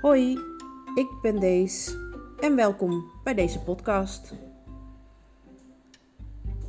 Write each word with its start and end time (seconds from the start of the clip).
Hoi, 0.00 0.38
ik 0.94 1.08
ben 1.22 1.40
Dees 1.40 1.96
en 2.38 2.56
welkom 2.56 3.10
bij 3.24 3.34
deze 3.34 3.60
podcast. 3.60 4.34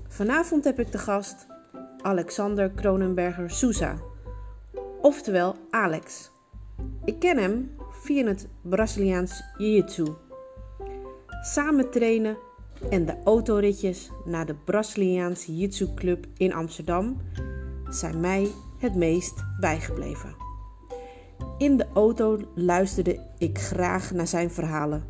Vanavond 0.07 0.63
heb 0.63 0.79
ik 0.79 0.91
de 0.91 0.97
gast 0.97 1.47
Alexander 2.01 2.69
Kronenberger 2.69 3.49
Souza, 3.49 3.97
oftewel 5.01 5.55
Alex. 5.69 6.31
Ik 7.05 7.19
ken 7.19 7.37
hem 7.37 7.71
via 7.91 8.25
het 8.25 8.47
Braziliaans 8.61 9.43
Jiu-Jitsu. 9.57 10.05
Samen 11.41 11.91
trainen 11.91 12.37
en 12.89 13.05
de 13.05 13.17
autoritjes 13.23 14.11
naar 14.25 14.45
de 14.45 14.55
Braziliaanse 14.55 15.51
Jiu-Jitsu 15.51 15.93
Club 15.93 16.25
in 16.37 16.53
Amsterdam 16.53 17.21
zijn 17.89 18.19
mij 18.19 18.47
het 18.77 18.95
meest 18.95 19.43
bijgebleven. 19.59 20.40
In 21.61 21.77
de 21.77 21.87
auto 21.93 22.39
luisterde 22.55 23.19
ik 23.37 23.59
graag 23.59 24.11
naar 24.11 24.27
zijn 24.27 24.51
verhalen, 24.51 25.03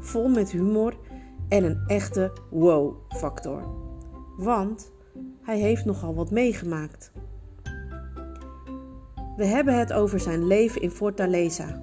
vol 0.00 0.28
met 0.28 0.50
humor 0.50 0.96
en 1.48 1.64
een 1.64 1.82
echte 1.86 2.32
wow-factor. 2.50 3.62
Want 4.36 4.90
hij 5.42 5.58
heeft 5.58 5.84
nogal 5.84 6.14
wat 6.14 6.30
meegemaakt. 6.30 7.12
We 9.36 9.44
hebben 9.44 9.78
het 9.78 9.92
over 9.92 10.20
zijn 10.20 10.46
leven 10.46 10.82
in 10.82 10.90
Fortaleza, 10.90 11.82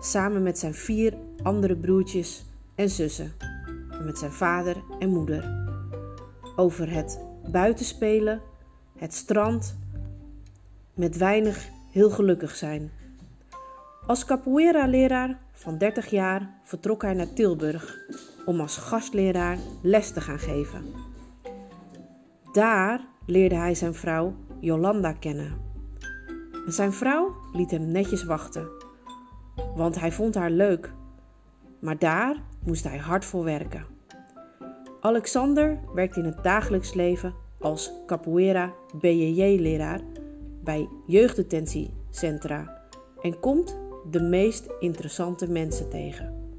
samen 0.00 0.42
met 0.42 0.58
zijn 0.58 0.74
vier 0.74 1.14
andere 1.42 1.76
broertjes 1.76 2.46
en 2.74 2.90
zussen, 2.90 3.32
en 3.90 4.04
met 4.04 4.18
zijn 4.18 4.32
vader 4.32 4.76
en 4.98 5.08
moeder. 5.08 5.66
Over 6.56 6.90
het 6.90 7.18
buitenspelen, 7.50 8.40
het 8.96 9.14
strand, 9.14 9.78
met 10.94 11.16
weinig 11.16 11.68
heel 11.90 12.10
gelukkig 12.10 12.56
zijn. 12.56 12.90
Als 14.06 14.24
capoeira-leraar 14.24 15.38
van 15.52 15.78
30 15.78 16.06
jaar 16.06 16.50
vertrok 16.62 17.02
hij 17.02 17.14
naar 17.14 17.32
Tilburg 17.32 17.98
om 18.44 18.60
als 18.60 18.76
gastleraar 18.76 19.58
les 19.82 20.10
te 20.10 20.20
gaan 20.20 20.38
geven. 20.38 20.84
Daar 22.52 23.00
leerde 23.26 23.54
hij 23.54 23.74
zijn 23.74 23.94
vrouw 23.94 24.34
Jolanda 24.60 25.12
kennen. 25.12 25.56
En 26.66 26.72
zijn 26.72 26.92
vrouw 26.92 27.34
liet 27.52 27.70
hem 27.70 27.86
netjes 27.92 28.24
wachten, 28.24 28.68
want 29.74 30.00
hij 30.00 30.12
vond 30.12 30.34
haar 30.34 30.50
leuk. 30.50 30.92
Maar 31.80 31.98
daar 31.98 32.36
moest 32.64 32.84
hij 32.84 32.98
hard 32.98 33.24
voor 33.24 33.44
werken. 33.44 33.86
Alexander 35.00 35.78
werkt 35.94 36.16
in 36.16 36.24
het 36.24 36.42
dagelijks 36.42 36.94
leven 36.94 37.34
als 37.60 37.92
capoeira 38.06 38.72
BJJ-leraar 39.00 40.00
bij 40.62 40.88
jeugddetentiecentra 41.06 42.82
en 43.22 43.40
komt 43.40 43.82
de 44.10 44.20
meest 44.20 44.66
interessante 44.78 45.50
mensen 45.50 45.90
tegen. 45.90 46.52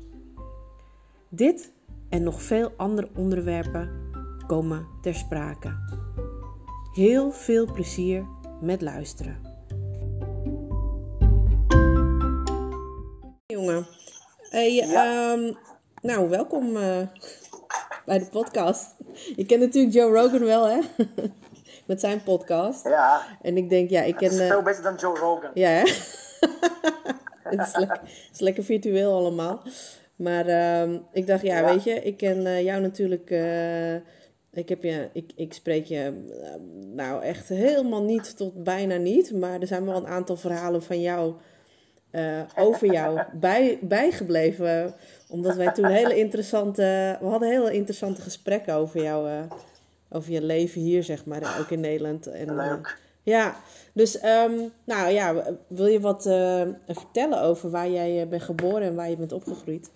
Dit 1.30 1.72
en 2.10 2.24
nog 2.24 2.42
veel 2.42 2.72
andere 2.78 3.10
onderwerpen 3.16 4.10
komen 4.48 4.88
ter 5.02 5.16
sprake. 5.16 5.78
Heel 6.94 7.32
veel 7.32 7.72
plezier 7.74 8.26
met 8.62 8.82
luisteren. 8.82 9.42
Jongen, 13.46 13.86
hey, 14.50 14.80
ehm, 14.80 15.54
nou 16.02 16.30
welkom 16.30 16.76
uh, 16.76 17.08
bij 18.06 18.20
de 18.20 18.28
podcast. 18.32 18.96
Je 19.36 19.46
kent 19.46 19.62
natuurlijk 19.62 19.94
Joe 19.94 20.12
Rogan 20.12 20.46
wel, 20.46 20.68
hè? 20.68 20.80
Met 21.88 22.00
zijn 22.00 22.24
podcast. 22.24 22.84
Ja. 22.84 23.22
En 23.42 23.58
ik 23.58 23.70
denk, 23.70 23.90
ja, 23.90 24.02
ik 24.02 24.16
ken. 24.16 24.30
Het 24.32 24.40
is 24.40 24.48
veel 24.48 24.62
beter 24.62 24.84
dan 24.84 24.96
Joe 24.96 25.18
Rogan. 25.18 25.52
Ja, 25.54 25.70
hè? 25.70 25.84
het, 27.50 27.68
is 27.68 27.76
lekker, 27.76 28.00
het 28.02 28.30
is 28.34 28.40
lekker 28.40 28.64
virtueel 28.64 29.14
allemaal. 29.14 29.62
Maar 30.16 30.48
uh, 30.48 31.00
ik 31.12 31.28
dacht, 31.28 31.42
ja, 31.42 31.60
ja, 31.60 31.74
weet 31.74 31.84
je, 31.84 31.94
ik 31.94 32.18
ken 32.18 32.38
uh, 32.38 32.64
jou 32.64 32.82
natuurlijk. 32.82 33.30
Uh, 33.30 33.96
ik, 34.52 34.70
heb 34.70 34.84
je, 34.84 35.10
ik, 35.14 35.32
ik 35.36 35.54
spreek 35.54 35.86
je 35.86 36.26
uh, 36.30 36.48
nou 36.96 37.24
echt 37.24 37.50
helemaal 37.50 38.04
niet 38.04 38.38
tot 38.38 38.64
bijna 38.64 38.96
niet. 38.96 39.34
Maar 39.34 39.62
er 39.62 39.68
zijn 39.68 39.86
wel 39.86 39.96
een 39.96 40.08
aantal 40.08 40.36
verhalen 40.36 40.84
van 40.84 41.02
jou. 41.02 41.34
over 42.56 42.92
jou 42.92 43.22
bij, 43.34 43.80
bijgebleven. 43.82 44.96
Omdat 45.30 45.56
wij 45.56 45.72
toen 45.72 45.86
hele 45.86 46.18
interessante. 46.18 47.18
We 47.22 47.28
hadden 47.28 47.50
hele 47.50 47.74
interessante 47.74 48.22
gesprekken 48.22 48.74
over 48.74 49.04
jou. 49.04 49.48
over 50.10 50.32
je 50.32 50.42
leven 50.42 50.82
hier, 50.82 51.04
zeg 51.04 51.26
maar. 51.26 51.60
Ook 51.60 51.70
in 51.70 51.80
Nederland. 51.80 52.28
En, 52.28 52.56
Leuk. 52.56 52.98
Ja, 53.24 53.56
dus 53.96 54.24
um, 54.24 54.74
nou 54.84 55.10
ja, 55.10 55.34
wil 55.68 55.86
je 55.86 56.00
wat 56.00 56.26
uh, 56.26 56.68
vertellen 56.88 57.42
over 57.42 57.70
waar 57.70 57.88
jij 57.88 58.28
bent 58.28 58.44
geboren 58.44 58.82
en 58.82 58.96
waar 58.96 59.10
je 59.10 59.18
bent 59.18 59.32
opgegroeid? 59.32 59.92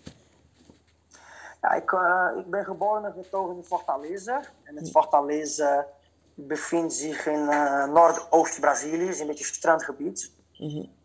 Ja, 1.61 1.71
ik, 1.71 1.91
uh, 1.91 2.27
ik 2.37 2.49
ben 2.49 2.65
geboren 2.65 3.05
en 3.05 3.23
getogen 3.23 3.55
in 3.55 3.63
Fortaleza. 3.63 4.41
En 4.63 4.75
het 4.75 4.91
Fortaleza 4.91 5.85
bevindt 6.33 6.93
zich 6.93 7.25
in 7.25 7.39
uh, 7.39 7.85
Noordoost-Brazilië, 7.85 9.07
is 9.07 9.19
een 9.19 9.27
beetje 9.27 9.47
een 9.47 9.53
strandgebied. 9.53 10.31
Mm 10.57 10.69
-hmm. 10.69 10.97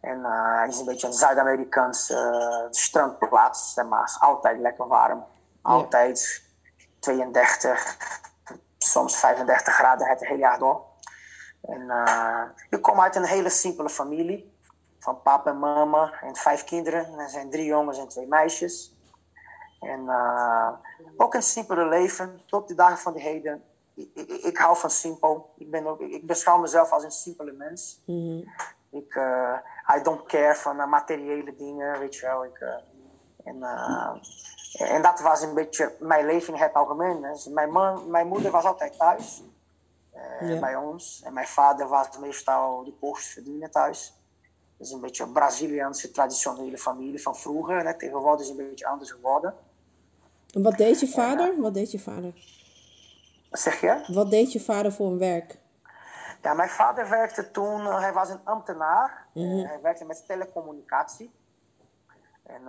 En 0.00 0.24
het 0.60 0.72
is 0.72 0.78
een 0.78 0.84
beetje 0.84 1.06
een 1.06 1.12
Zuid-Amerikaanse 1.12 2.66
strandplaats. 2.70 3.74
Maar 3.88 4.04
is 4.04 4.20
altijd 4.20 4.60
lekker 4.60 4.88
warm. 4.88 5.24
Altijd 5.62 6.42
ja. 6.76 6.84
32, 6.98 7.96
soms 8.78 9.16
35 9.16 9.74
graden 9.74 10.08
het 10.08 10.26
hele 10.26 10.38
jaar 10.38 10.58
door. 10.58 10.90
En 11.62 11.80
uh, 11.80 12.42
ik 12.70 12.82
kom 12.82 13.00
uit 13.00 13.16
een 13.16 13.24
hele 13.24 13.48
simpele 13.48 13.88
familie. 13.88 14.50
Van 14.98 15.22
papa 15.22 15.50
en 15.50 15.58
mama 15.58 16.12
en 16.20 16.36
vijf 16.36 16.64
kinderen. 16.64 17.04
En 17.04 17.18
er 17.18 17.28
zijn 17.28 17.50
drie 17.50 17.64
jongens 17.64 17.98
en 17.98 18.08
twee 18.08 18.26
meisjes. 18.26 18.96
En 19.80 20.00
uh, 20.00 20.68
ook 21.16 21.34
een 21.34 21.42
simpele 21.42 21.88
leven. 21.88 22.40
Tot 22.46 22.68
de 22.68 22.74
dagen 22.74 22.98
van 22.98 23.12
de 23.12 23.20
heden. 23.20 23.62
Ik, 23.94 24.10
ik, 24.14 24.30
ik 24.30 24.58
hou 24.58 24.76
van 24.76 24.90
simpel. 24.90 25.52
Ik, 25.56 25.70
ben 25.70 25.86
ook, 25.86 26.00
ik 26.00 26.26
beschouw 26.26 26.58
mezelf 26.58 26.90
als 26.90 27.04
een 27.04 27.10
simpele 27.10 27.52
mens. 27.52 28.02
Mm 28.06 28.16
-hmm. 28.16 28.44
Ik, 28.90 29.14
uh, 29.14 29.58
I 29.96 30.02
don't 30.02 30.26
care 30.26 30.54
van 30.54 30.88
materiële 30.88 31.56
dingen, 31.56 31.98
weet 31.98 32.14
je 32.14 32.26
wel. 32.26 32.44
Ik, 32.44 32.60
en, 33.44 33.62
en 34.72 35.02
dat 35.02 35.20
was 35.20 35.42
een 35.42 35.54
beetje 35.54 35.96
mijn 36.00 36.26
leven 36.26 36.54
in 36.54 36.60
het 36.60 36.74
algemeen. 36.74 37.22
Dus 37.22 37.46
mijn, 37.46 37.70
man, 37.70 38.10
mijn 38.10 38.26
moeder 38.26 38.50
was 38.50 38.64
altijd 38.64 38.98
thuis. 38.98 39.42
Ja. 40.40 40.60
bij 40.60 40.76
ons. 40.76 41.22
En 41.24 41.32
mijn 41.32 41.46
vader 41.46 41.88
was 41.88 42.18
meestal 42.18 42.84
de 42.84 42.92
post 42.92 43.26
verdienen 43.26 43.70
thuis. 43.70 44.14
Dat 44.76 44.86
is 44.86 44.92
een 44.92 45.00
beetje 45.00 45.24
een 45.24 45.32
Braziliaanse 45.32 46.10
traditionele 46.10 46.78
familie 46.78 47.22
van 47.22 47.36
vroeger. 47.36 47.86
En 47.86 47.98
tegenwoordig 47.98 48.40
is 48.40 48.48
het 48.48 48.58
een 48.58 48.68
beetje 48.68 48.86
anders 48.86 49.10
geworden. 49.10 49.54
En 50.54 50.62
wat 50.62 50.76
deed 50.76 51.00
je 51.00 51.08
vader? 51.08 51.52
En, 51.52 51.60
wat 51.60 51.74
deed 51.74 51.90
je 51.90 51.98
vader? 51.98 52.32
Wat 53.50 53.60
zeg 53.60 53.80
je? 53.80 54.04
Wat 54.14 54.30
deed 54.30 54.52
je 54.52 54.60
vader 54.60 54.92
voor 54.92 55.06
een 55.06 55.18
werk? 55.18 55.58
Ja, 56.42 56.54
mijn 56.54 56.68
vader 56.68 57.08
werkte 57.08 57.50
toen, 57.50 57.80
uh, 57.80 58.00
hij 58.00 58.12
was 58.12 58.28
een 58.28 58.44
ambtenaar. 58.44 59.26
Mm 59.34 59.50
-hmm. 59.50 59.64
hij 59.64 59.80
werkte 59.82 60.04
met 60.04 60.26
telecommunicatie. 60.26 61.32
En 62.42 62.62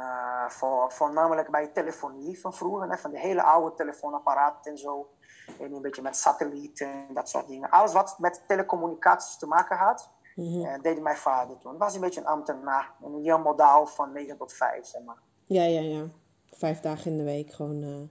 voor, 0.50 0.92
voornamelijk 0.92 1.50
bij 1.50 1.68
telefonie 1.68 2.40
van 2.40 2.54
vroeger, 2.54 2.90
hè, 2.90 2.98
van 2.98 3.12
de 3.12 3.20
hele 3.20 3.44
oude 3.44 3.76
telefoonapparaten 3.76 4.72
en 4.72 4.78
zo. 4.78 5.10
En 5.60 5.74
een 5.74 5.82
beetje 5.82 6.02
met 6.02 6.18
satellieten 6.18 6.88
en 6.88 7.14
dat 7.14 7.30
soort 7.30 7.48
dingen. 7.48 7.70
Alles 7.70 7.94
wat 7.94 8.16
met 8.20 8.44
telecommunicaties 8.48 9.38
te 9.38 9.48
maken 9.48 9.78
had, 9.78 10.10
mm 10.36 10.46
-hmm. 10.46 10.66
uh, 10.66 10.82
deed 10.82 11.02
mijn 11.02 11.18
vader 11.18 11.58
toen. 11.58 11.78
was 11.78 11.96
een 11.96 12.02
beetje 12.02 12.20
een 12.20 12.28
ambtenaar. 12.28 12.92
Een 13.04 13.24
heel 13.24 13.40
modaal 13.40 13.88
van 13.88 14.12
9 14.12 14.38
tot 14.38 14.54
5, 14.54 14.86
zeg 14.86 15.04
maar. 15.04 15.22
Ja, 15.46 15.64
ja, 15.64 15.82
ja. 15.82 16.04
Vijf 16.52 16.80
dagen 16.80 17.12
in 17.12 17.18
de 17.18 17.24
week 17.24 17.52
gewoon, 17.52 17.84
uh, 17.84 18.02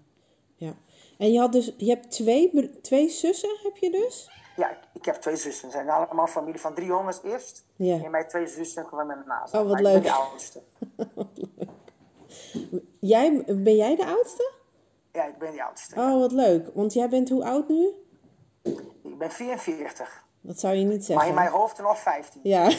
ja. 0.54 0.72
En 1.18 1.32
je, 1.32 1.38
had 1.38 1.52
dus, 1.52 1.74
je 1.76 1.88
hebt 1.88 2.10
twee, 2.10 2.80
twee 2.80 3.08
zussen, 3.08 3.58
heb 3.62 3.76
je 3.76 3.90
dus? 3.90 4.30
Ja, 4.56 4.78
ik, 4.92 5.04
heb 5.04 5.14
twee 5.14 5.36
zussen. 5.36 5.70
Ze 5.70 5.76
zijn 5.76 5.90
allemaal 5.90 6.26
familie 6.26 6.60
van 6.60 6.74
drie 6.74 6.86
jongens 6.86 7.22
eerst. 7.22 7.64
Ja. 7.76 8.02
En 8.04 8.10
mijn 8.10 8.28
twee 8.28 8.46
zussen 8.46 8.86
kwamen 8.86 9.16
met 9.16 9.26
naast. 9.26 9.54
Oh, 9.54 9.68
wat 9.68 9.80
leuk. 9.80 9.96
Ik 9.96 10.02
ben 10.02 10.12
de 10.12 10.18
oudste. 10.18 10.62
wat 11.14 11.28
leuk. 11.34 11.70
Jij, 13.00 13.44
ben 13.46 13.76
jij 13.76 13.96
de 13.96 14.06
oudste? 14.06 14.52
Ja, 15.12 15.24
ik 15.26 15.38
ben 15.38 15.52
de 15.52 15.64
oudste. 15.64 16.00
Oh, 16.00 16.18
wat 16.18 16.32
leuk. 16.32 16.70
Want 16.74 16.92
jij 16.92 17.08
bent 17.08 17.28
hoe 17.28 17.44
oud 17.44 17.68
nu? 17.68 17.88
Ik 19.02 19.18
ben 19.18 19.30
44. 19.30 20.24
Dat 20.40 20.60
zou 20.60 20.74
je 20.74 20.84
niet 20.84 21.04
zeggen. 21.04 21.16
Maar 21.16 21.26
in 21.26 21.34
mijn 21.34 21.48
hoofd 21.60 21.78
nog 21.78 21.98
15. 21.98 22.40
Ja. 22.44 22.62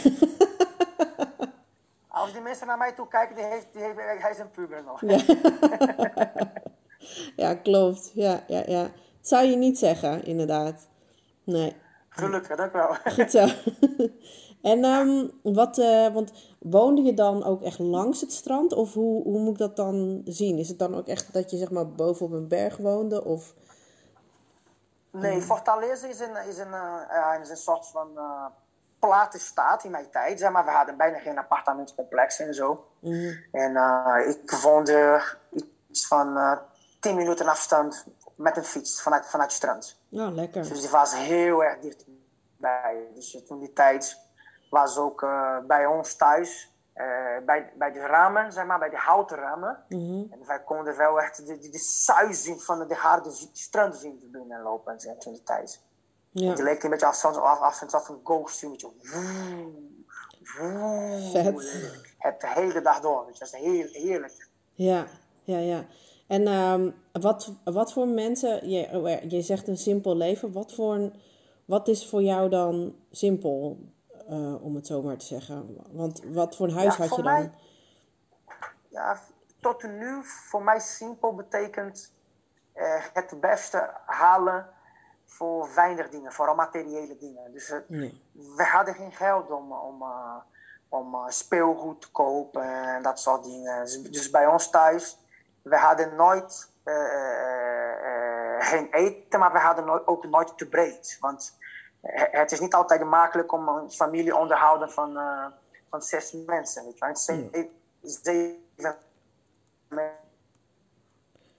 Als 2.07 2.31
die 2.31 2.41
mensen 2.41 2.67
naar 2.67 2.77
mij 2.77 2.91
toe 2.91 3.07
kijken, 3.07 3.35
die 3.35 3.45
heeft, 3.45 3.67
die 3.73 3.81
heeft, 3.81 3.97
hij 4.21 4.31
is 4.31 4.37
een 4.37 4.51
puber 4.51 4.83
nog. 4.83 5.01
Ja. 5.01 5.21
ja, 7.43 7.55
klopt. 7.55 8.11
Ja, 8.13 8.43
ja, 8.47 8.63
ja. 8.65 8.81
Dat 8.81 8.91
zou 9.21 9.45
je 9.45 9.55
niet 9.55 9.77
zeggen, 9.77 10.25
inderdaad. 10.25 10.87
Nee. 11.43 11.75
Gelukkig, 12.09 12.57
dank 12.57 12.73
wel. 12.73 12.95
Goed 13.03 13.31
zo. 13.31 13.47
en 14.63 14.83
um, 14.83 15.31
wat, 15.41 15.77
uh, 15.77 16.13
want 16.13 16.31
woonde 16.59 17.01
je 17.01 17.13
dan 17.13 17.43
ook 17.43 17.61
echt 17.61 17.79
langs 17.79 18.21
het 18.21 18.31
strand? 18.31 18.73
Of 18.73 18.93
hoe, 18.93 19.23
hoe 19.23 19.39
moet 19.39 19.51
ik 19.51 19.57
dat 19.57 19.75
dan 19.75 20.21
zien? 20.25 20.57
Is 20.57 20.67
het 20.67 20.79
dan 20.79 20.95
ook 20.95 21.07
echt 21.07 21.33
dat 21.33 21.51
je 21.51 21.57
zeg 21.57 21.71
maar 21.71 21.89
boven 21.89 22.25
op 22.25 22.31
een 22.31 22.47
berg 22.47 22.77
woonde? 22.77 23.23
Of... 23.23 23.53
Nee, 25.11 25.41
Fortaleza 25.41 26.07
is 26.07 26.19
een, 26.19 26.47
is 26.47 26.57
een, 26.57 26.71
uh, 26.71 27.41
is 27.41 27.49
een 27.49 27.57
soort 27.57 27.87
van 27.87 28.07
uh, 28.15 28.45
Platenstaat 28.99 29.83
in 29.83 29.91
mijn 29.91 30.09
tijd, 30.11 30.39
zeg 30.39 30.51
maar. 30.51 30.65
We 30.65 30.71
hadden 30.71 30.97
bijna 30.97 31.17
geen 31.17 31.37
appartementencomplex 31.37 32.39
en 32.39 32.53
zo. 32.53 32.85
Mhm. 32.99 33.33
En 33.51 33.71
uh, 33.71 34.27
ik 34.27 34.51
woonde 34.51 35.21
iets 35.89 36.07
van 36.07 36.37
uh, 36.37 36.57
10 36.99 37.15
minuten 37.15 37.47
afstand 37.47 38.05
met 38.35 38.57
een 38.57 38.63
fiets 38.63 39.01
vanuit, 39.01 39.25
vanuit 39.25 39.49
het 39.49 39.59
strand. 39.59 39.99
Ja, 40.09 40.31
lekker. 40.31 40.69
Dus 40.69 40.81
die 40.81 40.89
was 40.89 41.15
heel 41.15 41.63
erg 41.63 41.79
dichtbij. 41.79 43.07
Dus 43.13 43.43
toen 43.47 43.59
die 43.59 43.73
tijd 43.73 44.21
was 44.73 44.97
ook 44.97 45.21
uh, 45.21 45.57
bij 45.67 45.85
ons 45.85 46.15
thuis, 46.15 46.71
uh, 46.95 47.05
bij, 47.45 47.71
bij 47.77 47.91
de 47.91 47.99
ramen, 47.99 48.51
zeg 48.51 48.65
maar, 48.65 48.79
bij 48.79 48.89
de 48.89 48.97
houten 48.97 49.37
ramen. 49.37 49.83
Mhm. 49.89 50.23
En 50.31 50.39
wij 50.45 50.63
konden 50.63 50.97
wel 50.97 51.21
echt 51.21 51.47
de, 51.47 51.57
de, 51.57 51.69
de 51.69 51.77
suizing 51.77 52.63
van 52.63 52.87
de 52.87 52.95
harde 52.95 53.31
strandwind 53.51 54.31
binnenlopen 54.31 54.99
zeg, 54.99 55.17
toen 55.17 55.33
die 55.33 55.43
tijd. 55.43 55.81
Ja. 56.31 56.49
Het 56.49 56.59
leek 56.59 56.83
een 56.83 56.89
beetje 56.89 57.05
als 57.05 57.25
af, 57.25 57.37
af, 57.37 57.93
af 57.93 58.09
een 58.09 58.19
ghost, 58.23 58.63
een 58.63 58.69
beetje. 58.71 58.89
Vet. 61.31 61.91
Het 62.17 62.41
de 62.41 62.47
hele 62.47 62.81
dag 62.81 62.99
door. 62.99 63.27
Het 63.27 63.39
was 63.39 63.51
heel 63.51 63.87
heerlijk. 63.91 64.47
Ja, 64.73 65.05
ja, 65.43 65.57
ja. 65.57 65.85
En 66.27 66.47
um, 66.47 66.95
wat, 67.11 67.53
wat 67.63 67.93
voor 67.93 68.07
mensen, 68.07 68.69
je, 68.69 69.21
je 69.27 69.41
zegt 69.41 69.67
een 69.67 69.77
simpel 69.77 70.17
leven, 70.17 70.51
wat, 70.51 70.73
voor 70.73 70.93
een, 70.93 71.13
wat 71.65 71.87
is 71.87 72.09
voor 72.09 72.21
jou 72.21 72.49
dan 72.49 72.95
simpel, 73.11 73.77
uh, 74.29 74.63
om 74.63 74.75
het 74.75 74.87
zo 74.87 75.01
maar 75.01 75.17
te 75.17 75.25
zeggen? 75.25 75.77
Want 75.91 76.23
wat 76.23 76.55
voor 76.55 76.67
een 76.67 76.73
huis 76.73 76.95
ja, 76.95 77.01
had 77.01 77.15
je 77.15 77.21
dan? 77.21 77.33
Mij, 77.33 77.51
ja, 78.87 79.19
tot 79.59 79.83
nu, 79.83 80.23
voor 80.23 80.63
mij 80.63 80.79
simpel 80.79 81.35
betekent 81.35 82.13
uh, 82.75 83.03
het 83.13 83.39
beste 83.39 83.89
halen 84.05 84.67
voor 85.25 85.69
weinig 85.75 86.09
dingen, 86.09 86.31
vooral 86.31 86.55
materiële 86.55 87.17
dingen. 87.17 87.51
Dus 87.51 87.69
uh, 87.69 87.77
nee. 87.87 88.21
we 88.31 88.63
hadden 88.63 88.93
geen 88.93 89.11
geld 89.11 89.51
om, 89.51 89.71
om, 89.71 90.03
om 90.89 91.15
speelgoed 91.27 92.01
te 92.01 92.11
kopen 92.11 92.63
en 92.95 93.03
dat 93.03 93.19
soort 93.19 93.43
dingen. 93.43 93.83
Dus, 93.83 94.01
dus 94.01 94.29
bij 94.29 94.47
ons 94.47 94.69
thuis 94.69 95.17
we 95.61 95.77
hadden 95.77 96.15
nooit 96.15 96.71
geen 98.59 98.87
eten, 98.91 99.39
maar 99.39 99.51
we 99.51 99.59
hadden 99.59 100.07
ook 100.07 100.25
nooit 100.25 100.57
te 100.57 100.69
breed. 100.69 101.17
Want 101.19 101.57
het 102.11 102.51
is 102.51 102.59
niet 102.59 102.73
altijd 102.73 103.03
makkelijk 103.03 103.51
om 103.51 103.67
een 103.67 103.91
familie 103.91 104.37
onderhouden 104.37 104.91
van, 104.91 105.17
uh, 105.17 105.45
van 105.89 106.01
zes 106.01 106.31
mensen. 106.45 106.83
Weet 106.83 106.97
je. 106.97 107.09
Zijn 107.13 107.49
zeven 108.01 108.97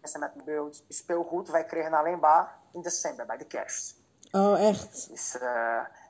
mensen 0.01 0.21
met 0.21 0.45
beeld 0.45 0.85
speelgoed. 0.89 1.51
Wij 1.51 1.65
kregen 1.65 1.93
alleen 1.93 2.19
maar 2.19 2.59
in 2.73 2.83
december 2.83 3.27
bij 3.27 3.37
de 3.37 3.47
kerst. 3.47 3.97
Oh, 4.33 4.69
echt? 4.69 5.09
Dus 5.09 5.37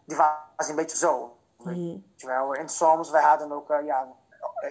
die 0.04 0.16
was 0.56 0.68
een 0.68 0.76
beetje 0.76 0.96
zo. 0.96 1.36
Mm. 1.58 1.64
Weet 1.64 2.20
je 2.20 2.26
wel. 2.26 2.54
En 2.54 2.68
soms, 2.68 3.10
wij 3.10 3.22
hadden 3.22 3.52
ook, 3.52 3.68
ja, 3.84 4.08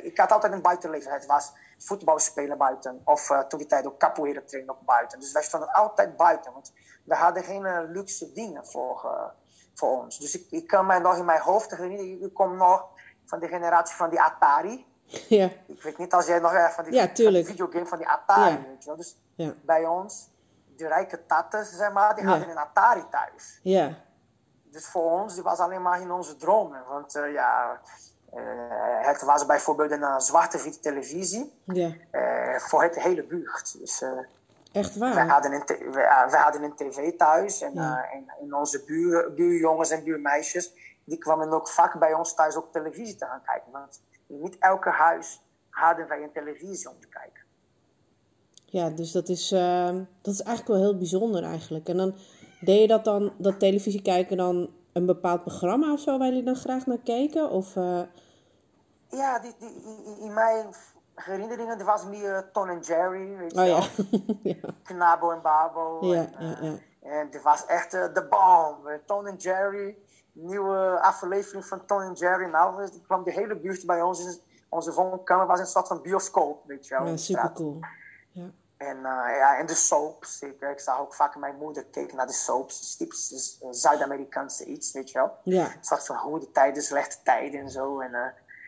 ik 0.01 0.18
had 0.18 0.31
altijd 0.31 0.54
een 0.54 0.62
buitenleven. 0.62 1.12
Het 1.12 1.25
was 1.25 1.51
voetbal 1.77 2.19
spelen 2.19 2.57
buiten. 2.57 3.01
Of 3.04 3.30
uh, 3.30 3.39
toen 3.39 3.60
die 3.60 3.68
tijd 3.68 3.86
ook 3.86 4.00
capoeira 4.00 4.42
trainen 4.45 4.75
ook 4.75 4.86
buiten. 4.86 5.19
Dus 5.19 5.31
wij 5.31 5.44
stonden 5.44 5.71
altijd 5.71 6.18
buiten. 6.18 6.54
Want 6.54 6.74
we 7.04 7.15
hadden 7.15 7.44
geen 7.44 7.92
luxe 7.92 8.31
dingen 8.31 8.65
voor, 8.65 9.33
voor 9.74 10.02
ons. 10.02 10.20
Dus 10.20 10.36
ik, 10.36 10.48
ik 10.50 10.68
kan 10.68 10.86
mij 10.86 11.00
nog 11.00 11.18
in 11.18 11.25
mijn 11.25 11.42
hoofd 11.42 11.72
herinneren. 11.72 12.24
Ik 12.24 12.34
kom 12.34 12.58
nog 12.58 12.86
van 13.25 13.40
de 13.40 13.48
generatie 13.48 13.96
van 13.96 14.10
die 14.10 14.22
Atari. 14.22 14.86
Ja. 15.28 15.50
Ik 15.66 15.81
weet 15.84 15.98
niet 15.98 16.14
als 16.14 16.25
jij 16.25 16.40
nog 16.40 16.54
uh, 16.54 16.70
van 16.70 16.84
die, 16.84 16.94
ja, 16.94 17.10
van 17.14 17.34
die 17.34 17.46
videogame 17.46 17.86
van 17.86 17.98
die 17.98 18.08
Atari. 18.08 18.52
Ja. 18.52 18.62
Weet 18.68 18.84
je 18.84 18.86
wel. 18.86 18.96
Dus 18.96 19.18
ja. 19.36 19.54
bij 19.62 19.86
ons, 19.86 20.30
de 20.75 20.88
rijke 20.88 21.25
tattes, 21.25 21.75
zeg 21.75 21.92
maar, 21.92 22.16
die 22.16 22.25
hadden 22.25 22.50
een 22.50 22.58
Atari 22.58 23.04
thuis. 23.10 23.60
Ja. 23.64 23.98
Dus 24.64 24.86
voor 24.86 25.12
ons, 25.12 25.34
die 25.34 25.44
was 25.44 25.60
alleen 25.60 25.81
maar 25.81 26.02
in 26.02 26.12
onze 26.12 26.36
dromen. 26.36 26.84
Want 26.88 27.14
ja... 27.34 27.81
Uh, 28.36 29.08
het 29.08 29.22
was 29.22 29.46
bijvoorbeeld 29.46 29.92
een 29.92 30.22
zwarte-witte 30.22 30.80
televisie 30.80 31.54
ja. 31.64 31.92
uh, 32.12 32.60
voor 32.60 32.84
het 32.84 33.00
hele 33.00 33.24
buurt. 33.24 33.80
Dus, 33.80 34.04
Echt 34.74 34.98
waar? 34.98 35.25
We 35.25 35.31
hadden 35.31 35.54
een, 35.54 35.64
we, 35.66 36.28
we 36.30 36.38
hadden 36.38 36.64
een 36.64 36.75
tv 36.75 37.18
thuis 37.18 37.62
en, 37.62 37.74
ja. 37.74 38.10
en, 38.12 38.25
en, 38.42 38.56
onze 38.56 38.84
buur, 38.84 39.34
buurjongens 39.34 39.90
en 39.90 40.04
buurmeisjes 40.04 40.74
die 41.04 41.18
kwamen 41.18 41.52
ook 41.52 41.68
vaak 41.68 42.00
bij 42.00 42.14
ons 42.14 42.34
thuis 42.36 42.56
op 42.56 42.72
televisie 42.72 43.16
te 43.16 43.25
gaan 43.25 43.42
kijken. 43.46 43.72
Want 43.72 44.02
niet 44.28 44.58
elke 44.60 44.90
huis 44.90 45.42
hadden 45.70 46.08
wij 46.08 46.24
een 46.24 46.31
televisie 46.31 46.90
om 46.90 47.00
te 47.00 47.08
kijken. 47.08 47.42
Ja, 48.66 48.90
dus 48.90 49.12
dat 49.12 49.30
is, 49.30 49.50
dat 50.22 50.34
is 50.34 50.42
eigenlijk 50.42 50.68
wel 50.68 50.90
heel 50.90 50.98
bijzonder 50.98 51.44
eigenlijk. 51.44 51.90
En 51.90 51.98
dan 51.98 52.16
deed 52.62 52.81
je 52.81 52.88
dat 52.88 53.06
dan, 53.06 53.34
dat 53.38 53.60
televisie 53.60 54.02
kijken 54.02 54.38
dan 54.38 54.70
een 54.94 55.06
bepaald 55.06 55.42
programma 55.42 55.92
of 55.92 56.00
zo 56.00 56.18
waar 56.18 56.28
jullie 56.28 56.44
dan 56.44 56.56
graag 56.56 56.86
naar 56.86 56.98
keken? 57.04 57.50
Of, 57.50 57.75
uh... 57.75 58.02
Ja, 59.10 59.40
die, 59.40 59.54
die, 59.60 59.70
in 60.20 60.34
mijn 60.34 60.66
herinneringen 61.15 61.80
er 61.80 61.86
was 61.86 62.06
meer 62.06 62.50
Tom 62.51 62.69
en 62.69 62.80
Jerry, 62.80 63.38
weet 63.38 63.51
je 63.51 63.60
oh, 63.60 63.65
wel. 63.65 64.06
Ja. 64.54 64.69
Knabo 64.83 65.31
en 65.31 65.42
Babo. 65.42 66.06
Ja, 66.06 66.30
en, 66.38 66.57
ja, 66.62 66.77
en 67.01 67.31
er 67.31 67.42
was 67.44 67.65
echt 67.65 67.94
uh, 67.94 68.13
de 68.13 68.27
bomb. 68.27 69.00
Tom 69.06 69.27
en 69.27 69.36
Jerry, 69.36 69.98
nieuwe 70.31 71.00
aflevering 71.01 71.65
van 71.65 71.86
Tom 71.86 72.01
en 72.01 72.13
Jerry. 72.13 72.45
Nou, 72.45 72.89
kwam 73.06 73.24
de 73.24 73.31
hele 73.31 73.60
buurt 73.60 73.86
bij 73.86 74.01
ons. 74.01 74.25
In, 74.25 74.42
onze 74.69 74.94
woonkamer 74.94 75.48
was 75.48 75.60
een 75.60 75.65
soort 75.65 75.88
van 75.88 76.01
bioscoop, 76.01 76.63
weet 76.65 76.88
je 76.88 76.95
wel. 76.98 77.07
Ja, 77.07 77.18
super 77.18 77.51
cool. 77.51 77.80
Ja. 78.31 78.51
En, 78.77 78.98
uh, 78.98 79.38
ja, 79.38 79.57
en 79.57 79.65
de 79.65 79.74
soaps. 79.74 80.42
Ik, 80.42 80.62
ik 80.62 80.80
zag 80.80 81.00
ook 81.00 81.13
vaak 81.13 81.36
mijn 81.36 81.56
moeder 81.56 81.86
kijken 81.86 82.18
naar 82.18 82.27
de 82.27 82.33
soaps. 82.33 82.95
Typisch 82.98 83.60
Zuid-Amerikaanse 83.69 84.65
iets, 84.65 84.92
weet 84.92 85.12
je 85.12 85.18
wel. 85.18 85.38
Ja. 85.44 85.65
Een 85.65 85.83
soort 85.83 86.06
van 86.06 86.18
goede 86.18 86.51
tijden, 86.51 86.83
slechte 86.83 87.18
tijden 87.24 87.60
en 87.60 87.69
zo. 87.69 88.00
En, 88.00 88.12
uh, 88.12 88.25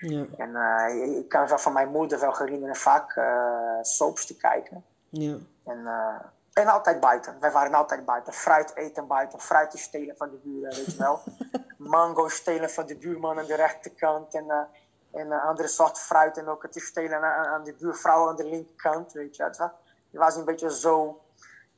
ja. 0.09 0.25
en 0.37 0.49
uh, 0.49 1.17
ik 1.17 1.29
kan 1.29 1.47
wel 1.47 1.57
van 1.57 1.73
mijn 1.73 1.89
moeder 1.89 2.19
wel 2.19 2.37
herinneren 2.37 2.75
vaak 2.75 3.15
uh, 3.15 3.77
soaps 3.81 4.25
te 4.25 4.37
kijken. 4.37 4.83
Ja. 5.09 5.37
En, 5.65 5.79
uh, 5.79 6.15
en 6.53 6.67
altijd 6.67 6.99
buiten. 6.99 7.37
Wij 7.39 7.51
waren 7.51 7.73
altijd 7.73 8.05
buiten. 8.05 8.33
Fruit 8.33 8.75
eten 8.75 9.07
buiten. 9.07 9.39
Fruit 9.39 9.71
te 9.71 9.77
stelen 9.77 10.17
van 10.17 10.29
de 10.29 10.39
buren, 10.43 10.75
weet 10.75 10.91
je 10.91 10.97
wel. 10.97 11.21
Mango 11.77 12.27
stelen 12.27 12.69
van 12.69 12.85
de 12.85 12.97
buurman 12.97 13.39
aan 13.39 13.45
de 13.45 13.55
rechterkant. 13.55 14.33
En, 14.33 14.67
en 15.11 15.31
andere 15.31 15.67
soort 15.67 15.99
fruit. 15.99 16.37
En 16.37 16.47
ook 16.47 16.67
te 16.67 16.79
stelen 16.79 17.23
aan, 17.23 17.45
aan 17.45 17.63
de 17.63 17.73
buurvrouw 17.73 18.29
aan 18.29 18.35
de 18.35 18.49
linkerkant, 18.49 19.13
weet 19.13 19.35
je 19.35 19.43
wel. 19.57 19.71
Het 20.11 20.23
was 20.23 20.35
een 20.35 20.45
beetje 20.45 20.71
zo. 20.71 21.21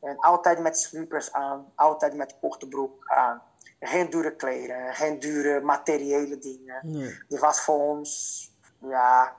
En 0.02 0.18
altijd 0.18 0.60
met 0.60 0.80
slippers 0.80 1.34
aan. 1.34 1.72
Altijd 1.76 2.16
met 2.16 2.36
korte 2.40 2.68
broek 2.68 3.04
aan. 3.06 3.42
Geen 3.80 4.10
dure 4.10 4.36
kleren, 4.36 4.94
geen 4.94 5.20
dure 5.20 5.62
materiële 5.62 6.38
dingen. 6.38 6.80
Nee. 6.84 7.20
Die 7.28 7.40
was 7.40 7.62
voor 7.62 7.80
ons, 7.80 8.42
ja. 8.80 9.36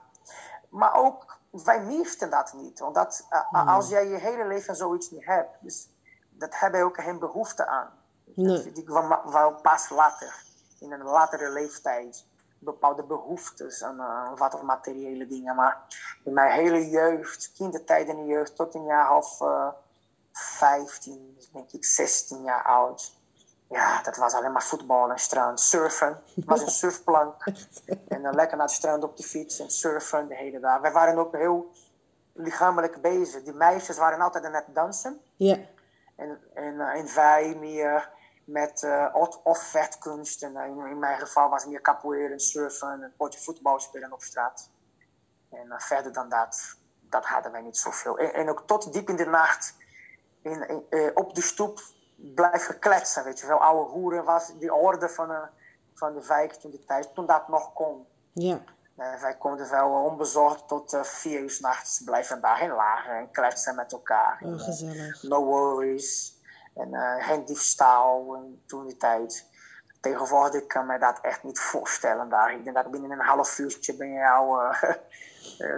Maar 0.69 0.93
ook, 0.93 1.37
wij 1.49 1.81
misten 1.81 2.29
dat 2.29 2.53
niet. 2.53 2.79
Want 2.79 2.95
dat, 2.95 3.27
uh, 3.31 3.51
Nee. 3.51 3.73
als 3.75 3.89
jij 3.89 4.07
je 4.07 4.17
hele 4.17 4.45
leven 4.45 4.75
zoiets 4.75 5.11
niet 5.11 5.25
hebt, 5.25 5.57
dus 5.61 5.89
dat 6.29 6.59
hebben 6.59 6.79
je 6.79 6.85
ook 6.85 7.01
geen 7.01 7.19
behoefte 7.19 7.65
aan. 7.67 7.89
Nee. 8.35 8.71
Die 8.71 8.83
kwam 8.83 9.31
wel 9.31 9.53
pas 9.53 9.89
later, 9.89 10.43
in 10.79 10.91
een 10.91 11.03
latere 11.03 11.49
leeftijd, 11.49 12.25
bepaalde 12.59 13.03
behoeftes 13.03 13.83
aan 13.83 13.99
uh, 13.99 14.37
wat 14.37 14.61
materiële 14.61 15.27
dingen. 15.27 15.55
Maar 15.55 15.83
in 16.23 16.33
mijn 16.33 16.51
hele 16.51 16.89
jeugd, 16.89 17.51
kindertijd 17.55 18.07
en 18.07 18.25
jeugd, 18.25 18.55
tot 18.55 18.75
een 18.75 18.85
jaar 18.85 19.15
of 19.15 19.41
uh, 19.41 19.67
15, 20.31 21.37
denk 21.53 21.71
ik 21.71 21.85
16 21.85 22.43
jaar 22.43 22.63
oud 22.63 23.18
ja, 23.69 24.01
dat 24.01 24.17
was 24.17 24.33
alleen 24.33 24.51
maar 24.51 24.63
voetbal 24.63 25.11
en 25.11 25.19
strand. 25.19 25.59
Surfen. 25.59 26.21
Het 26.35 26.45
was 26.45 26.61
een 26.61 26.69
surfplank. 26.69 27.43
en 28.07 28.21
dan 28.21 28.35
lekker 28.35 28.57
naar 28.57 28.65
het 28.65 28.75
strand 28.75 29.03
op 29.03 29.17
de 29.17 29.23
fiets 29.23 29.59
en 29.59 29.69
surfen 29.69 30.27
de 30.27 30.35
hele 30.35 30.59
dag. 30.59 30.81
Wij 30.81 30.91
waren 30.91 31.17
ook 31.17 31.35
heel 31.35 31.71
lichamelijk 32.33 33.01
bezig. 33.01 33.43
Die 33.43 33.53
meisjes 33.53 33.97
waren 33.97 34.21
altijd 34.21 34.45
aan 34.45 34.53
het 34.53 34.65
dansen. 34.67 35.21
Ja. 35.35 35.57
En, 36.15 36.39
en, 36.53 36.79
en 36.79 37.15
wij 37.15 37.55
meer 37.59 38.09
met 38.43 38.81
uh, 38.81 39.15
of 39.43 39.59
vechtkunst. 39.59 40.43
En 40.43 40.55
in, 40.55 40.85
in, 40.85 40.99
mijn 40.99 41.19
geval 41.19 41.49
was 41.49 41.61
het 41.61 41.71
meer 41.71 41.81
capoeira 41.81 42.33
en 42.33 42.39
surfen 42.39 42.91
en 42.91 43.01
een 43.01 43.15
potje 43.17 43.39
voetbal 43.39 43.79
spelen 43.79 44.13
op 44.13 44.21
straat. 44.21 44.69
En 45.49 45.65
uh, 45.65 45.79
verder 45.79 46.13
dan 46.13 46.29
dat, 46.29 46.77
dat 46.99 47.25
hadden 47.25 47.51
wij 47.51 47.61
niet 47.61 47.77
zoveel. 47.77 48.17
En, 48.17 48.33
en 48.33 48.49
ook 48.49 48.63
tot 48.65 48.93
diep 48.93 49.09
in 49.09 49.15
de 49.15 49.25
nacht 49.25 49.75
in, 50.41 50.85
in, 50.89 51.17
op 51.17 51.35
de 51.35 51.41
stoep 51.41 51.81
blijven 52.19 52.79
kletsen, 52.79 53.23
weet 53.23 53.39
je 53.39 53.47
wel. 53.47 53.57
Oude 53.57 53.91
hoeren 53.91 54.23
was 54.23 54.51
die 54.59 54.73
orde 54.73 55.09
van, 55.09 55.31
uh, 55.31 55.43
van 55.93 56.13
de 56.13 56.27
wijk 56.27 56.53
toen, 56.53 56.71
de 56.71 56.85
tijd, 56.85 57.13
toen 57.13 57.25
dat 57.25 57.47
nog 57.47 57.73
kon. 57.73 58.05
Ja. 58.33 58.59
Uh, 58.97 59.21
wij 59.21 59.37
konden 59.37 59.69
wel 59.69 59.89
onbezorgd 59.89 60.67
tot 60.67 60.93
uh, 60.93 61.03
vier 61.03 61.41
uur 61.41 61.49
s'nachts 61.49 62.01
blijven 62.03 62.41
daarin 62.41 62.71
lagen 62.71 63.15
en 63.15 63.31
kletsen 63.31 63.75
met 63.75 63.91
elkaar. 63.91 64.41
Oh, 64.45 64.59
gezellig. 64.59 65.23
no 65.23 65.43
worries. 65.43 66.37
En 66.75 67.21
geen 67.21 67.45
diefstal 67.45 68.35
en 68.35 68.63
toen 68.65 68.85
die 68.85 68.97
tijd. 68.97 69.45
Tegenwoordig 70.01 70.65
kan 70.65 70.85
me 70.85 70.99
dat 70.99 71.19
echt 71.21 71.43
niet 71.43 71.59
voorstellen 71.59 72.29
daar. 72.29 72.53
Ik 72.53 72.63
denk 72.63 72.75
dat 72.75 72.91
binnen 72.91 73.11
een 73.11 73.19
half 73.19 73.59
uurtje 73.59 73.95
ben 73.95 74.11
je 74.11 74.29
al 74.29 74.59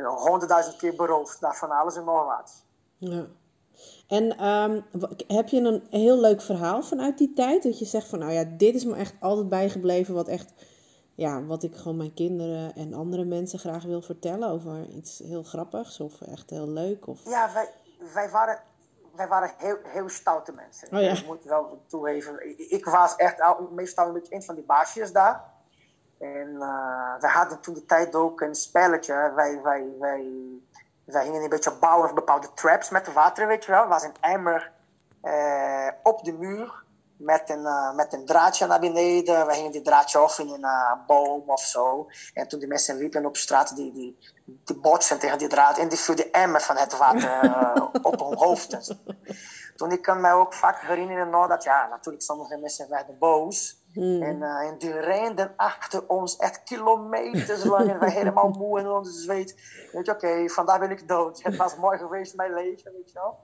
honderdduizend 0.28 0.78
keer 0.78 0.96
beroofd. 0.96 1.42
Daarvan 1.42 1.72
alles 1.72 1.96
en 1.96 2.04
nog 2.04 2.26
wat. 2.26 2.64
Ja. 2.98 3.26
En 4.12 4.48
um, 4.48 4.86
heb 5.28 5.48
je 5.48 5.62
een 5.62 5.84
heel 5.90 6.20
leuk 6.20 6.42
verhaal 6.42 6.84
vanuit 6.84 7.18
die 7.18 7.34
tijd? 7.34 7.64
Dat 7.64 7.80
je 7.80 7.86
zegt 7.86 8.08
van, 8.08 8.20
nou 8.20 8.32
ja, 8.32 8.44
dit 8.58 8.76
is 8.76 8.86
me 8.86 8.96
echt 8.96 9.14
altijd 9.20 9.50
bijgebleven, 9.50 10.14
wat 10.14 10.28
echt 10.28 10.54
ja, 11.16 11.44
wat 11.44 11.64
ik 11.64 11.76
gewoon 11.76 11.98
mijn 11.98 12.14
kinderen 12.14 12.76
en 12.76 12.94
andere 12.94 13.24
mensen 13.24 13.60
graag 13.60 13.84
wil 13.84 14.02
vertellen 14.02 14.50
over 14.50 14.88
iets 14.88 15.20
heel 15.20 15.44
grappigs 15.44 16.00
of 16.00 16.22
echt 16.22 16.50
heel 16.50 16.68
leuk. 16.68 17.08
Of... 17.08 17.20
Ja, 17.26 17.54
wij, 17.54 17.70
wij 18.14 18.30
waren, 18.30 18.60
wij 19.16 19.28
waren 19.28 19.52
heel, 19.58 19.78
heel 19.84 20.10
stoute 20.10 20.52
mensen. 20.52 20.88
Oh, 20.94 21.02
ja. 21.02 21.12
Ik 21.12 21.26
moet 21.26 21.44
wel 21.44 21.82
toegeven. 21.88 22.50
Ik, 22.50 22.58
ik 22.58 22.86
was 22.86 23.16
echt 23.16 23.42
al, 23.42 23.70
meestal 23.72 24.08
een 24.08 24.14
beetje 24.14 24.36
een 24.36 24.44
van 24.44 24.56
die 24.56 24.64
baasjes 24.64 25.12
daar. 25.12 25.50
En 26.20 26.48
uh, 26.48 27.20
wij 27.20 27.32
hadden 27.32 27.60
toen 27.60 27.74
de 27.74 27.86
tijd 27.86 28.16
ook 28.16 28.42
een 28.42 28.56
spelletje. 28.56 29.32
Wij, 29.36 29.62
wij, 29.62 29.88
wij, 30.00 30.26
wij 31.12 31.24
gingen 31.24 31.44
een 31.44 31.50
beetje 31.50 31.78
bouwen 31.80 32.06
van 32.06 32.16
bepaalde 32.16 32.54
traps 32.54 32.90
met 32.90 33.14
water, 33.14 33.48
weet 33.48 33.66
je 33.66 33.72
wel. 33.72 33.82
Er 33.82 33.88
was 33.88 34.04
een 34.04 34.16
emmer 34.20 34.72
uh, 35.24 35.88
op 36.04 36.24
de 36.24 36.34
muur 36.34 36.84
met 37.18 37.50
een, 37.50 37.60
uh, 37.60 37.94
met 37.96 38.14
een 38.14 38.26
draadje 38.26 38.68
naar 38.68 38.80
beneden. 38.80 39.48
We 39.48 39.54
gingen 39.54 39.72
die 39.72 39.82
draadje 39.82 40.22
of 40.22 40.40
in 40.40 40.50
een 40.50 40.66
uh, 40.66 40.92
boom 41.08 41.44
of 41.46 41.62
zo. 41.62 42.08
En 42.34 42.48
toen 42.48 42.60
die 42.60 42.68
mensen 42.68 42.98
liepen 42.98 43.26
op 43.26 43.38
straat, 43.38 43.76
die, 43.76 43.94
die, 43.94 44.18
die 44.46 44.80
botsen 44.80 45.20
tegen 45.20 45.38
die 45.38 45.48
draad. 45.48 45.78
En 45.78 45.88
die 45.88 46.00
viel 46.00 46.16
de 46.16 46.32
emmer 46.32 46.62
van 46.62 46.78
het 46.78 46.98
water 46.98 47.42
op 48.02 48.20
hun 48.20 48.38
hoofd. 48.38 48.78
Toen 49.76 49.92
ik 49.92 50.02
kan 50.02 50.22
mij 50.22 50.34
ook 50.34 50.54
vaak 50.54 50.82
herinneren 50.82 51.30
nou, 51.30 51.48
dat, 51.48 51.64
ja, 51.64 51.88
natuurlijk 51.88 52.24
sommige 52.24 52.58
mensen 52.58 52.90
werden 52.90 53.18
boos. 53.18 53.81
Hmm. 53.94 54.22
En, 54.22 54.44
en 54.44 54.78
die 54.78 55.00
renden 55.00 55.54
achter 55.56 56.08
ons 56.08 56.38
echt 56.38 56.64
kilometers 56.64 57.64
lang. 57.64 57.90
En 57.90 58.00
wij 58.00 58.12
helemaal 58.12 58.50
moe 58.60 58.80
en 58.80 58.88
onze 58.88 59.12
zweet. 59.12 59.56
Weet 59.92 60.06
je, 60.06 60.12
oké, 60.12 60.26
okay, 60.26 60.50
vandaag 60.50 60.80
wil 60.80 60.90
ik 60.90 61.08
dood. 61.08 61.44
Het 61.44 61.56
was 61.56 61.76
mooi 61.76 61.98
geweest, 61.98 62.36
mijn 62.36 62.54
leven, 62.54 62.92
weet 62.92 63.12
je 63.12 63.20
wel. 63.20 63.40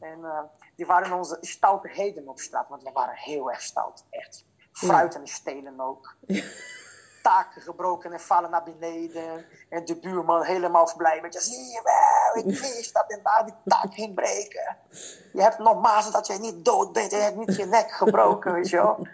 En 0.00 0.18
uh, 0.18 0.40
die 0.76 0.86
waren 0.86 1.18
onze 1.18 1.38
stoute 1.40 1.88
heden 1.88 2.28
op 2.28 2.40
straat, 2.40 2.68
want 2.68 2.82
we 2.82 2.90
waren 2.92 3.14
heel 3.14 3.50
erg 3.50 3.62
stout, 3.62 4.04
echt. 4.10 4.46
Fruit 4.72 5.14
en 5.14 5.26
stelen 5.26 5.80
ook. 5.80 6.16
Taken 7.22 7.62
gebroken 7.62 8.12
en 8.12 8.20
vallen 8.20 8.50
naar 8.50 8.62
beneden. 8.62 9.46
En 9.68 9.84
de 9.84 9.98
buurman 9.98 10.42
helemaal 10.42 10.92
blij 10.96 11.20
met 11.20 11.34
je. 11.34 11.40
Zie 11.40 11.64
je 11.64 11.80
wel, 11.84 12.44
ik 12.44 12.60
wist 12.60 12.94
dat 12.94 13.10
en 13.10 13.20
daar 13.22 13.44
die 13.44 13.54
taak 13.64 13.94
ging 13.94 14.14
breken. 14.14 14.76
Je 15.32 15.42
hebt 15.42 15.58
normaal 15.58 16.10
dat 16.10 16.26
je 16.26 16.38
niet 16.38 16.64
dood 16.64 16.92
bent. 16.92 17.10
Je 17.10 17.16
hebt 17.16 17.36
niet 17.36 17.56
je 17.56 17.66
nek 17.66 17.90
gebroken, 17.90 18.52
weet 18.52 18.68
je 18.68 18.76
wel. 18.76 19.06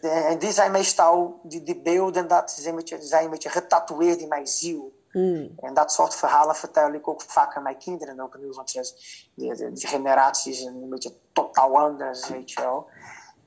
En 0.00 0.38
die 0.38 0.52
zijn 0.52 0.72
meestal, 0.72 1.40
die, 1.42 1.62
die 1.62 1.80
beelden, 1.80 2.28
dat 2.28 2.50
zijn 2.50 2.68
een 2.68 2.74
beetje, 2.74 3.02
zijn 3.02 3.24
een 3.24 3.30
beetje 3.30 3.48
getatoeëerd 3.48 4.20
in 4.20 4.28
mijn 4.28 4.46
ziel. 4.46 4.98
Mm. 5.12 5.52
En 5.60 5.74
dat 5.74 5.92
soort 5.92 6.14
verhalen 6.14 6.54
vertel 6.54 6.92
ik 6.92 7.08
ook 7.08 7.22
vaak 7.22 7.56
aan 7.56 7.62
mijn 7.62 7.78
kinderen 7.78 8.20
ook 8.20 8.38
nu. 8.38 8.50
Want 8.50 8.72
die, 8.72 9.54
die, 9.54 9.72
die 9.72 9.86
generatie 9.86 10.52
is 10.52 10.62
een 10.62 10.88
beetje 10.88 11.14
totaal 11.32 11.78
anders, 11.78 12.28
weet 12.28 12.50
je 12.50 12.60
wel. 12.60 12.88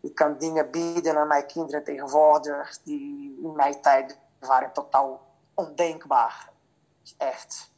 Ik 0.01 0.15
kan 0.15 0.37
dingen 0.37 0.71
bieden 0.71 1.17
aan 1.17 1.27
mijn 1.27 1.45
kinderen 1.45 1.83
tegenwoordig 1.83 2.79
die 2.83 3.39
in 3.43 3.55
mijn 3.55 3.81
tijd 3.81 4.17
waren 4.39 4.73
totaal 4.73 5.21
ondenkbaar. 5.53 6.49
Echt. 7.17 7.71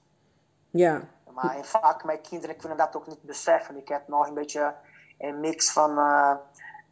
Ja. 0.69 1.01
Maar 1.31 1.57
vaak 1.61 2.03
mijn 2.03 2.21
kinderen 2.21 2.55
kunnen 2.55 2.77
dat 2.77 2.95
ook 2.95 3.07
niet 3.07 3.21
beseffen. 3.21 3.77
Ik 3.77 3.87
heb 3.87 4.07
nog 4.07 4.27
een 4.27 4.33
beetje 4.33 4.75
een 5.17 5.39
mix 5.39 5.71
van 5.71 5.97
uh, 5.97 6.35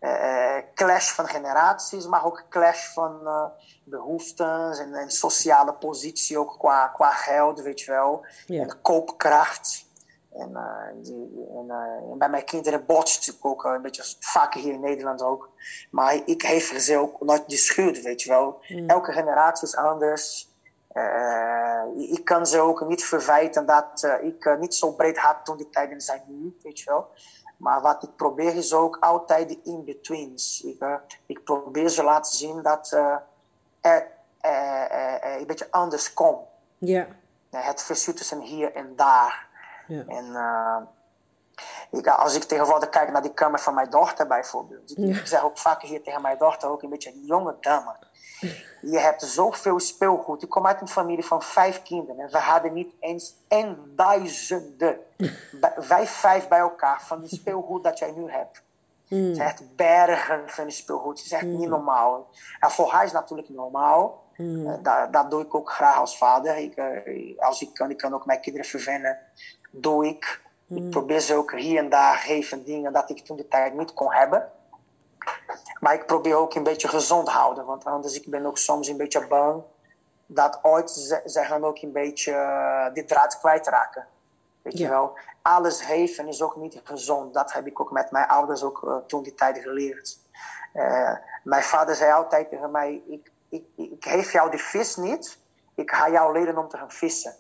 uh, 0.03 0.57
clash 0.74 1.12
van 1.12 1.27
generaties, 1.27 2.07
maar 2.07 2.25
ook 2.25 2.45
clash 2.50 2.93
van 2.93 3.19
uh, 3.24 3.45
behoeftes 3.83 4.79
en, 4.79 4.93
en, 4.93 5.12
sociale 5.12 5.74
positie 5.74 6.38
ook 6.38 6.55
qua, 6.60 6.88
qua 6.88 7.12
geld, 7.12 7.62
weet 7.62 7.81
je 7.81 7.91
wel. 7.91 8.25
Ja. 8.45 8.62
En 8.62 8.81
koopkracht. 8.81 9.91
En, 10.33 10.50
uh, 10.53 11.03
die, 11.03 11.48
en, 11.57 11.69
en, 12.12 12.17
bij 12.17 12.29
mijn 12.29 12.45
kinderen 12.45 12.86
botst 12.86 13.25
het 13.25 13.38
ook 13.41 13.63
een 13.63 13.81
beetje 13.81 14.15
vaker 14.19 14.62
hier 14.62 14.74
in 14.74 14.79
Nederland 14.79 15.22
ook. 15.22 15.50
Maar 15.91 16.22
ik 16.25 16.43
geef 16.43 16.81
ze 16.81 16.98
ook 16.98 17.22
nooit 17.22 17.43
schuld, 17.48 18.01
weet 18.01 18.22
je 18.22 18.29
wel. 18.29 18.62
Mm. 18.67 18.89
Elke 18.89 19.12
generatie 19.12 19.67
is 19.67 19.75
anders. 19.75 20.51
Ik 21.95 22.25
kan 22.25 22.48
ze 22.48 22.60
ook 22.60 22.88
niet 22.88 23.03
verwijten 23.03 23.65
dat 23.65 24.17
ik 24.22 24.57
niet 24.60 24.75
zo 24.75 24.91
breed 24.91 25.17
had 25.17 25.45
toen 25.45 25.57
die 25.57 25.69
tijden 25.69 26.01
zijn 26.01 26.22
nu, 26.27 26.57
weet 26.62 26.79
je 26.79 26.89
wel. 26.89 27.10
Maar 27.63 27.82
wat 27.82 28.03
ik 28.03 28.15
probeer 28.15 28.55
is 28.55 28.74
ook 28.74 28.98
altijd 29.00 29.50
de 29.50 29.60
in-betweens. 29.63 30.63
Ik, 30.63 31.00
ik 31.25 31.43
probeer 31.43 31.89
ze 31.89 32.03
laten 32.03 32.36
zien 32.36 32.62
dat 32.62 32.91
er 33.82 34.08
een 34.41 35.48
beetje 35.48 35.67
anders 35.72 36.13
komt. 36.13 36.48
Ja. 36.77 37.08
Het 37.50 37.82
verschil 37.82 38.13
tussen 38.13 38.39
hier 38.39 38.74
en 38.74 38.96
daar. 38.96 39.48
Ja. 39.88 40.03
En 40.08 40.25
ik, 41.98 42.08
als 42.08 42.36
ik 42.36 42.44
tegenwoordig 42.44 42.90
kijk 42.90 43.12
naar 43.12 43.22
die 43.22 43.34
kamer 43.34 43.60
van 43.60 43.74
mijn 43.74 43.90
dochter 43.90 44.28
bijvoorbeeld. 44.28 44.92
Ik, 44.92 44.98
Ja. 44.98 45.20
ik 45.20 45.28
zeg 45.28 45.44
ook 45.44 45.58
vaker 45.58 45.88
hier 45.88 46.04
tegen 46.04 46.22
mijn 46.22 46.38
dochter, 46.38 46.70
ook 46.70 46.84
een 46.84 46.90
beetje 46.90 47.12
een 47.12 47.26
jonge 47.26 47.56
dame. 47.60 47.96
Je 48.82 49.00
hebt 49.00 49.22
zoveel 49.22 49.80
speelgoed. 49.80 50.44
Ik 50.44 50.50
kom 50.50 50.68
uit 50.68 50.82
een 50.82 50.88
familie 50.88 51.26
van 51.26 51.42
vijf 51.42 51.82
kinderen. 51.82 52.20
En 52.20 52.32
we 52.32 52.38
hadden 52.38 52.74
niet 52.74 52.94
eens 53.00 53.36
en 53.48 53.94
duizenden. 53.96 54.98
Wij 55.88 56.08
vijf 56.08 56.48
bij 56.48 56.60
elkaar 56.60 57.02
van 57.02 57.22
die 57.22 57.40
speelgoed 57.40 57.84
dat 57.84 58.00
jij 58.00 58.12
nu 58.12 58.32
hebt. 58.32 58.64
Mm. 59.08 59.26
Het 59.26 59.36
zijn 59.36 59.48
echt 59.48 59.76
bergen 59.76 60.50
van 60.50 60.72
speelgoed. 60.72 61.18
Het 61.18 61.26
is 61.26 61.32
echt 61.32 61.46
niet 61.46 61.70
normaal. 61.70 62.28
En 62.60 62.72
voor 62.72 62.92
haar 62.92 63.06
is 63.06 63.12
natuurlijk 63.12 63.50
normaal. 63.50 64.24
Mm. 64.38 64.68
Eh, 64.68 64.74
dat, 64.82 65.14
dat 65.14 65.32
doe 65.32 65.42
ik 65.42 65.56
ook 65.56 65.72
graag 65.72 65.98
als 65.98 66.18
vader. 66.18 66.58
Ik, 66.58 66.76
eh, 66.76 67.40
als 67.40 67.62
ik 67.62 67.74
kan, 67.74 67.90
ik 67.90 67.98
kan 67.98 68.14
ook 68.14 68.26
mijn 68.26 68.42
kinderen 68.42 68.68
verwennen. 68.70 69.18
Doe 69.72 70.08
ik. 70.08 70.42
Ik 70.75 70.89
probeer 70.89 71.20
ze 71.20 71.36
ook 71.36 71.51
hier 71.51 71.77
en 71.80 71.89
daar 71.89 72.15
geven 72.15 72.63
dingen 72.63 72.94
dat 72.94 73.10
ik 73.10 73.25
toen 73.25 73.38
de 73.38 73.48
tijd 73.48 73.74
niet 73.74 73.94
kon 73.94 74.13
hebben. 74.13 74.51
Maar 75.80 75.94
ik 75.94 76.06
probeer 76.06 76.36
ook 76.36 76.53
een 76.56 76.63
beetje 76.63 76.88
gezond 76.88 77.30
houden. 77.30 77.65
Want 77.65 77.86
anders 77.86 78.15
ik 78.20 78.30
ben 78.30 78.46
ook 78.46 78.58
soms 78.58 78.88
een 78.88 78.98
beetje 78.98 79.27
bang 79.27 79.63
dat 80.25 80.60
ooit 80.62 80.92
ze, 80.92 81.22
ze 81.25 81.44
gaan 81.44 81.63
ook 81.65 81.77
een 81.82 81.92
beetje 81.92 82.32
uh, 82.32 82.94
die 82.94 83.06
draad 83.06 83.39
kwijtraken. 83.39 84.08
Weet 84.62 84.77
Ja. 84.77 84.84
je 84.86 84.89
wel. 84.92 85.18
Alles 85.42 85.82
geven 85.82 86.27
is 86.27 86.42
ook 86.42 86.56
niet 86.56 86.82
gezond. 86.84 87.34
Dat 87.34 87.53
heb 87.53 87.68
ik 87.68 87.80
ook 87.80 87.92
met 87.92 88.12
mijn 88.12 88.27
ouders 88.27 88.63
ook 88.63 88.82
uh, 88.86 88.96
toen 89.08 89.24
die 89.24 89.36
tijd 89.36 89.58
geleerd. 89.58 90.18
Uh, 90.74 91.12
mijn 91.44 91.63
vader 91.63 91.96
zei 91.96 92.12
altijd 92.12 92.50
tegen 92.50 92.72
mij, 92.72 93.01
ik, 93.08 93.32
ik, 93.50 93.63
ik 93.75 94.06
geef 94.06 94.32
jou 94.32 94.51
de 94.51 94.58
vis 94.58 94.96
niet. 94.96 95.38
Ik 95.75 95.92
ga 95.92 96.10
jou 96.10 96.34
leren 96.34 96.58
om 96.58 96.68
te 96.68 96.77
gaan 96.77 96.92
vissen. 96.92 97.34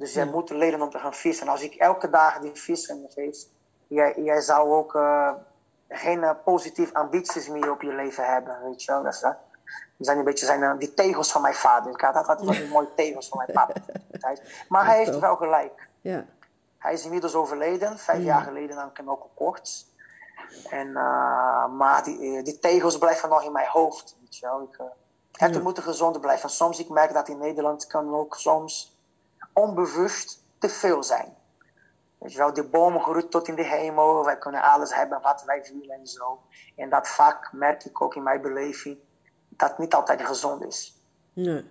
Dus 0.00 0.12
jij 0.14 0.26
moet 0.26 0.50
leren 0.50 0.82
om 0.82 0.90
te 0.90 0.98
gaan 0.98 1.14
vissen. 1.14 1.46
En 1.46 1.52
als 1.52 1.62
ik 1.62 1.74
elke 1.74 2.10
dag 2.10 2.38
die 2.38 2.54
vissen 2.54 3.06
geef, 3.14 3.38
jij, 3.86 4.14
jij 4.16 4.40
zou 4.40 4.72
ook 4.72 4.94
uh, 4.94 5.32
geen 5.88 6.18
uh, 6.18 6.30
positieve 6.44 6.94
ambities 6.94 7.48
meer 7.48 7.70
op 7.70 7.82
je 7.82 7.92
leven 7.92 8.24
hebben. 8.32 8.62
Weet 8.62 8.82
je 8.82 8.92
wel. 8.92 9.02
Dat, 9.02 9.14
uh, 9.14 9.20
dat 9.22 9.36
zijn 9.98 10.18
een 10.18 10.24
beetje 10.24 10.46
zijn, 10.46 10.60
uh, 10.62 10.78
die 10.78 10.94
tegels 10.94 11.32
van 11.32 11.42
mijn 11.42 11.54
vader. 11.54 11.92
Ik 11.92 12.00
had 12.00 12.14
altijd 12.14 12.38
die 12.38 12.68
mooie 12.68 12.94
tegels 12.94 13.28
van 13.28 13.38
mijn 13.38 13.52
papa. 13.52 13.72
Maar 14.68 14.86
hij 14.86 14.96
heeft 14.98 15.18
wel 15.18 15.36
gelijk. 15.36 15.88
Ja. 16.00 16.24
Hij 16.78 16.92
is 16.92 17.04
inmiddels 17.04 17.34
overleden, 17.34 17.98
vijf 17.98 18.18
Mm. 18.18 18.24
jaar 18.24 18.42
geleden 18.42 18.76
aan 18.78 18.92
knokelkoorts. 18.92 19.86
En, 20.70 20.88
uh, 20.88 21.66
maar 21.68 22.04
die, 22.04 22.42
die 22.42 22.58
tegels 22.58 22.98
blijven 22.98 23.28
nog 23.28 23.42
in 23.44 23.52
mijn 23.52 23.68
hoofd. 23.68 24.16
Weet 24.20 24.36
je 24.36 24.46
wel. 24.46 24.62
Ik, 24.62 24.78
het 25.32 25.54
Ja. 25.54 25.60
moet 25.60 25.76
een 25.76 25.82
gezonde 25.82 26.20
blijven. 26.20 26.44
En 26.48 26.54
soms 26.54 26.78
ik 26.78 26.88
merk 26.88 27.12
dat 27.12 27.28
in 27.28 27.38
Nederland 27.38 27.86
kan 27.86 28.14
ook 28.14 28.36
soms 28.36 28.98
onbewust 29.60 30.44
te 30.58 30.68
veel 30.68 31.02
zijn. 31.02 31.34
Weet 32.18 32.32
je 32.32 32.38
wel, 32.38 32.52
de 32.52 32.64
bomen 32.64 33.00
groeit 33.00 33.30
tot 33.30 33.48
in 33.48 33.54
de 33.54 33.64
hemel. 33.64 34.24
Wij 34.24 34.38
kunnen 34.38 34.62
alles 34.62 34.94
hebben 34.94 35.20
wat 35.22 35.42
wij 35.46 35.62
willen 35.72 35.96
en 35.96 36.06
zo. 36.06 36.40
En 36.76 36.90
dat 36.90 37.08
vaak 37.08 37.52
merk 37.52 37.84
ik 37.84 38.02
ook 38.02 38.14
in 38.14 38.22
mijn 38.22 38.40
beleving 38.40 38.98
dat 39.48 39.78
niet 39.78 39.94
altijd 39.94 40.26
gezond 40.26 40.64
is. 40.64 41.02
Nee. 41.32 41.64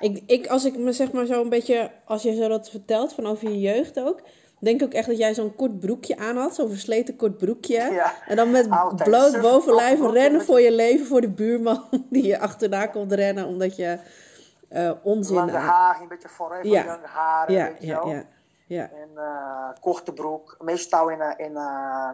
Ik, 0.00 0.22
ik, 0.26 0.46
als 0.46 0.64
ik 0.64 0.78
me 0.78 0.92
zeg 0.92 1.12
maar 1.12 1.26
zo 1.26 1.42
een 1.42 1.48
beetje, 1.48 1.90
als 2.04 2.22
je 2.22 2.34
zo 2.34 2.48
dat 2.48 2.70
vertelt 2.70 3.12
van 3.12 3.26
over 3.26 3.48
je 3.48 3.60
jeugd 3.60 4.00
ook, 4.00 4.20
denk 4.58 4.80
ik 4.80 4.86
ook 4.86 4.92
echt 4.92 5.06
dat 5.06 5.18
jij 5.18 5.34
zo'n 5.34 5.54
kort 5.54 5.80
broekje 5.80 6.16
aan 6.16 6.36
had, 6.36 6.54
zo'n 6.54 6.68
versleten 6.68 7.16
kort 7.16 7.38
broekje. 7.38 7.74
Ja, 7.92 8.14
en 8.26 8.36
dan 8.36 8.50
met 8.50 8.70
altijd. 8.70 9.08
bloot 9.08 9.40
bovenlijf 9.40 10.00
rennen 10.00 10.42
voor 10.42 10.60
je 10.60 10.72
leven, 10.72 11.06
voor 11.06 11.20
de 11.20 11.30
buurman 11.30 11.84
die 12.10 12.26
je 12.26 12.38
achterna 12.38 12.86
komt 12.86 13.12
rennen 13.12 13.46
omdat 13.46 13.76
je 13.76 13.98
eh, 14.72 14.90
onzin 15.02 15.34
Lange 15.36 15.52
haar, 15.52 16.00
een 16.00 16.08
beetje 16.08 16.28
forever 16.28 16.66
Ja. 16.66 16.98
haren. 17.02 17.54
Ja, 17.54 17.64
weet 17.64 17.82
ja, 17.82 18.02
ja, 18.04 18.22
ja. 18.66 18.90
En 18.90 19.10
uh, 19.14 19.68
korte 19.80 20.12
broek, 20.12 20.56
meestal 20.60 21.08
in 21.08 21.18
uh, 21.18 22.10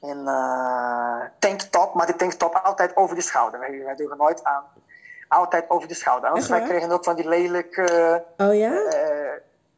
in, 0.00 0.18
uh, 0.24 1.20
tanktop, 1.38 1.94
maar 1.94 2.06
die 2.06 2.16
tanktop 2.16 2.54
altijd 2.54 2.96
over 2.96 3.14
de 3.16 3.22
schouder. 3.22 3.60
Wij, 3.60 3.82
wij 3.84 3.96
doen 3.96 4.10
er 4.10 4.16
nooit 4.16 4.44
aan. 4.44 4.64
Altijd 5.28 5.70
over 5.70 5.88
de 5.88 5.94
schouder. 5.94 6.28
Anders 6.28 6.48
wij 6.48 6.62
kregen 6.62 6.90
ook 6.90 7.04
van 7.04 7.16
die 7.16 7.28
lelijke 7.28 8.24
Oh 8.36 8.54
ja? 8.54 8.70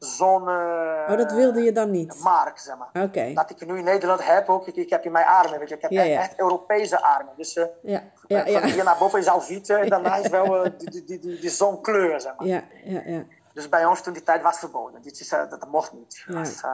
Uh, 0.01 0.09
zon. 0.09 0.43
Oh, 0.43 1.17
dat 1.17 1.33
wilde 1.33 1.63
je 1.63 1.73
dan 1.73 1.91
niet? 1.91 2.21
Mark, 2.23 2.59
zeg 2.59 2.77
maar. 2.77 3.05
Oké. 3.05 3.33
Dat 3.33 3.51
ik 3.51 3.67
nu 3.67 3.79
in 3.79 3.85
Nederland 3.85 4.27
heb 4.27 4.49
ook. 4.49 4.67
Ik, 4.67 4.77
ik 4.77 4.91
heb 4.91 5.05
in 5.05 5.13
mijn 5.13 5.27
armen, 5.27 5.59
weet 5.59 5.69
je. 5.69 5.75
Ik 5.75 5.83
heb 5.83 5.91
Ja, 5.91 6.01
echt, 6.01 6.11
ja. 6.11 6.21
echt 6.21 6.39
Europese 6.39 7.03
armen. 7.03 7.33
Dus 7.37 7.57
uh, 7.57 7.65
Ja, 7.83 8.03
ja, 8.27 8.43
van 8.43 8.53
ja. 8.53 8.65
hier 8.65 8.85
naar 8.85 8.97
boven 8.99 9.19
is 9.19 9.29
al 9.29 9.43
wiet 9.49 9.71
en 9.71 9.89
daarna 9.89 10.17
is 10.17 10.29
wel 10.29 10.67
uh, 10.67 10.73
die, 10.79 10.91
die, 10.91 11.05
die, 11.05 11.19
die, 11.19 11.41
die 11.41 11.51
zonkleur, 11.51 12.21
zeg 12.21 12.33
maar. 12.37 12.47
Ja, 12.47 12.63
ja, 12.85 13.03
ja. 13.05 13.25
Dus 13.53 13.69
bij 13.69 13.85
ons 13.85 14.03
toen 14.03 14.13
die 14.13 14.23
tijd 14.23 14.43
was 14.43 14.59
verboden. 14.59 15.03
Dit 15.03 15.21
is, 15.21 15.33
uh, 15.33 15.51
dat, 15.51 15.69
mocht 15.71 15.93
niet. 15.93 16.25
Ja. 16.27 16.35
Was, 16.35 16.63
uh, 16.65 16.71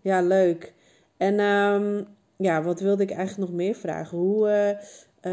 Ja, 0.00 0.20
leuk. 0.20 0.72
En 1.16 1.40
ehm, 1.40 2.04
ja, 2.36 2.62
wat 2.62 2.80
wilde 2.80 3.02
ik 3.02 3.10
eigenlijk 3.10 3.50
nog 3.50 3.58
meer 3.58 3.74
vragen? 3.74 4.18
Hoe, 4.18 4.48
eh, 4.48 4.70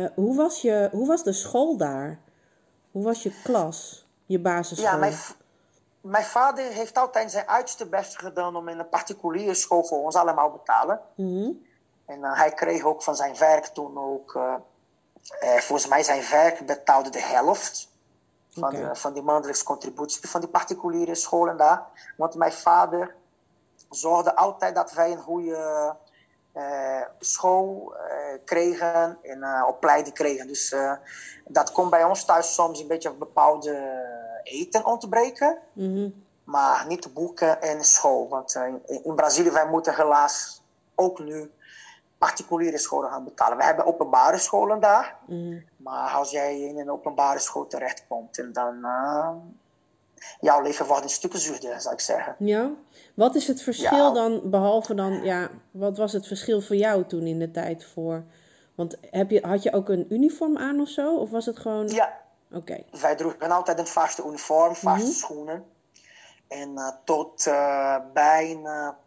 eh, 0.03 0.09
hoe, 0.15 0.35
was, 0.35 0.61
je, 0.61 0.89
hoe 0.91 1.07
was 1.07 1.23
de 1.23 1.33
school 1.33 1.77
daar? 1.77 2.19
Hoe 2.91 3.03
was 3.03 3.23
je 3.23 3.31
klas? 3.43 4.07
Je 4.25 4.39
basisschool? 4.39 4.91
Ja, 4.91 4.97
mijn, 4.97 5.13
mijn 6.07 6.23
vader 6.23 6.65
heeft 6.65 6.97
altijd 6.97 7.31
zijn 7.31 7.47
uiterste 7.47 7.87
best 7.87 8.19
gedaan 8.19 8.55
om 8.55 8.67
in 8.67 8.79
een 8.79 8.89
particuliere 8.89 9.53
school 9.53 9.83
voor 9.83 10.03
ons 10.03 10.15
allemaal 10.15 10.51
te 10.51 10.57
betalen. 10.57 11.01
Mhm. 11.15 11.51
En 12.05 12.19
uh, 12.19 12.37
hij 12.37 12.51
kreeg 12.51 12.83
ook 12.83 13.03
van 13.03 13.15
zijn 13.15 13.37
werk 13.37 13.65
toen 13.65 13.97
ook, 13.97 14.33
uh, 14.33 14.55
uh, 15.43 15.49
volgens 15.49 15.87
mij 15.87 16.03
zijn 16.03 16.23
werk 16.29 16.65
betaalde 16.65 17.09
de 17.09 17.21
helft 17.21 17.89
van, 18.49 18.69
de, 18.69 18.95
van 18.95 19.13
die 19.13 19.21
maandelijkse 19.21 19.63
contributie 19.63 20.29
van 20.29 20.41
die 20.41 20.49
particuliere 20.49 21.15
scholen 21.15 21.57
daar. 21.57 21.85
Want 22.17 22.35
mijn 22.35 22.51
vader 22.51 23.15
zorgde 23.89 24.35
altijd 24.35 24.75
dat 24.75 24.91
wij 24.91 25.11
een 25.11 25.21
goede 25.21 25.95
school 27.19 27.95
kregen 28.45 29.17
en 29.21 29.63
opleiding 29.67 30.15
kregen. 30.15 30.47
Dus 30.47 30.75
dat 31.45 31.71
kon 31.71 31.89
bij 31.89 32.03
ons 32.03 32.25
thuis 32.25 32.53
soms 32.53 32.79
een 32.79 32.87
beetje 32.87 33.13
bepaalde 33.13 33.71
eten 34.49 34.85
ontbreken. 34.85 35.57
Mm 35.73 35.93
-hmm. 35.93 36.25
Maar 36.43 36.85
niet 36.87 37.03
de 37.03 37.09
boeken 37.09 37.61
en 37.61 37.83
school. 37.83 38.27
Want 38.27 38.55
in, 38.55 39.03
in 39.03 39.15
Brazilië 39.15 39.51
wij 39.51 39.67
moeten 39.67 39.95
helaas 39.95 40.61
ook 40.95 41.19
nu 41.19 41.51
particuliere 42.17 42.77
scholen 42.77 43.09
gaan 43.09 43.23
betalen. 43.23 43.57
We 43.57 43.63
hebben 43.63 43.85
openbare 43.85 44.37
scholen 44.37 44.79
daar. 44.79 45.17
Mm 45.27 45.37
-hmm. 45.37 45.63
Maar 45.77 46.09
als 46.09 46.31
jij 46.31 46.61
in 46.61 46.79
een 46.79 46.91
openbare 46.91 47.39
school 47.39 47.67
terechtkomt, 47.67 48.39
en 48.39 48.53
dan 48.53 48.85
jouw 50.39 50.61
leven 50.61 50.85
wordt 50.85 51.03
een 51.03 51.09
stuk 51.09 51.35
zuurder, 51.35 51.81
zou 51.81 51.93
ik 51.93 51.99
zeggen. 51.99 52.35
Ja. 52.39 52.71
Wat 53.13 53.35
is 53.35 53.47
het 53.47 53.61
verschil 53.61 54.07
ja. 54.07 54.13
dan, 54.13 54.41
behalve 54.49 54.93
dan, 54.93 55.23
ja, 55.23 55.49
wat 55.71 55.97
was 55.97 56.13
het 56.13 56.27
verschil 56.27 56.61
voor 56.61 56.75
jou 56.75 57.05
toen 57.05 57.25
in 57.27 57.39
de 57.39 57.51
tijd 57.51 57.85
voor? 57.85 58.23
Want 58.75 58.97
heb 59.11 59.29
je, 59.29 59.47
had 59.47 59.63
je 59.63 59.73
ook 59.73 59.89
een 59.89 60.05
uniform 60.09 60.57
aan 60.57 60.79
of 60.79 60.89
zo? 60.89 61.15
Of 61.15 61.29
was 61.29 61.45
het 61.45 61.59
gewoon. 61.59 61.87
Ja. 61.87 62.25
Oké. 62.51 62.57
Okay. 62.57 62.85
Wij 63.01 63.15
droegen 63.15 63.51
altijd 63.51 63.79
een 63.79 63.87
vaste 63.87 64.23
uniform, 64.23 64.75
vaste 64.75 64.89
mm 64.89 65.11
-hmm. 65.11 65.11
schoenen. 65.11 65.65
En 66.47 66.69
uh, 66.69 66.89
tot 67.03 67.45
uh, 67.45 67.95
bijna, 68.13 68.97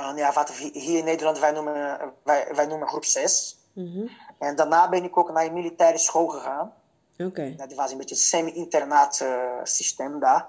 uh, 0.00 0.12
ja, 0.16 0.32
wat 0.32 0.50
hier 0.50 0.98
in 0.98 1.04
Nederland 1.04 1.38
wij 1.38 1.52
noemen, 1.52 2.12
wij, 2.22 2.48
wij 2.54 2.66
noemen 2.66 2.88
groep 2.88 3.04
6. 3.04 3.58
Mm 3.72 3.92
-hmm. 3.92 4.10
En 4.38 4.56
daarna 4.56 4.88
ben 4.88 5.04
ik 5.04 5.16
ook 5.16 5.32
naar 5.32 5.44
een 5.44 5.52
militaire 5.52 5.98
school 5.98 6.26
gegaan. 6.26 6.72
Oké. 7.12 7.24
Okay. 7.24 7.56
Dat 7.56 7.74
was 7.74 7.90
een 7.90 7.98
beetje 7.98 8.14
een 8.14 8.20
semi-internaat 8.20 9.24
systeem 9.62 10.20
daar. 10.20 10.48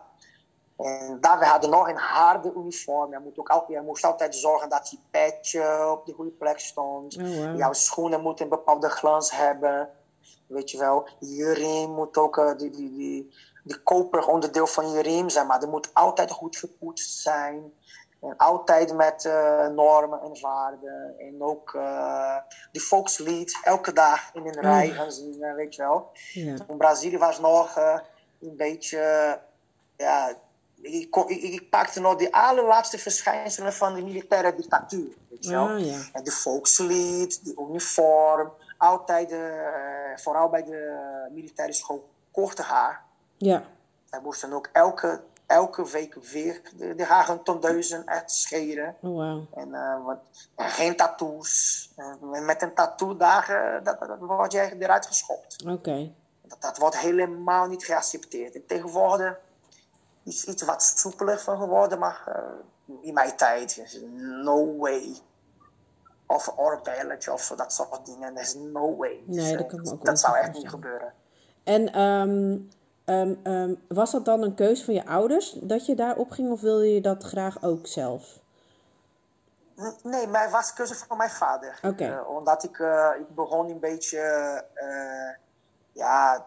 En 0.78 1.18
daar 1.22 1.40
we 1.40 1.46
hadden 1.46 1.70
nog 1.70 1.90
een 1.90 1.98
harde 1.98 2.54
uniform. 2.58 3.12
Je, 3.12 3.20
moet 3.20 3.40
ook 3.40 3.50
al, 3.50 3.66
je 3.68 3.82
moest 3.82 4.04
altijd 4.04 4.36
zorgen 4.36 4.70
dat 4.70 4.90
je 4.90 4.98
petje 5.12 5.92
op 5.92 6.06
de 6.06 6.14
goede 6.14 6.32
plek 6.32 6.60
stond. 6.60 7.18
Oh, 7.18 7.24
wow. 7.24 7.58
Jouw 7.58 7.74
schoenen 7.74 8.22
moeten 8.22 8.44
een 8.44 8.52
bepaalde 8.52 8.90
glans 8.90 9.32
hebben. 9.32 9.90
Weet 10.48 10.72
je 10.72 10.78
wel. 10.78 11.08
Je 11.20 11.54
riem 11.54 11.92
moet 11.92 12.18
ook 12.18 12.38
uh, 12.38 12.58
die, 12.58 12.70
die, 12.70 12.94
die, 12.94 13.34
die 13.64 13.78
koper 13.78 14.28
onderdeel 14.28 14.68
van 14.68 14.92
je 14.92 15.02
riem 15.02 15.30
zijn. 15.30 15.48
Maar 15.48 15.60
die 15.60 15.70
moet 15.70 15.94
altijd 15.94 16.32
goed 16.32 16.58
gepoetst 16.58 17.22
zijn. 17.22 17.74
En 18.22 18.38
altijd 18.38 18.94
met 18.94 19.24
uh, 19.26 19.68
normen 19.68 20.22
en 20.22 20.42
waarden. 20.42 21.16
En 21.20 21.36
ook 21.40 21.74
uh, 21.74 22.38
die 22.72 22.82
volkslied 22.82 23.60
elke 23.64 23.94
dag 23.94 24.34
in 24.34 24.48
een 24.48 24.62
rij 24.62 24.90
gaan 24.90 25.12
zingen, 25.12 25.56
weet 25.56 25.76
je 25.76 25.82
wel. 25.82 26.10
Ja. 26.34 26.56
In 26.68 26.78
Brazilië 26.78 27.18
was 27.18 27.40
nog 27.40 27.76
een 28.40 28.56
beetje... 28.56 29.40
ja, 29.98 30.36
ik, 30.82 31.16
ik, 31.16 31.42
ik, 31.42 31.70
pakte 31.70 32.00
nog 32.00 32.16
de 32.16 32.32
allerlaatste 32.32 32.98
verschijnselen 32.98 33.74
van 33.74 33.94
de 33.94 34.02
militaire 34.02 34.56
dictatuur. 34.56 35.14
Weet 35.30 35.46
je 35.46 35.52
wel? 35.52 35.76
Ja. 35.76 36.00
En 36.14 36.24
de 36.24 36.32
volkslied, 36.32 37.46
de 37.46 37.66
uniform, 37.70 38.52
altijd, 38.78 39.36
vooral 40.22 40.50
bij 40.50 40.64
de 40.64 41.28
militaire 41.32 41.74
school, 41.74 42.10
korte 42.32 42.62
haar. 42.62 43.04
Ja. 43.38 43.64
Wij 44.10 44.20
moesten 44.22 44.54
ook 44.54 44.70
elke, 44.72 45.22
elke 45.46 45.90
week 45.90 46.16
weer 46.16 46.62
de, 46.76 46.96
de 46.96 47.06
haren 47.06 47.44
tondeuzen 47.44 48.08
uitscheren. 48.08 48.96
Oh, 49.02 49.16
wow. 49.16 49.60
En, 49.60 49.68
uh, 49.68 50.06
wat, 50.06 50.20
en 50.56 50.70
geen 50.70 50.96
tattoos. 50.96 51.92
En 51.96 52.46
met 52.46 52.62
een 52.62 52.74
tattoo 52.74 53.18
daar, 53.18 53.80
dat, 53.84 54.00
dat 54.00 54.20
word 54.20 54.52
je 54.52 54.76
eruit 54.80 55.06
geschopt. 55.06 55.62
Oké. 55.62 55.72
Okay. 55.72 56.14
Dat, 56.42 56.62
dat 56.62 56.78
wordt 56.78 56.98
helemaal 56.98 57.68
niet 57.68 57.86
geaccepteerd. 57.86 58.56
En 58.56 58.66
tegenwoordig 58.66 59.40
is 60.24 60.46
iets 60.46 60.64
wat 60.64 60.84
soepeler 60.84 61.40
van 61.40 61.58
geworden, 61.58 62.00
maar 62.00 62.24
uh, 62.28 62.98
in 63.02 63.14
mijn 63.14 63.36
tijd 63.36 64.02
no 64.18 64.78
way. 64.78 65.16
Of 66.28 66.54
oorbelletje 66.56 67.34
of 67.34 67.42
zo, 67.42 67.56
dat 67.56 67.74
soort 67.74 68.06
dingen. 68.06 68.34
There's 68.34 68.54
no 68.54 68.96
way. 68.96 69.24
Nee, 69.26 69.36
dus, 69.36 69.58
dat 69.58 69.68
kan 69.68 69.92
ook 69.92 70.06
Dat 70.06 70.20
zou 70.20 70.38
echt 70.38 70.54
niet 70.54 70.70
gebeuren. 70.70 71.14
En 71.64 72.02
um, 72.02 72.70
um, 73.06 73.40
um, 73.44 73.82
was 73.88 74.12
dat 74.12 74.26
dan 74.26 74.42
een 74.42 74.56
keuze 74.56 74.86
van 74.86 74.94
je 74.94 75.06
ouders 75.06 75.58
dat 75.62 75.86
je 75.86 75.96
daarop 75.96 76.32
ging, 76.32 76.52
of 76.52 76.62
wilde 76.62 76.94
je 76.94 77.02
dat 77.02 77.24
graag 77.24 77.64
ook 77.64 77.88
zelf? 77.88 78.40
Nee, 80.04 80.28
maar 80.28 80.50
was 80.50 80.74
keuze 80.74 80.96
van 80.96 81.18
mijn 81.18 81.30
vader. 81.30 81.80
Oké. 81.82 81.88
Okay. 81.88 82.10
Uh, 82.10 82.30
omdat 82.30 82.64
ik, 82.64 82.78
uh, 82.78 83.10
ik 83.20 83.36
begon 83.36 83.70
een 83.70 83.80
beetje, 83.80 84.64
uh, 84.76 85.30
ja, 85.92 86.46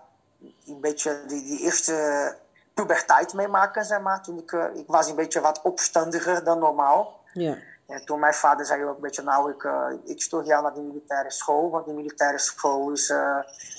een 0.66 0.80
beetje 0.80 1.20
die, 1.26 1.42
die 1.42 1.60
eerste 1.60 2.36
puberteit 2.74 3.32
meemaken, 3.32 3.84
zeg 3.84 4.00
maar. 4.00 4.22
Toen 4.22 4.38
ik, 4.38 4.52
ik 4.52 4.86
was 4.86 5.08
een 5.08 5.16
beetje 5.16 5.40
wat 5.40 5.62
opstandiger 5.62 6.44
dan 6.44 6.58
normaal. 6.58 7.20
Ja. 7.32 7.56
En 7.90 8.04
toen 8.04 8.20
mijn 8.20 8.34
vader 8.34 8.66
zei 8.66 8.84
ook 8.84 8.94
een 8.94 9.02
beetje, 9.02 9.22
nou, 9.22 9.50
ik, 9.50 9.62
uh, 9.62 9.86
ik 10.04 10.22
stuur 10.22 10.44
jou 10.44 10.62
naar 10.62 10.74
de 10.74 10.80
militaire 10.80 11.30
school. 11.30 11.70
Want 11.70 11.86
de 11.86 11.92
militaire 11.92 12.38
school 12.38 12.90
is, 12.90 13.08
uh, 13.08 13.38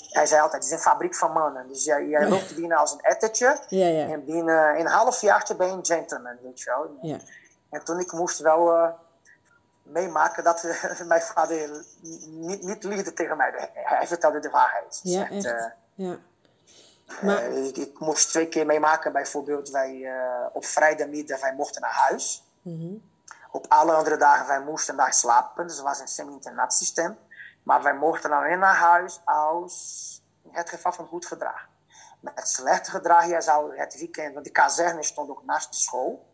hij 0.10 0.26
zei 0.26 0.42
altijd, 0.42 0.64
het 0.64 0.72
is 0.72 0.78
een 0.78 0.84
fabriek 0.84 1.16
van 1.16 1.32
mannen. 1.32 1.68
Dus 1.68 1.84
jij, 1.84 2.08
jij 2.08 2.30
loopt 2.30 2.56
binnen 2.56 2.78
als 2.78 2.92
een 2.92 3.02
ettertje. 3.02 3.60
Ja, 3.68 3.88
ja. 3.88 4.08
En 4.08 4.26
binnen 4.26 4.80
een 4.80 4.88
half 4.88 5.22
jaartje 5.22 5.56
ben 5.56 5.68
je 5.68 5.74
een 5.74 5.86
gentleman, 5.86 6.38
weet 6.42 6.60
je 6.62 6.70
wel. 6.70 6.98
Ja. 7.02 7.18
En 7.70 7.84
toen 7.84 8.00
ik 8.00 8.12
moest 8.12 8.40
wel 8.40 8.74
uh, 8.74 8.90
meemaken 9.84 10.44
dat 10.44 10.64
mijn 11.06 11.22
vader 11.22 11.86
niet, 12.28 12.62
niet 12.64 12.84
liefde 12.84 13.14
tegen 13.14 13.38
mij. 13.38 13.70
Hij 13.74 14.08
vertelde 14.08 14.40
de 14.40 14.50
waarheid. 14.50 15.00
Ja, 15.04 15.30
echt. 15.30 15.46
echt 15.46 15.74
ja. 15.94 16.18
Maar... 17.22 17.44
Ik, 17.44 17.78
ik, 17.78 18.00
moest 18.00 18.30
twee 18.30 18.48
keer 18.48 18.66
meemaken, 18.66 19.12
bijvoorbeeld 19.12 19.70
wij 19.70 20.12
op 20.54 20.66
vrijdagmiddag 20.66 21.42
wij 21.42 21.54
mochten 21.54 21.82
naar 21.82 21.94
huis. 21.94 22.44
Mm 22.62 22.80
-hmm. 22.80 23.11
Op 23.52 23.66
alle 23.68 23.94
andere 23.94 24.18
dagen 24.18 24.48
wij 24.48 24.62
moesten 24.62 24.96
daar 24.96 25.14
slapen, 25.14 25.68
dus 25.68 25.76
het 25.76 25.86
was 25.86 26.00
een 26.00 26.08
semi-internaat 26.08 26.74
systeem. 26.74 27.18
Maar 27.64 27.84
wij 27.84 27.94
mochten 27.94 28.32
alleen 28.32 28.60
naar 28.60 28.76
huis 28.76 29.22
als 29.26 30.22
het 30.52 30.70
geval 30.70 30.92
van 30.92 31.08
goed 31.08 31.26
gedrag. 31.26 31.68
Met 32.20 32.48
slecht 32.48 32.88
gedrag, 32.88 33.28
jij 33.28 33.42
zou 33.42 33.78
het 33.78 33.98
weekend, 33.98 34.34
want 34.34 34.46
de 34.46 34.52
kazerne 34.52 35.04
stond 35.04 35.30
ook 35.30 35.44
naast 35.44 35.72
de 35.72 35.78
school. 35.78 36.30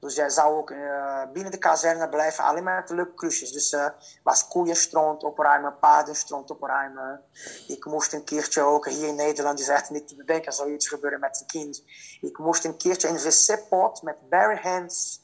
Dus 0.00 0.14
jij 0.14 0.30
zou 0.30 0.56
ook 0.56 0.70
uh, 0.70 1.22
binnen 1.32 1.52
de 1.52 1.58
kazerne 1.58 2.08
blijven, 2.08 2.44
alleen 2.44 2.64
maar 2.64 2.80
met 2.80 2.90
leuke 2.90 3.14
klusjes. 3.14 3.52
Dus 3.52 3.72
uh, 3.72 3.86
was 4.22 4.48
koeienstront 4.48 5.22
opruimen, 5.22 5.78
paardenstront 5.78 6.50
opruimen. 6.50 7.22
Ik 7.66 7.84
moest 7.84 8.12
een 8.12 8.24
keertje 8.24 8.62
ook, 8.62 8.88
hier 8.88 9.08
in 9.08 9.14
Nederland 9.14 9.60
is 9.60 9.68
echt 9.68 9.90
niet 9.90 10.08
te 10.08 10.16
bedenken, 10.16 10.52
zoiets 10.52 10.88
gebeuren 10.88 11.20
met 11.20 11.40
een 11.40 11.46
kind. 11.46 11.82
Ik 12.20 12.38
moest 12.38 12.64
een 12.64 12.76
keertje 12.76 13.08
een 13.08 13.18
wc-pot 13.18 14.02
met 14.02 14.28
bare 14.28 14.60
hands 14.62 15.21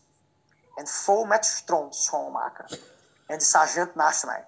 en 0.79 0.87
vol 0.87 1.25
met 1.25 1.45
stront 1.45 1.95
schoonmaken. 1.95 2.79
En 3.27 3.39
de 3.39 3.45
sergeant 3.45 3.95
naast 3.95 4.25
mij. 4.25 4.45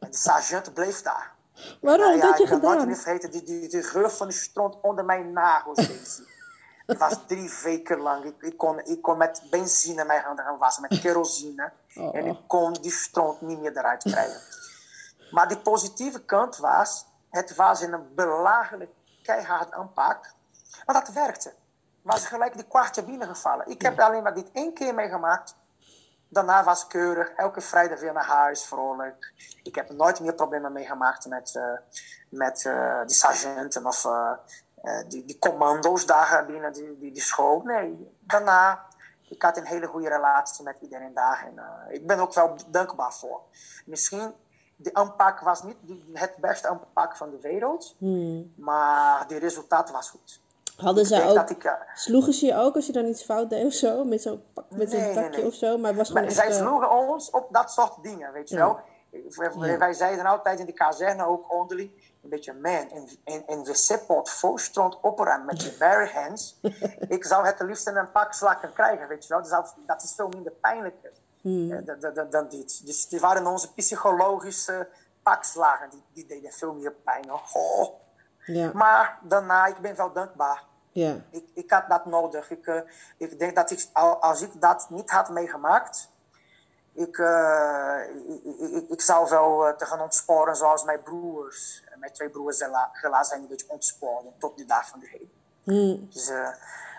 en 0.00 0.10
de 0.10 0.16
sergeant 0.16 0.74
bleef 0.74 1.02
daar. 1.02 1.34
Waarom? 1.80 2.06
Nou, 2.06 2.20
dat 2.20 2.36
je 2.36 2.42
ik 2.42 2.48
gedaan? 2.48 2.74
nooit 2.74 2.86
meer 2.86 2.96
vergeten, 2.96 3.30
die, 3.30 3.42
die, 3.42 3.68
die 3.68 3.82
geur 3.82 4.10
van 4.10 4.28
de 4.28 4.34
stront 4.34 4.80
onder 4.80 5.04
mijn 5.04 5.32
nagels. 5.32 5.88
Het 6.86 6.98
was 6.98 7.18
drie 7.26 7.52
weken 7.62 7.98
lang. 7.98 8.24
Ik, 8.24 8.42
ik, 8.42 8.56
kon, 8.56 8.84
ik 8.84 9.02
kon 9.02 9.18
met 9.18 9.42
benzine 9.50 10.04
mijn 10.04 10.22
handen 10.22 10.44
gaan 10.44 10.58
wassen, 10.58 10.86
met 10.88 11.00
kerosine. 11.00 11.72
Oh. 11.94 12.16
En 12.16 12.26
ik 12.26 12.38
kon 12.46 12.72
die 12.72 12.92
stront 12.92 13.40
niet 13.40 13.60
meer 13.60 13.76
eruit 13.76 14.02
krijgen. 14.02 14.40
Maar 15.30 15.48
de 15.48 15.58
positieve 15.58 16.24
kant 16.24 16.56
was, 16.56 17.06
het 17.30 17.54
was 17.54 17.80
in 17.80 17.92
een 17.92 18.14
belagelijk 18.14 18.90
keihard 19.22 19.72
aanpak. 19.72 20.32
Maar 20.86 21.04
dat 21.04 21.14
werkte. 21.14 21.52
Was 22.06 22.26
gelijk 22.26 22.54
die 22.54 22.66
kwartje 22.66 23.04
binnengevallen. 23.04 23.66
Ik 23.66 23.82
heb 23.82 24.00
alleen 24.00 24.22
maar 24.22 24.34
dit 24.34 24.50
één 24.52 24.74
keer 24.74 24.94
meegemaakt. 24.94 25.56
Daarna 26.28 26.64
was 26.64 26.80
het 26.80 26.88
keurig. 26.88 27.28
Elke 27.28 27.60
vrijdag 27.60 28.00
weer 28.00 28.12
naar 28.12 28.26
huis, 28.26 28.64
vrolijk. 28.64 29.32
Ik 29.62 29.74
heb 29.74 29.90
nooit 29.90 30.20
meer 30.20 30.34
problemen 30.34 30.72
meegemaakt 30.72 31.26
met, 31.26 31.54
uh, 31.54 31.64
met 32.28 32.64
uh, 32.64 33.00
die 33.06 33.16
sergeanten 33.16 33.86
of... 33.86 34.04
Uh, 34.04 34.32
die, 35.08 35.24
die 35.24 35.38
commando's 35.38 36.06
daar 36.06 36.46
binnen 36.46 36.72
die, 36.72 36.98
die, 36.98 37.12
die, 37.12 37.22
school. 37.22 37.60
Nee, 37.62 38.14
daarna, 38.20 38.86
ik 39.28 39.42
had 39.42 39.56
een 39.56 39.66
hele 39.66 39.86
goede 39.86 40.08
relatie 40.08 40.64
met 40.64 40.76
iedereen 40.80 41.14
daar. 41.14 41.46
En 41.46 41.60
ik 41.94 42.06
ben 42.06 42.18
ook 42.18 42.34
wel 42.34 42.56
dankbaar 42.68 43.12
voor. 43.12 43.40
Misschien, 43.86 44.34
de 44.76 44.94
aanpak 44.94 45.40
was 45.40 45.62
niet 45.62 45.76
het 46.12 46.36
beste 46.36 46.68
aanpak 46.68 47.16
van 47.16 47.30
de 47.30 47.40
wereld, 47.40 47.94
hmm. 47.98 48.52
maar 48.56 49.28
de 49.28 49.36
resultaat 49.36 49.90
was 49.90 50.10
goed. 50.10 50.44
Hadden 50.76 51.06
ze 51.06 51.22
ook, 51.22 51.50
ik, 51.50 51.64
uh, 51.64 51.72
sloegen 51.94 52.32
ze 52.32 52.46
je 52.46 52.56
ook 52.56 52.74
als 52.74 52.86
je 52.86 52.92
dan 52.92 53.06
iets 53.06 53.22
fout 53.22 53.50
deed 53.50 53.64
of 53.64 53.72
zo? 53.72 54.04
Met 54.04 54.22
zo'n 54.22 54.42
met 54.68 54.92
nee, 54.92 55.14
takje 55.14 55.20
nee, 55.20 55.30
nee. 55.30 55.46
of 55.46 55.54
zo? 55.54 55.78
Maar, 55.78 55.88
het 55.88 55.98
was 55.98 56.10
maar 56.10 56.22
gewoon 56.22 56.36
zij 56.36 56.46
echt, 56.46 56.56
sloegen 56.56 56.90
ons 56.90 57.30
op 57.30 57.48
dat 57.50 57.70
soort 57.70 58.02
dingen, 58.02 58.32
weet 58.32 58.48
je 58.48 58.56
wel. 58.56 58.78
Wij, 59.58 59.78
wij 59.78 59.92
zeiden 59.92 60.26
altijd 60.26 60.58
in 60.60 60.66
de 60.66 60.72
kazerne 60.72 61.26
ook 61.26 61.52
onderling, 61.52 61.90
een 62.22 62.28
beetje 62.28 62.52
man, 62.52 62.90
in, 62.90 63.08
in, 63.24 63.42
in 63.46 63.74
voorstrand 64.22 64.98
opera 65.02 65.36
met 65.36 65.62
je 65.62 65.76
bare 65.78 66.10
hands. 66.12 66.60
ik 67.16 67.24
zou 67.24 67.46
het 67.46 67.60
liefst 67.60 67.86
een 67.86 68.10
pak 68.12 68.32
slakken 68.32 68.72
krijgen, 68.72 69.08
weet 69.08 69.22
je 69.22 69.28
wel. 69.28 69.38
Dat, 69.38 69.48
zou, 69.48 69.66
dat 69.86 70.02
is 70.02 70.12
veel 70.16 70.28
minder 70.28 70.52
pijnlijker 70.52 71.12
hmm. 71.40 71.84
dan, 71.84 72.14
dan, 72.14 72.30
dan, 72.30 72.48
dit. 72.48 72.86
Dus 72.86 73.08
die 73.08 73.20
waren 73.20 73.46
onze 73.46 73.72
psychologische 73.72 74.88
pakslagen, 75.22 75.90
die, 75.90 76.02
die 76.12 76.26
deden 76.26 76.52
veel 76.52 76.74
meer 76.74 76.92
pijn. 76.92 77.32
Oh. 77.32 78.04
Ja. 78.46 78.70
Maar 78.74 79.18
daarna, 79.22 79.66
ik 79.66 79.78
ben 79.78 79.96
wel 79.96 80.12
dankbaar. 80.12 80.64
Ja. 80.92 81.16
Ik, 81.30 81.48
ik 81.54 81.70
had 81.70 81.88
dat 81.88 82.06
nodig. 82.06 82.50
Ik, 82.50 82.66
uh, 82.66 82.80
ik 83.16 83.38
denk 83.38 83.56
dat 83.56 83.70
ik, 83.70 83.88
als 84.20 84.42
ik 84.42 84.60
dat 84.60 84.90
niet 84.90 85.10
had 85.10 85.28
meegemaakt, 85.28 86.10
ik, 86.92 87.18
uh, 87.18 87.98
ik, 88.44 88.60
ik, 88.60 88.88
ik, 88.90 89.00
zou 89.00 89.28
wel 89.28 89.68
uh, 89.68 89.74
te 89.74 89.86
gaan 89.86 90.00
ontsporen 90.00 90.56
zoals 90.56 90.84
mijn 90.84 91.02
broers. 91.02 91.84
Mijn 91.96 92.12
twee 92.12 92.30
broers 92.30 92.64
helaas 92.92 93.28
zijn 93.28 93.42
een 93.42 93.48
beetje 93.48 93.68
ontsporen 93.68 94.32
tot 94.38 94.56
de 94.56 94.64
dag 94.64 94.88
van 94.88 95.00
de 95.00 95.06
heden. 95.08 95.30
Mm. 95.62 96.08
Dus, 96.12 96.30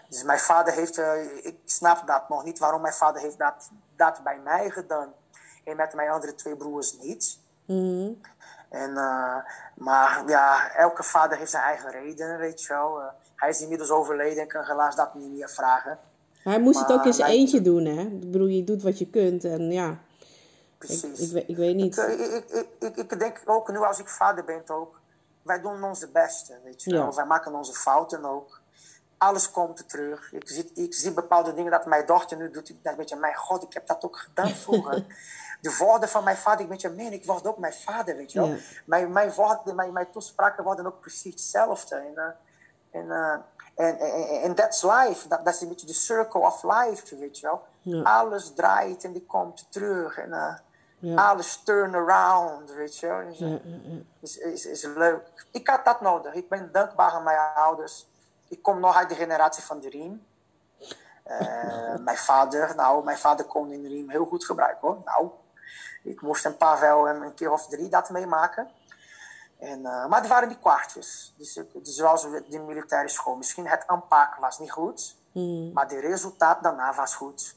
dus 0.09 0.23
mijn 0.23 0.39
vader 0.39 0.73
heeft, 0.73 0.97
ik 1.43 1.59
snap 1.65 2.07
dat 2.07 2.29
nog 2.29 2.43
niet 2.43 2.59
waarom 2.59 2.81
mijn 2.81 2.93
vader 2.93 3.21
heeft 3.21 3.37
dat, 3.37 3.69
dat 3.95 4.23
bij 4.23 4.39
mij 4.39 4.69
gedaan 4.69 5.13
en 5.63 5.75
met 5.75 5.93
mijn 5.93 6.09
andere 6.09 6.35
twee 6.35 6.55
broers 6.55 6.97
niet. 6.97 7.39
Mm. 7.65 8.21
En, 8.69 8.93
maar 9.75 10.23
ja, 10.27 10.75
elke 10.75 11.03
vader 11.03 11.37
heeft 11.37 11.51
zijn 11.51 11.63
eigen 11.63 11.91
reden, 11.91 12.37
weet 12.37 12.61
je 12.61 12.67
wel. 12.67 13.01
hij 13.35 13.49
is 13.49 13.61
inmiddels 13.61 13.89
overleden 13.89 14.41
en 14.41 14.47
kan 14.47 14.63
helaas 14.63 14.95
dat 14.95 15.15
niet 15.15 15.31
meer 15.31 15.49
vragen. 15.49 15.99
Hij 16.43 16.59
moest 16.59 16.79
het 16.79 16.91
ook 16.91 17.05
eens 17.05 17.17
eentje 17.17 17.61
doen, 17.61 17.85
hè? 17.85 18.01
Ik 18.01 18.31
bedoel, 18.31 18.47
je 18.47 18.63
doet 18.63 18.83
wat 18.83 18.99
je 18.99 19.09
kunt 19.09 19.43
en 19.43 19.71
ja. 19.71 19.97
Precies. 20.77 21.31
Ik, 21.31 21.37
ik, 21.37 21.47
ik 21.47 21.57
weet 21.57 21.75
niet. 21.75 21.97
Ik, 21.97 22.45
ik, 22.49 22.67
ik, 22.79 22.95
ik, 22.95 23.19
denk 23.19 23.41
ook, 23.45 23.71
nu 23.71 23.77
als 23.77 23.99
ik 23.99 24.07
vader 24.07 24.43
ben 24.45 24.61
ook, 24.67 24.99
wij 25.41 25.61
doen 25.61 25.83
onze 25.83 26.09
beste, 26.09 26.59
weet 26.63 26.83
je 26.83 26.91
wel. 26.91 27.15
Wij 27.15 27.25
maken 27.25 27.55
onze 27.55 27.73
fouten 27.73 28.25
ook. 28.25 28.61
Alles 29.17 29.51
komt 29.51 29.89
terug. 29.89 30.33
Ik 30.33 30.49
zie, 30.49 30.71
ik 30.73 30.93
zie 30.93 31.11
bepaalde 31.11 31.53
dingen 31.53 31.71
dat 31.71 31.85
mijn 31.85 32.05
dochter 32.05 32.37
nu 32.37 32.51
doet. 32.51 32.69
Ik 32.69 32.83
denk, 32.83 32.97
weet 32.97 33.09
je, 33.09 33.15
mijn 33.15 33.35
god, 33.35 33.63
ik 33.63 33.73
heb 33.73 33.87
dat 33.87 34.03
ook 34.03 34.17
gedaan 34.17 34.49
vroeger. 34.49 35.05
de 35.61 35.75
woorden 35.77 36.09
van 36.09 36.23
mijn 36.23 36.37
vader, 36.37 36.61
ik 36.61 36.69
weet 36.69 36.81
je, 36.81 36.89
man, 36.89 37.11
ik 37.11 37.25
word 37.25 37.47
ook 37.47 37.57
mijn 37.57 37.73
vader, 37.73 38.15
weet 38.15 38.31
je 38.31 38.39
wel. 38.39 38.55
Mijn, 38.85 39.11
mijn 39.11 39.33
woorden, 39.33 39.75
mijn, 39.75 39.93
mijn 39.93 40.11
toespraken 40.11 40.63
worden 40.63 40.85
ook 40.85 40.99
precies 40.99 41.31
hetzelfde. 41.33 41.95
En, 41.95 42.13
uh, 42.15 42.23
en 42.91 43.05
uh, 43.05 43.35
en, 43.77 43.99
en, 44.41 44.55
that's 44.55 44.81
life. 44.81 45.27
Dat, 45.27 45.45
dat 45.45 45.53
is 45.53 45.61
een 45.61 45.67
beetje 45.67 45.87
de 45.87 45.93
circle 45.93 46.41
of 46.41 46.63
life, 46.63 47.17
weet 47.17 47.39
je 47.39 47.47
wel. 47.47 48.03
Alles 48.03 48.53
draait 48.53 49.03
en 49.03 49.11
die 49.11 49.25
komt 49.25 49.67
terug. 49.69 50.17
En 50.17 50.29
uh, 50.29 50.53
ja. 50.99 51.29
alles 51.29 51.63
turn 51.63 51.95
around, 51.95 52.71
weet 52.71 52.97
je 52.97 53.07
wel. 53.07 53.25
Dus, 54.19 54.37
is, 54.37 54.37
is, 54.37 54.65
is 54.65 54.83
leuk. 54.83 55.47
Ik 55.51 55.67
had 55.67 55.85
dat 55.85 56.01
nodig. 56.01 56.33
Ik 56.33 56.49
ben 56.49 56.69
dankbaar 56.71 57.11
aan 57.11 57.23
mijn 57.23 57.39
ouders. 57.55 58.07
Ik 58.47 58.61
kom 58.61 58.79
nog 58.79 58.95
uit 58.95 59.09
de 59.09 59.15
generatie 59.15 59.63
van 59.63 59.79
de 59.79 59.89
riem. 59.89 60.25
Uh, 61.27 61.95
mijn 62.07 62.17
vader, 62.17 62.75
nou, 62.75 63.03
mijn 63.03 63.17
vader 63.17 63.45
kon 63.45 63.71
in 63.71 63.81
de 63.81 63.87
riem 63.87 64.09
heel 64.09 64.25
goed 64.25 64.45
gebruiken 64.45 64.87
hoor. 64.87 64.97
Nou, 65.05 65.29
ik 66.07 66.21
moest 66.21 66.45
een 66.45 66.57
paar 66.57 66.79
wel 66.79 67.09
een 67.09 67.33
keer 67.33 67.51
of 67.51 67.67
drie 67.67 67.89
dat 67.89 68.09
meemaken. 68.09 68.67
En, 69.59 69.79
uh, 69.79 70.07
maar 70.07 70.21
die 70.21 70.29
waren 70.29 70.49
die 70.49 70.59
kwartjes. 70.59 71.33
Dus, 71.37 71.53
dus 71.73 71.95
zoals 71.95 72.21
de 72.49 72.59
militaire 72.59 73.09
school. 73.09 73.35
Misschien 73.35 73.67
het 73.67 73.87
aanpak 73.87 74.35
was 74.35 74.59
niet 74.59 74.71
goed, 74.71 75.15
mm. 75.31 75.71
maar 75.73 75.87
de 75.87 75.99
resultaat 75.99 76.63
daarna 76.63 76.93
was 76.93 77.15
goed. 77.15 77.55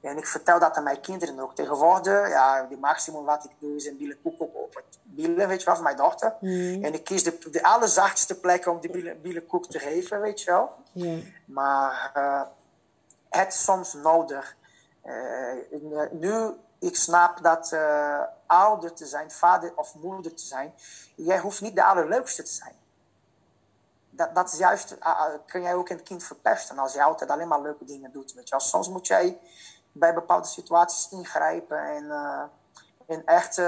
En 0.00 0.16
ik 0.16 0.26
vertel 0.26 0.58
dat 0.58 0.76
aan 0.76 0.82
mijn 0.82 1.00
kinderen 1.00 1.40
ook. 1.40 1.54
Tegenwoordig, 1.54 2.28
ja, 2.28 2.62
de 2.62 2.76
maximum 2.76 3.24
wat 3.24 3.44
ik 3.44 3.50
doe 3.58 3.76
is 3.76 3.86
een 3.86 3.96
billenkoek 3.96 4.40
op 4.40 4.74
het 4.74 4.98
billen, 5.02 5.48
weet 5.48 5.58
je 5.58 5.66
wel, 5.66 5.74
van 5.74 5.84
mijn 5.84 5.96
dochter. 5.96 6.34
Mm. 6.40 6.84
En 6.84 6.94
ik 6.94 7.04
kies 7.04 7.24
de, 7.24 7.38
de 7.50 7.62
allerzachtste 7.62 8.40
plek 8.40 8.66
om 8.66 8.80
die 8.80 9.14
billenkoek 9.14 9.66
te 9.66 9.78
geven, 9.78 10.20
weet 10.20 10.40
je 10.40 10.50
wel. 10.50 10.70
Maar 11.44 12.12
uh, 12.16 12.42
het 13.28 13.52
is 13.52 13.64
soms 13.64 13.92
nodig. 13.92 14.56
Uh, 15.04 16.10
nu 16.10 16.50
ik 16.82 16.96
snap 16.96 17.42
dat 17.42 17.72
uh, 17.72 18.22
ouder 18.46 18.94
te 18.94 19.06
zijn, 19.06 19.30
vader 19.30 19.76
of 19.76 19.94
moeder 19.94 20.34
te 20.34 20.44
zijn, 20.44 20.74
jij 21.16 21.38
hoeft 21.38 21.60
niet 21.60 21.74
de 21.74 21.84
allerleukste 21.84 22.42
te 22.42 22.50
zijn. 22.50 22.74
Dat, 24.10 24.34
dat 24.34 24.52
is 24.52 24.58
juist, 24.58 24.96
uh, 25.00 25.20
kun 25.46 25.62
jij 25.62 25.74
ook 25.74 25.88
een 25.88 26.02
kind 26.02 26.24
verpesten 26.24 26.78
als 26.78 26.92
je 26.92 27.02
altijd 27.02 27.30
alleen 27.30 27.48
maar 27.48 27.60
leuke 27.60 27.84
dingen 27.84 28.12
doet. 28.12 28.32
Weet 28.32 28.48
je. 28.48 28.60
Soms 28.60 28.88
moet 28.88 29.06
jij 29.06 29.40
bij 29.92 30.14
bepaalde 30.14 30.46
situaties 30.46 31.10
ingrijpen 31.10 31.78
en, 31.78 32.04
uh, 32.04 32.42
en 33.06 33.24
echt 33.24 33.62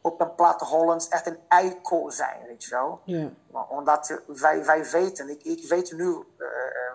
op 0.00 0.20
een 0.20 0.34
platte 0.34 0.64
Hollands 0.64 1.08
echt 1.08 1.26
een 1.26 1.40
eikel 1.48 2.10
zijn, 2.10 2.42
weet 2.46 2.64
je 2.64 2.70
wel. 2.70 3.00
Yeah. 3.04 3.30
Omdat 3.68 4.20
wij, 4.26 4.64
wij 4.64 4.90
weten, 4.90 5.28
ik, 5.28 5.42
ik 5.42 5.68
weet 5.68 5.92
nu 5.92 6.24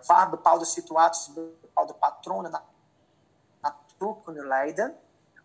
waar 0.05 0.29
bepaalde 0.29 0.65
situaties, 0.65 1.33
bepaalde 1.61 1.93
patronen 1.93 2.61
naartoe 3.61 4.21
kunnen 4.23 4.47
leiden 4.47 4.99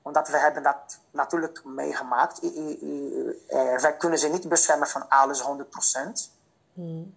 omdat 0.07 0.29
we 0.29 0.39
hebben 0.39 0.63
dat 0.63 1.01
natuurlijk 1.11 1.65
meegemaakt. 1.65 2.43
I, 2.43 2.47
I, 2.47 3.43
eh, 3.49 3.79
wij 3.79 3.97
kunnen 3.97 4.19
ze 4.19 4.29
niet 4.29 4.49
beschermen 4.49 4.89
van 4.89 5.09
alles 5.09 5.43
100%. 5.43 6.31
Hmm. 6.73 7.15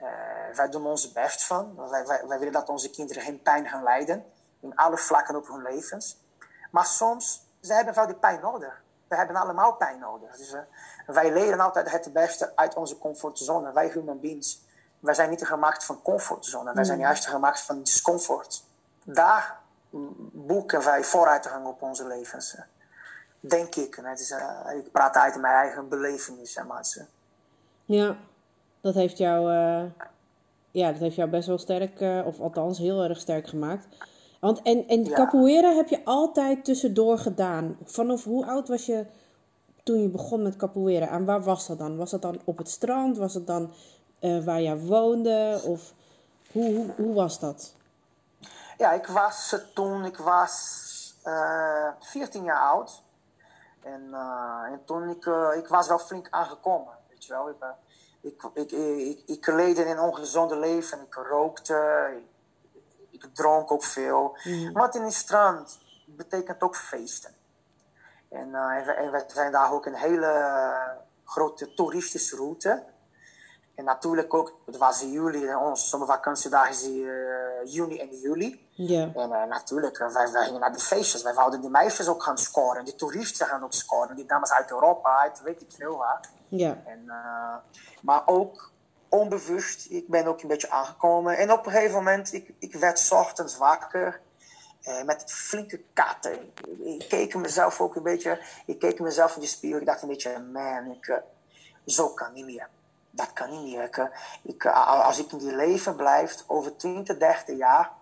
Uh, 0.00 0.08
wij 0.54 0.68
doen 0.70 0.86
ons 0.86 1.12
best 1.12 1.44
van. 1.44 1.88
Wij, 1.90 2.06
wij, 2.06 2.26
wij, 2.26 2.38
willen 2.38 2.52
dat 2.52 2.68
onze 2.68 2.90
kinderen 2.90 3.22
geen 3.22 3.42
pijn 3.42 3.68
gaan 3.68 3.82
lijden. 3.82 4.24
In 4.60 4.76
alle 4.76 4.96
vlakken 4.96 5.36
op 5.36 5.48
hun 5.48 5.62
levens. 5.62 6.18
Maar 6.70 6.86
soms, 6.86 7.46
ze 7.60 7.72
hebben 7.72 7.94
wel 7.94 8.06
die 8.06 8.16
pijn 8.16 8.40
nodig. 8.40 8.82
We 9.08 9.16
hebben 9.16 9.36
allemaal 9.36 9.74
pijn 9.74 9.98
nodig. 9.98 10.36
Dus, 10.36 10.52
uh, 10.52 10.60
wij 11.06 11.32
leren 11.32 11.60
altijd 11.60 11.90
het 11.90 12.12
beste 12.12 12.52
uit 12.54 12.74
onze 12.74 12.98
comfortzone. 12.98 13.72
Wij 13.72 13.88
human 13.88 14.20
beings. 14.20 14.64
Wij 14.98 15.14
zijn 15.14 15.30
niet 15.30 15.46
gemaakt 15.46 15.84
van 15.84 16.02
comfortzone. 16.02 16.72
Wij 16.74 16.84
zijn 16.84 16.98
hmm. 16.98 17.06
juist 17.06 17.26
gemaakt 17.26 17.60
van 17.60 17.82
discomfort. 17.82 18.64
Daar 19.04 19.64
boeken 20.32 20.84
wij 20.84 21.04
vooruitgang 21.04 21.66
op 21.66 21.82
onze 21.82 22.06
levens. 22.06 22.56
Denk 23.40 23.74
ik. 23.74 23.98
Het 24.02 24.20
is, 24.20 24.30
uh, 24.30 24.76
ik 24.76 24.92
praat 24.92 25.14
uit 25.14 25.36
mijn 25.36 25.54
eigen 25.54 25.88
belevenis. 25.88 26.58
Maar 26.68 27.06
ja, 27.84 28.16
dat 28.80 28.94
heeft 28.94 29.18
jou, 29.18 29.52
uh, 29.52 29.90
ja, 30.70 30.92
dat 30.92 31.00
heeft 31.00 31.16
jou 31.16 31.30
best 31.30 31.46
wel 31.46 31.58
sterk, 31.58 32.00
uh, 32.00 32.26
of 32.26 32.40
althans 32.40 32.78
heel 32.78 33.02
erg 33.02 33.18
sterk 33.18 33.46
gemaakt. 33.46 33.86
Want, 34.40 34.62
en 34.62 34.88
en 34.88 35.04
ja. 35.04 35.14
capoeira 35.14 35.74
heb 35.74 35.88
je 35.88 36.04
altijd 36.04 36.64
tussendoor 36.64 37.18
gedaan. 37.18 37.76
Vanaf 37.84 38.24
hoe 38.24 38.46
oud 38.46 38.68
was 38.68 38.86
je 38.86 39.06
toen 39.82 40.02
je 40.02 40.08
begon 40.08 40.42
met 40.42 40.56
capoeira? 40.56 41.08
En 41.08 41.24
waar 41.24 41.42
was 41.42 41.66
dat 41.66 41.78
dan? 41.78 41.96
Was 41.96 42.10
dat 42.10 42.22
dan 42.22 42.40
op 42.44 42.58
het 42.58 42.68
strand? 42.68 43.16
Was 43.16 43.34
het 43.34 43.46
dan 43.46 43.70
waar 44.44 44.60
je 44.60 44.78
woonde? 44.78 45.60
Of 45.64 45.94
hoe, 46.52 46.74
hoe, 46.74 46.86
hoe 46.96 47.14
was 47.14 47.40
dat? 47.40 47.74
Ja, 48.78 48.92
ik 48.92 49.06
was 49.06 49.56
toen, 49.74 50.04
ik 50.04 50.16
was 50.16 50.84
uh, 51.24 51.86
eh, 51.86 51.92
14 52.00 52.44
jaar 52.44 52.60
oud. 52.60 53.02
En, 53.82 54.08
uh, 54.12 54.62
en 54.72 54.84
toen, 54.84 55.08
ik, 55.08 55.26
uh, 55.26 55.56
ik 55.56 55.68
was 55.68 55.88
wel 55.88 55.98
flink 55.98 56.26
aangekomen, 56.30 56.94
weet 57.08 57.24
je 57.24 57.32
wel. 57.32 57.48
Ik, 57.48 57.56
ik, 58.20 58.42
ik, 58.54 58.70
ik, 58.70 59.22
ik 59.26 59.46
leed 59.46 59.78
in 59.78 59.86
een 59.86 60.00
ongezonde 60.00 60.56
leven. 60.56 61.00
Ik 61.00 61.14
rookte, 61.14 62.10
ik, 63.10 63.22
ik 63.22 63.34
dronk 63.34 63.70
ook 63.70 63.84
veel. 63.84 64.38
Mm. 64.44 64.72
Wat 64.72 64.94
in 64.94 65.02
die 65.02 65.12
strand 65.12 65.78
betekent 66.06 66.62
ook 66.62 66.76
feesten. 66.76 67.34
En, 68.28 68.54
en, 68.54 68.84
we, 68.84 68.92
en 68.92 69.10
we 69.10 69.24
zijn 69.26 69.52
daar 69.52 69.72
ook 69.72 69.86
een 69.86 69.94
hele 69.94 71.04
grote 71.24 71.74
toeristische 71.74 72.36
route. 72.36 72.84
En 73.76 73.84
natuurlijk 73.84 74.34
ook, 74.34 74.58
het 74.66 74.76
was 74.76 75.02
in 75.02 75.10
juli, 75.10 75.54
onze 75.54 75.88
zomervakantiedagen 75.88 76.70
is 76.70 76.86
uh, 76.86 77.12
juni 77.64 77.98
en 77.98 78.18
juli. 78.20 78.68
Ja. 78.70 79.10
En 79.14 79.30
uh, 79.30 79.44
natuurlijk, 79.44 79.98
wij, 79.98 80.32
wij 80.32 80.44
gingen 80.44 80.60
naar 80.60 80.72
de 80.72 80.78
feestjes. 80.78 81.22
Wij 81.22 81.34
wouden 81.34 81.60
die 81.60 81.70
meisjes 81.70 82.08
ook 82.08 82.22
gaan 82.22 82.38
scoren. 82.38 82.84
Die 82.84 82.94
toeristen 82.94 83.46
gaan 83.46 83.64
ook 83.64 83.72
scoren. 83.72 84.16
Die 84.16 84.26
dames 84.26 84.52
uit 84.52 84.70
Europa, 84.70 85.18
uit 85.18 85.42
weet 85.42 85.60
ik 85.60 85.68
veel 85.68 85.96
waar. 85.96 86.20
Ja. 86.48 86.82
En, 86.86 87.10
maar 88.02 88.22
ook 88.26 88.70
onbewust, 89.08 89.86
ik 89.90 90.08
ben 90.08 90.26
ook 90.26 90.42
een 90.42 90.48
beetje 90.48 90.70
aangekomen. 90.70 91.36
En 91.36 91.52
op 91.52 91.66
een 91.66 91.72
gegeven 91.72 91.94
moment, 91.94 92.32
ik, 92.32 92.52
ik 92.58 92.74
werd 92.74 93.08
ochtends 93.12 93.56
wakker. 93.56 94.20
met 95.04 95.24
flinke 95.26 95.82
katten. 95.92 96.52
Ik, 96.78 97.08
keek 97.08 97.34
mezelf 97.34 97.80
ook 97.80 97.96
een 97.96 98.02
beetje, 98.02 98.40
ik 98.66 98.78
keek 98.78 99.00
mezelf 99.00 99.34
in 99.34 99.40
de 99.40 99.46
spiegel. 99.46 99.80
Ik 99.80 99.86
dacht 99.86 100.02
een 100.02 100.08
beetje, 100.08 100.38
man, 100.52 100.90
ik, 100.90 101.22
zo 101.86 102.08
kan 102.08 102.32
niet 102.32 102.44
meer 102.44 102.68
dat 103.16 103.32
kan 103.32 103.50
niet 103.50 103.74
meer. 103.74 104.10
Ik, 104.42 104.64
eh, 104.64 105.04
als 105.04 105.18
ik 105.18 105.32
in 105.32 105.38
die 105.38 105.56
leven 105.56 105.96
blijf, 105.96 106.44
over 106.46 106.76
20, 106.76 107.18
30 107.18 107.56
jaar, 107.56 107.92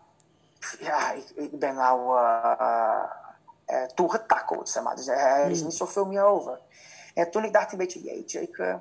ja, 0.79 1.13
ik, 1.13 1.31
ik 1.35 1.59
ben 1.59 1.75
nou 1.75 2.19
uh, 2.21 3.03
uh, 3.67 3.83
toegetakkeld, 3.83 4.69
zeg 4.69 4.83
maar. 4.83 4.97
Dus 4.97 5.07
er 5.07 5.51
is 5.51 5.59
hmm. 5.59 5.69
niet 5.69 5.77
zoveel 5.77 6.07
meer 6.07 6.25
over. 6.25 6.61
En 7.15 7.31
toen 7.31 7.45
ik 7.45 7.53
dacht 7.53 7.73
een 7.73 7.79
beetje, 7.79 8.03
jeetje, 8.03 8.43
ik, 8.43 8.79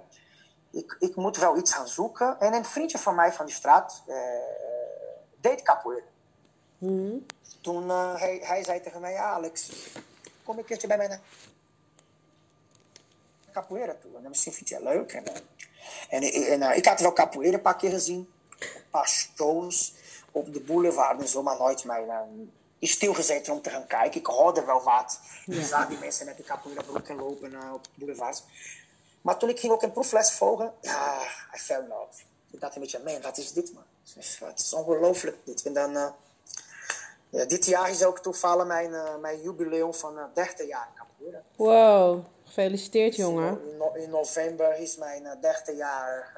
ik, 0.71 0.95
ik 0.99 1.15
moet 1.15 1.37
wel 1.37 1.57
iets 1.57 1.73
gaan 1.73 1.87
zoeken. 1.87 2.39
En 2.39 2.53
een 2.53 2.65
vriendje 2.65 2.97
van 2.97 3.15
mij 3.15 3.33
van 3.33 3.45
die 3.45 3.55
straat 3.55 4.03
deed 5.41 5.61
capoeira. 5.61 6.05
Mm. 6.77 7.25
Toen 7.61 7.89
hij, 7.89 8.39
hij 8.43 8.63
zei 8.63 8.81
tegen 8.81 9.01
mij, 9.01 9.17
Alex, 9.17 9.71
kom 10.43 10.57
een 10.57 10.65
keertje 10.65 10.87
bij 10.87 10.97
mij 10.97 11.19
capoeira 13.53 13.95
toe. 14.01 14.11
En 14.15 14.29
misschien 14.29 14.53
vind 14.53 14.69
je 14.69 14.75
het 14.75 14.83
leuk. 14.83 15.11
En, 15.13 15.23
en, 16.09 16.23
en, 16.23 16.61
en 16.61 16.77
ik 16.77 16.85
had 16.85 16.99
wel 16.99 17.13
capoeira 17.13 17.53
een 17.53 17.61
paar 17.61 17.77
keer 17.77 17.91
gezien. 17.91 18.31
Een 18.59 18.89
paar 18.89 19.07
shows 19.07 19.93
op 20.31 20.53
de 20.53 20.59
boulevard 20.59 21.21
en 21.21 21.27
zo, 21.27 21.43
maar 21.43 21.57
nooit 21.57 21.83
mijn 21.83 22.51
is 22.83 22.91
stilgezeten 22.91 23.53
om 23.53 23.61
te 23.61 23.69
gaan 23.69 23.87
kijken. 23.87 24.19
Ik 24.19 24.25
hoorde 24.25 24.65
wel 24.65 24.83
wat. 24.83 25.19
Ik 25.45 25.63
zag 25.63 25.87
die 25.87 25.97
mensen 25.97 26.25
met 26.25 26.37
de 26.37 26.43
capoeira 26.43 26.81
broeken 26.81 27.15
lopen 27.15 27.51
uh, 27.51 27.73
op 27.73 27.83
de 27.83 27.89
boulevards. 27.95 28.43
Maar 29.21 29.37
toen 29.37 29.49
ik 29.49 29.59
ging 29.59 29.73
ook 29.73 29.81
een 29.81 29.91
proefles 29.91 30.31
volgen, 30.31 30.73
ja, 30.81 31.21
I 31.55 31.59
fell 31.59 31.79
in 31.79 31.87
love. 31.87 32.23
Ik 32.51 32.59
dacht 32.59 32.75
een 32.75 32.81
beetje, 32.81 33.01
man, 33.05 33.21
wat 33.21 33.37
is 33.37 33.53
dit 33.53 33.73
man? 33.73 33.83
Het 34.39 34.59
is 34.59 34.73
ongelooflijk 34.73 35.37
dit. 35.45 35.65
En 35.65 35.73
dan, 35.73 35.91
uh, 35.91 36.07
ja, 37.29 37.45
dit 37.45 37.65
jaar 37.65 37.89
is 37.89 38.03
ook 38.03 38.19
toevallig 38.19 38.65
mijn, 38.65 38.91
uh, 38.91 39.15
mijn 39.21 39.41
jubileum 39.41 39.93
van 39.93 40.17
uh, 40.17 40.23
30 40.33 40.67
jaar 40.67 40.89
capoeira. 40.95 41.41
Wow, 41.55 42.25
gefeliciteerd 42.53 43.15
jongen. 43.15 43.59
In, 43.95 44.01
in, 44.01 44.09
november 44.09 44.77
is 44.79 44.97
mijn 44.97 45.37
30 45.41 45.77
jaar 45.77 46.33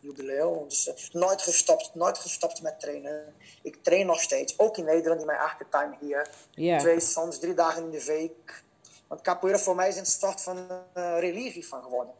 jubileum. 0.00 0.68
Dus 0.68 1.10
nooit 1.12 1.42
gestopt, 1.42 1.94
nooit 1.94 2.18
gestopt 2.18 2.62
met 2.62 2.80
trainen. 2.80 3.34
Ik 3.62 3.82
train 3.82 4.06
nog 4.06 4.20
steeds, 4.20 4.58
ook 4.58 4.76
in 4.76 4.84
Nederland, 4.84 5.20
in 5.20 5.26
mijn 5.26 5.38
achtertuin 5.38 5.96
hier. 6.00 6.28
Yeah. 6.50 6.80
Twee, 6.80 7.00
soms 7.00 7.38
drie 7.38 7.54
dagen 7.54 7.82
in 7.82 7.90
de 7.90 8.04
week. 8.04 8.62
Want 9.06 9.20
capoeira 9.20 9.58
voor 9.58 9.74
mij 9.74 9.88
is 9.88 9.96
een 9.96 10.06
soort 10.06 10.40
van 10.40 10.66
religie 10.94 11.66
van 11.66 11.82
geworden. 11.82 12.14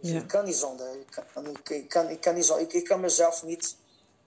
Dus 0.00 0.10
Ja. 0.10 0.18
Ik 0.18 0.28
kan 0.28 0.44
niet 0.44 0.56
zonder. 0.56 1.00
Ik 1.00 1.24
kan, 1.32 1.46
ik, 1.46 1.68
ik 1.68 1.88
kan, 1.88 2.08
ik 2.08 2.20
kan, 2.20 2.34
niet 2.34 2.46
zo, 2.46 2.56
ik, 2.56 2.72
ik 2.72 2.84
kan 2.84 3.00
mezelf 3.00 3.42
niet 3.42 3.76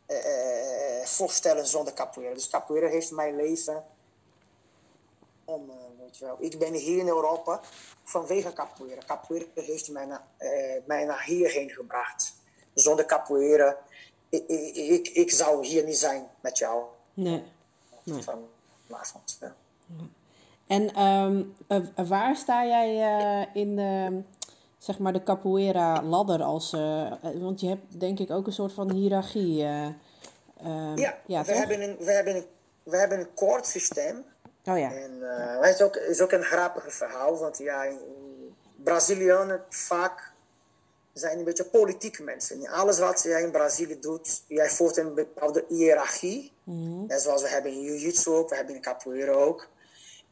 eh, 0.05 1.05
voorstellen 1.05 1.67
zonder 1.67 1.93
capoeira. 1.93 2.33
Dus 2.33 2.49
capoeira 2.49 2.87
heeft 2.87 3.11
mijn 3.11 3.35
leven 3.35 3.83
om, 5.51 5.69
eh, 5.69 5.75
weet 5.99 6.17
je 6.17 6.25
wel. 6.25 6.35
Ik 6.39 6.59
ben 6.59 6.73
hier 6.73 6.97
in 6.97 7.07
Europa 7.07 7.59
vanwege 8.03 8.53
capoeira. 8.53 9.01
Capoeira 9.05 9.45
heeft 9.55 9.91
mij 9.91 10.05
naar, 10.05 10.23
eh, 10.37 10.49
mij 10.85 11.05
naar 11.05 11.23
hierheen 11.23 11.69
gebracht. 11.69 12.33
Zonder 12.73 13.05
capoeira, 13.05 13.77
ik, 14.29 14.47
ik, 14.75 15.07
ik, 15.07 15.31
zou 15.31 15.65
hier 15.65 15.83
niet 15.83 15.97
zijn 15.97 16.27
met 16.39 16.57
jou. 16.57 16.83
Nee. 17.13 17.43
Nee. 18.03 18.21
Vanavond. 18.87 19.37
Ja. 19.39 19.55
En 20.67 20.93
ehm, 20.93 21.43
eh, 21.67 22.07
waar 22.07 22.35
sta 22.35 22.65
jij 22.65 23.17
eh, 23.19 23.55
in 23.61 23.75
de, 23.75 24.21
zeg 24.77 24.99
maar 24.99 25.13
de 25.13 25.23
capoeira 25.23 26.03
ladder 26.03 26.43
als, 26.43 26.73
eh, 26.73 27.05
eh, 27.05 27.15
want 27.41 27.59
je 27.59 27.67
hebt 27.67 27.99
denk 27.99 28.19
ik 28.19 28.31
ook 28.31 28.47
een 28.47 28.53
soort 28.53 28.73
van 28.73 28.91
hiërarchie. 28.91 29.63
eh, 29.63 29.87
Ja, 30.95 31.17
ja 31.25 31.41
we, 31.41 31.47
toch? 31.47 31.57
hebben 31.57 31.81
een, 31.81 31.97
we, 31.97 32.11
hebben 32.11 32.35
een, 32.35 32.45
we 32.83 32.97
hebben 32.97 33.19
een 33.19 33.33
koordsysteem. 33.33 34.23
Oh 34.65 34.77
ja. 34.77 34.93
En 34.93 35.37
eh, 35.37 35.61
het 35.61 35.75
is 35.75 35.81
ook, 35.81 35.95
is 35.95 36.21
ook 36.21 36.31
een 36.31 36.43
grappig 36.43 36.93
verhaal, 36.93 37.37
want 37.37 37.57
ja, 37.57 37.83
in- 37.83 37.99
in 38.05 38.55
Brazilianen 38.75 39.63
vaak 39.69 40.31
zijn 41.13 41.37
een 41.37 41.43
beetje 41.43 41.65
politieke 41.65 42.23
mensen. 42.23 42.55
In 42.61 42.69
alles 42.69 42.99
wat 42.99 43.21
jij 43.23 43.41
in 43.41 43.51
Brazilië 43.51 43.99
doet, 43.99 44.43
jij 44.47 44.69
voert 44.69 44.97
een 44.97 45.13
bepaalde 45.13 45.65
hiërarchie. 45.67 46.53
Net 47.07 47.21
zoals 47.21 47.41
we 47.41 47.47
hebben 47.47 47.71
in 47.71 47.81
Jiu-Jitsu 47.81 48.29
ook, 48.31 48.49
we 48.49 48.55
hebben 48.55 48.75
in 48.75 48.81
Capoeira 48.81 49.31
ook. 49.31 49.67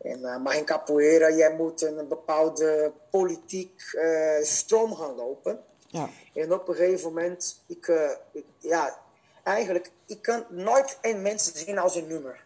En, 0.01 0.25
eh, 0.25 0.37
maar 0.37 0.55
in 0.55 0.65
Capoeira, 0.65 1.31
jij 1.31 1.55
moet 1.55 1.81
een 1.81 2.07
bepaalde 2.07 2.91
politiek 3.09 3.81
eh, 3.93 4.41
stroom 4.41 4.95
gaan 4.95 5.15
lopen. 5.15 5.63
Ja. 5.87 6.09
En 6.33 6.53
op 6.53 6.67
een 6.67 6.75
gegeven 6.75 7.07
moment, 7.07 7.63
ik, 7.67 7.87
eh, 7.87 8.09
ik- 8.31 8.45
ja, 8.57 8.97
eigenlijk, 9.43 9.91
ik 10.05 10.21
kan 10.21 10.45
nooit 10.49 10.97
een 11.01 11.21
mens 11.21 11.51
zien 11.53 11.77
als 11.77 11.95
een 11.95 12.07
nummer. 12.07 12.43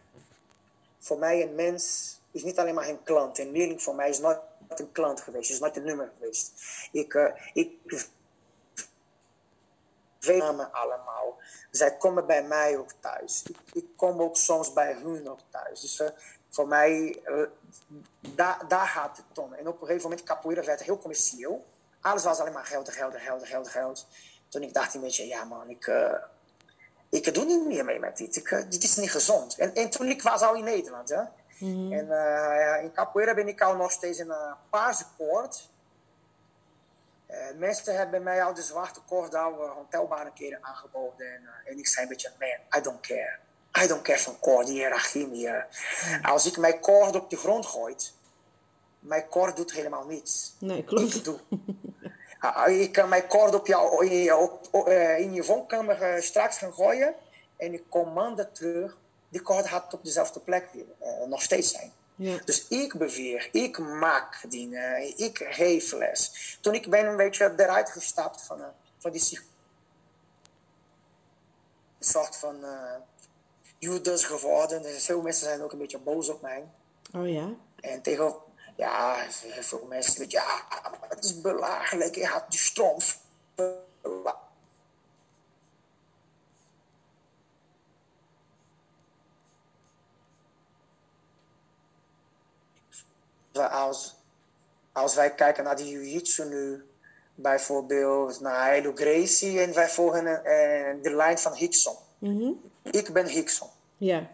Voor 1.04 1.18
mij 1.18 1.42
een 1.42 1.54
mens 1.54 2.14
is 2.30 2.42
niet 2.42 2.58
alleen 2.58 2.74
maar 2.74 2.88
een 2.88 3.02
klant. 3.02 3.38
Een 3.38 3.50
leerling 3.50 3.82
voor 3.82 3.94
mij 3.94 4.08
is 4.08 4.18
nooit 4.18 4.38
een 4.68 4.92
klant 4.92 5.20
geweest, 5.20 5.50
is 5.50 5.58
nooit 5.58 5.76
een 5.76 5.84
nummer 5.84 6.12
geweest. 6.18 6.52
Ik, 6.92 7.14
eh, 7.14 7.32
ik 7.52 7.70
weet 10.20 10.38
namen 10.38 10.72
allemaal. 10.72 11.38
Zij 11.70 11.96
komen 11.96 12.26
bij 12.26 12.42
mij 12.42 12.78
ook 12.78 12.92
thuis. 13.00 13.42
Ik, 13.72 13.86
kom 13.96 14.22
ook 14.22 14.36
soms 14.36 14.72
bij 14.72 14.92
hun 14.92 15.28
ook 15.28 15.40
thuis. 15.50 15.80
Dus 15.80 16.00
eh, 16.00 16.10
voor 16.50 16.68
mij, 16.68 17.22
eh, 17.24 17.42
daar, 18.34 18.68
daar 18.68 18.86
gaat 18.86 19.16
het 19.16 19.38
om. 19.38 19.52
En 19.52 19.68
op 19.68 19.80
een 19.80 19.86
gegeven 19.86 20.08
moment, 20.08 20.26
capoeira 20.26 20.64
werd 20.64 20.82
heel 20.82 20.98
commercieel. 20.98 21.64
Alles 22.00 22.24
was 22.24 22.38
alleen 22.38 22.52
maar 22.52 22.66
geld, 22.66 22.88
geld, 22.90 23.16
geld, 23.16 23.46
geld, 23.46 23.68
geld. 23.68 24.06
Toen 24.48 24.62
ik 24.62 24.74
dacht 24.74 24.94
een 24.94 25.00
beetje, 25.00 25.26
ja 25.26 25.44
man, 25.44 25.68
ik, 25.68 25.86
ik 27.14 27.34
doe 27.34 27.44
niet 27.44 27.66
meer 27.66 27.84
mee 27.84 27.98
met 27.98 28.16
dit. 28.16 28.36
Ik, 28.36 28.50
eh, 28.50 28.62
dit 28.68 28.82
is 28.82 28.96
niet 28.96 29.10
gezond. 29.10 29.56
En, 29.56 29.74
en 29.74 29.90
toen 29.90 30.06
ik 30.06 30.22
was 30.22 30.42
al 30.42 30.54
in 30.54 30.64
Nederland. 30.64 31.08
Hè? 31.08 31.22
En 31.90 32.10
eh, 32.10 32.82
in 32.82 32.92
capoeira 32.92 33.34
ben 33.34 33.48
ik 33.48 33.60
al 33.60 33.76
nog 33.76 33.90
steeds 33.90 34.18
een 34.18 34.26
uh, 34.26 34.52
paarse 34.70 35.04
koord. 35.16 35.68
Eh, 37.26 37.38
mensen 37.56 37.96
hebben 37.96 38.22
mij 38.22 38.44
al 38.44 38.54
de 38.54 38.62
zwarte 38.62 39.00
koord 39.06 39.34
al 39.34 39.52
uh, 39.52 39.76
ontelbare 39.76 40.32
keren 40.34 40.58
aangeboden. 40.64 41.34
En, 41.34 41.42
uh, 41.42 41.72
en 41.72 41.78
ik 41.78 41.86
zei 41.86 42.02
een 42.02 42.08
beetje, 42.08 42.32
man, 42.38 42.80
I 42.80 42.82
don't 42.82 43.00
care. 43.00 43.38
I 43.84 43.86
don't 43.86 44.02
care 44.02 44.18
van 44.18 44.38
koord, 44.38 44.66
die 44.66 44.74
hiërarchie 44.74 45.26
meer. 45.26 45.66
Als 46.22 46.46
ik 46.46 46.56
mijn 46.56 46.80
koord 46.80 47.14
op 47.14 47.30
de 47.30 47.36
grond 47.36 47.66
gooi, 47.66 47.96
mijn 48.98 49.28
koord 49.28 49.56
doet 49.56 49.72
helemaal 49.72 50.06
niets. 50.06 50.54
Nee, 50.58 50.84
klopt. 50.84 51.14
Ik 51.14 51.24
doe. 51.24 51.38
Ah, 52.44 52.80
ik 52.80 52.92
kan 52.92 53.08
mijn 53.08 53.26
koord 53.26 53.54
op 53.54 53.66
jou, 53.66 54.06
in, 54.06 54.22
je, 54.22 54.36
op, 54.36 54.68
op, 54.70 54.88
in 55.18 55.32
je 55.32 55.44
woonkamer 55.44 56.14
uh, 56.16 56.20
straks 56.20 56.58
gaan 56.58 56.72
gooien. 56.72 57.14
En 57.56 57.72
ik 57.72 57.82
kom 57.88 58.12
maanden 58.12 58.52
terug. 58.52 58.96
Die 59.28 59.40
koord 59.42 59.66
gaat 59.66 59.94
op 59.94 60.04
dezelfde 60.04 60.40
plek 60.40 60.68
uh, 60.74 61.26
nog 61.26 61.42
steeds 61.42 61.70
zijn. 61.70 61.92
Ja. 62.14 62.38
Dus 62.44 62.68
ik 62.68 62.94
beweer, 62.98 63.48
ik 63.52 63.78
maak 63.78 64.44
dingen, 64.48 65.18
ik 65.18 65.46
geef 65.50 65.92
les. 65.92 66.58
Toen 66.60 66.74
ik 66.74 66.90
ben 66.90 67.06
een 67.06 67.16
beetje 67.16 67.54
eruit 67.56 67.90
gestapt 67.90 68.42
van, 68.42 68.60
van 68.98 69.10
die 69.10 69.40
soort 71.98 72.36
van 72.36 72.56
uh, 72.62 72.94
Judas 73.78 74.24
geworden. 74.24 74.82
Dus 74.82 75.04
veel 75.04 75.22
mensen 75.22 75.46
zijn 75.46 75.62
ook 75.62 75.72
een 75.72 75.78
beetje 75.78 75.98
boos 75.98 76.28
op 76.28 76.42
mij. 76.42 76.64
Oh 77.14 77.28
ja? 77.28 77.48
En 77.80 78.02
tegen, 78.02 78.34
ja, 78.76 79.26
veel 79.60 79.86
mensen, 79.88 80.24
ja, 80.28 80.66
het 81.08 81.24
is 81.24 81.40
belachelijk, 81.40 82.14
je 82.14 82.26
had 82.26 82.50
die 82.50 82.60
stroom. 82.60 82.98
Als, 93.70 94.16
als 94.92 95.14
wij 95.14 95.34
kijken 95.34 95.64
naar 95.64 95.76
de 95.76 95.88
jiu-jitsu 95.88 96.44
nu, 96.44 96.84
bijvoorbeeld 97.34 98.40
naar 98.40 98.72
Hilo 98.72 98.92
Gracie, 98.94 99.60
en 99.60 99.74
wij 99.74 99.88
volgen 99.88 100.26
uh, 100.26 101.02
de 101.02 101.14
lijn 101.14 101.38
van 101.38 101.54
Hickson. 101.54 101.96
Mm 102.18 102.40
-hmm. 102.40 102.70
Ik 102.82 103.12
ben 103.12 103.26
Hickson. 103.26 103.68
Ja. 103.96 104.30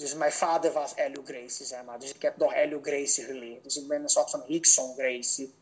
Dus 0.00 0.14
mijn 0.14 0.32
vader 0.32 0.72
was 0.72 0.92
Elu 0.94 1.20
Gracie, 1.24 1.66
zeg 1.66 1.84
maar. 1.84 1.98
Dus 1.98 2.14
ik 2.14 2.22
heb 2.22 2.36
nog 2.36 2.54
Elu 2.54 2.78
Gracie 2.82 3.24
geleerd. 3.24 3.64
Dus 3.64 3.76
ik 3.76 3.88
ben 3.88 4.02
een 4.02 4.08
soort 4.08 4.30
van 4.30 4.42
Hickson 4.46 4.94
Gracie. 4.94 5.54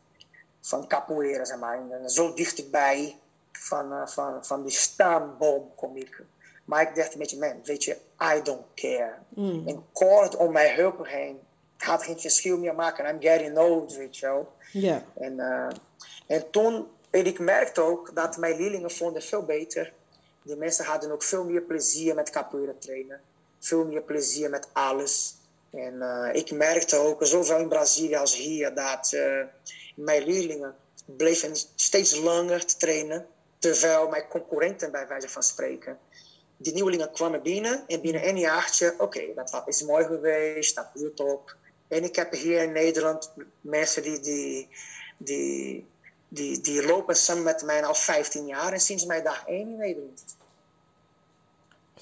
Van 0.61 0.87
capoeira, 0.87 1.45
zeg 1.45 1.57
maar. 1.57 1.89
En 1.91 2.09
zo 2.09 2.33
dichtbij 2.33 3.17
van, 3.51 3.93
uh, 3.93 4.07
van, 4.07 4.45
van 4.45 4.63
die 4.63 4.71
staanboom 4.71 5.71
kom 5.75 5.97
ik. 5.97 6.23
Maar 6.65 6.81
ik 6.81 6.95
dacht 6.95 7.13
een 7.13 7.19
beetje, 7.19 7.39
man, 7.39 7.63
weet 7.63 7.83
je, 7.83 7.97
I 8.35 8.41
don't 8.43 8.65
care. 8.75 9.13
Mm. 9.29 9.67
En 9.67 9.85
kort 9.93 10.35
om 10.35 10.51
mijn 10.51 10.75
heupen 10.75 11.05
heen 11.05 11.39
gaat 11.77 12.03
geen 12.03 12.19
verschil 12.19 12.57
meer 12.57 12.75
maken. 12.75 13.09
I'm 13.09 13.21
getting 13.21 13.57
old, 13.57 13.95
weet 13.95 14.17
je 14.17 14.25
wel. 14.25 14.53
Ja. 14.71 15.03
En, 15.15 15.33
uh, 15.33 15.67
en 16.27 16.49
toen, 16.51 16.87
en 17.09 17.25
ik 17.25 17.39
merkte 17.39 17.81
ook 17.81 18.15
dat 18.15 18.37
mijn 18.37 18.57
leerlingen 18.57 18.91
vonden 18.91 19.21
veel 19.21 19.43
beter. 19.43 19.93
Die 20.41 20.55
mensen 20.55 20.85
hadden 20.85 21.11
ook 21.11 21.23
veel 21.23 21.43
meer 21.43 21.61
plezier 21.61 22.15
met 22.15 22.29
capoeira 22.29 22.73
trainen. 22.79 23.21
Veel 23.59 23.85
meer 23.85 24.01
plezier 24.01 24.49
met 24.49 24.67
alles. 24.73 25.35
En 25.71 25.93
uh, 25.93 26.29
ik 26.33 26.51
merkte 26.51 26.97
ook, 26.97 27.25
zowel 27.25 27.59
in 27.59 27.67
Brazilië 27.67 28.15
als 28.15 28.35
hier, 28.35 28.73
dat 28.73 29.11
uh, 29.13 29.43
mijn 29.95 30.23
leerlingen 30.23 30.75
bleven 31.05 31.55
steeds 31.75 32.15
langer 32.15 32.65
te 32.65 32.77
trainen. 32.77 33.27
Terwijl 33.59 34.09
mijn 34.09 34.27
concurrenten, 34.27 34.91
bij 34.91 35.07
wijze 35.07 35.29
van 35.29 35.43
spreken, 35.43 35.99
die 36.57 36.73
nieuwelingen 36.73 37.11
kwamen 37.11 37.41
binnen. 37.41 37.83
En 37.87 38.01
binnen 38.01 38.27
een 38.27 38.37
jaartje, 38.37 38.93
oké, 38.93 39.03
okay, 39.03 39.33
dat 39.35 39.63
is 39.65 39.83
mooi 39.83 40.05
geweest, 40.05 40.75
dat 40.75 40.87
duurt 40.93 41.19
op. 41.19 41.55
En 41.87 42.03
ik 42.03 42.15
heb 42.15 42.31
hier 42.31 42.61
in 42.61 42.71
Nederland 42.71 43.31
mensen 43.61 44.03
die, 44.03 44.19
die, 44.19 44.67
die, 45.17 45.87
die, 46.27 46.61
die 46.61 46.85
lopen 46.85 47.15
samen 47.15 47.43
met 47.43 47.63
mij 47.63 47.85
al 47.85 47.95
15 47.95 48.45
jaar 48.45 48.73
en 48.73 48.79
sinds 48.79 49.05
mijn 49.05 49.23
dag 49.23 49.47
1 49.47 49.59
in 49.59 49.77
Nederland. 49.77 50.23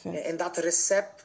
En, 0.04 0.24
en, 0.24 0.38
dat 0.38 0.58
recept 0.58 1.24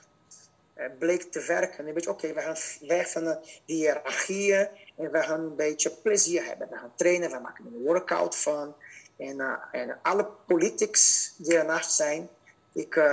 bleek 0.99 1.23
te 1.23 1.45
werken. 1.47 1.87
Een 1.87 1.95
beetje, 1.95 2.11
oké, 2.11 2.27
okay, 2.27 2.35
we 2.35 2.40
gaan 2.40 2.88
weg 2.88 3.11
van 3.11 3.25
de 3.25 3.38
hiërarchieën 3.64 4.68
en 4.97 5.11
we 5.11 5.23
gaan 5.23 5.40
een 5.40 5.57
beetje 5.57 5.90
plezier 5.90 6.45
hebben. 6.45 6.68
We 6.71 6.77
gaan 6.77 6.92
trainen, 6.97 7.31
we 7.31 7.38
maken 7.38 7.64
een 7.66 7.83
workout 7.83 8.37
van. 8.37 8.75
En, 9.16 9.37
uh, 9.37 9.53
en 9.73 9.99
alle 10.03 10.27
politics 10.47 11.35
die 11.37 11.59
ernaast 11.59 11.92
zijn, 11.92 12.29
ik, 12.73 12.95
uh, 12.95 13.05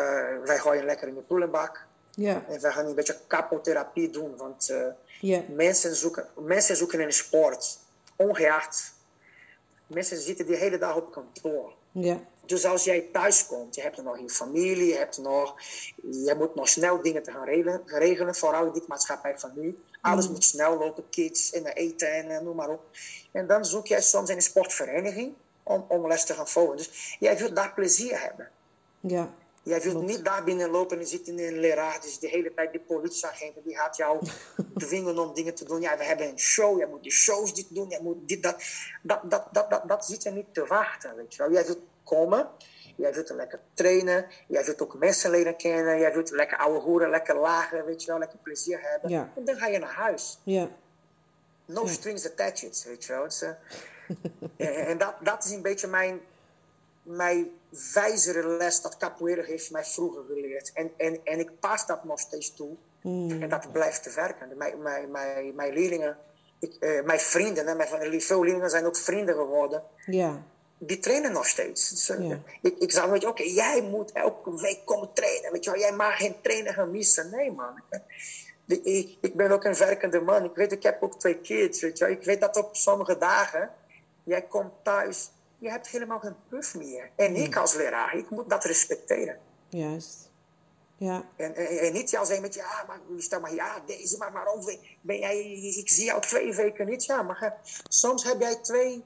wij 0.43 0.58
gooien 0.58 0.86
lekker 0.86 1.08
in 1.08 1.15
de 1.15 1.21
poelenbak. 1.21 1.86
Ja. 2.12 2.43
En 2.47 2.60
we 2.60 2.71
gaan 2.71 2.86
een 2.86 2.95
beetje 2.95 3.17
kapotherapie 3.27 4.10
doen, 4.10 4.36
want 4.38 4.73
ja. 5.19 5.43
mensen, 5.47 5.95
zoeken, 5.95 6.27
mensen 6.36 6.75
zoeken 6.75 6.99
een 6.99 7.13
sport 7.13 7.79
ongeacht, 8.15 8.93
mensen 9.88 10.17
zitten 10.17 10.45
de 10.45 10.55
hele 10.55 10.77
dag 10.77 10.95
op 10.95 11.12
kantoor. 11.12 11.73
Ja. 11.91 12.19
Dus 12.49 12.65
als 12.65 12.83
jij 12.83 13.01
thuis 13.12 13.45
komt, 13.45 13.75
je 13.75 13.81
hebt 13.81 14.03
nog 14.03 14.19
je 14.19 14.29
familie, 14.29 14.85
je, 14.85 14.95
hebt 14.95 15.17
nog, 15.17 15.55
je 16.01 16.35
moet 16.38 16.55
nog 16.55 16.69
snel 16.69 17.01
dingen 17.01 17.23
te 17.23 17.31
gaan 17.31 17.45
regelen, 17.45 17.81
regelen 17.85 18.35
vooral 18.35 18.65
in 18.65 18.73
dit 18.73 18.88
maatschappij 18.88 19.39
van 19.39 19.51
nu. 19.55 19.79
Alles 20.01 20.29
moet 20.29 20.43
snel 20.43 20.77
lopen, 20.77 21.09
kids 21.09 21.51
en 21.51 21.65
eten 21.65 22.13
en 22.13 22.29
eh, 22.29 22.41
noem 22.41 22.55
maar 22.55 22.69
op. 22.69 22.81
En 23.31 23.47
dan 23.47 23.65
zoek 23.65 23.88
jij 23.88 24.01
soms 24.01 24.29
in 24.29 24.35
een 24.35 24.41
sportvereniging 24.41 25.33
om, 25.63 25.85
om 25.88 26.07
les 26.07 26.25
te 26.25 26.33
gaan 26.33 26.47
volgen. 26.47 26.77
Dus 26.77 27.17
jij 27.19 27.38
wilt 27.38 27.55
daar 27.55 27.73
plezier 27.73 28.21
hebben. 28.21 28.49
Ja. 28.99 29.33
Jij 29.63 29.81
wilt 29.81 30.03
niet 30.03 30.25
daar 30.25 30.43
binnenlopen 30.43 30.99
en 30.99 31.07
zitten 31.07 31.39
in 31.39 31.53
een 31.53 31.59
leraar. 31.59 32.01
Dus 32.01 32.19
de 32.19 32.27
hele 32.27 32.53
tijd 32.53 32.73
de 32.73 32.79
politieagenten 32.79 33.63
die 33.63 33.75
gaat 33.75 33.97
jou 33.97 34.27
dwingen 34.88 35.17
om 35.17 35.33
dingen 35.33 35.55
te 35.55 35.65
doen. 35.65 35.81
Ja, 35.81 35.97
we 35.97 36.03
hebben 36.03 36.27
een 36.27 36.39
show, 36.39 36.77
jij 36.77 36.88
moet 36.88 37.03
die 37.03 37.12
shows 37.12 37.53
dit 37.53 37.67
doen, 37.69 37.89
jij 37.89 38.01
moet 38.01 38.27
dit, 38.27 38.43
dat. 38.43 38.63
Dat, 39.01 39.31
dat, 39.31 39.47
dat, 39.51 39.69
dat, 39.69 39.88
dat 39.88 40.05
zit 40.05 40.25
er 40.25 40.31
niet 40.31 40.53
te 40.53 40.65
wachten, 40.65 41.15
weet 41.15 41.35
je 41.35 41.43
wel. 41.43 41.51
Jij 41.51 41.65
wilt 41.65 41.79
komen, 42.09 42.49
jij 42.95 43.13
wilt 43.13 43.29
lekker 43.29 43.59
trainen, 43.73 44.25
jij 44.47 44.65
wilt 44.65 44.81
ook 44.81 44.97
mensen 44.97 45.31
leren 45.31 45.57
kennen, 45.57 45.99
jij 45.99 46.13
wilt 46.13 46.31
lekker 46.31 46.57
ouwe 46.57 46.79
hoeren, 46.79 47.09
lekker 47.09 47.35
lagen, 47.35 47.85
weet 47.85 48.01
je 48.01 48.07
wel, 48.07 48.19
lekker 48.19 48.39
plezier 48.43 48.79
hebben. 48.81 49.09
Ja. 49.09 49.31
En 49.35 49.45
dan 49.45 49.55
ga 49.55 49.67
je 49.67 49.79
naar 49.79 49.93
huis. 49.93 50.39
Ja. 50.43 50.69
No 51.65 51.87
strings 51.87 52.25
attached, 52.25 52.83
weet 52.87 53.05
je 53.05 53.13
wel. 53.13 53.25
Eh, 53.25 53.49
en 54.77 54.87
en 54.87 54.97
dat, 54.97 55.13
dat 55.23 55.45
is 55.45 55.51
een 55.51 55.61
beetje 55.61 55.87
mijn, 55.87 56.19
mijn 57.03 57.49
wijzere 57.93 58.47
les 58.47 58.81
dat 58.81 58.97
capoeira 58.97 59.43
heeft 59.43 59.71
mij 59.71 59.83
vroeger 59.83 60.23
geleerd. 60.27 60.71
En, 60.73 60.91
en, 60.97 61.19
en 61.23 61.39
ik 61.39 61.59
pas 61.59 61.85
dat 61.85 62.03
nog 62.03 62.19
steeds 62.19 62.55
toe. 62.55 62.75
En 63.03 63.49
dat 63.49 63.71
blijft 63.71 64.03
te 64.03 64.11
werken. 64.15 64.57
Mijn, 64.57 64.81
mijn, 64.81 65.11
mijn, 65.11 65.55
mijn 65.55 65.73
leerlingen, 65.73 66.17
ik, 66.59 66.75
eh, 66.79 67.03
mijn 67.03 67.19
vrienden, 67.19 67.67
hè, 67.67 67.75
mijn, 67.75 68.21
veel 68.21 68.43
leerlingen 68.43 68.69
zijn 68.69 68.85
ook 68.85 68.97
vrienden 68.97 69.35
geworden. 69.35 69.83
Ja. 70.05 70.43
Die 70.81 70.99
trainen 70.99 71.31
nog 71.31 71.47
steeds. 71.47 71.89
Dus, 71.89 72.09
eh, 72.09 72.29
Ja. 72.29 72.39
ik, 72.61 72.77
ik 72.77 72.91
zou, 72.91 73.11
weet 73.11 73.21
je, 73.21 73.27
oké, 73.27 73.43
jij 73.43 73.81
moet 73.81 74.11
elke 74.11 74.61
week 74.61 74.79
komen 74.85 75.13
trainen. 75.13 75.51
Weet 75.51 75.63
je 75.63 75.71
wel, 75.71 75.79
jij 75.79 75.91
mag 75.91 76.17
geen 76.17 76.35
trainen 76.41 76.73
gaan 76.73 76.91
missen. 76.91 77.29
Nee, 77.29 77.51
man. 77.51 77.81
Ik, 78.67 78.83
ik, 78.83 79.17
ik 79.21 79.35
ben 79.35 79.51
ook 79.51 79.63
een 79.63 79.75
werkende 79.75 80.21
man. 80.21 80.43
Ik 80.43 80.55
weet, 80.55 80.71
ik 80.71 80.83
heb 80.83 81.03
ook 81.03 81.19
twee 81.19 81.37
kids. 81.39 81.81
Weet 81.81 81.97
je 81.97 82.05
wel. 82.05 82.13
Ik 82.13 82.23
weet 82.23 82.41
dat 82.41 82.57
op 82.57 82.75
sommige 82.75 83.17
dagen, 83.17 83.71
jij 84.23 84.41
komt 84.41 84.73
thuis, 84.83 85.29
je 85.57 85.69
hebt 85.69 85.87
helemaal 85.87 86.19
geen 86.19 86.35
puff 86.49 86.75
meer. 86.75 87.09
En 87.15 87.35
ik 87.35 87.55
als 87.55 87.73
leraar, 87.73 88.17
ik 88.17 88.29
moet 88.29 88.49
dat 88.49 88.63
respecteren. 88.63 89.39
Juist. 89.69 90.29
Ja. 90.97 91.23
En, 91.35 91.55
en, 91.55 91.67
en 91.67 91.93
niet 91.93 92.09
jou 92.09 92.25
zeggen 92.25 92.43
met, 92.43 92.53
ja, 92.53 92.83
maar 92.87 92.99
stel 93.17 93.39
maar, 93.39 93.53
ja, 93.53 93.81
deze, 93.85 94.17
maar 94.17 94.31
waarom 94.31 94.65
ben 95.01 95.19
jij, 95.19 95.39
ik 95.77 95.89
zie 95.89 96.05
jou 96.05 96.21
twee 96.21 96.55
weken 96.55 96.87
niet. 96.87 97.05
Ja, 97.05 97.21
maar 97.21 97.41
eh, 97.41 97.51
soms 97.87 98.23
heb 98.23 98.39
jij 98.39 98.55
twee 98.55 99.03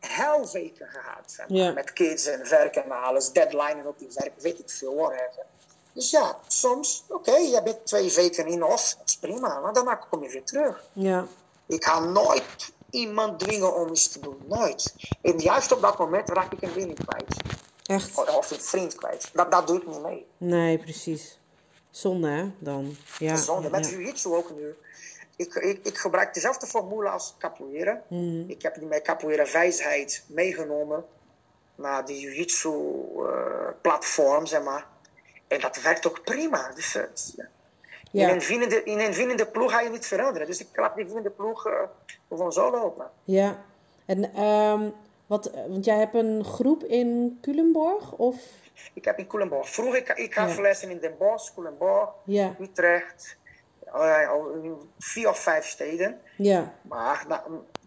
helweken 0.00 0.88
gehad. 0.88 1.32
zeg 1.32 1.48
maar, 1.48 1.58
Ja. 1.58 1.72
Met 1.72 1.92
kids 1.92 2.26
en 2.26 2.48
werk 2.48 2.76
en 2.76 2.90
alles, 2.90 3.32
deadline 3.32 3.80
en 3.80 3.86
op 3.86 3.98
die 3.98 4.10
werk, 4.14 4.32
weet 4.40 4.58
ik 4.58 4.70
veel, 4.70 4.94
whatever. 4.94 5.44
Dus 5.92 6.10
ja, 6.10 6.38
soms, 6.46 7.04
oké, 7.08 7.36
jij 7.36 7.62
bent 7.62 7.86
twee 7.86 8.12
weken 8.14 8.46
in 8.46 8.64
off, 8.64 8.94
dat 8.98 9.08
is 9.08 9.16
prima, 9.16 9.60
maar 9.60 9.72
daarna 9.72 9.94
kom 9.94 10.22
je 10.22 10.28
weer 10.28 10.44
terug. 10.44 10.84
Ja. 10.92 11.26
Ik 11.66 11.84
ga 11.84 11.98
nooit 12.00 12.72
iemand 12.90 13.38
dwingen 13.38 13.74
om 13.74 13.90
iets 13.90 14.08
te 14.08 14.20
doen, 14.20 14.42
nooit. 14.46 14.94
En 15.22 15.38
juist 15.38 15.72
op 15.72 15.80
dat 15.80 15.98
moment 15.98 16.28
raak 16.28 16.52
ik 16.52 16.62
een 16.62 16.72
leerling 16.74 16.98
kwijt. 17.06 17.36
Echt. 17.86 18.36
Of 18.36 18.50
een 18.50 18.60
vriend 18.60 18.94
kwijt. 18.94 19.30
Dat, 19.32 19.50
dat 19.50 19.66
doe 19.66 19.76
ik 19.76 19.86
niet 19.86 20.02
mee. 20.02 20.26
Nee, 20.36 20.78
precies. 20.78 21.38
Zonde, 21.90 22.28
hè? 22.28 22.50
Dan. 22.58 22.96
Ja. 23.18 23.36
Zonde. 23.36 23.70
Met 23.70 23.84
ja. 23.86 23.96
jiu-jitsu 23.96 24.34
ook 24.34 24.50
nu. 24.56 24.74
Ik, 25.40 25.54
ik, 25.54 25.86
ik 25.86 25.98
gebruik 25.98 26.34
dezelfde 26.34 26.66
formule 26.66 27.08
als 27.08 27.34
capoeira. 27.38 28.02
Mhm. 28.08 28.44
Ik 28.50 28.62
heb 28.62 28.74
die 28.74 28.86
mijn 28.86 29.02
capoeira 29.02 29.44
wijsheid 29.52 30.24
meegenomen 30.26 31.04
naar 31.74 32.04
die 32.04 32.20
jiu-jitsu 32.20 32.70
eh, 33.16 33.68
platform, 33.80 34.46
zeg 34.46 34.62
maar. 34.62 34.86
En 35.48 35.60
dat 35.60 35.82
werkt 35.82 36.06
ook 36.06 36.24
prima. 36.24 36.72
Dus, 36.74 36.94
eh, 36.94 37.02
ja. 38.10 38.28
In, 38.28 38.34
een 38.34 38.40
winnende, 38.40 38.82
in 38.82 38.98
een 38.98 39.12
winnende 39.12 39.46
ploeg 39.46 39.70
ga 39.72 39.80
je 39.80 39.88
niet 39.90 40.06
veranderen. 40.06 40.46
Dus 40.46 40.60
ik 40.60 40.68
laat 40.74 40.94
die 40.96 41.04
winnende 41.04 41.30
ploeg 41.30 41.66
eh, 41.66 41.72
gewoon 42.28 42.52
zo 42.52 42.70
lopen. 42.70 43.10
Ja. 43.24 43.64
En, 44.06 44.34
ehm, 44.34 44.90
wat, 45.26 45.46
eh, 45.46 45.60
want 45.68 45.84
jij 45.84 45.96
hebt 45.98 46.14
een 46.14 46.44
groep 46.44 46.84
in 46.84 47.38
Culemborg? 47.42 48.12
Of? 48.12 48.36
Ik 48.94 49.04
heb 49.04 49.18
in 49.18 49.26
Culemborg. 49.26 49.68
Vroeger, 49.68 49.96
ik, 49.98 50.08
ik 50.08 50.34
gaf 50.34 50.56
Ja. 50.56 50.62
lessen 50.62 50.90
in 50.90 50.98
Den 50.98 51.14
Bosch, 51.18 51.54
Culemborg, 51.54 52.10
Ja. 52.24 52.54
Utrecht. 52.60 53.38
Eh, 53.92 54.30
vier 54.98 55.28
of 55.28 55.38
vijf 55.38 55.66
steden. 55.66 56.20
Ja. 56.36 56.74
Maar 56.82 57.24
nou, 57.28 57.42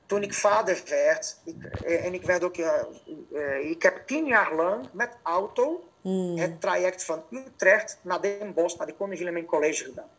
toen 0.06 0.24
ik 0.24 0.34
vader 0.34 0.82
werd, 0.90 1.38
ik, 1.46 1.66
eh, 1.86 2.06
en 2.06 2.14
ik 2.14 2.24
werd 2.26 2.44
ook, 2.44 2.58
eh, 2.58 3.70
ik 3.70 3.84
heb 3.84 4.02
tien 4.06 4.26
jaar 4.26 4.56
lang 4.56 4.90
met 4.92 5.10
auto 5.24 5.84
Mm. 6.04 6.38
het 6.38 6.62
traject 6.62 7.04
van 7.04 7.24
Utrecht 7.32 7.98
naar 8.02 8.22
Den 8.22 8.54
Bosch, 8.54 8.78
naar 8.78 8.88
de 8.88 8.94
Koning 8.94 9.18
Wilhelmijn 9.18 9.46
College 9.46 9.84
gedaan. 9.84 10.10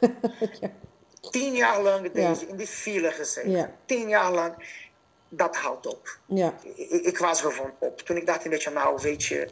Tien 1.30 1.54
jaar 1.54 1.82
lang 1.82 2.12
deze, 2.12 2.46
in 2.46 2.56
die 2.56 2.66
file 2.66 3.10
gezeten. 3.10 3.50
Ja. 3.50 3.70
Tien 3.84 4.08
jaar 4.08 4.32
lang, 4.32 4.54
dat 5.28 5.56
houdt 5.56 5.86
op. 5.86 6.18
Ja. 6.26 6.54
Ik, 6.74 6.90
ik 6.90 7.18
was 7.18 7.40
gewoon 7.40 7.72
op. 7.78 8.00
Toen 8.00 8.16
ik 8.16 8.26
dacht 8.26 8.44
een 8.44 8.50
beetje, 8.50 8.70
nou 8.70 8.98
weet 9.02 9.24
je, 9.24 9.48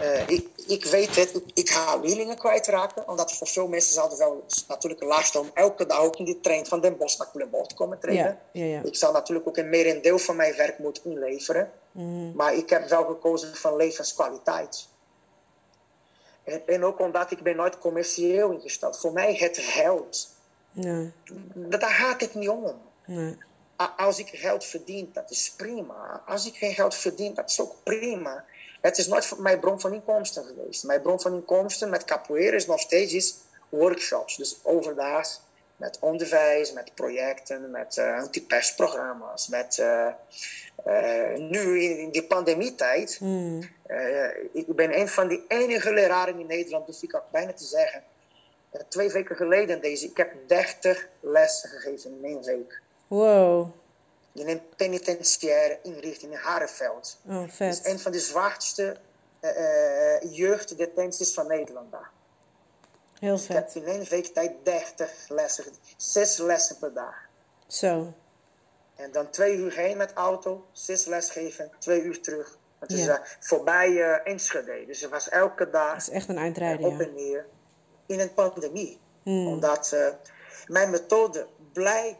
eh, 0.00 0.28
ik, 0.28 0.48
ik 0.66 0.84
weet 0.84 1.16
het, 1.16 1.42
ik, 1.54 1.70
ga 1.70 1.96
leerlingen 1.96 2.36
kwijtraken. 2.36 3.08
Omdat 3.08 3.32
voor 3.32 3.46
veel 3.46 3.68
mensen 3.68 3.94
zal 3.94 4.08
het 4.08 4.18
wel 4.18 4.44
natuurlijk 4.68 5.02
lastig 5.02 5.40
om 5.40 5.50
elke 5.54 5.86
dag 5.86 5.98
ook 5.98 6.16
in 6.16 6.24
die 6.24 6.40
trein 6.40 6.66
van 6.66 6.80
Den 6.80 6.96
Bosch 6.96 7.18
naar 7.18 7.30
Culemborg 7.30 7.66
te 7.66 7.74
komen 7.74 7.98
trainen. 7.98 8.38
Ja. 8.52 8.64
Ja. 8.64 8.70
Ja. 8.70 8.80
Ik 8.84 8.96
zal 8.96 9.12
natuurlijk 9.12 9.48
ook 9.48 9.56
een 9.56 9.68
merendeel 9.68 10.18
van 10.18 10.36
mijn 10.36 10.56
werk 10.56 10.78
moeten 10.78 11.04
inleveren. 11.04 11.70
Mhm. 11.92 12.32
Maar 12.34 12.54
ik 12.54 12.70
heb 12.70 12.88
wel 12.88 13.04
gekozen 13.04 13.56
van 13.56 13.76
levenskwaliteit. 13.76 14.88
En, 16.44 16.62
en 16.66 16.84
ook 16.84 17.00
omdat 17.00 17.30
ik 17.30 17.42
ben 17.42 17.56
nooit 17.56 17.78
commercieel 17.78 18.50
ingesteld. 18.50 18.98
Voor 18.98 19.12
mij 19.12 19.34
het 19.34 19.58
geld, 19.58 20.36
Nee. 20.72 21.12
daar 21.68 21.90
gaat 21.90 22.20
het 22.20 22.34
niet 22.34 22.48
om. 22.48 22.80
Nee. 23.06 23.36
Als 23.96 24.18
ik 24.18 24.28
geld 24.32 24.64
verdien, 24.64 25.10
dat 25.12 25.30
is 25.30 25.52
prima. 25.56 26.22
Als 26.26 26.46
ik 26.46 26.56
geen 26.56 26.74
geld 26.74 26.94
verdien, 26.94 27.34
dat 27.34 27.50
is 27.50 27.60
ook 27.60 27.74
prima. 27.82 28.44
Het 28.88 28.98
is 28.98 29.06
nooit 29.06 29.26
voor- 29.26 29.42
mijn 29.42 29.60
bron 29.60 29.80
van 29.80 29.92
inkomsten 29.94 30.44
geweest. 30.44 30.84
Mijn 30.84 31.02
bron 31.02 31.20
van 31.20 31.34
inkomsten 31.34 31.90
met 31.90 32.04
capoeira 32.04 32.56
is 32.56 32.66
nog 32.66 32.80
steeds 32.80 33.12
is 33.12 33.34
workshops. 33.68 34.36
Dus 34.36 34.58
overdaags 34.62 35.40
met 35.76 35.98
onderwijs, 36.00 36.72
met 36.72 36.94
projecten, 36.94 37.70
met 37.70 37.96
uh, 37.96 38.18
antipestprogramma's. 38.18 39.48
Met, 39.48 39.78
eh, 39.78 40.06
eh, 40.84 41.38
nu 41.38 41.80
in, 41.82 42.10
die 42.10 42.24
pandemietijd, 42.24 43.18
Mm. 43.20 43.62
ik 44.52 44.66
ben 44.74 44.98
een 44.98 45.08
van 45.08 45.28
die 45.28 45.44
enige 45.48 45.92
leraren 45.92 46.38
in 46.38 46.46
Nederland, 46.46 46.86
dus 46.86 47.02
ik 47.02 47.08
kan 47.08 47.22
bijna 47.32 47.52
te 47.52 47.64
zeggen. 47.64 48.02
twee 48.88 49.10
weken 49.10 49.36
geleden 49.36 49.80
deze, 49.80 50.06
ik 50.06 50.16
heb 50.16 50.32
30 50.46 51.08
lessen 51.20 51.68
gegeven 51.68 52.10
in 52.10 52.24
één 52.24 52.42
week 52.44 52.80
Wow. 53.06 53.68
In 54.38 54.48
een 54.48 54.62
penitentiaire 54.76 55.78
inrichting 55.82 56.32
in 56.32 56.38
Hareveld. 56.38 57.18
Oh, 57.26 57.40
Dat 57.58 57.60
is 57.60 57.84
een 57.84 57.98
van 57.98 58.12
de 58.12 58.20
zwaarste 58.20 58.96
eh, 59.40 60.14
eh, 60.16 60.22
jeugddetenties 60.34 61.34
van 61.34 61.46
Nederland 61.46 61.92
daar. 61.92 62.10
Heel 63.20 63.34
Ik 63.34 63.48
heb 63.48 63.70
in 63.74 63.84
één 63.84 64.04
week 64.08 64.26
tijd 64.26 64.52
30 64.62 65.10
lessen, 65.28 65.64
zes 65.96 66.36
lessen 66.38 66.78
per 66.78 66.92
dag. 66.92 67.14
Zo. 67.66 68.12
En 68.96 69.12
dan 69.12 69.30
twee 69.30 69.56
uur 69.56 69.72
heen 69.76 69.96
met 69.96 70.12
auto, 70.12 70.66
zes 70.72 71.04
les 71.04 71.30
geven, 71.30 71.70
twee 71.78 72.02
uur 72.02 72.20
terug. 72.20 72.58
Het 72.78 72.92
is 72.92 73.04
Ja. 73.04 73.18
eh, 73.20 73.26
voorbij 73.40 74.02
eh 74.02 74.32
Enschede. 74.32 74.84
Dus 74.86 75.00
het 75.00 75.10
was 75.10 75.28
elke 75.28 75.70
dag 75.70 75.92
Dat 75.92 76.02
is 76.02 76.08
echt 76.10 76.28
een 76.28 76.34
op 76.36 76.40
eindrijden, 76.42 76.90
ja. 76.90 76.98
en 76.98 77.14
neer 77.14 77.46
in 78.06 78.20
een 78.20 78.34
pandemie. 78.34 79.00
Hmm. 79.22 79.46
Omdat 79.46 79.96
mijn 80.66 80.90
methode 80.90 81.46
blijkt 81.72 82.18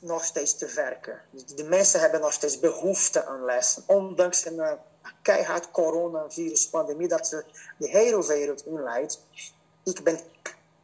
nog 0.00 0.24
steeds 0.24 0.56
te 0.56 0.72
werken. 0.74 1.20
Dus 1.30 1.44
de 1.46 1.64
mensen 1.64 2.00
hebben 2.00 2.20
nog 2.20 2.32
steeds 2.32 2.60
behoefte 2.60 3.26
aan 3.26 3.44
lessen. 3.44 3.82
Ondanks 3.86 4.44
een 4.44 4.60
eh, 4.60 4.72
keihard 5.22 5.70
coronavirus-pandemie 5.70 7.08
dat 7.08 7.26
ze 7.26 7.44
de 7.78 7.88
hele 7.88 8.26
wereld 8.26 8.66
inleidt. 8.66 9.26
Ik 9.84 10.02
ben 10.04 10.20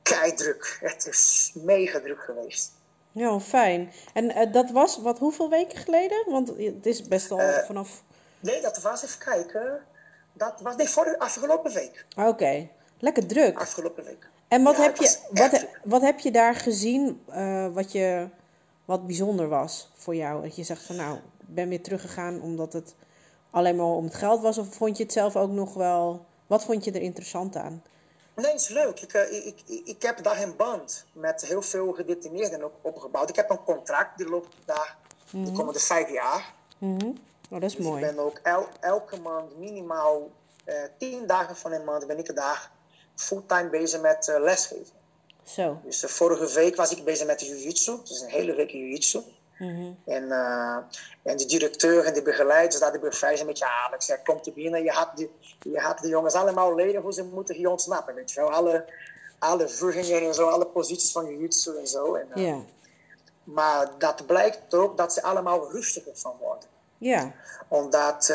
keidruk. 0.02 0.78
Het 0.80 1.06
is 1.06 1.52
mega 1.54 2.00
druk 2.00 2.22
geweest. 2.22 2.72
Ja, 3.12 3.40
fijn. 3.40 3.92
En 4.14 4.30
eh, 4.30 4.52
dat 4.52 4.70
was, 4.70 4.98
wat, 4.98 5.18
hoeveel 5.18 5.50
weken 5.50 5.78
geleden? 5.78 6.24
Want 6.26 6.48
het 6.48 6.86
is 6.86 7.02
best 7.08 7.30
al 7.30 7.38
Eh, 7.38 7.66
vanaf... 7.66 8.02
Nee, 8.40 8.60
dat 8.60 8.80
was 8.80 9.04
even 9.04 9.18
kijken. 9.18 9.80
Dat 10.32 10.60
was 10.60 10.76
de 10.76 11.18
afgelopen 11.18 11.72
week. 11.72 12.06
Ah, 12.14 12.28
Oké. 12.28 12.68
Lekker 12.98 13.26
druk. 13.26 13.58
Afgelopen 13.58 14.04
week. 14.04 14.28
En 14.48 14.62
wat, 14.62 14.76
Ja, 14.76 14.82
heb 14.82 14.96
je, 14.96 15.18
wat, 15.30 15.66
wat 15.84 16.02
heb 16.02 16.18
je 16.18 16.30
daar 16.30 16.54
gezien 16.54 17.24
wat, 17.72 17.92
je, 17.92 18.28
wat 18.84 19.06
bijzonder 19.06 19.48
was 19.48 19.90
voor 19.94 20.14
jou? 20.14 20.42
Dat 20.42 20.56
je 20.56 20.62
zegt 20.64 20.82
van 20.82 20.96
nou, 20.96 21.16
ik 21.16 21.22
ben 21.54 21.68
weer 21.68 21.82
teruggegaan 21.82 22.40
omdat 22.42 22.72
het 22.72 22.94
alleen 23.50 23.76
maar 23.76 23.86
om 23.86 24.04
het 24.04 24.14
geld 24.14 24.42
was? 24.42 24.58
Of 24.58 24.74
vond 24.74 24.96
je 24.96 25.02
het 25.02 25.12
zelf 25.12 25.36
ook 25.36 25.50
nog 25.50 25.74
wel... 25.74 26.24
Wat 26.46 26.64
vond 26.64 26.84
je 26.84 26.92
er 26.92 27.00
interessant 27.02 27.56
aan? 27.56 27.82
Nee, 28.34 28.54
is 28.54 28.68
leuk. 28.68 29.00
Ik, 29.00 29.12
eh, 29.12 29.46
ik, 29.46 29.60
ik, 29.66 29.86
ik 29.86 30.02
heb 30.02 30.22
daar 30.22 30.42
een 30.42 30.56
band 30.56 31.04
met 31.12 31.42
heel 31.46 31.62
veel 31.62 31.92
gedetineerden 31.92 32.62
ook 32.64 32.74
opgebouwd. 32.80 33.28
Ik 33.28 33.36
heb 33.36 33.50
een 33.50 33.64
contract, 33.64 34.16
die 34.18 34.28
loopt 34.28 34.56
daar 34.64 34.96
de 35.30 35.52
komende 35.52 35.78
vijf 35.80 36.10
jaar. 36.12 36.54
Mhm. 36.78 37.06
Oh, 37.50 37.60
dat 37.60 37.62
is 37.62 37.76
Dus 37.76 37.84
mooi. 37.86 38.04
ik 38.04 38.14
ben 38.14 38.24
ook 38.24 38.38
el- 38.42 38.68
elke 38.80 39.20
maand 39.20 39.58
minimaal 39.58 40.30
eh, 40.64 40.74
tien 40.98 41.26
dagen 41.26 41.56
van 41.56 41.72
een 41.72 41.84
maand 41.84 42.06
ben 42.06 42.18
ik 42.18 42.34
dag 42.36 42.70
fulltime 43.14 43.68
bezig 43.70 44.00
met 44.00 44.28
eh, 44.28 44.40
lesgeven. 44.42 44.94
Zo. 45.44 45.80
Dus 45.84 46.02
eh, 46.02 46.10
vorige 46.10 46.54
week 46.54 46.76
was 46.76 46.92
ik 46.92 47.04
bezig 47.04 47.26
met 47.26 47.38
de 47.38 47.46
jiu-jitsu. 47.46 47.98
Dus 48.04 48.20
een 48.20 48.28
hele 48.28 48.54
week 48.54 48.70
jiu-jitsu. 48.70 49.20
Mhm. 49.58 49.92
En, 50.04 50.32
eh, 50.32 50.76
en 51.22 51.36
de 51.36 51.46
directeur 51.46 52.04
en 52.04 52.14
de 52.14 52.22
begeleiders, 52.22 52.80
dat 52.80 52.92
de 52.92 52.98
bevrijden 52.98 53.46
met 53.46 53.58
ja, 53.58 53.68
Alex, 53.86 54.06
jij 54.06 54.18
komt 54.24 54.44
te 54.44 54.52
binnen. 54.52 54.82
Je 54.82 54.90
had, 54.90 55.16
de, 55.16 55.28
je 55.60 55.78
had 55.78 55.98
de 55.98 56.08
jongens 56.08 56.34
allemaal 56.34 56.74
leren 56.74 57.02
hoe 57.02 57.12
ze 57.12 57.24
moeten 57.24 57.54
hier 57.54 57.70
ontsnappen. 57.70 58.14
Weet 58.14 58.32
je 58.32 58.40
wel, 58.40 58.50
alle, 58.50 58.84
alle 59.38 59.68
en 60.26 60.34
zo, 60.34 60.48
alle 60.48 60.66
posities 60.66 61.12
van 61.12 61.26
jiu-jitsu 61.26 61.76
en 61.78 61.86
zo. 61.86 62.14
En, 62.14 62.28
Ja. 62.34 62.58
Maar 63.44 63.90
dat 63.98 64.26
blijkt 64.26 64.74
ook 64.74 64.96
dat 64.96 65.12
ze 65.12 65.22
allemaal 65.22 65.70
rustiger 65.70 66.12
van 66.14 66.36
worden 66.40 66.68
Ja. 66.98 67.32
omdat 67.68 68.26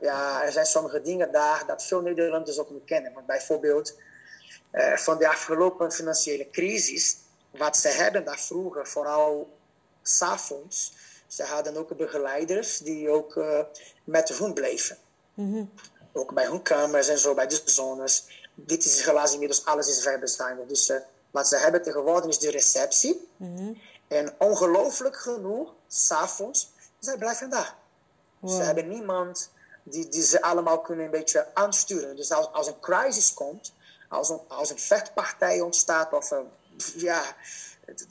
ja, 0.00 0.44
er 0.44 0.52
zijn 0.52 0.66
sommige 0.66 1.00
dingen 1.00 1.32
daar 1.32 1.64
dat 1.66 1.84
veel 1.84 2.00
Nederlanders 2.00 2.58
ook 2.58 2.70
niet 2.70 2.84
kennen. 2.84 3.12
Want 3.12 3.26
bijvoorbeeld 3.26 3.94
van 4.94 5.18
de 5.18 5.28
afgelopen 5.28 5.92
financiële 5.92 6.50
crisis, 6.50 7.16
wat 7.50 7.76
ze 7.76 7.88
hebben 7.88 8.24
daar 8.24 8.38
vroeger, 8.38 8.86
vooral 8.86 9.58
s'avonds, 10.02 10.92
ze 11.26 11.42
hadden 11.42 11.76
ook 11.76 11.96
begeleiders 11.96 12.78
die 12.78 13.10
ook 13.10 13.36
eh, 13.36 13.60
met 14.04 14.28
hun 14.28 14.54
bleven. 14.54 14.96
Ook 16.12 16.34
bij 16.34 16.46
hun 16.46 16.62
kamers 16.62 17.08
en 17.08 17.18
zo, 17.18 17.34
bij 17.34 17.46
de 17.46 17.60
zones. 17.64 18.26
Dit 18.54 18.84
is 18.84 19.04
helaas 19.04 19.32
inmiddels 19.32 19.64
alles 19.64 19.88
is 19.88 20.02
verbestand. 20.02 20.68
Dus 20.68 20.88
eh, 20.88 20.96
wat 21.30 21.48
ze 21.48 21.56
hebben 21.56 21.82
tegenwoordig 21.82 22.30
is 22.30 22.38
de 22.38 22.50
receptie. 22.50 23.28
En 24.08 24.34
ongelooflijk 24.38 25.16
genoeg, 25.16 25.74
s'avonds, 25.88 26.70
zij 26.98 27.18
blijven 27.18 27.50
daar. 27.50 27.76
Ze 28.46 28.62
hebben 28.62 28.88
niemand 28.88 29.50
die, 29.82 30.08
die 30.08 30.22
ze 30.22 30.42
allemaal 30.42 30.80
kunnen 30.80 31.04
een 31.04 31.10
beetje 31.10 31.46
aansturen. 31.54 32.16
Dus 32.16 32.30
als, 32.30 32.52
als 32.52 32.66
een 32.66 32.80
crisis 32.80 33.34
komt, 33.34 33.72
als 34.14 34.28
een, 34.28 34.40
als 34.48 34.70
een 34.70 34.78
vechtpartij 34.78 35.60
ontstaat 35.60 36.12
of 36.12 36.30
een, 36.30 36.50
ja, 36.96 37.22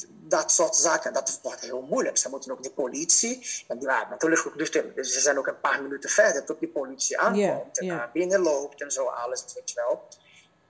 dat 0.07 0.51
soort 0.51 0.75
zaken, 0.75 1.13
dat 1.13 1.39
wordt 1.41 1.61
heel 1.61 1.81
moeilijk. 1.81 2.17
Ze 2.17 2.29
moeten 2.29 2.51
ook 2.51 2.63
de 2.63 2.71
politie, 2.71 3.63
en 3.67 3.79
ja, 3.81 4.07
natuurlijk, 4.09 4.47
ook, 4.47 4.57
dus 4.95 5.13
ze 5.13 5.19
zijn 5.19 5.37
ook 5.37 5.47
een 5.47 5.59
paar 5.59 5.81
minuten 5.81 6.09
verder 6.09 6.45
tot 6.45 6.59
die 6.59 6.69
politie 6.69 7.19
aankomt 7.19 7.79
en 7.79 7.87
naar 7.87 8.09
binnen 8.13 8.39
loopt 8.39 8.81
en 8.81 8.91
zo 8.91 9.05
alles, 9.05 9.45
weet 9.55 9.69
je 9.69 9.75
wel. 9.75 10.07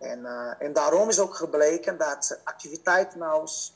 En, 0.09 0.25
eh, 0.25 0.53
en 0.59 0.73
daarom 0.73 1.09
is 1.09 1.19
ook 1.19 1.35
gebleken 1.35 1.97
dat 1.97 2.39
activiteiten 2.43 3.21
als 3.21 3.73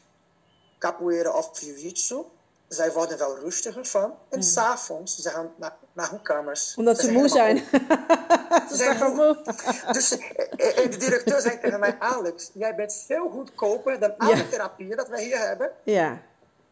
capoeira 0.79 1.31
of 1.31 1.59
jiu-jitsu, 1.59 2.25
zij 2.67 2.91
worden 2.91 3.17
wel 3.17 3.37
rustiger 3.39 3.85
van. 3.85 4.13
En 4.29 4.43
s'avonds, 4.43 5.15
ze 5.15 5.29
gaan 5.29 5.53
naar, 5.57 5.75
naar 5.93 6.09
hun 6.09 6.21
kamers. 6.21 6.75
Mm. 6.75 6.85
Omdat 6.85 6.99
ze 6.99 7.11
moe 7.11 7.27
zijn. 7.27 7.57
Ze 8.69 8.75
zijn 8.83 8.95
gewoon 8.95 9.15
moe. 9.15 9.37
Dus 9.91 10.17
eh, 10.17 10.83
eh, 10.83 10.91
de 10.91 10.97
directeur 10.97 11.41
zei 11.41 11.59
tegen 11.59 11.79
mij, 11.79 11.95
Alex, 11.99 12.49
jij 12.53 12.75
bent 12.75 13.03
veel 13.07 13.29
goedkoper 13.29 13.99
dan 13.99 14.17
alle 14.17 14.35
Ja. 14.35 14.43
therapieën 14.49 14.95
dat 14.97 15.07
wij 15.07 15.23
hier 15.23 15.39
hebben. 15.39 15.71
Ja. 15.83 16.21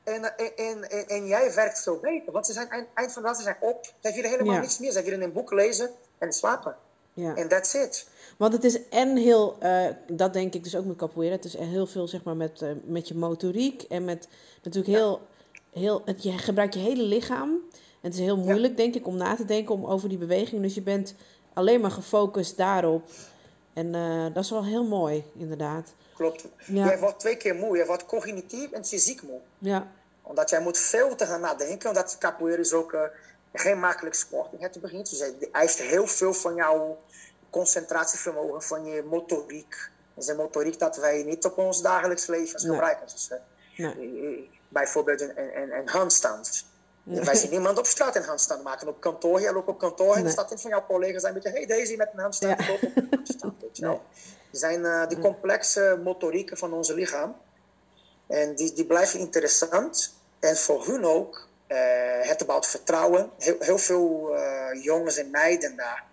En, 0.04 0.38
en, 0.38 0.90
en, 0.90 1.08
en 1.08 1.28
jij 1.28 1.54
werkt 1.54 1.82
veel 1.84 2.00
beter. 2.00 2.32
Want 2.32 2.46
ze 2.46 2.54
zijn 2.54 2.70
eind, 2.70 2.88
eind 2.94 3.14
van 3.14 3.22
de 3.22 3.28
dag, 3.28 3.38
ze 3.38 3.44
zijn 3.44 3.58
op. 3.60 3.94
Zij 4.02 4.14
willen 4.14 4.30
helemaal 4.30 4.54
Ja. 4.54 4.60
niks 4.60 4.80
meer. 4.80 4.92
Zij 4.92 5.04
willen 5.04 5.22
een 5.22 5.34
boek 5.34 5.52
lezen 5.52 5.90
en 6.18 6.34
slapen. 6.34 6.76
Ja. 7.14 7.36
En 7.36 7.48
that's 7.48 7.74
it. 7.74 8.08
Want 8.38 8.54
het 8.54 8.64
is 8.64 8.90
en 8.90 9.16
heel, 9.18 9.56
eh, 9.60 9.88
dat 10.08 10.34
denk 10.34 10.54
ik 10.54 10.64
dus 10.64 10.76
ook 10.76 10.86
met 10.86 10.96
capoeira. 10.98 11.36
Het 11.36 11.46
is 11.46 11.58
heel 11.58 11.88
veel 11.88 12.08
zeg 12.08 12.24
maar 12.24 12.36
met, 12.36 12.62
met 12.84 13.08
je 13.08 13.16
motoriek 13.16 13.82
en 13.82 14.06
met 14.06 14.28
natuurlijk 14.64 14.98
heel, 14.98 15.22
heel 15.76 16.02
het, 16.06 16.24
je 16.24 16.38
gebruikt 16.38 16.74
je 16.74 16.80
hele 16.80 17.04
lichaam. 17.04 17.50
En 18.02 18.12
het 18.12 18.14
is 18.14 18.20
heel 18.20 18.38
moeilijk 18.38 18.78
denk 18.78 18.96
ik 18.96 19.08
om 19.08 19.18
na 19.18 19.36
te 19.36 19.46
denken 19.46 19.76
om 19.76 19.86
over 19.86 20.10
die 20.10 20.18
beweging. 20.18 20.62
Dus 20.62 20.74
je 20.76 20.82
bent 20.82 21.16
alleen 21.54 21.82
maar 21.82 21.92
gefocust 21.92 22.58
daarop. 22.58 23.04
En 23.74 23.96
eh, 23.96 24.26
dat 24.34 24.44
is 24.44 24.50
wel 24.50 24.66
heel 24.66 24.84
mooi, 24.84 25.24
inderdaad. 25.38 25.94
Klopt. 26.14 26.46
Ja. 26.66 26.86
Jij 26.86 27.00
wordt 27.00 27.20
twee 27.20 27.38
keer 27.38 27.56
moe. 27.56 27.78
Je 27.78 27.86
wordt 27.86 28.06
cognitief 28.06 28.72
en 28.72 28.86
fysiek 28.86 29.22
moe. 29.22 29.40
Ja, 29.58 29.92
Omdat 30.22 30.50
jij 30.50 30.62
moet 30.62 30.78
veel 30.78 31.16
te 31.16 31.26
gaan 31.26 31.42
nadenken. 31.42 31.90
Omdat 31.90 32.18
capoeira 32.20 32.62
is 32.62 32.74
ook 32.74 32.94
eh, 32.94 33.02
geen 33.54 33.80
makkelijk 33.80 34.16
sport 34.16 34.48
het 34.60 34.82
begin. 34.82 34.98
Dus 35.00 35.20
het 35.20 35.52
eist 35.52 35.80
heel 35.82 36.08
veel 36.08 36.34
van 36.34 36.56
jouw 36.56 36.98
concentratievermogen, 37.50 38.62
van 38.62 38.86
je 38.86 39.04
motoriek. 39.10 39.90
Dat 40.14 40.24
is 40.24 40.30
een 40.30 40.36
motoriek 40.38 40.80
dat 40.80 40.98
wij 40.98 41.24
niet 41.24 41.46
op 41.46 41.58
ons 41.58 41.82
dagelijks 41.82 42.28
leven 42.28 42.62
Nee. 42.64 42.72
gebruiken. 42.72 43.08
Dus, 43.12 43.30
eh, 43.30 43.38
Nee. 43.78 44.50
Bijvoorbeeld 44.76 45.22
een, 45.22 45.38
een, 45.38 45.72
een 45.72 45.90
handstand. 45.90 46.66
Wij 47.04 47.36
zien 47.36 47.50
niemand 47.50 47.78
op 47.78 47.86
straat 47.86 48.16
een 48.16 48.24
handstand 48.24 48.64
maken. 48.64 48.88
Op 48.88 49.02
kantoor, 49.02 49.42
jij 49.42 49.54
loopt 49.54 49.68
op 49.68 49.80
kantoor 49.80 50.12
en 50.12 50.16
Nee. 50.16 50.26
er 50.26 50.32
staat 50.32 50.52
een 50.52 50.60
van 50.60 50.70
jouw 50.70 50.86
collega's 50.86 51.24
een 51.24 51.34
beetje, 51.34 51.50
hey 51.50 51.66
Daisy 51.66 51.96
met 51.96 52.10
een 52.14 52.20
handstand, 52.20 52.64
Ja. 52.66 52.74
op 52.74 52.82
een 52.82 53.08
handstand. 53.12 53.62
Weet 53.62 53.78
je 53.78 53.86
wel. 53.86 54.02
Die 54.52 54.60
zijn 54.60 54.86
eh, 54.86 55.08
de 55.08 55.20
complexe 55.20 56.00
motorieken 56.04 56.58
van 56.58 56.74
ons 56.74 56.90
lichaam. 56.92 57.36
En 58.28 58.56
die, 58.56 58.74
die 58.74 58.86
blijven 58.86 59.20
interessant. 59.20 60.14
En 60.40 60.58
voor 60.58 60.86
hun 60.86 61.06
ook, 61.06 61.48
eh, 61.68 61.78
het 62.22 62.46
bouwt 62.46 62.68
vertrouwen. 62.68 63.30
Heel, 63.38 63.56
heel 63.60 63.78
veel 63.78 64.36
eh, 64.36 64.84
jongens 64.84 65.18
en 65.18 65.30
meiden 65.30 65.76
daar, 65.76 66.04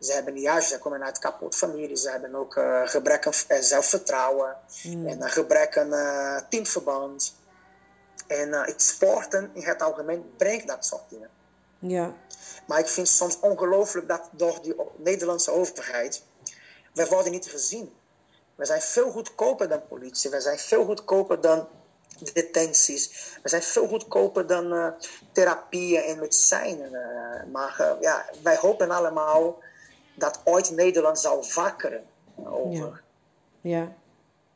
ze 0.00 0.12
hebben 0.12 0.38
juist, 0.40 0.68
ze 0.68 0.78
komen 0.78 1.04
uit 1.04 1.18
kapot 1.18 1.54
familie. 1.56 1.96
Ze 1.96 2.10
hebben 2.10 2.34
ook 2.34 2.60
gebrek 2.84 3.26
aan 3.26 3.62
zelfvertrouwen. 3.62 4.56
En 4.84 5.22
een 5.22 5.30
gebrek 5.30 5.78
aan 5.78 6.46
teamverband. 6.48 7.34
En 8.38 8.54
eh, 8.54 8.66
het 8.66 8.82
sporten 8.82 9.50
in 9.54 9.62
het 9.62 9.82
algemeen 9.82 10.32
brengt 10.36 10.66
dat 10.68 10.84
soort 10.86 11.02
dingen. 11.08 11.28
ja, 11.78 12.14
Maar 12.66 12.78
ik 12.78 12.86
vind 12.86 13.08
soms 13.08 13.40
ongelooflijk 13.40 14.08
dat 14.08 14.28
door 14.32 14.58
die 14.62 14.74
Nederlandse 14.96 15.50
overheid, 15.50 16.22
wij 16.94 17.06
worden 17.06 17.32
niet 17.32 17.46
gezien. 17.46 17.92
We 18.54 18.64
zijn 18.64 18.80
veel 18.80 19.10
goedkoper 19.10 19.68
dan 19.68 19.86
politie, 19.88 20.30
we 20.30 20.40
zijn 20.40 20.58
veel 20.58 20.84
goedkoper 20.84 21.40
dan 21.40 21.68
detenties, 22.32 23.36
we 23.42 23.48
zijn 23.48 23.62
veel 23.62 23.88
goedkoper 23.88 24.46
dan 24.46 24.72
eh, 24.72 24.86
therapieën 25.32 26.02
en 26.02 26.18
medicijnen. 26.18 26.94
eh. 26.94 27.44
maar 27.52 27.96
ja, 28.00 28.24
wij 28.42 28.56
hopen 28.56 28.90
allemaal 28.90 29.58
dat 30.14 30.40
ooit 30.44 30.70
Nederland 30.70 31.18
zal 31.18 31.44
wakkeren 31.54 32.04
over. 32.44 33.02
ja, 33.60 33.92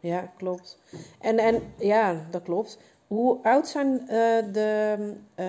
ja, 0.01 0.33
klopt. 0.37 0.79
En, 1.21 1.39
en 1.39 1.75
ja, 1.79 2.27
dat 2.31 2.43
klopt. 2.43 2.79
Hoe 3.07 3.43
oud 3.43 3.69
zijn 3.69 4.01
eh, 4.01 4.53
de, 4.53 5.13
eh, 5.35 5.47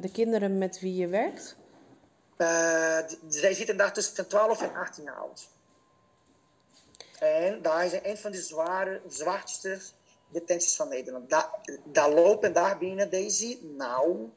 de 0.00 0.10
kinderen 0.12 0.58
met 0.58 0.80
wie 0.80 0.94
je 0.94 1.08
werkt? 1.08 1.56
Eh, 2.36 2.98
zij 3.28 3.54
zitten 3.54 3.76
daar 3.76 3.92
tussen 3.92 4.28
12 4.28 4.62
en 4.62 4.74
18 4.74 5.04
jaar 5.04 5.16
oud. 5.16 5.48
En 7.18 7.62
daar 7.62 7.84
is 7.84 7.92
een 8.02 8.16
van 8.16 8.30
de 8.30 8.42
zware, 8.42 9.00
zwaarste 9.08 9.80
detenties 10.28 10.76
van 10.76 10.88
Nederland. 10.88 11.30
Daar, 11.30 11.50
daar 11.84 12.10
lopen 12.10 12.52
daar 12.52 12.78
binnen 12.78 13.10
deze, 13.10 13.58
nou, 13.76 14.30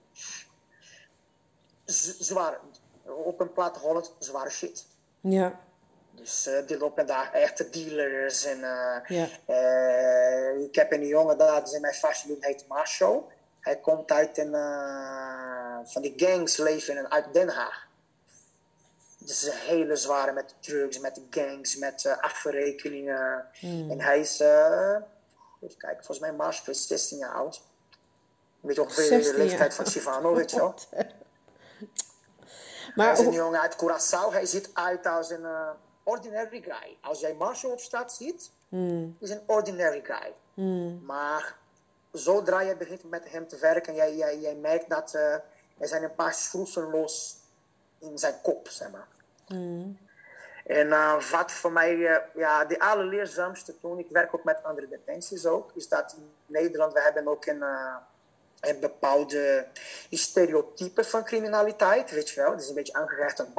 zwaar, 2.19 2.59
op 3.05 3.39
een 3.39 3.51
plat 3.51 3.78
Holland, 3.78 4.13
zware 4.19 4.49
shit. 4.49 4.86
Ja, 5.19 5.59
Dus 6.12 6.45
eh, 6.45 6.68
die 6.68 6.78
lopen 6.78 7.05
daar 7.05 7.34
echte 7.34 7.70
dealers. 7.70 8.45
En, 8.45 8.64
eh, 8.64 8.99
Ja. 9.07 9.28
eh, 9.45 10.64
ik 10.64 10.76
heb 10.76 10.91
een 10.91 11.07
jongen 11.07 11.38
daar, 11.38 11.64
die 11.64 11.74
is 11.74 11.80
mij 11.80 11.93
vastgelopen, 11.93 12.45
heet 12.47 12.68
Marshall. 12.68 13.22
Hij 13.59 13.78
komt 13.80 14.12
uit 14.12 14.38
een, 14.38 14.51
van 15.88 16.01
die 16.01 16.14
gangsleven 16.16 16.97
in- 16.97 17.12
uit 17.12 17.34
Den 17.34 17.49
Haag. 17.49 17.88
Dus 19.18 19.43
een 19.43 19.51
hele 19.57 19.95
zware 19.95 20.32
met 20.32 20.55
drugs, 20.59 20.99
met 20.99 21.22
gangs, 21.30 21.76
met 21.76 22.18
afrekeningen. 22.22 23.45
En 23.62 24.01
hij 24.01 24.20
is, 24.20 24.39
even 24.39 25.78
kijken, 25.78 25.97
volgens 26.05 26.20
mij 26.20 26.34
Marshall 26.34 26.74
is 26.74 26.88
16 26.88 27.18
jaar 27.18 27.34
oud. 27.34 27.62
Weet 28.59 28.80
ongeveer 28.80 29.03
de 29.03 29.09
16 29.09 29.32
jaar. 29.38 29.45
leeftijd 29.47 29.74
van 29.74 29.86
Sivano, 29.86 30.34
weet 30.36 30.51
je 30.51 30.57
wel. 30.57 30.74
Hij 30.91 31.12
maar 32.95 33.12
is 33.14 33.20
een 33.20 33.32
jongen 33.32 33.62
uit 33.62 33.76
Curaçao. 33.76 34.32
Hij 34.32 34.45
ziet 34.45 34.70
uit 34.74 35.05
als 35.05 35.30
een 35.30 35.45
ordinary 36.04 36.62
guy. 36.62 36.97
Als 37.02 37.20
jij 37.20 37.34
Marshall 37.34 37.72
op 37.72 37.80
straat 37.80 38.14
ziet, 38.14 38.52
is 39.20 39.30
een 39.30 39.41
ordinary 39.45 40.04
guy. 40.04 40.34
Maar 41.04 41.56
zodra 42.12 42.62
je 42.62 42.76
begint 42.76 43.10
met 43.10 43.32
hem 43.32 43.47
te 43.47 43.58
werken, 43.58 43.95
jij, 43.95 44.16
jij, 44.16 44.39
jij 44.39 44.56
merkt 44.56 44.89
dat 44.89 45.14
eh, 45.14 45.34
er 45.78 45.88
zijn 45.88 46.04
een 46.04 46.16
paar 46.16 46.34
schroeven 46.34 46.89
los 46.89 47.38
in 47.99 48.18
zijn 48.18 48.41
kop, 48.41 48.68
zeg 48.68 48.91
maar. 48.91 49.08
En 50.66 50.91
eh, 50.91 51.30
wat 51.32 51.52
voor 51.52 51.72
mij 51.72 52.06
eh, 52.06 52.18
ja, 52.36 52.66
de 52.66 52.80
allerleerzaamste 52.80 53.80
toen, 53.80 53.99
ik 53.99 54.10
werk 54.10 54.36
ook 54.36 54.43
met 54.43 54.64
andere 54.64 54.88
detenties 54.88 55.45
ook, 55.45 55.72
is 55.76 55.88
dat 55.88 56.16
in 56.18 56.32
Nederland, 56.45 56.93
we 56.93 57.02
hebben 57.02 57.28
ook 57.28 57.45
een, 57.45 57.64
een 58.60 58.80
bepaalde 58.80 59.68
stereotype 60.10 61.04
van 61.04 61.24
criminaliteit, 61.24 62.12
weet 62.12 62.30
je 62.30 62.41
wel. 62.41 62.52
Het 62.52 62.62
is 62.62 62.70
een 62.70 62.76
beetje 62.76 62.93
aangerecht 62.93 63.39
aan 63.39 63.54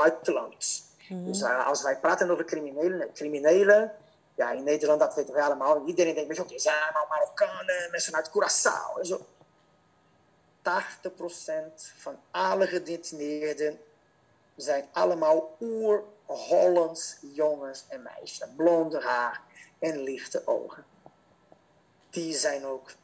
buitenlanders. 1.13 1.39
Dus 1.39 1.49
eh, 1.49 1.67
als 1.67 1.83
wij 1.83 1.99
praten 1.99 2.31
over 2.31 2.45
criminelen, 2.45 3.13
criminelen, 3.13 3.93
ja, 4.35 4.51
in 4.51 4.65
Nederland, 4.65 5.01
dat 5.01 5.15
weten 5.15 5.35
wij 5.35 5.43
allemaal. 5.43 5.87
Iedereen 5.87 6.15
denkt, 6.15 6.39
oké, 6.39 6.59
zijn 6.59 6.83
allemaal 6.83 7.07
Marokkanen, 7.09 7.91
mensen 7.91 8.15
uit 8.15 8.31
Curaçao 8.31 9.01
zo. 9.01 9.27
80% 10.63 11.93
van 11.97 12.19
alle 12.31 12.67
gedetineerden 12.67 13.81
zijn 14.57 14.89
allemaal 14.93 15.57
oer-Hollands 15.61 17.17
jongens 17.21 17.85
en 17.89 18.03
meisjes. 18.03 18.49
Blonde 18.57 19.01
haar 19.01 19.41
en 19.79 20.03
lichte 20.03 20.43
ogen. 20.47 20.85
Die 22.11 22.35
zijn 22.35 22.67
ook 22.67 22.93
80% 22.93 22.97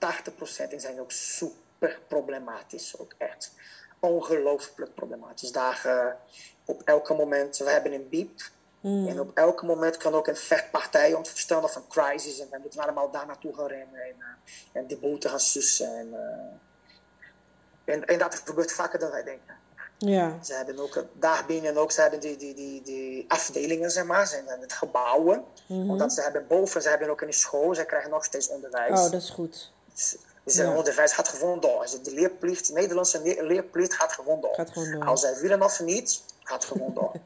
en 0.70 0.80
zijn 0.80 1.00
ook 1.00 1.12
super 1.12 2.00
problematisch. 2.09 2.98
Ook 2.98 3.14
echt 3.18 3.52
ongelooflijk 4.01 4.94
problematisch. 4.94 5.53
Daar 5.53 6.16
op 6.64 6.82
elke 6.84 7.14
moment, 7.14 7.57
we 7.57 7.70
hebben 7.70 7.92
een 7.92 8.09
biep. 8.09 8.42
Mm. 8.80 9.09
En 9.09 9.20
op 9.20 9.30
elk 9.34 9.62
moment 9.62 9.96
kan 9.96 10.14
ook 10.14 10.26
een 10.26 10.36
vechtpartij 10.36 11.14
ontstaan 11.14 11.64
of 11.64 11.76
een 11.76 11.88
crisis. 11.88 12.40
En 12.40 12.46
dan 12.51 12.61
moeten 12.61 12.78
we 12.78 12.84
allemaal 12.84 13.11
daar 13.11 13.26
naartoe 13.26 13.55
gaan 13.55 13.66
rennen 13.66 14.01
en, 14.01 14.14
uh, 14.72 14.92
en 14.92 15.01
boten 15.01 15.30
gaan 15.30 15.40
sussen. 15.40 15.96
En, 15.99 16.09
uh, 16.09 17.94
en, 17.94 18.05
en, 18.05 18.18
dat 18.18 18.42
gebeurt 18.44 18.72
vaker 18.72 18.99
dan 18.99 19.11
wij 19.11 19.24
denken. 19.24 19.57
Ja. 19.99 20.38
Ze 20.42 20.55
hebben 20.55 20.78
ook 20.78 21.05
daar 21.12 21.44
binnen 21.46 21.76
ook, 21.76 21.92
ze 21.92 22.01
hebben 22.01 22.20
die, 22.20 22.36
die, 22.36 22.55
die, 22.55 22.82
die 22.82 23.24
afdelingen, 23.28 23.90
zeg 23.90 24.05
maar, 24.05 24.26
zijn 24.26 24.44
het 24.61 24.72
gebouwen. 24.72 25.44
Mm 25.68 25.80
-hmm. 25.80 25.90
Omdat 25.90 26.12
ze 26.12 26.22
hebben 26.22 26.46
boven, 26.46 26.82
ze 26.82 26.88
hebben 26.88 27.11
ook 27.11 27.20
een 27.20 27.32
school, 27.32 27.74
ze 27.74 27.84
krijgen 27.84 28.11
nog 28.11 28.24
steeds 28.24 28.49
onderwijs. 28.49 29.01
Oh, 29.01 29.11
dat 29.11 29.22
is 29.22 29.30
goed. 29.30 29.72
Dus 30.49 30.57
ja. 30.66 30.76
onderwijs 30.76 31.12
gaat 31.12 31.28
gewoon 31.28 31.61
door. 31.61 31.80
Dus 31.80 32.03
de 32.03 32.14
leerplicht, 32.14 32.66
de 32.66 32.72
Nederlandse 32.72 33.20
leerplicht 33.42 33.94
gaat 33.94 34.12
gewoon 34.12 34.40
door. 34.40 34.55
Gaat 34.55 34.70
gewoon 34.70 34.90
door. 34.90 35.05
Als 35.05 35.20
zij 35.20 35.36
willen 35.40 35.62
of 35.62 35.80
niet, 35.80 36.22
gaat 36.42 36.64
gewoon 36.64 36.94
door. 36.94 37.12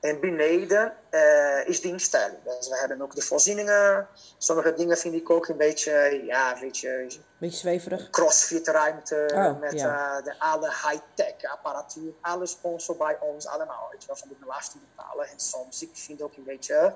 En 0.00 0.20
beneden 0.20 0.92
uh, 1.10 1.68
is 1.68 1.80
de 1.80 1.88
instelling. 1.88 2.38
Dus 2.44 2.68
we 2.68 2.76
hebben 2.76 3.02
ook 3.02 3.14
de 3.14 3.22
voorzieningen. 3.22 4.08
Sommige 4.38 4.74
dingen 4.74 4.96
vind 4.96 5.14
ik 5.14 5.30
ook 5.30 5.48
een 5.48 5.56
beetje, 5.56 6.22
ja, 6.26 6.58
weet 6.60 6.78
je... 6.78 7.18
Beetje 7.38 7.58
zweverig. 7.58 8.10
Crossfit 8.10 8.68
ruimte 8.68 9.30
Oh, 9.34 9.60
met 9.60 9.72
ja. 9.72 10.18
uh, 10.18 10.24
de 10.24 10.34
alle 10.38 10.68
high-tech 10.68 11.50
apparatuur. 11.50 12.12
Alles 12.20 12.50
sponsor 12.50 12.96
bij 12.96 13.18
ons 13.20 13.46
allemaal. 13.46 13.88
Weet 13.90 14.00
je 14.00 14.06
wel, 14.06 14.16
van 14.16 14.28
de 14.28 14.36
belasting 14.40 14.82
betalen. 14.96 15.28
En 15.28 15.40
soms, 15.40 15.82
ik 15.82 15.90
vind 15.92 16.22
ook 16.22 16.36
een 16.36 16.44
beetje... 16.44 16.94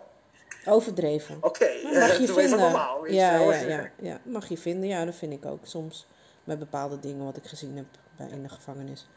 Overdreven. 0.67 1.39
Oké, 1.41 1.69
mag 1.83 2.19
je 2.19 2.27
doe 2.27 2.29
even 2.29 2.35
vinden. 2.35 2.59
normaal. 2.59 3.07
Ja, 3.07 3.37
ja, 3.39 3.55
ja, 3.55 3.91
ja, 4.01 4.21
mag 4.23 4.49
je 4.49 4.59
vinden. 4.59 4.89
Ja, 4.89 5.05
dat 5.05 5.15
vind 5.15 5.33
ik 5.33 5.45
ook 5.45 5.61
soms. 5.63 6.07
Met 6.45 6.59
bepaalde 6.59 7.01
dingen 7.01 7.25
wat 7.25 7.37
ik 7.37 7.47
gezien 7.47 7.77
heb 7.77 7.87
bij, 8.17 8.29
in 8.31 8.43
de 8.43 8.49
gevangenis. 8.49 9.09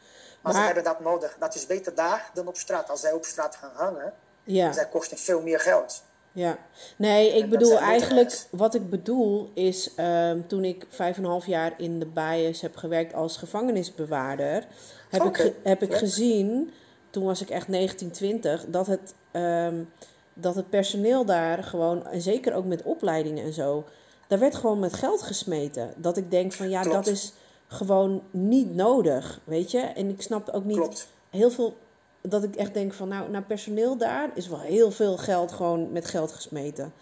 Maar, 0.42 0.54
ze 0.54 0.60
hebben 0.60 0.84
dat 0.84 1.00
nodig. 1.00 1.36
Dat 1.40 1.56
is 1.56 1.66
beter 1.66 1.96
daar 1.96 2.30
dan 2.34 2.48
op 2.48 2.58
straat. 2.58 2.90
Als 2.90 3.00
zij 3.00 3.12
op 3.12 3.26
straat 3.26 3.56
gaan 3.56 3.72
hangen, 3.74 4.14
Ja. 4.44 4.72
zij 4.72 4.88
kosten 4.88 5.18
veel 5.18 5.42
meer 5.42 5.60
geld. 5.60 6.04
Ja, 6.32 6.58
nee, 6.96 7.34
ik 7.34 7.50
bedoel 7.50 7.80
eigenlijk, 7.80 8.46
wat 8.52 8.74
ik 8.76 8.90
bedoel 8.90 9.52
is, 9.54 9.96
ehm, 9.96 10.42
toen 10.48 10.64
ik 10.64 10.86
vijf 10.90 11.18
en 11.18 11.24
een 11.24 11.30
half 11.30 11.46
jaar 11.46 11.74
in 11.78 12.00
de 12.00 12.06
bias 12.06 12.62
heb 12.62 12.76
gewerkt 12.76 13.14
als 13.14 13.38
gevangenisbewaarder, 13.38 14.66
heb, 15.10 15.24
ik, 15.24 15.54
heb 15.64 15.82
ik 15.82 15.94
gezien, 15.96 16.74
toen 17.10 17.24
was 17.26 17.42
ik 17.42 17.50
echt 17.50 17.68
19, 17.68 18.12
20, 18.12 18.66
dat 18.68 18.88
het, 18.88 19.14
ehm, 19.32 19.84
dat 20.34 20.56
het 20.56 20.70
personeel 20.70 21.26
daar 21.26 21.64
gewoon, 21.64 22.08
en 22.08 22.22
zeker 22.22 22.54
ook 22.54 22.66
met 22.66 22.84
opleidingen 22.84 23.44
en 23.44 23.54
zo, 23.54 23.84
daar 24.28 24.40
werd 24.40 24.56
gewoon 24.56 24.80
met 24.80 24.94
geld 24.94 25.22
gesmeten. 25.22 25.94
Dat 25.98 26.18
ik 26.18 26.32
denk 26.32 26.54
van 26.54 26.70
ja, 26.70 26.82
Klopt. 26.82 26.96
dat 26.96 27.08
is 27.08 27.34
gewoon 27.68 28.22
niet 28.32 28.76
nodig, 28.76 29.40
weet 29.44 29.72
je. 29.72 29.80
En 29.80 30.10
ik 30.10 30.22
snap 30.22 30.50
ook 30.50 30.66
niet 30.66 30.78
Klopt. 30.78 31.08
heel 31.30 31.52
veel 31.52 31.78
dat 32.22 32.44
ik 32.44 32.56
echt 32.56 32.74
denk 32.74 32.94
van 32.94 33.08
nou, 33.08 33.30
naar 33.30 33.44
personeel 33.44 33.98
daar 33.98 34.32
is 34.36 34.48
wel 34.48 34.60
heel 34.60 34.92
veel 34.92 35.18
geld 35.18 35.52
gewoon 35.52 35.92
met 35.92 36.06
geld 36.06 36.32
gesmeten. 36.32 36.94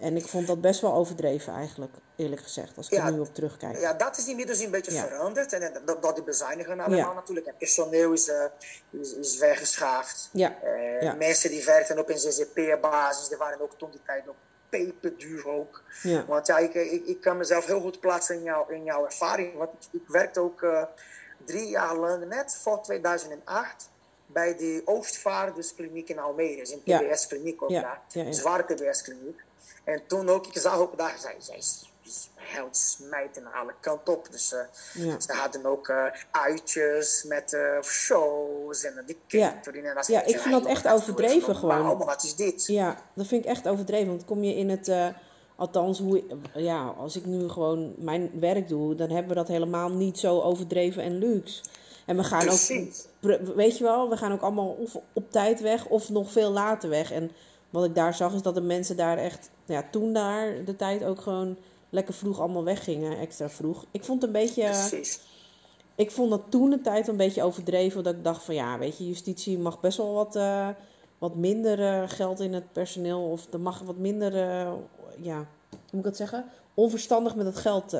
En 0.00 0.16
ik 0.16 0.26
vond 0.26 0.46
dat 0.46 0.60
best 0.60 0.80
wel 0.80 0.94
overdreven 0.94 1.52
eigenlijk, 1.54 1.94
eerlijk 2.16 2.42
gezegd, 2.42 2.76
als 2.76 2.86
ik 2.88 2.92
Ja. 2.92 3.06
er 3.06 3.12
nu 3.12 3.20
op 3.20 3.34
terugkijk. 3.34 3.78
Ja, 3.80 3.92
dat 3.92 4.16
is 4.18 4.28
inmiddels 4.28 4.60
een 4.60 4.70
beetje 4.70 4.92
Ja. 4.92 5.06
veranderd. 5.06 5.52
En 5.52 5.62
eh, 5.62 5.80
door, 5.84 6.00
door 6.00 6.14
die 6.14 6.22
bezuinigingen 6.22 6.80
allemaal 6.80 6.98
Ja. 7.08 7.12
natuurlijk. 7.12 7.46
En 7.46 7.54
personeel 7.58 8.12
is, 8.12 8.28
eh, 8.28 8.44
is, 8.90 9.14
is 9.14 9.38
weggeschaafd. 9.38 10.28
Ja, 10.32 10.56
ja. 11.00 11.14
Mensen 11.14 11.50
die 11.50 11.64
werkten 11.64 11.98
op 11.98 12.08
een 12.08 12.18
ZZP-basis, 12.18 13.28
die 13.28 13.36
waren 13.36 13.60
ook 13.60 13.72
toen 13.78 13.90
die 13.90 14.00
tijd 14.06 14.28
ook 14.28 14.34
peperduur 14.68 15.48
ook. 15.48 15.82
Ja. 16.02 16.24
Want 16.26 16.46
ja, 16.46 16.58
ik, 16.58 16.74
ik, 16.74 17.06
ik 17.06 17.20
kan 17.20 17.36
mezelf 17.36 17.66
heel 17.66 17.80
goed 17.80 18.00
plaatsen 18.00 18.34
in, 18.36 18.42
jou, 18.42 18.74
in 18.74 18.84
jouw 18.84 19.04
ervaring. 19.04 19.54
Want 19.56 19.70
ik, 19.72 20.00
ik 20.00 20.08
werkte 20.08 20.40
ook 20.40 20.66
drie 21.44 21.68
jaar 21.68 21.96
lang, 21.96 22.24
net 22.28 22.58
voor 22.62 22.82
2008, 22.82 23.90
bij 24.26 24.56
de 24.56 24.82
Oostvaarderskliniek 24.84 26.08
in 26.08 26.18
Almere. 26.18 26.56
Dus 26.56 26.70
een 26.72 26.80
Ja. 26.84 26.98
TBS-kliniek 26.98 27.62
ook 27.62 27.70
daar. 27.70 28.00
Een 28.12 28.34
zware 28.34 28.64
TBS-kliniek. 28.64 29.40
En 29.84 30.02
toen 30.06 30.28
ook, 30.28 30.46
ik 30.46 30.58
zag 30.58 30.78
ook 30.78 30.98
daar, 30.98 31.16
zij, 31.18 31.34
zij 31.38 31.60
held 32.34 32.76
smijten 32.76 33.52
alle 33.52 33.74
kanten 33.80 34.12
op. 34.12 34.28
Dus 34.30 34.52
eh, 34.52 34.60
Ja. 35.04 35.20
ze 35.20 35.32
hadden 35.32 35.66
ook 35.66 35.88
eh, 35.88 36.04
uitjes 36.30 37.24
met 37.28 37.52
eh, 37.52 37.82
shows 37.82 38.84
en 38.84 39.04
de 39.06 39.16
Ja. 39.26 39.50
catering. 39.52 39.86
En 39.86 39.94
dat 39.94 40.06
Ja, 40.06 40.24
ik 40.24 40.38
vind 40.40 40.54
dat 40.54 40.66
echt 40.66 40.88
overdreven 40.88 41.56
gewoon. 41.56 41.82
Maar 41.82 41.96
wat 41.96 42.22
is 42.24 42.34
dit? 42.36 42.66
Ja, 42.66 42.96
dat 43.14 43.26
vind 43.26 43.44
ik 43.44 43.50
echt 43.50 43.68
overdreven. 43.68 44.08
Want 44.08 44.24
kom 44.24 44.42
je 44.44 44.54
in 44.54 44.68
het, 44.68 44.92
althans, 45.56 45.98
hoe, 45.98 46.24
ja, 46.54 46.86
als 46.86 47.16
ik 47.16 47.24
nu 47.24 47.48
gewoon 47.48 47.94
mijn 47.98 48.30
werk 48.40 48.68
doe, 48.68 48.94
dan 48.94 49.08
hebben 49.10 49.28
we 49.28 49.34
dat 49.34 49.48
helemaal 49.48 49.88
niet 49.90 50.18
zo 50.18 50.40
overdreven 50.40 51.02
en 51.02 51.18
luxe. 51.18 51.62
En 52.06 52.16
we 52.16 52.24
gaan 52.24 52.40
ook, 52.40 52.46
Precies. 52.46 53.06
weet 53.54 53.78
je 53.78 53.84
wel, 53.84 54.08
we 54.08 54.16
gaan 54.16 54.32
ook 54.32 54.40
allemaal 54.42 54.68
of 54.68 54.96
op 55.12 55.30
tijd 55.30 55.60
weg 55.60 55.86
of 55.86 56.08
nog 56.08 56.30
veel 56.32 56.50
later 56.50 56.88
weg. 56.88 57.12
En 57.12 57.30
wat 57.70 57.84
ik 57.84 57.94
daar 57.94 58.14
zag 58.14 58.34
is 58.34 58.42
dat 58.42 58.54
de 58.54 58.60
mensen 58.60 58.96
daar 58.96 59.18
echt, 59.18 59.50
ja, 59.70 59.84
toen 59.90 60.12
daar 60.12 60.64
de 60.64 60.76
tijd 60.76 61.04
ook 61.04 61.20
gewoon 61.20 61.56
lekker 61.90 62.14
vroeg 62.14 62.40
allemaal 62.40 62.64
weggingen, 62.64 63.18
extra 63.18 63.48
vroeg. 63.48 63.84
Ik 63.90 64.04
vond 64.04 64.22
het 64.22 64.34
een 64.34 64.40
beetje, 64.40 64.62
Precies. 64.62 65.20
ik 65.94 66.10
vond 66.10 66.30
dat 66.30 66.42
toen 66.48 66.70
de 66.70 66.80
tijd 66.80 67.08
een 67.08 67.16
beetje 67.16 67.42
overdreven. 67.42 68.02
Dat 68.02 68.14
ik 68.14 68.24
dacht 68.24 68.44
van 68.44 68.54
ja, 68.54 68.78
weet 68.78 68.98
je, 68.98 69.08
justitie 69.08 69.58
mag 69.58 69.80
best 69.80 69.96
wel 69.96 70.12
wat, 70.12 70.36
eh, 70.36 70.68
wat 71.18 71.34
minder 71.34 71.80
eh, 71.82 72.08
geld 72.08 72.40
in 72.40 72.52
het 72.52 72.72
personeel. 72.72 73.30
Of 73.30 73.52
er 73.52 73.60
mag 73.60 73.78
wat 73.78 73.96
minder, 73.96 74.34
eh, 74.34 74.72
ja, 75.16 75.36
hoe 75.36 75.78
moet 75.90 75.92
ik 75.92 76.02
dat 76.02 76.16
zeggen? 76.16 76.44
Onverstandig 76.74 77.34
met 77.34 77.46
het 77.46 77.56
geld 77.56 77.96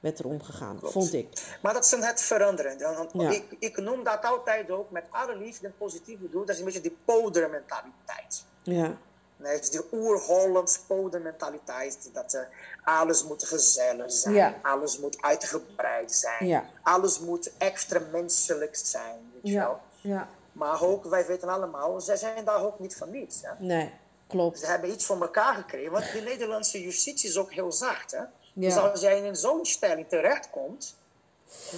werd 0.00 0.18
er 0.18 0.26
omgegaan, 0.26 0.78
vond 0.82 1.12
ik. 1.12 1.58
Maar 1.62 1.72
dat 1.72 1.84
is 1.84 1.90
het 1.90 2.22
veranderen. 2.22 2.78
Ja. 3.12 3.30
Ik, 3.30 3.56
ik 3.58 3.76
noem 3.76 4.04
dat 4.04 4.24
altijd 4.24 4.70
ook 4.70 4.90
met 4.90 5.04
alle 5.10 5.36
liefde 5.36 5.66
en 5.66 5.74
positief 5.78 6.18
bedoeld. 6.18 6.46
Dat 6.46 6.54
is 6.54 6.60
een 6.60 6.66
beetje 6.66 6.80
die 6.80 6.96
podermentaliteit. 7.04 8.44
Ja, 8.62 8.98
Nee, 9.42 9.52
het 9.52 9.62
is 9.62 9.70
die 9.70 9.80
oer-Hollands 9.92 10.78
podermentaliteit. 10.78 12.10
Dat 12.12 12.46
alles 12.84 13.24
moet 13.24 13.44
gezellig 13.44 14.12
zijn. 14.12 14.34
Ja. 14.34 14.54
Alles 14.62 14.98
moet 14.98 15.22
uitgebreid 15.22 16.12
zijn. 16.12 16.46
Ja. 16.46 16.64
Alles 16.82 17.18
moet 17.20 17.52
extra 17.58 18.00
menselijk 18.12 18.76
zijn. 18.76 19.30
Weet 19.32 19.52
je 19.52 19.58
wel. 19.58 19.80
ja. 20.00 20.28
Maar 20.52 20.82
ook, 20.82 21.04
wij 21.04 21.26
weten 21.26 21.48
allemaal, 21.48 22.00
zij 22.00 22.16
zijn 22.16 22.44
daar 22.44 22.64
ook 22.64 22.78
niet 22.78 22.96
van 22.96 23.10
niets. 23.10 23.42
Hè? 23.42 23.50
Nee, 23.58 23.92
klopt. 24.26 24.58
Ze 24.58 24.66
hebben 24.66 24.90
iets 24.90 25.04
voor 25.06 25.20
elkaar 25.20 25.54
gekregen. 25.54 25.92
Want 25.92 26.12
de 26.12 26.20
Nederlandse 26.20 26.82
justitie 26.82 27.28
is 27.28 27.36
ook 27.38 27.52
heel 27.52 27.72
zacht. 27.72 28.10
Hè? 28.10 28.22
Dus 28.52 28.74
Ja. 28.74 28.80
als 28.80 29.00
jij 29.00 29.20
in 29.20 29.36
zo'n 29.36 29.66
stelling 29.66 30.08
terechtkomt. 30.08 30.98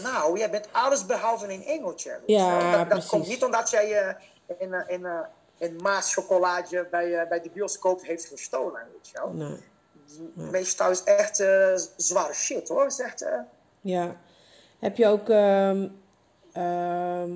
Nou, 0.03 0.39
jij 0.39 0.51
bent 0.51 0.69
alles 0.73 1.07
behalve 1.07 1.53
een 1.53 1.65
engeltje. 1.65 2.21
Ja, 2.27 2.85
dat, 2.85 3.07
komt 3.07 3.27
niet 3.27 3.45
omdat 3.45 3.71
jij 3.71 3.99
eh, 3.99 4.15
een, 4.59 4.75
eh, 4.75 4.95
een, 4.95 5.05
eh, 5.07 5.21
een 5.63 5.77
maas 5.83 6.15
chocolade 6.15 6.89
bij, 6.91 7.15
eh, 7.21 7.29
bij 7.29 7.41
de 7.41 7.51
bioscoop 7.51 8.03
heeft 8.03 8.25
gestolen. 8.27 8.81
Weet 8.93 9.09
je 9.09 9.19
wel. 9.19 9.33
Nee. 9.33 10.51
Meestal 10.51 10.91
is 10.91 11.05
echt 11.05 11.41
eh, 11.41 11.75
zware 11.97 12.33
shit 12.35 12.69
hoor. 12.69 12.87
Is 12.87 12.99
echt, 13.01 13.27
Ja. 13.81 14.17
Heb 14.79 14.97
je 14.97 15.07
ook. 15.07 15.29
ehm, 15.29 15.89
ehm, 16.53 17.31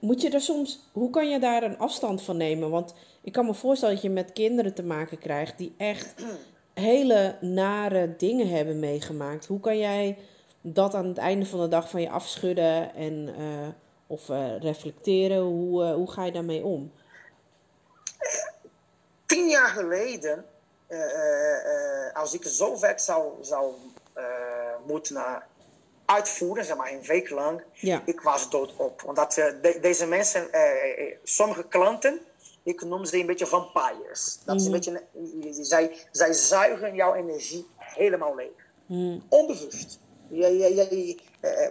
moet 0.00 0.20
je 0.20 0.30
er 0.30 0.40
soms. 0.40 0.88
Hoe 0.92 1.10
kan 1.10 1.28
je 1.30 1.38
daar 1.38 1.62
een 1.62 1.78
afstand 1.78 2.22
van 2.22 2.36
nemen? 2.36 2.70
Want 2.70 2.94
ik 3.22 3.32
kan 3.32 3.46
me 3.46 3.54
voorstellen 3.54 3.94
dat 3.94 4.04
je 4.04 4.10
met 4.10 4.32
kinderen 4.32 4.74
te 4.74 4.82
maken 4.82 5.18
krijgt 5.18 5.58
die 5.58 5.74
echt 5.76 6.14
hele 6.74 7.36
nare 7.40 8.16
dingen 8.16 8.48
hebben 8.48 8.78
meegemaakt. 8.78 9.46
Hoe 9.46 9.60
kan 9.60 9.78
jij 9.78 10.18
dat 10.60 10.94
aan 10.94 11.06
het 11.06 11.18
einde 11.18 11.46
van 11.46 11.60
de 11.60 11.68
dag 11.68 11.90
van 11.90 12.00
je 12.00 12.10
afschudden 12.10 12.94
en. 12.94 13.34
eh, 13.38 13.68
of 14.10 14.28
eh, 14.28 14.58
reflecteren? 14.60 15.38
Hoe, 15.40 15.84
eh, 15.84 15.94
hoe 15.94 16.10
ga 16.10 16.24
je 16.24 16.32
daarmee 16.32 16.64
om? 16.64 16.92
tien 19.26 19.48
jaar 19.48 19.68
geleden, 19.68 20.44
eh, 20.86 22.12
als 22.14 22.34
ik 22.34 22.44
zo 22.44 22.80
werk 22.80 22.98
zou, 22.98 23.32
zou 23.40 23.72
moeten 24.86 25.42
uitvoeren, 26.04 26.64
zeg 26.64 26.76
maar 26.76 26.92
een 26.92 27.02
week 27.02 27.30
lang, 27.30 27.62
Ja. 27.72 28.02
ik 28.06 28.20
was 28.20 28.50
doodop. 28.50 29.02
Omdat 29.06 29.32
de- 29.34 29.78
deze 29.80 30.06
mensen, 30.06 30.48
sommige 31.22 31.64
klanten, 31.68 32.20
ik 32.62 32.82
noem 32.84 33.04
ze 33.04 33.16
een 33.18 33.26
beetje 33.26 33.46
vampires. 33.46 34.38
Dat 34.44 34.60
is 34.60 34.66
een 34.66 34.72
beetje, 34.72 35.02
een- 35.14 35.64
zij, 35.64 35.96
zij 36.10 36.32
zuigen 36.32 36.94
jouw 36.94 37.14
energie 37.14 37.66
helemaal 37.76 38.34
leeg. 38.34 38.68
Onbewust. 39.28 39.98
Ja, 40.28 40.46
eh, 40.46 40.76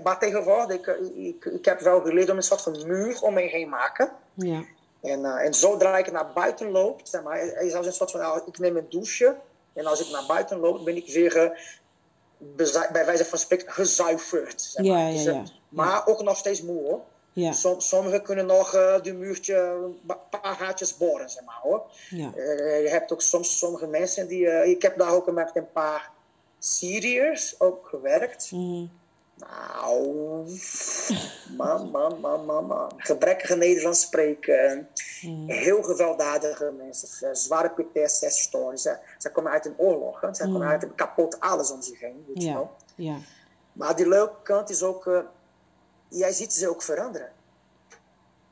maar 0.04 0.20
tegenwoordig, 0.20 0.78
ik, 0.88 0.88
ik, 1.16 1.46
ik 1.46 1.66
heb 1.66 1.80
wel 1.80 2.02
geleerd 2.02 2.30
om 2.30 2.36
een 2.38 2.44
soort 2.44 2.62
van 2.62 2.88
muur 2.88 3.22
om 3.22 3.34
me 3.34 3.42
heen 3.42 3.70
maken. 3.70 4.12
Ja. 4.34 4.64
En, 5.02 5.26
eh, 5.26 5.46
en 5.46 5.54
zodra 5.54 5.98
ik 5.98 6.12
naar 6.12 6.34
buiten 6.34 6.72
loop, 6.72 7.00
zeg 7.04 7.24
maar, 7.24 7.40
is 7.44 7.74
als 7.74 7.86
een 7.86 7.94
soort 7.94 8.12
van, 8.12 8.42
ik 8.46 8.60
neem 8.60 8.78
een 8.78 8.90
douche. 8.90 9.36
En 9.74 9.86
als 9.86 10.06
ik 10.06 10.12
naar 10.12 10.26
buiten 10.28 10.60
loop, 10.60 10.86
ben 10.86 10.96
ik 10.96 11.08
weer 11.14 11.38
eh, 11.38 11.50
bij 12.92 13.06
wijze 13.06 13.26
van 13.26 13.38
spreken 13.38 13.72
gezuiverd. 13.72 14.62
Zeg 14.62 14.86
Ja, 14.86 14.94
maar. 14.94 15.04
ja, 15.08 15.12
Dus, 15.12 15.24
ja. 15.24 15.32
eh, 15.32 15.44
Maar 15.70 16.08
ook 16.08 16.22
nog 16.22 16.38
steeds 16.38 16.62
moe 16.62 16.82
hoor. 16.84 17.00
Ja, 17.34 17.52
Som, 17.52 17.80
sommigen 17.80 18.24
kunnen 18.24 18.46
nog 18.46 18.74
eh 18.74 19.02
de 19.02 19.14
muurtje 19.14 19.56
een 19.56 20.00
pa- 20.06 20.40
paar 20.42 20.56
gaatjes 20.56 20.98
boren, 20.98 21.30
zeg 21.30 21.44
maar 21.46 21.60
hoor. 21.62 21.82
ja. 22.10 22.32
Eh, 22.36 22.82
je 22.84 22.90
hebt 22.90 23.12
ook 23.14 23.22
soms 23.22 23.58
sommige 23.58 23.88
mensen 23.88 24.28
die. 24.28 24.50
eh, 24.50 24.70
ik 24.70 24.82
heb 24.82 24.98
daar 24.98 25.14
ook 25.14 25.32
met 25.32 25.52
een 25.54 25.72
paar 25.72 26.12
Syriërs 26.60 27.56
ook 27.60 27.88
gewerkt. 27.88 28.52
Mhm. 28.52 28.86
Nou, 29.40 30.50
man, 31.58 31.90
man, 31.92 32.20
man, 32.20 32.46
man, 32.46 32.66
man. 32.66 32.92
Gebrekkige 32.98 33.56
Nederlands 33.56 34.02
spreken. 34.02 34.90
Heel 35.48 35.84
gewelddadige 35.84 36.72
mensen. 36.78 37.28
eh, 37.30 37.36
Zware 37.36 37.70
PTSS-stories. 37.70 38.82
Ze, 38.82 38.98
ze 39.18 39.32
komen 39.32 39.52
uit 39.52 39.66
een 39.66 39.78
oorlog. 39.78 40.20
Ze 40.32 40.44
komen 40.44 40.68
uit 40.68 40.84
een 40.84 40.96
kapot 40.96 41.40
alles 41.40 41.72
om 41.72 41.82
zich 41.82 42.00
heen. 42.00 42.24
Weet 42.28 42.44
je 42.44 42.54
wel. 42.54 42.72
ja. 42.96 43.18
Maar 43.74 43.96
die 43.96 44.08
leuke 44.08 44.42
kant 44.44 44.70
is 44.70 44.84
ook. 44.84 45.08
eh, 45.08 45.20
jij 46.08 46.32
ziet 46.32 46.54
ze 46.54 46.70
ook 46.70 46.82
veranderen. 46.84 47.32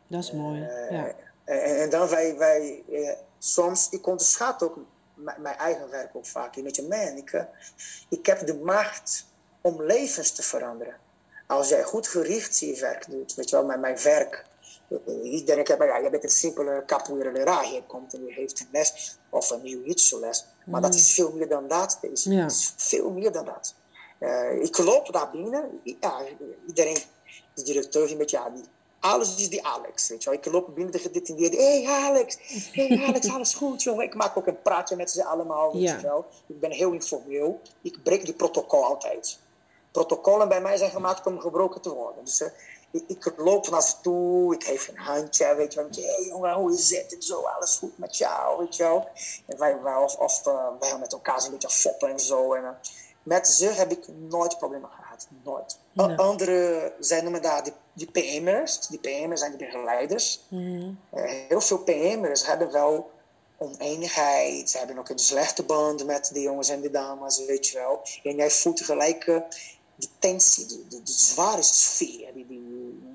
Dat 0.08 0.24
is 0.24 0.32
mooi. 0.32 0.60
Ja. 0.90 1.12
En, 1.44 1.62
en 1.82 1.90
dan 1.90 2.08
wij, 2.10 2.38
wij 2.38 2.84
eh, 2.92 3.10
soms, 3.38 3.90
ik 3.90 4.08
onderschat 4.08 4.64
ook 4.64 4.78
mijn 5.16 5.56
eigen 5.58 5.90
werk 5.90 6.16
ook 6.16 6.26
vaak. 6.26 6.56
Een 6.56 6.64
beetje, 6.64 6.88
man, 6.88 7.18
ik, 7.18 7.32
eh, 7.32 7.44
ik 8.10 8.26
heb 8.26 8.46
de 8.46 8.56
macht 8.56 9.26
om 9.62 9.84
levens 9.84 10.32
te 10.32 10.44
veranderen. 10.44 10.96
Als 11.48 11.70
jij 11.70 11.84
goed 11.84 12.08
gericht 12.08 12.60
je 12.60 12.80
werk 12.80 13.10
doet, 13.10 13.36
weet 13.36 13.50
je 13.50 13.56
wel, 13.56 13.66
met 13.66 13.80
mijn 13.80 13.98
werk. 14.04 14.46
eh, 14.90 15.32
Iedereen 15.34 15.66
mij, 15.78 15.88
ja, 15.88 15.98
je 15.98 16.10
bent 16.10 16.24
een 16.24 16.30
simpele 16.30 16.84
capoeira 16.86 17.32
leraar. 17.32 17.72
Je 17.72 17.84
komt 17.88 18.14
en 18.14 18.26
je 18.26 18.34
heeft 18.34 18.60
een 18.60 18.68
les 18.72 19.18
of 19.30 19.50
een 19.50 19.62
jiu-jitsu 19.64 20.20
les. 20.20 20.46
Maar 20.66 20.82
dat 20.82 20.94
is 20.96 21.14
veel 21.14 21.32
meer 21.32 21.48
dan 21.50 21.68
dat. 21.68 21.98
Ja. 22.02 22.42
Het 22.44 22.52
is 22.52 22.74
veel 22.78 23.10
meer 23.12 23.32
dan 23.32 23.46
dat. 23.46 23.76
Eh, 24.20 24.62
ik 24.62 24.78
loop 24.78 25.12
daar 25.14 25.32
binnen. 25.32 25.80
Ja, 25.84 26.22
iedereen, 26.68 26.98
de 27.54 27.64
directeur, 27.64 28.12
een 28.12 28.18
beetje, 28.18 28.38
ja, 28.38 28.50
die, 28.50 28.64
alles 29.00 29.36
is 29.38 29.50
die 29.50 29.66
Alex. 29.66 30.08
Weet 30.10 30.24
je 30.24 30.30
wel. 30.30 30.40
Ik 30.40 30.46
loop 30.46 30.76
binnen 30.76 30.92
de 30.94 31.00
gedetineerden. 31.00 31.60
Hé 31.60 31.84
hey 31.84 31.94
Alex, 32.10 32.38
hey 32.72 33.04
Alex, 33.08 33.30
alles 33.36 33.54
goed 33.54 33.84
jongen. 33.84 34.06
Ik 34.06 34.14
maak 34.16 34.38
ook 34.38 34.48
een 34.48 34.62
praatje 34.62 34.96
met 34.96 35.12
ze 35.12 35.24
allemaal. 35.26 35.74
Weet 35.74 35.82
Ja. 35.82 35.96
je 35.96 36.02
wel. 36.02 36.26
Ik 36.48 36.60
ben 36.60 36.72
heel 36.72 36.92
informeel. 36.92 37.62
Ik 37.82 38.04
breek 38.04 38.26
die 38.26 38.34
protocol 38.34 38.84
altijd. 38.86 39.40
Protocollen 39.92 40.50
bij 40.50 40.62
mij 40.62 40.78
zijn 40.78 40.92
gemaakt 40.92 41.26
om 41.26 41.40
gebroken 41.40 41.82
te 41.82 41.94
worden. 41.94 42.26
Dus 42.26 42.42
eh, 42.42 42.50
ik, 42.92 43.04
ik 43.08 43.34
loop 43.38 43.70
naar 43.70 43.82
ze 43.82 43.94
toe. 44.02 44.54
Ik 44.54 44.64
geef 44.64 44.88
een 44.88 44.98
handje. 44.98 45.56
Weet 45.56 45.74
je 45.74 45.80
wel. 45.80 45.90
Hé 45.92 46.02
hey, 46.02 46.26
jongen, 46.26 46.54
hoe 46.54 46.74
is 46.74 46.90
het? 46.90 47.16
En 47.16 47.22
zo, 47.22 47.42
alles 47.42 47.78
goed 47.78 47.98
met 47.98 48.18
jou. 48.18 48.60
Weet 48.60 48.76
je 48.76 48.84
wel. 48.84 49.08
En 49.46 49.58
wij, 49.58 49.82
wij, 49.82 49.96
of, 49.96 50.16
of 50.16 50.48
eh, 50.48 50.68
wij 50.80 50.90
gaan 50.90 51.00
met 51.00 51.14
elkaar 51.14 51.44
een 51.46 51.52
beetje 51.52 51.70
foppen 51.70 52.10
en 52.10 52.20
zo. 52.20 52.54
En, 52.54 52.64
eh, 52.64 52.70
met 53.24 53.48
ze 53.48 53.66
heb 53.66 53.92
ik 53.92 54.08
nooit 54.08 54.58
problemen 54.58 54.90
gehad. 54.90 55.28
Nooit. 55.44 55.78
Nee. 55.92 56.18
Andere, 56.18 56.94
zij 57.00 57.22
noemen 57.22 57.42
daar 57.42 57.64
die, 57.64 57.74
die 57.94 58.12
PM'ers. 58.12 58.88
Die 58.88 59.00
PM'ers 59.00 59.40
zijn 59.40 59.58
die 59.58 59.66
begeleiders. 59.66 60.46
Mhm. 60.48 60.92
Heel 61.48 61.62
veel 61.62 61.78
PM'ers 61.78 62.46
hebben 62.46 62.72
wel 62.72 63.10
oneenigheid. 63.58 64.70
Ze 64.70 64.78
hebben 64.78 64.98
ook 64.98 65.10
een 65.10 65.20
slechte 65.20 65.64
band 65.64 66.06
met 66.06 66.30
de 66.34 66.42
jongens 66.42 66.70
en 66.70 66.82
de 66.82 66.92
dames, 66.92 67.46
weet 67.46 67.68
je 67.68 67.78
wel. 67.78 68.02
En 68.24 68.36
jij 68.36 68.50
voelt 68.50 68.82
gelijk 68.82 69.42
de 69.98 70.08
tensie, 70.20 70.66
de, 70.66 70.86
de, 70.90 71.04
de 71.04 71.12
zware 71.12 71.64
sfeer 71.64 72.34
die, 72.34 72.48
die 72.48 72.62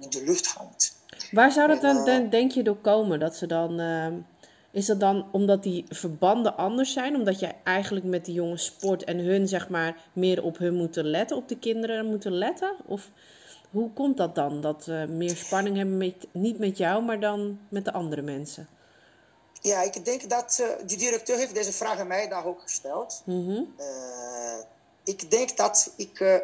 in 0.01 0.11
de 0.11 0.25
lucht 0.25 0.47
hangt. 0.47 0.97
Waar 1.31 1.53
zou 1.53 1.69
dat 1.69 1.81
dan, 1.81 1.97
En, 1.97 2.05
dan, 2.05 2.31
denk 2.31 2.53
je, 2.53 2.63
door 2.63 2.77
komen? 2.77 3.21
Dat 3.21 3.37
ze 3.37 3.47
dan, 3.47 3.81
ehm, 3.81 4.15
is 4.71 4.87
dat 4.87 5.01
dan 5.01 5.27
omdat 5.33 5.63
die 5.63 5.85
verbanden 5.89 6.57
anders 6.57 6.93
zijn? 6.93 7.17
Omdat 7.17 7.41
jij 7.41 7.57
eigenlijk 7.65 8.05
met 8.05 8.25
die 8.25 8.35
jongens 8.35 8.65
sport 8.65 9.05
en 9.05 9.19
hun, 9.19 9.49
zeg 9.49 9.69
maar, 9.69 9.97
meer 10.13 10.43
op 10.43 10.59
hun 10.59 10.75
moeten 10.75 11.05
letten, 11.05 11.37
op 11.37 11.49
de 11.49 11.59
kinderen 11.59 12.07
moeten 12.07 12.33
letten? 12.33 12.75
Of 12.87 13.11
hoe 13.71 13.91
komt 13.93 14.17
dat 14.17 14.35
dan? 14.35 14.61
Dat 14.61 14.85
ze 14.85 15.07
meer 15.09 15.37
spanning 15.37 15.77
hebben, 15.77 15.97
met, 15.97 16.15
niet 16.33 16.59
met 16.59 16.79
jou, 16.79 17.03
maar 17.03 17.21
dan 17.21 17.59
met 17.69 17.85
de 17.85 17.93
andere 17.93 18.23
mensen? 18.23 18.69
Ja, 19.61 19.83
ik 19.83 20.05
denk 20.05 20.31
dat 20.31 20.59
eh, 20.61 20.87
die 20.87 20.99
directeur 20.99 21.37
heeft 21.37 21.55
deze 21.55 21.73
vraag 21.73 21.99
aan 21.99 22.07
mij 22.07 22.29
daar 22.29 22.45
ook 22.45 22.61
gesteld. 22.61 23.23
Mhm. 23.25 23.63
Eh, 23.77 24.59
ik 25.05 25.31
denk 25.31 25.57
dat 25.57 25.93
ik, 25.97 26.21
eh, 26.21 26.37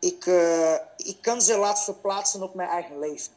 ik, 0.00 0.26
eh, 0.26 0.74
ik 0.96 1.16
kan 1.20 1.42
ze 1.42 1.58
laten 1.58 1.84
verplaatsen 1.84 2.42
op 2.42 2.54
mijn 2.54 2.68
eigen 2.68 2.98
leven. 2.98 3.32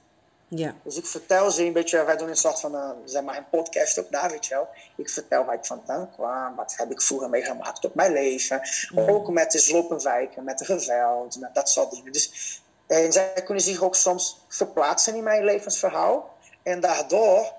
Ja, 0.47 0.75
Dus 0.83 0.97
ik 0.97 1.05
vertel 1.05 1.51
ze 1.51 1.65
een 1.65 1.73
beetje, 1.73 2.03
wij 2.03 2.17
doen 2.17 2.29
een 2.29 2.35
soort 2.35 2.59
van, 2.59 2.95
zeg 3.05 3.23
maar, 3.23 3.37
een 3.37 3.49
podcast 3.49 3.99
ook 3.99 4.11
daar, 4.11 4.29
weet 4.29 4.45
je 4.45 4.53
wel. 4.53 4.67
Ik 4.95 5.09
vertel 5.09 5.45
waar 5.45 5.55
ik 5.55 5.65
vandaan 5.65 6.11
kwam, 6.11 6.55
wat 6.55 6.73
heb 6.77 6.91
ik 6.91 7.01
vroeger 7.01 7.29
meegemaakt 7.29 7.85
op 7.85 7.95
mijn 7.95 8.11
leven. 8.11 8.61
Ook 8.95 9.29
met 9.29 9.51
de 9.51 9.59
sloppenwijken, 9.59 10.43
met 10.43 10.57
de 10.57 10.65
geweld, 10.65 11.39
met 11.39 11.53
dat 11.53 11.69
soort 11.69 11.91
dingen. 11.91 12.11
Dus 12.11 12.61
en 12.87 13.11
zij 13.11 13.41
kunnen 13.45 13.63
zich 13.63 13.81
ook 13.81 13.95
soms 13.95 14.41
verplaatsen 14.47 15.15
in 15.15 15.23
mijn 15.23 15.43
levensverhaal. 15.43 16.33
En 16.63 16.79
daardoor 16.79 17.53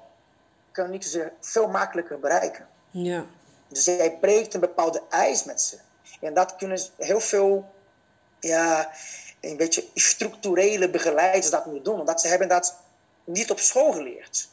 kan 0.73 0.93
ik 0.93 1.03
ze 1.03 1.31
veel 1.41 1.69
makkelijker 1.69 2.19
bereiken. 2.21 2.69
ja, 2.91 3.25
Dus 3.69 3.85
jij 3.85 4.19
breekt 4.21 4.55
een 4.55 4.61
bepaalde 4.61 5.03
ijs 5.09 5.45
met 5.45 5.61
ze. 5.61 5.79
En 6.21 6.35
dat 6.35 6.57
kunnen 6.57 6.81
heel 6.97 7.21
veel, 7.21 7.65
ja, 8.47 8.91
een 9.41 9.57
beetje 9.57 9.85
structurele 9.95 10.91
begeleiders 10.91 11.51
dat 11.51 11.67
niet 11.67 11.85
doen. 11.85 12.01
Omdat 12.01 12.21
ze 12.21 12.29
hebben 12.29 12.49
dat 12.49 12.77
niet 13.25 13.51
op 13.51 13.59
school 13.59 13.93
geleerd. 13.93 14.49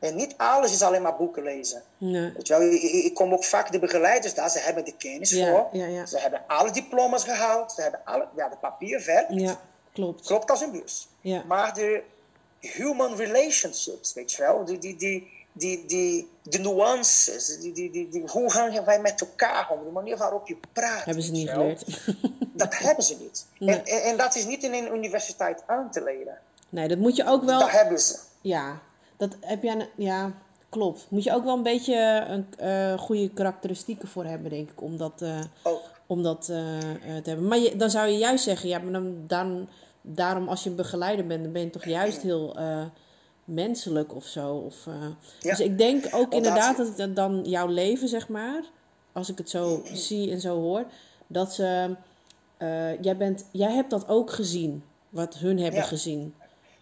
En 0.00 0.16
niet 0.16 0.34
alles 0.36 0.72
is 0.72 0.82
alleen 0.82 1.02
maar 1.02 1.16
boeken 1.16 1.42
lezen. 1.42 1.82
nee. 1.98 2.32
Weet 2.32 2.46
je 2.46 2.58
wel, 2.58 2.70
ik, 3.04 3.14
kom 3.14 3.32
ook 3.32 3.44
vaak 3.44 3.72
de 3.72 3.78
begeleiders 3.78 4.34
daar, 4.34 4.50
ze 4.50 4.58
hebben 4.58 4.84
de 4.84 4.96
kennis 4.96 5.30
Ja, 5.30 5.50
voor. 5.50 5.68
ja, 5.72 5.86
ja. 5.86 6.06
Ze 6.06 6.18
hebben 6.18 6.42
alle 6.46 6.70
diploma's 6.70 7.24
gehaald, 7.24 7.72
ze 7.72 7.82
hebben 7.82 8.00
alle, 8.04 8.28
ja, 8.36 8.48
de 8.48 8.56
papierwerk. 8.56 9.26
ja, 9.30 9.60
klopt. 9.92 10.26
Klopt 10.26 10.50
als 10.50 10.60
een 10.60 10.70
bus. 10.72 11.08
Ja. 11.20 11.42
Maar 11.46 11.74
de 11.74 12.02
human 12.60 13.16
relationships, 13.16 14.12
weet 14.14 14.32
je 14.32 14.42
wel, 14.42 14.64
die, 14.64 14.78
die, 14.78 14.96
die, 14.96 15.43
die, 15.56 15.86
die, 15.86 16.28
de 16.42 16.58
nuances, 16.58 17.58
die, 17.60 17.72
die, 17.72 17.90
die, 17.90 18.08
die, 18.08 18.22
hoe 18.26 18.50
gaan 18.50 18.84
wij 18.84 19.00
met 19.00 19.20
elkaar 19.20 19.70
om, 19.70 19.84
de 19.84 19.90
manier 19.90 20.16
waarop 20.16 20.48
je 20.48 20.56
praat. 20.72 21.04
Hebben 21.04 21.22
ze 21.22 21.30
niet 21.30 21.50
geleerd. 21.50 21.84
Dat 22.52 22.78
hebben 22.78 23.04
ze 23.04 23.16
niet. 23.20 23.46
Nee. 23.58 23.76
En, 23.76 23.84
en, 23.84 24.02
en 24.02 24.16
dat 24.16 24.34
is 24.34 24.46
niet 24.46 24.62
in 24.62 24.72
een 24.72 24.94
universiteit 24.94 25.62
aan 25.66 25.90
te 25.90 26.02
leren. 26.02 26.38
Nee, 26.68 26.88
dat 26.88 26.98
moet 26.98 27.16
je 27.16 27.26
ook 27.26 27.44
wel... 27.44 27.58
Dat 27.58 27.70
hebben 27.70 28.00
ze. 28.00 28.18
Ja, 28.40 28.80
dat 29.16 29.36
heb 29.40 29.62
jij, 29.62 29.88
ja, 29.96 30.32
klopt. 30.68 31.06
Moet 31.08 31.24
je 31.24 31.32
ook 31.32 31.44
wel 31.44 31.56
een 31.56 31.62
beetje 31.62 32.24
een 32.28 32.46
eh, 32.58 32.98
goede 32.98 33.30
karakteristieken 33.30 34.08
voor 34.08 34.24
hebben, 34.24 34.50
denk 34.50 34.70
ik, 34.70 34.82
om 34.82 34.96
dat, 34.96 35.22
eh, 35.22 35.40
Ook. 35.62 35.82
om 36.06 36.22
dat 36.22 36.48
eh, 36.48 36.78
te 37.22 37.30
hebben. 37.30 37.48
Maar 37.48 37.58
je, 37.58 37.76
dan 37.76 37.90
zou 37.90 38.08
je 38.08 38.18
juist 38.18 38.44
zeggen, 38.44 38.68
ja, 38.68 38.78
maar 38.78 38.92
dan, 38.92 39.24
dan, 39.26 39.68
daarom 40.00 40.48
als 40.48 40.62
je 40.62 40.70
een 40.70 40.76
begeleider 40.76 41.26
bent, 41.26 41.42
dan 41.42 41.52
ben 41.52 41.62
je 41.62 41.70
toch 41.70 41.84
juist 41.84 42.22
heel 42.30 42.56
eh, 42.58 42.84
menselijk 43.44 44.14
of 44.14 44.24
zo. 44.24 44.54
Of, 44.54 44.86
eh, 44.86 44.94
Ja. 45.40 45.50
Dus 45.50 45.60
ik 45.60 45.78
denk 45.78 46.04
ook 46.06 46.12
Omdat 46.12 46.32
inderdaad 46.34 46.76
dat 46.76 46.98
het 46.98 47.16
dan 47.16 47.42
jouw 47.44 47.66
leven, 47.66 48.08
zeg 48.08 48.28
maar, 48.28 48.62
als 49.12 49.28
ik 49.28 49.38
het 49.38 49.50
zo 49.50 49.82
zie 49.92 50.30
en 50.30 50.40
zo 50.40 50.60
hoor, 50.60 50.84
dat 51.26 51.54
ze, 51.54 51.96
eh, 52.56 53.02
jij, 53.02 53.16
bent, 53.16 53.44
jij 53.50 53.72
hebt 53.72 53.90
dat 53.90 54.08
ook 54.08 54.30
gezien, 54.30 54.84
wat 55.08 55.34
hun 55.34 55.58
hebben 55.58 55.80
Ja. 55.80 55.86
gezien. 55.86 56.34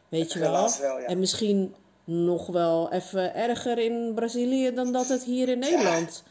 Weet 0.09 0.33
je 0.33 0.39
wel? 0.39 0.71
Wel, 0.81 0.99
ja. 1.01 1.07
En 1.07 1.19
misschien 1.19 1.75
nog 2.05 2.47
wel 2.47 2.93
even 2.93 3.35
erger 3.35 3.79
in 3.79 4.13
Brazilië 4.15 4.75
dan 4.75 4.93
dat 4.93 5.09
het 5.09 5.25
hier 5.25 5.49
in 5.49 5.59
Nederland 5.59 6.23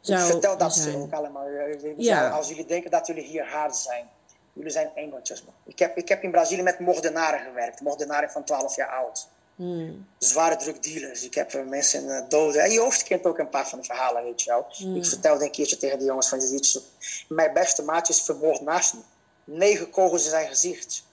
Ik 0.00 0.06
zou 0.06 0.30
vertel 0.30 0.56
dat 0.58 0.74
ze 0.74 0.80
zijn. 0.82 0.96
ook 0.96 1.12
allemaal. 1.12 1.46
eh, 1.46 1.92
Ja. 1.96 2.28
Als 2.28 2.48
jullie 2.48 2.66
denken 2.66 2.90
dat 2.90 3.06
jullie 3.06 3.24
hier 3.24 3.46
hard 3.46 3.76
zijn. 3.76 4.04
Jullie 4.52 4.70
zijn 4.70 4.90
engeltjes. 4.94 5.44
man. 5.44 5.54
Ik 5.64 5.78
heb, 5.78 5.96
ik 5.96 6.08
heb 6.08 6.22
in 6.22 6.30
Brazilië 6.30 6.62
met 6.62 6.78
moordenaren 6.78 7.40
gewerkt. 7.40 7.80
Moordenaren 7.80 8.30
van 8.30 8.44
12 8.44 8.76
jaar 8.76 8.88
oud. 8.88 9.28
Hmm. 9.60 10.06
zware 10.18 10.56
drugdealers. 10.56 11.24
Ik 11.24 11.34
heb 11.34 11.52
eh, 11.54 11.64
mensen 11.64 12.04
uh, 12.04 12.20
doden. 12.28 12.62
En 12.62 12.70
je 12.70 12.80
hoofd 12.80 13.02
kent 13.02 13.24
ook 13.24 13.38
een 13.38 13.48
paar 13.48 13.68
van 13.68 13.78
de 13.78 13.84
verhalen, 13.84 14.24
weet 14.24 14.42
je 14.42 14.50
wel. 14.50 14.66
Hmm. 14.70 14.96
Ik 14.96 15.06
vertelde 15.06 15.44
een 15.44 15.50
keertje 15.50 15.76
tegen 15.76 15.98
de 15.98 16.04
jongens 16.04 16.28
van 16.28 16.40
Jiu-Jitsu. 16.40 16.80
Mijn 17.28 17.52
beste 17.52 17.82
maatje 17.82 18.12
is 18.12 18.20
vermoord 18.20 18.60
naast 18.60 18.94
me. 18.94 19.00
Negen 19.44 19.90
kogels 19.90 20.24
in 20.24 20.30
zijn 20.30 20.48
gezicht. 20.48 21.04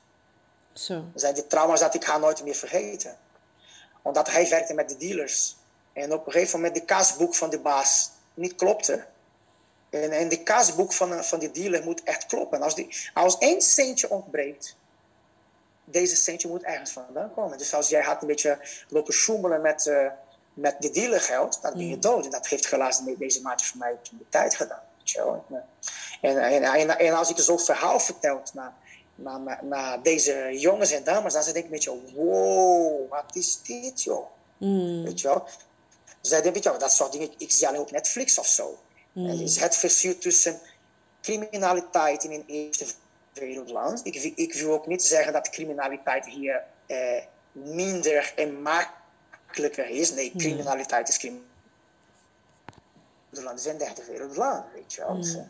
Zo. 0.73 0.93
Dat 0.93 1.21
zijn 1.21 1.33
die 1.33 1.47
trauma's 1.47 1.79
dat 1.79 1.93
ik 1.93 2.03
haar 2.03 2.19
nooit 2.19 2.43
meer 2.43 2.55
vergeten. 2.55 3.17
Omdat 4.01 4.31
hij 4.31 4.49
werkte 4.49 4.73
met 4.73 4.89
de 4.89 4.97
dealers. 4.97 5.55
En 5.93 6.13
op 6.13 6.25
een 6.25 6.31
gegeven 6.31 6.59
moment 6.59 6.75
de 6.75 6.85
kasboek 6.85 7.35
van 7.35 7.49
de 7.49 7.59
baas 7.59 8.09
niet 8.33 8.55
klopte. 8.55 9.05
En, 9.89 10.11
en 10.11 10.29
de 10.29 10.43
kasboek 10.43 10.93
van, 10.93 11.13
eh, 11.13 11.19
van 11.19 11.39
die 11.39 11.51
dealer 11.51 11.83
moet 11.83 12.03
echt 12.03 12.25
kloppen. 12.25 12.61
Als, 12.61 12.75
die, 12.75 12.95
als 13.13 13.37
één 13.37 13.61
centje 13.61 14.09
ontbreekt, 14.09 14.75
deze 15.89 16.15
centje 16.15 16.47
moet 16.47 16.63
ergens 16.63 16.91
vandaan 16.91 17.33
komen. 17.33 17.57
Dus 17.57 17.73
als 17.73 17.89
jij 17.89 18.01
had 18.01 18.21
een 18.21 18.27
beetje 18.27 18.59
lopen 18.89 19.13
sjoemelen 19.13 19.61
met, 19.61 19.87
eh, 19.87 20.07
met 20.53 20.75
de 20.79 20.89
dealergeld, 20.91 21.59
dan 21.61 21.73
ben 21.73 21.87
je 21.87 21.99
dood. 21.99 22.25
En 22.25 22.31
dat 22.31 22.47
heeft 22.47 22.69
helaas 22.69 23.03
de- 23.03 23.15
deze 23.17 23.41
maatje 23.41 23.65
van 23.67 23.79
mij 23.79 23.97
de 24.03 24.25
tijd 24.29 24.55
gedaan. 24.55 24.81
Weet 24.97 25.09
je 25.09 25.17
wel. 25.17 25.45
En, 26.21 26.37
en, 26.37 26.63
en, 26.63 26.99
en 26.99 27.13
als 27.13 27.29
ik 27.29 27.39
zo'n 27.39 27.59
verhaal 27.59 27.99
vertel 27.99 28.41
naar, 28.53 28.73
naar, 29.15 29.59
naar, 29.63 30.01
deze 30.03 30.49
jongens 30.59 30.91
en 30.91 31.03
dames, 31.03 31.33
dan 31.33 31.43
ze 31.43 31.51
denken 31.53 31.71
een 31.71 31.77
beetje, 31.77 32.13
wow, 32.15 33.09
wat 33.09 33.35
is 33.35 33.61
dit 33.61 34.03
joh? 34.03 34.25
Hmm. 34.57 35.03
Weet 35.03 35.21
je 35.21 35.27
wel? 35.27 35.47
Dus 36.21 36.29
denken, 36.41 36.79
dat 36.79 36.91
soort 36.91 37.11
dingen, 37.11 37.29
ik 37.37 37.51
zie 37.51 37.67
alleen 37.67 37.81
op 37.81 37.91
Netflix 37.91 38.37
of 38.37 38.47
zo. 38.47 38.77
En 39.13 39.39
is 39.39 39.59
het 39.59 39.75
verschil 39.75 40.17
tussen 40.17 40.59
criminaliteit 41.21 42.23
in 42.23 42.31
een 42.31 42.43
eerste 42.47 42.85
wereldland. 43.39 44.05
Ik, 44.05 44.15
ik 44.35 44.53
wil 44.53 44.73
ook 44.73 44.87
niet 44.87 45.03
zeggen 45.03 45.33
dat 45.33 45.49
criminaliteit 45.49 46.25
hier 46.25 46.63
eh, 46.85 47.23
minder 47.51 48.33
en 48.35 48.61
makkelijker 48.61 49.89
is. 49.89 50.13
Nee, 50.13 50.33
criminaliteit 50.37 51.09
is 51.09 51.17
criminaliteit. 51.17 51.55
Het 53.29 53.59
is 53.59 53.65
een 53.65 53.77
derde 53.77 54.05
wereldland, 54.05 54.65
weet 54.73 54.93
je 54.93 55.01
wel. 55.01 55.15
Dus, 55.15 55.35
eh, 55.35 55.41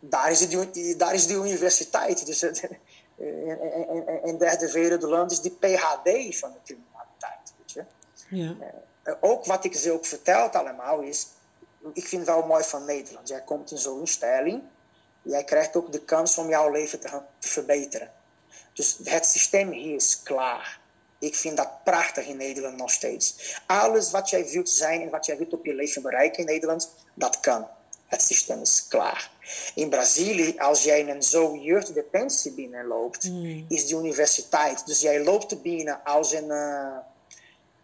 daar, 0.00 0.30
is 0.30 0.48
die, 0.48 0.96
daar 0.96 1.14
is 1.14 1.26
die 1.26 1.36
universiteit. 1.36 2.26
Dus 2.26 2.40
het, 2.40 2.68
in 4.22 4.38
derde 4.38 4.72
wereldland 4.72 5.30
is 5.30 5.40
die 5.40 5.56
PhD 5.60 6.38
van 6.38 6.52
de 6.52 6.58
criminaliteit, 6.64 7.54
weet 7.58 7.72
je. 7.72 7.84
Ja. 8.28 8.54
Uh, 9.04 9.14
ook 9.20 9.44
wat 9.44 9.64
ik 9.64 9.74
ze 9.74 9.92
ook 9.92 10.04
verteld 10.04 10.54
allemaal 10.54 11.00
is, 11.00 11.26
ik 11.92 12.08
vind 12.08 12.26
het 12.26 12.36
wel 12.36 12.46
mooi 12.46 12.64
van 12.64 12.84
Nederland. 12.84 13.28
Jij 13.28 13.42
komt 13.42 13.70
in 13.70 13.78
zo'n 13.78 14.06
stelling, 14.06 14.62
jij 15.26 15.44
krijgt 15.44 15.76
ook 15.76 15.92
de 15.92 16.04
kans 16.04 16.38
om 16.38 16.48
jouw 16.48 16.70
leven 16.70 17.00
te, 17.00 17.08
gaan, 17.08 17.26
verbeteren. 17.40 18.10
Dus 18.72 18.98
het 19.04 19.26
systeem 19.26 19.70
hier 19.70 19.94
is 19.94 20.22
klaar. 20.22 20.80
Ik 21.18 21.34
vind 21.34 21.56
dat 21.56 21.84
prachtig 21.84 22.26
in 22.26 22.36
Nederland 22.36 22.76
nog 22.76 22.90
steeds. 22.90 23.56
Alles 23.66 24.10
wat 24.10 24.30
jij 24.30 24.48
wilt 24.48 24.68
zijn 24.68 25.02
en 25.02 25.10
wat 25.10 25.26
jij 25.26 25.36
wilt 25.36 25.52
op 25.52 25.64
je 25.64 25.74
leven 25.74 26.02
bereiken 26.02 26.38
in 26.38 26.46
Nederland, 26.46 26.94
dat 27.14 27.40
kan. 27.40 27.66
Het 28.06 28.22
systeem 28.22 28.60
is 28.60 28.86
klaar. 28.88 29.30
In 29.74 29.88
Brazilië, 29.88 30.58
als 30.58 30.82
jij 30.82 31.00
in 31.00 31.08
een 31.08 31.22
zo 31.22 31.56
jeugddetentie 31.56 32.52
binnenloopt, 32.52 33.24
mm. 33.24 33.64
is 33.68 33.86
die 33.86 33.96
universiteit. 33.96 34.86
Dus 34.86 35.00
jij 35.00 35.24
loopt 35.24 35.62
binnen 35.62 36.04
als 36.04 36.32
een 36.32 36.48
uh, 36.48 36.96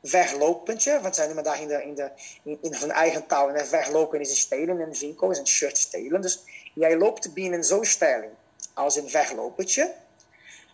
weglopentje, 0.01 1.01
want 1.01 1.15
zij 1.15 1.27
noemen 1.27 1.45
daar 1.45 1.61
in, 1.61 1.69
de, 1.69 1.83
in, 1.83 1.95
de, 1.95 2.11
in, 2.43 2.59
in 2.61 2.75
hun 2.75 2.91
eigen 2.91 3.27
taal. 3.27 3.49
En 3.51 3.71
weglopen 3.71 4.21
is 4.21 4.31
een 4.31 4.37
stelen, 4.37 4.81
een 4.81 4.99
winkel 4.99 5.31
is 5.31 5.39
een 5.39 5.47
shirt 5.47 5.79
stelen. 5.79 6.21
Dus 6.21 6.41
jij 6.75 6.99
loopt 6.99 7.35
binnen 7.35 7.65
zo'n 7.65 7.85
stelling 7.85 8.33
als 8.75 8.97
een 8.97 9.11
weglopentje. 9.11 9.95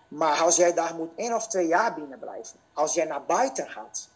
Maar 0.08 0.40
als 0.40 0.56
jij 0.56 0.74
daar 0.74 0.94
moet 0.94 1.10
één 1.16 1.34
of 1.34 1.48
twee 1.48 1.66
jaar 1.66 1.94
binnen 1.94 2.18
blijven, 2.18 2.58
als 2.72 2.94
jij 2.94 3.04
naar 3.04 3.24
buiten 3.24 3.70
gaat, 3.70 4.08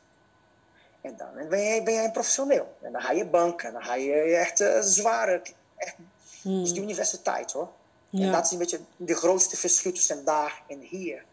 en 1.01 1.16
dan 1.16 1.49
ben 1.49 1.62
jij, 1.62 1.83
ben 1.83 1.95
jij 1.95 2.05
een 2.05 2.12
professioneel. 2.12 2.76
En 2.80 2.93
dan 2.93 3.03
ga 3.03 3.12
je 3.12 3.26
banken, 3.26 3.72
dan 3.72 3.83
ga 3.83 3.95
je 3.95 4.12
echt 4.12 4.61
uh, 4.61 4.80
zware. 4.80 5.43
Echt, 5.76 5.95
hmm. 6.43 6.61
Dus 6.61 6.72
die 6.72 6.83
universiteit 6.83 7.53
hoor. 7.53 7.68
Ja. 8.09 8.26
En 8.26 8.33
dat 8.33 8.45
is 8.45 8.51
een 8.51 8.59
beetje 8.59 8.80
de 8.97 9.14
grootste 9.14 9.57
verschil 9.57 9.93
tussen 9.93 10.24
daar 10.24 10.62
en 10.68 10.80
hier. 10.80 11.24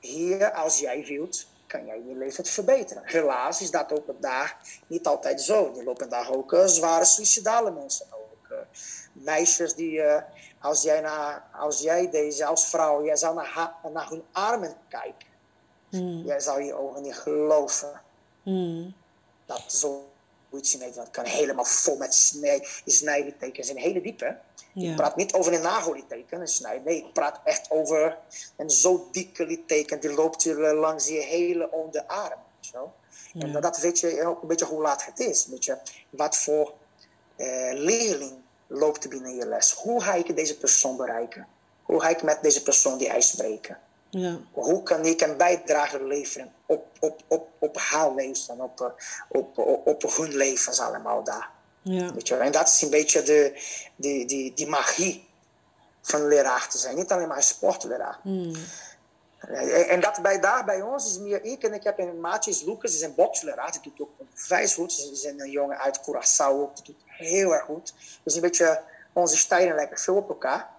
Hier, 0.00 0.52
als 0.52 0.78
jij 0.78 1.04
wilt, 1.04 1.46
kan 1.66 1.86
jij 1.86 2.02
je 2.08 2.14
leven 2.16 2.44
verbeteren. 2.44 3.02
Helaas 3.06 3.60
is 3.60 3.70
dat 3.70 3.92
ook 3.92 4.06
daar 4.20 4.56
niet 4.86 5.06
altijd 5.06 5.40
zo. 5.40 5.74
Er 5.76 5.84
lopen 5.84 6.08
daar 6.08 6.30
ook 6.30 6.52
uh, 6.52 6.64
zware 6.64 7.04
suicidale 7.04 7.70
mensen. 7.70 8.06
Uh, 8.10 8.14
meisjes 9.14 9.74
die, 9.74 10.02
als, 10.60 10.82
jij 10.82 11.00
naar, 11.00 11.44
als 11.52 11.80
jij 11.80 12.10
deze 12.10 12.44
als 12.44 12.66
vrouw, 12.66 13.04
jij 13.04 13.16
zou 13.16 13.34
naar, 13.34 13.74
naar 13.92 14.08
hun 14.08 14.22
armen 14.32 14.76
kijken. 14.88 15.28
Mm. 15.90 16.22
Jij 16.24 16.40
zou 16.40 16.62
je 16.62 16.74
ogen 16.74 17.02
niet 17.02 17.16
geloven. 17.16 18.00
Mm 18.42 18.94
dat 19.46 19.64
zoiets 19.66 20.72
in 20.72 20.78
Nederland 20.78 21.10
kan 21.10 21.24
helemaal 21.24 21.64
vol 21.64 21.96
met 21.96 22.14
snij, 22.14 22.66
snijlittekens 22.84 23.68
en 23.68 23.76
hele 23.76 24.00
diepe. 24.00 24.38
Ja. 24.72 24.90
Ik 24.90 24.96
praat 24.96 25.16
niet 25.16 25.32
over 25.32 25.52
een 25.52 25.62
nagelliteken, 25.62 26.40
een 26.40 26.48
snij. 26.48 26.82
Nee, 26.84 26.96
ik 26.96 27.12
praat 27.12 27.40
echt 27.44 27.70
over 27.70 28.18
een 28.56 28.70
zo 28.70 29.08
dikke 29.12 29.46
litteken. 29.46 30.00
Die 30.00 30.12
loopt 30.12 30.42
je 30.42 30.54
langs 30.54 31.08
je 31.08 31.20
hele 31.20 31.70
onderarm. 31.70 32.40
Zo. 32.60 32.92
Ja. 33.32 33.40
En 33.40 33.60
dat 33.60 33.78
weet 33.78 34.00
je 34.00 34.26
ook 34.26 34.42
een 34.42 34.48
beetje 34.48 34.64
hoe 34.64 34.82
laat 34.82 35.04
het 35.04 35.18
is. 35.18 35.46
Weet 35.46 35.64
je, 35.64 35.78
wat 36.10 36.36
voor 36.36 36.72
uh, 37.36 37.72
leerling 37.72 38.32
loopt 38.66 39.08
binnen 39.08 39.34
je 39.34 39.46
les. 39.46 39.72
Hoe 39.72 40.02
ga 40.02 40.14
ik 40.14 40.36
deze 40.36 40.58
persoon 40.58 40.96
bereiken? 40.96 41.46
Hoe 41.82 42.00
ga 42.00 42.08
ik 42.08 42.22
met 42.22 42.38
deze 42.42 42.62
persoon 42.62 42.98
die 42.98 43.08
hij 43.08 43.20
spreken? 43.20 43.78
Ja. 44.10 44.38
Hoe 44.52 44.82
kan 44.82 45.04
ik 45.04 45.20
een 45.20 45.36
bijdrage 45.36 46.04
leveren 46.04 46.52
op, 46.66 46.86
op, 47.00 47.20
op, 47.28 47.48
op 47.58 47.78
haar 47.78 48.14
leven, 48.14 48.60
op, 48.60 48.94
op, 49.28 49.58
op, 49.58 50.04
op 50.04 50.16
hun 50.16 50.36
leven 50.36 50.84
allemaal 50.84 51.24
daar. 51.24 51.50
Ja. 51.82 52.14
Weet 52.14 52.28
je, 52.28 52.36
en 52.36 52.52
dat 52.52 52.68
is 52.68 52.82
een 52.82 52.90
beetje 52.90 53.22
de, 53.22 53.62
die, 53.96 54.26
die, 54.26 54.54
die 54.54 54.66
magie 54.66 55.28
van 56.02 56.28
leraar 56.28 56.68
te 56.68 56.78
zijn. 56.78 56.96
Niet 56.96 57.12
alleen 57.12 57.28
maar 57.28 57.42
sportleraar. 57.42 58.18
Mm. 58.22 58.54
En 59.88 60.00
dat 60.00 60.22
bij, 60.22 60.40
daar 60.40 60.64
bij 60.64 60.82
ons 60.82 61.06
is 61.06 61.18
meer 61.18 61.44
ik 61.44 61.62
en 61.62 61.74
ik 61.74 61.84
heb 61.84 61.98
een 61.98 62.20
maatje, 62.20 62.50
is 62.50 62.62
Lucas, 62.62 62.94
is 62.94 63.02
een 63.02 63.14
boksleraar. 63.14 63.72
Die 63.72 63.80
doet 63.80 64.00
ook 64.00 64.10
vijs 64.34 64.74
goed. 64.74 64.92
Ze 64.92 65.10
is 65.12 65.24
een 65.24 65.50
jongen 65.50 65.78
uit 65.78 66.00
Curaçao, 66.00 66.74
die 66.74 66.84
doet 66.84 67.02
heel 67.06 67.54
erg 67.54 67.64
goed. 67.64 67.94
Dus 68.22 68.34
een 68.34 68.40
beetje 68.40 68.80
onze 69.12 69.36
stijlen 69.36 69.74
lijken 69.74 69.98
veel 69.98 70.16
op 70.16 70.28
elkaar 70.28 70.72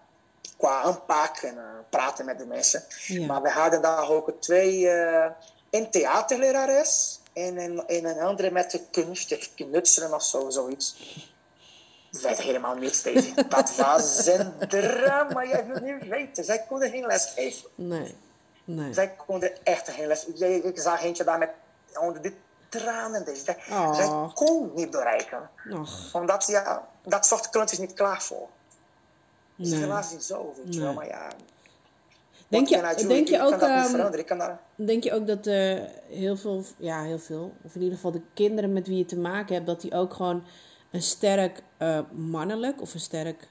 qua 0.57 0.81
aanpak 0.81 1.37
en 1.37 1.55
uh, 1.55 1.63
praten 1.89 2.25
met 2.25 2.39
de 2.39 2.45
mensen. 2.45 2.83
Ja. 3.07 3.25
Maar 3.25 3.41
we 3.41 3.49
hadden 3.49 3.81
daar 3.81 4.09
ook 4.09 4.31
twee, 4.39 4.79
uh, 4.79 5.25
een 5.69 5.91
theaterlerares 5.91 7.19
en 7.33 7.57
een, 7.57 7.87
en 7.87 8.05
een 8.05 8.19
andere 8.19 8.51
met 8.51 8.71
de 8.71 8.81
kunst, 8.91 9.53
knutselen 9.55 10.13
of 10.13 10.23
zo, 10.23 10.49
zoiets. 10.49 10.95
Dat 12.11 12.21
werd 12.21 12.41
helemaal 12.41 12.75
niets 12.75 13.01
tegen. 13.01 13.49
Dat 13.49 13.75
was 13.75 14.25
een 14.25 14.53
drama, 14.67 15.45
jij 15.45 15.65
wilt 15.65 15.81
niet 15.81 16.07
weten. 16.07 16.43
Zij 16.43 16.65
konden 16.67 16.89
geen 16.89 17.05
les 17.05 17.25
geven. 17.35 17.69
Nee, 17.75 18.15
nee. 18.65 18.93
Zij 18.93 19.15
konden 19.27 19.63
echt 19.63 19.89
geen 19.89 20.07
les 20.07 20.25
Ik, 20.25 20.79
zag 20.79 21.03
eentje 21.03 21.23
daar 21.23 21.37
met 21.37 21.49
onder 21.99 22.21
de 22.21 22.33
tranen. 22.69 23.25
Dus 23.25 23.43
zij, 23.43 23.57
oh. 23.69 23.93
zij 23.95 24.33
kon 24.33 24.71
niet 24.75 24.91
bereiken. 24.91 25.49
Och. 25.71 26.13
Omdat, 26.13 26.45
ja, 26.47 26.87
dat 27.03 27.25
soort 27.25 27.49
klant 27.49 27.71
is 27.71 27.77
niet 27.77 27.93
klaar 27.93 28.21
voor. 28.21 28.47
Dus 29.55 29.69
Nee. 29.69 29.79
helaas 29.79 30.11
niet 30.11 30.23
zo, 30.23 30.53
weet 30.63 30.73
je 30.73 30.81
wel. 30.81 30.93
Maar 30.93 31.07
ja, 31.07 31.27
Denk 32.47 32.67
je, 32.67 33.05
denk 33.07 33.11
Ik 33.11 33.27
je 33.27 33.41
ook, 33.41 33.59
daar... 33.59 34.59
denk 34.75 35.03
je 35.03 35.13
ook 35.13 35.27
dat 35.27 35.47
eh, 35.47 35.79
heel 36.07 36.37
veel, 36.37 36.63
ja 36.77 37.03
heel 37.03 37.19
veel, 37.19 37.53
of 37.63 37.75
in 37.75 37.81
ieder 37.81 37.95
geval 37.95 38.11
de 38.11 38.21
kinderen 38.33 38.73
met 38.73 38.87
wie 38.87 38.97
je 38.97 39.05
te 39.05 39.17
maken 39.17 39.53
hebt, 39.53 39.67
dat 39.67 39.81
die 39.81 39.93
ook 39.93 40.13
gewoon 40.13 40.43
een 40.91 41.01
sterk 41.01 41.61
eh, 41.77 41.99
mannelijk 42.11 42.81
of 42.81 42.93
een 42.93 42.99
sterk, 42.99 43.47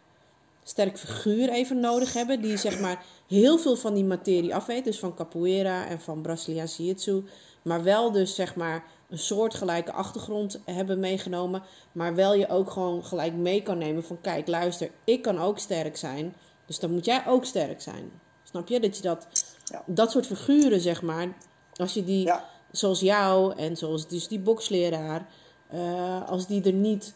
sterk 0.65 0.99
figuur 0.99 1.49
even 1.49 1.81
nodig 1.81 2.13
hebben, 2.13 2.41
die 2.41 2.57
zeg 2.57 2.81
maar 2.81 3.03
heel 3.29 3.59
veel 3.59 3.77
van 3.77 3.95
die 3.95 4.05
materie 4.05 4.55
afweet, 4.55 4.85
dus 4.85 4.99
van 4.99 5.15
capoeira 5.15 5.87
en 5.87 6.01
van 6.01 6.23
Braziliaanse 6.23 6.83
jiu-jitsu, 6.83 7.25
maar 7.63 7.83
wel 7.83 8.13
dus 8.13 8.35
zeg 8.35 8.57
maar 8.57 8.85
een 9.09 9.19
soortgelijke 9.19 9.93
achtergrond 9.93 10.61
hebben 10.65 10.99
meegenomen, 11.01 11.63
maar 11.93 12.15
wel 12.15 12.35
je 12.35 12.49
ook 12.49 12.71
gewoon 12.71 13.05
gelijk 13.05 13.35
mee 13.35 13.63
kan 13.63 13.79
nemen 13.79 14.05
van 14.05 14.21
kijk, 14.21 14.49
luister, 14.49 14.91
ik 15.05 15.23
kan 15.23 15.39
ook 15.39 15.59
sterk 15.59 15.97
zijn, 15.97 16.35
dus 16.67 16.79
dan 16.79 16.91
moet 16.93 17.05
jij 17.05 17.27
ook 17.27 17.45
sterk 17.45 17.81
zijn. 17.81 18.11
Snap 18.43 18.69
je? 18.69 18.81
Dat 18.81 18.97
je 18.97 19.03
dat, 19.03 19.27
Ja. 19.65 19.83
dat 19.87 20.11
soort 20.11 20.27
figuren, 20.27 20.81
zeg 20.81 21.03
maar, 21.03 21.37
als 21.75 21.95
je 21.95 22.05
die, 22.05 22.25
Ja. 22.25 22.45
zoals 22.71 23.01
jou 23.01 23.55
en 23.57 23.77
zoals 23.77 24.09
dus 24.09 24.29
die 24.29 24.39
boksleraar, 24.39 25.27
eh, 25.69 26.29
als 26.29 26.47
die 26.47 26.63
er 26.63 26.73
niet 26.73 27.15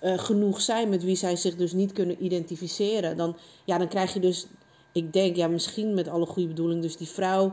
eh, 0.00 0.18
genoeg 0.18 0.60
zijn 0.60 0.88
met 0.88 1.04
wie 1.04 1.16
zij 1.16 1.36
zich 1.36 1.56
dus 1.56 1.72
niet 1.72 1.92
kunnen 1.92 2.24
identificeren, 2.24 3.16
dan, 3.16 3.36
ja, 3.64 3.78
dan 3.78 3.88
krijg 3.88 4.12
je 4.12 4.20
dus, 4.20 4.46
ik 4.92 5.12
denk, 5.12 5.36
ja, 5.36 5.48
misschien 5.48 5.94
met 5.94 6.08
alle 6.08 6.26
goede 6.26 6.48
bedoeling, 6.48 6.82
dus 6.82 6.96
die 6.96 7.08
vrouw 7.08 7.52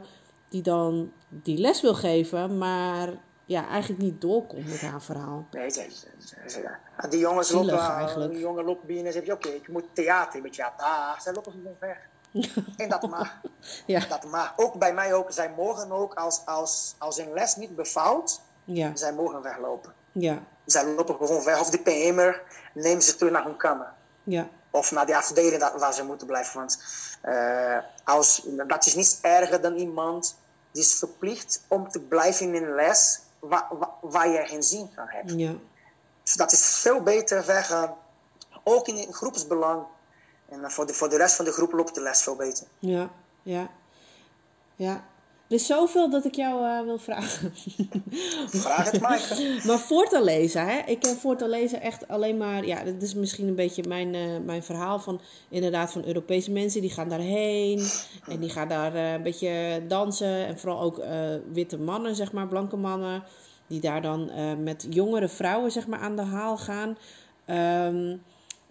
die 0.50 0.62
dan 0.62 1.12
die 1.30 1.58
les 1.58 1.82
wil 1.82 1.94
geven, 1.96 2.58
maar 2.58 3.10
ja, 3.46 3.68
eigenlijk 3.68 4.02
niet 4.02 4.22
doorkomt 4.22 4.66
met 4.68 4.82
haar 4.82 5.02
verhaal. 5.02 5.48
Nee, 5.52 5.70
ze, 5.70 5.88
ze- 6.20 6.50
ze- 6.50 7.08
die 7.10 7.20
jongens 7.20 7.48
Zielig 7.48 7.66
lopen, 7.72 7.86
eigenlijk. 7.96 8.32
die 8.32 8.40
jongen 8.42 8.64
lopen 8.66 8.88
binnen 8.88 9.06
en 9.06 9.12
zeggen, 9.14 9.34
oké, 9.34 9.50
ik 9.50 9.68
moet 9.68 9.84
theater 9.94 10.42
met 10.42 10.56
jou. 10.56 10.72
Ah, 10.78 11.20
zij 11.20 11.34
lopen 11.34 11.52
gewoon 11.52 11.76
weg. 11.80 11.98
en 12.78 12.90
dat 12.90 13.10
mag. 13.10 13.42
Ja, 13.86 14.06
Dat 14.10 14.24
mag. 14.24 14.54
Ook 14.56 14.80
bij 14.80 14.94
mij 14.94 15.14
ook. 15.14 15.32
Zij 15.32 15.54
mogen 15.58 15.92
ook, 15.92 16.14
als, 16.14 16.42
als, 16.46 16.96
als 16.98 17.18
een 17.18 17.34
les 17.34 17.56
niet 17.56 17.76
bevalt, 17.76 18.42
ja, 18.64 18.96
zij 18.96 19.14
mogen 19.14 19.42
weglopen. 19.42 19.94
Ja, 20.20 20.44
Zij 20.66 20.86
lopen 20.86 21.16
gewoon 21.16 21.44
weg. 21.44 21.60
Of 21.60 21.70
de 21.70 21.78
PM'er 21.80 22.42
neemt 22.74 23.04
ze 23.04 23.16
terug 23.16 23.32
naar 23.34 23.44
hun 23.44 23.58
kamer. 23.58 23.94
ja, 24.24 24.48
Of 24.70 24.92
naar 24.92 25.06
die 25.06 25.16
afdeling 25.16 25.72
waar 25.78 25.94
ze 25.94 26.04
moeten 26.04 26.28
blijven. 26.28 26.60
Want 26.60 26.84
eh, 27.22 27.78
als, 28.04 28.42
dat 28.68 28.86
is 28.86 28.96
niet 28.96 29.20
erger 29.22 29.62
dan 29.62 29.76
iemand 29.76 30.36
die 30.72 30.84
is 30.84 30.94
verplicht 30.94 31.64
om 31.68 31.90
te 31.90 32.00
blijven 32.00 32.54
in 32.56 32.64
een 32.64 32.76
les 32.76 33.20
waar, 33.40 33.68
waar, 33.72 33.90
waar 34.02 34.28
je 34.28 34.46
geen 34.46 34.64
zin 34.64 34.90
van 34.96 35.06
hebt. 35.08 35.32
ja, 35.36 35.54
Dus 36.24 36.34
dat 36.34 36.52
is 36.52 36.66
veel 36.66 37.02
beter 37.02 37.46
weggaan. 37.46 37.96
Ook 38.64 38.88
in 38.88 38.98
een 38.98 39.14
groepsbelang. 39.14 39.84
En 40.50 40.72
voor 40.72 40.86
de, 40.86 40.94
voor 40.94 41.10
de 41.10 41.18
rest 41.18 41.36
van 41.36 41.46
de 41.46 41.52
groep 41.52 41.72
loopt 41.72 41.96
de 41.96 42.02
les 42.02 42.22
veel 42.22 42.36
beter. 42.36 42.68
ja, 42.80 43.10
ja, 43.44 43.68
ja. 44.76 45.04
Er 45.48 45.56
is 45.56 45.66
zoveel 45.66 46.10
dat 46.10 46.26
ik 46.26 46.36
jou 46.36 46.66
eh, 46.66 46.86
wil 46.86 46.98
vragen. 46.98 47.54
Vraag 48.48 48.92
het 48.92 49.02
Maaike. 49.02 49.60
Maar 49.66 49.80
voortalezen, 49.80 50.66
hè? 50.68 50.80
Ik 50.86 51.00
ken 51.00 51.16
voortalezen 51.16 51.82
echt 51.82 52.08
alleen 52.08 52.38
maar... 52.38 52.66
Ja, 52.66 52.84
dat 52.84 53.02
is 53.02 53.14
misschien 53.14 53.48
een 53.48 53.56
beetje 53.56 53.84
mijn, 53.88 54.16
eh, 54.16 54.22
mijn 54.46 54.64
verhaal 54.64 55.00
van... 55.00 55.22
Inderdaad, 55.50 55.92
van 55.92 56.06
Europese 56.06 56.52
mensen. 56.52 56.82
Die 56.82 56.90
gaan 56.90 57.10
daarheen. 57.10 57.88
En 58.28 58.40
die 58.40 58.50
gaan 58.50 58.68
daar 58.68 58.96
eh, 58.96 59.12
een 59.12 59.24
beetje 59.24 59.82
dansen. 59.88 60.46
En 60.46 60.60
vooral 60.60 60.82
ook 60.82 60.98
eh, 60.98 61.20
witte 61.52 61.78
mannen, 61.78 62.16
zeg 62.16 62.32
maar. 62.32 62.48
Blanke 62.48 62.76
mannen. 62.78 63.24
Die 63.68 63.80
daar 63.80 64.02
dan 64.02 64.30
eh, 64.30 64.54
met 64.56 64.88
jongere 64.90 65.28
vrouwen, 65.28 65.72
zeg 65.72 65.88
maar, 65.88 66.00
aan 66.00 66.16
de 66.16 66.22
haal 66.22 66.58
gaan. 66.58 66.98
Ehm, 67.46 68.18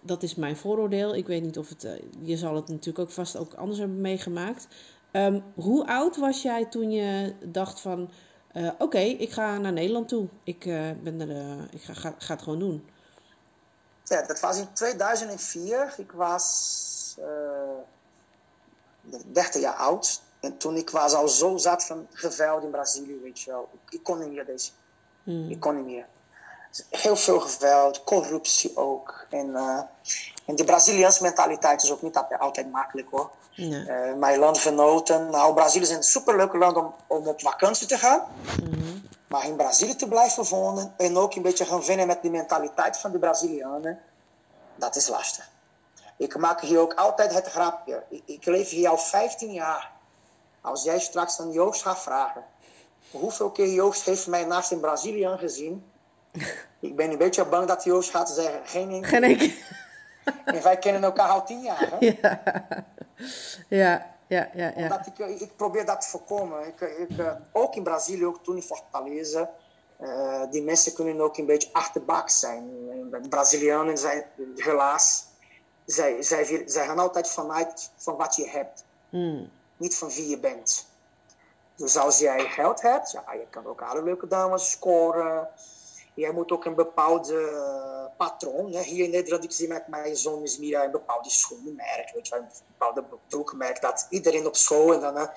dat 0.01 0.23
is 0.23 0.35
mijn 0.35 0.57
vooroordeel. 0.57 1.15
Ik 1.15 1.27
weet 1.27 1.43
niet 1.43 1.57
of 1.57 1.69
het. 1.69 1.83
eh, 1.83 1.91
je 2.21 2.37
zal 2.37 2.55
het 2.55 2.67
natuurlijk 2.67 2.99
ook 2.99 3.11
vast 3.11 3.37
ook 3.37 3.53
anders 3.53 3.79
hebben 3.79 4.01
meegemaakt. 4.01 4.67
Ehm, 5.15 5.39
hoe 5.55 5.87
oud 5.87 6.17
was 6.17 6.41
jij 6.41 6.65
toen 6.65 6.91
je 6.91 7.33
dacht 7.43 7.79
van. 7.79 8.09
eh, 8.51 8.69
Oké, 8.77 8.97
ik 8.99 9.31
ga 9.31 9.57
naar 9.57 9.73
Nederland 9.73 10.07
toe. 10.07 10.27
Ik, 10.43 10.65
eh, 10.65 10.91
ben 11.03 11.21
er, 11.21 11.29
eh, 11.29 11.63
ik 11.71 11.81
ga, 11.81 11.93
ga, 11.93 12.15
ga 12.17 12.33
het 12.33 12.43
gewoon 12.43 12.59
doen. 12.59 12.85
Ja, 14.03 14.21
dat 14.21 14.39
was 14.39 14.57
in 14.57 14.73
2004. 14.73 15.93
Ik 15.97 16.11
was 16.11 17.15
uh, 17.19 19.15
30 19.25 19.61
jaar 19.61 19.73
oud. 19.73 20.21
En 20.39 20.57
toen 20.57 20.75
ik 20.75 20.89
was 20.89 21.13
al 21.13 21.27
zo 21.27 21.57
zat 21.57 21.85
van 21.85 22.07
geweld 22.13 22.63
in 22.63 22.69
Brazilië, 22.69 23.19
weet 23.23 23.39
je 23.39 23.51
wel. 23.51 23.69
Ik, 23.73 23.93
ik 23.93 24.03
kon 24.03 24.19
niet 24.19 24.31
meer 24.31 24.45
deze. 24.45 24.71
Hmm. 25.23 25.49
Ik 25.49 25.59
kon 25.59 25.75
niet 25.75 25.85
meer. 25.85 26.05
Heel 26.89 27.15
veel 27.15 27.39
geweld, 27.39 28.03
corruptie 28.03 28.77
ook. 28.77 29.25
En, 29.29 29.47
uh, 29.47 29.79
en 30.45 30.55
de 30.55 30.63
Braziliaanse 30.63 31.23
mentaliteit 31.23 31.83
is 31.83 31.91
ook 31.91 32.01
niet 32.01 32.17
altijd 32.39 32.71
makkelijk 32.71 33.07
hoor. 33.11 33.31
Nee. 33.55 33.85
Uh, 33.87 34.13
mijn 34.13 34.39
landgenoten, 34.39 35.29
nou 35.29 35.53
Brazilië 35.53 35.83
is 35.83 35.89
een 35.89 36.03
superleuke 36.03 36.57
land 36.57 36.77
om, 36.77 36.93
om 37.07 37.27
op 37.27 37.41
vakantie 37.41 37.87
te 37.87 37.97
gaan. 37.97 38.21
Mhm. 38.63 38.97
Maar 39.27 39.45
in 39.45 39.55
Brazilië 39.55 39.95
te 39.95 40.07
blijven 40.07 40.43
wonen 40.43 40.93
en 40.97 41.17
ook 41.17 41.35
een 41.35 41.41
beetje 41.41 41.65
gaan 41.65 41.83
vinden 41.83 42.07
met 42.07 42.21
de 42.21 42.29
mentaliteit 42.29 42.97
van 42.97 43.11
de 43.11 43.19
Brazilianen, 43.19 43.99
dat 44.75 44.95
is 44.95 45.07
lastig. 45.07 45.49
Ik 46.17 46.37
maak 46.37 46.61
hier 46.61 46.79
ook 46.79 46.93
altijd 46.93 47.33
het 47.33 47.47
grapje. 47.47 48.03
Ik, 48.09 48.21
ik 48.25 48.45
leef 48.45 48.69
hier 48.69 48.89
al 48.89 48.97
15 48.97 49.51
jaar. 49.51 49.91
Als 50.61 50.83
jij 50.83 50.99
straks 50.99 51.39
aan 51.39 51.51
Joost 51.51 51.81
gaat 51.81 51.99
vragen, 51.99 52.43
hoeveel 53.11 53.51
keer 53.51 53.67
Joost 53.67 54.05
heeft 54.05 54.27
mij 54.27 54.45
naast 54.45 54.71
in 54.71 54.79
Brazilië 54.79 55.35
gezien? 55.37 55.85
Ik 56.79 56.95
ben 56.95 57.11
een 57.11 57.17
beetje 57.17 57.45
bang 57.45 57.67
dat 57.67 57.83
Joost 57.83 58.09
gaat 58.09 58.29
zeggen, 58.29 58.61
geen 58.65 58.89
één 58.89 59.03
Geen. 59.03 59.53
En 60.45 60.63
wij 60.63 60.77
kennen 60.77 61.03
elkaar 61.03 61.29
al 61.29 61.45
tien 61.45 61.61
jaar. 61.61 61.89
Hè? 61.91 61.97
Ja. 61.99 62.41
Ja, 63.69 64.15
ja, 64.27 64.49
ja, 64.53 64.73
ja. 64.75 64.83
Omdat 64.83 65.07
ik, 65.07 65.39
ik 65.39 65.55
probeer 65.55 65.85
dat 65.85 66.01
te 66.01 66.07
voorkomen. 66.09 66.67
Ik, 66.67 66.81
ik, 66.81 67.09
ook 67.51 67.75
in 67.75 67.83
Brazilië, 67.83 68.25
ook 68.25 68.43
toen 68.43 68.55
in 68.55 68.61
Fortaleza, 68.61 69.49
uh, 70.01 70.41
die 70.51 70.63
mensen 70.63 70.93
kunnen 70.93 71.21
ook 71.21 71.37
een 71.37 71.45
beetje 71.45 71.69
achterbak 71.71 72.29
zijn. 72.29 72.69
De 73.11 73.27
Brazilianen 73.29 73.97
zijn 73.97 74.23
helaas, 74.55 75.25
zij, 75.85 76.21
zij, 76.21 76.63
zij 76.65 76.85
gaan 76.85 76.99
altijd 76.99 77.29
vanuit 77.29 77.91
van 77.95 78.15
wat 78.15 78.35
je 78.35 78.49
hebt. 78.49 78.83
Mm. 79.09 79.49
Niet 79.77 79.95
van 79.95 80.09
wie 80.09 80.29
je 80.29 80.39
bent. 80.39 80.87
Dus 81.75 81.97
als 81.97 82.19
jij 82.19 82.39
geld 82.39 82.81
hebt, 82.81 83.11
ja, 83.11 83.33
je 83.33 83.47
kan 83.49 83.65
ook 83.65 83.81
alle 83.81 84.03
leuke 84.03 84.27
dames 84.27 84.71
scoren. 84.71 85.47
Jij 86.15 86.31
moet 86.31 86.51
ook 86.51 86.65
een 86.65 86.75
bepaalde 86.75 87.33
uh, 87.33 88.17
patroon. 88.17 88.71
Hè. 88.71 88.81
Hier 88.81 89.03
in 89.03 89.09
Nederland, 89.09 89.43
ik 89.43 89.51
zie 89.51 89.67
met 89.67 89.87
mijn 89.87 90.15
zoon 90.15 90.43
is 90.43 90.57
Mira 90.57 90.83
een 90.83 90.91
bepaalde 90.91 91.29
schoenenmerk, 91.29 92.11
weet 92.13 92.27
je, 92.27 92.35
een 92.35 92.47
bepaalde 92.67 93.03
broekmerk 93.27 93.81
dat 93.81 94.07
iedereen 94.09 94.47
op 94.47 94.55
school 94.55 94.93
en 94.93 94.99
dan. 94.99 95.17
Uh, 95.17 95.27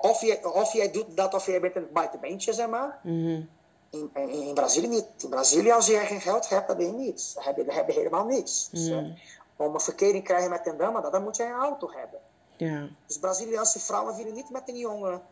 of, 0.00 0.20
je, 0.20 0.52
of 0.52 0.72
jij 0.72 0.90
doet 0.90 1.16
dat 1.16 1.34
of 1.34 1.46
jij 1.46 1.60
bent 1.60 1.76
een 1.76 1.88
buitenbeentje, 1.92 2.52
zeg 2.52 2.68
maar. 2.68 2.98
Mm 3.02 3.24
-hmm. 3.24 3.48
in, 3.90 4.10
in, 4.14 4.28
in, 4.28 4.54
Brazilië 4.54 4.88
niet. 4.88 5.06
In 5.18 5.28
Brazilië, 5.28 5.70
als 5.70 5.86
je 5.86 5.96
geen 5.96 6.20
geld 6.20 6.48
hebt, 6.48 6.68
dan 6.68 6.76
ben 6.76 6.86
je 6.86 6.92
niets. 6.92 7.34
Dan 7.34 7.42
heb 7.42 7.56
je, 7.56 7.64
dan 7.64 7.74
heb 7.74 7.86
je 7.86 7.92
helemaal 7.92 8.24
niets. 8.24 8.68
Dus, 8.70 8.88
Mm. 8.88 8.96
uh, 8.96 9.12
om 9.56 9.74
een 9.74 9.80
verkering 9.80 10.16
te 10.16 10.22
krijgen 10.22 10.50
met 10.50 10.66
een 10.66 10.76
dame, 10.76 11.10
dan 11.10 11.22
moet 11.22 11.36
je 11.36 11.44
een 11.44 11.52
auto 11.52 11.90
hebben. 11.90 12.20
Ja. 12.56 12.88
Dus 13.06 13.18
Braziliaanse 13.18 13.80
vrouwen 13.80 14.16
willen 14.16 14.34
niet 14.34 14.50
met 14.50 14.68
een 14.68 14.78
jongen 14.78 15.22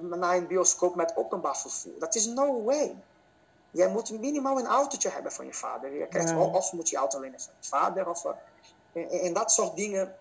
naar 0.00 0.36
een 0.36 0.46
bioscoop 0.46 0.94
met 0.94 1.16
openbaar 1.16 1.56
vervoer. 1.56 1.92
Dat 1.98 2.14
is 2.14 2.26
no 2.26 2.62
way. 2.62 2.94
Jij 3.74 3.88
moet 3.88 4.20
minimaal 4.20 4.58
een 4.58 4.66
autootje 4.66 5.08
hebben 5.08 5.32
van 5.32 5.46
je 5.46 5.54
vader. 5.54 5.92
Je 5.92 6.06
krijgt, 6.06 6.30
Ja. 6.30 6.38
Of 6.38 6.72
moet 6.72 6.88
je 6.88 6.96
auto 6.96 7.20
lenen 7.20 7.40
van 7.40 7.52
je 7.60 7.68
vader. 7.68 8.08
Of, 8.08 8.24
en, 8.92 9.08
en 9.08 9.32
dat 9.32 9.52
soort 9.52 9.76
dingen 9.76 10.16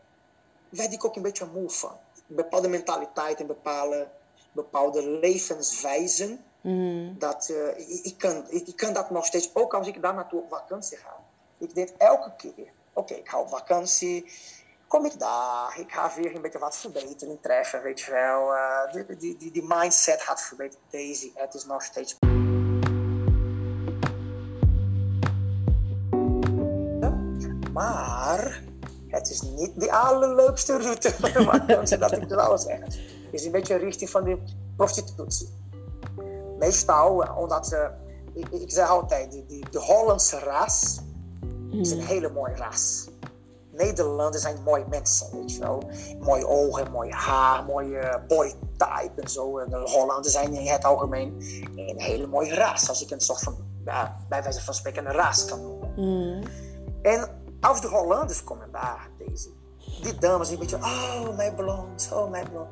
werd 0.70 0.94
ik 0.94 1.06
ook 1.06 1.16
een 1.16 1.22
beetje 1.22 1.46
moe 1.54 1.70
van. 1.70 1.98
Bepaalde 2.26 2.68
mentaliteit 2.68 3.40
en 3.40 3.48
bepaalde, 3.48 4.08
bepaalde 4.52 5.10
levenswijzen. 5.10 6.44
Mm. 6.62 7.16
Dat, 7.20 7.50
uh, 7.52 7.80
ik, 7.80 8.04
ik, 8.04 8.18
kan, 8.18 8.46
ik, 8.50 8.68
ik, 8.68 8.76
kan 8.76 8.94
dat 8.94 9.10
nog 9.10 9.26
steeds, 9.26 9.50
ook 9.56 9.74
als 9.74 9.88
ik 9.88 10.02
daar 10.02 10.14
naartoe 10.14 10.42
op 10.42 10.50
vakantie 10.50 10.98
ga. 10.98 11.16
Ik 11.58 11.76
denk 11.76 11.90
elke 11.98 12.32
keer, 12.38 12.52
oké, 12.58 12.72
okay, 12.94 13.18
ik 13.18 13.30
ga 13.30 13.40
op 13.40 13.50
vakantie, 13.50 14.32
kom 14.88 15.06
ik 15.06 15.20
daar, 15.20 15.80
ik 15.80 15.92
ga 15.92 16.12
weer 16.16 16.36
een 16.36 16.42
beetje 16.42 16.60
wat 16.60 16.78
verbetering 16.78 17.42
treffen, 17.42 17.82
weet 17.82 18.00
je 18.00 18.12
wel. 18.12 18.54
Uh, 18.54 18.94
die, 19.18 19.38
die, 19.38 19.52
die, 19.52 19.64
mindset 19.68 20.22
gaat 20.22 20.42
verbeteren. 20.42 20.86
Deze, 20.90 21.32
het 21.34 21.54
is 21.54 21.66
nog 21.66 21.84
steeds. 21.84 22.18
Maar 27.74 28.64
het 29.08 29.30
is 29.30 29.42
niet 29.42 29.72
de 29.76 29.92
allerleukste 29.92 30.78
route 30.78 31.14
dat 32.00 32.12
ik 32.12 32.28
wel 32.28 32.58
zeggen. 32.58 32.84
Het 32.84 33.42
is 33.42 33.46
een 33.46 33.52
beetje 33.52 33.76
richting 33.76 34.10
van 34.10 34.24
de 34.24 34.38
prostitutie. 34.76 35.50
Meestal, 36.60 37.28
omdat, 37.38 37.72
uh, 37.72 37.86
ik, 38.34 38.62
ik, 38.62 38.72
zeg 38.72 38.90
altijd, 38.90 39.32
de, 39.32 39.46
de, 39.46 39.64
de 39.72 39.80
Hollandse 39.80 40.40
ras 40.40 41.00
mm. 41.42 41.80
is 41.80 41.92
een 41.92 42.02
hele 42.02 42.30
mooie 42.30 42.56
ras. 42.56 43.08
Nederlanders 43.72 44.44
zijn 44.44 44.58
mooie 44.64 44.86
mensen, 44.90 45.28
weet 45.32 45.54
je 45.54 45.60
wel. 45.60 45.90
Mooie 46.20 46.48
ogen, 46.48 46.92
mooi 46.92 47.12
haar, 47.12 47.64
mooie 47.64 48.22
body 48.28 48.54
type 48.78 49.22
en 49.22 49.30
zo. 49.30 49.58
En 49.58 49.70
de 49.70 49.78
Hollanders 49.78 50.34
zijn 50.34 50.54
in 50.54 50.68
het 50.68 50.84
algemeen 50.84 51.36
een 51.76 52.00
hele 52.00 52.28
mooie 52.28 52.56
ras. 52.56 52.90
Als 52.90 53.04
ik 53.04 53.12
een 53.12 53.22
soort 53.22 53.40
van, 53.40 53.56
ja, 53.86 54.18
bij 54.30 54.44
wijze 54.44 54.62
van 54.62 54.74
spreken, 54.74 55.06
een 55.06 55.12
ras 55.12 55.46
kan 55.46 55.62
noemen. 55.62 55.94
Mm. 55.96 56.44
En 57.02 57.43
de 57.64 58.42
komen 58.44 58.72
daar, 58.72 59.10
deze, 59.18 59.50
die 60.02 60.18
dames 60.18 60.50
een 60.50 60.60
beetje, 60.60 60.76
oh 60.76 61.36
mijn 61.36 61.56
blond, 61.56 62.10
oh 62.14 62.30
mijn 62.30 62.50
blond. 62.50 62.68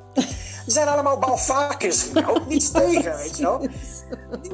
Die 0.66 0.74
zijn 0.74 0.88
allemaal 0.88 1.20
balvakers, 1.20 2.16
ook 2.16 2.48
niets 2.48 2.72
tegen, 2.82 3.16
weet 3.16 3.38
je 3.38 3.44
wel. 3.44 3.68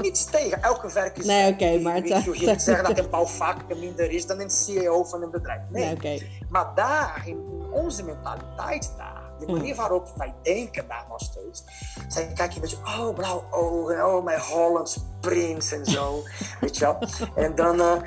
Niets 0.02 0.26
tegen, 0.26 0.64
elke 0.64 0.94
werk 0.94 1.18
is... 1.18 1.26
Nee, 1.26 1.54
oké, 1.54 1.64
okay, 1.64 1.82
maar... 1.82 2.02
Wil 2.02 2.34
niet 2.34 2.62
zeggen 2.62 2.84
dat 2.84 2.98
een 2.98 3.10
balvaker 3.10 3.78
minder 3.78 4.12
is 4.12 4.26
dan 4.26 4.40
een 4.40 4.50
CEO 4.50 5.04
van 5.04 5.22
een 5.22 5.32
bedrijf. 5.32 5.62
Nee, 5.70 5.86
nee 5.86 5.96
okay. 5.96 6.42
maar 6.50 6.76
daar, 6.76 7.24
in 7.26 7.38
onze 7.72 8.04
mentaliteit 8.04 8.94
daar, 8.98 9.17
de 9.40 9.52
manier 9.52 9.76
waarop 9.76 10.08
wij 10.16 10.36
denken 10.44 10.88
daar 10.88 11.06
nog 11.10 11.22
steeds. 11.22 11.64
Zij 12.08 12.32
kijken 12.34 12.56
een 12.56 12.62
beetje, 12.62 12.78
oh, 12.78 13.14
blauw 13.14 13.44
ogen, 13.52 14.06
oh, 14.06 14.24
mijn 14.24 14.40
Hollands 14.40 14.98
prins 15.20 15.72
en 15.72 15.86
zo. 15.86 16.24
weet 16.62 16.78
je 16.78 16.86
wel. 16.86 16.98
En 17.36 17.56
dan, 17.56 17.80
uh, 17.80 17.92
en 17.92 18.04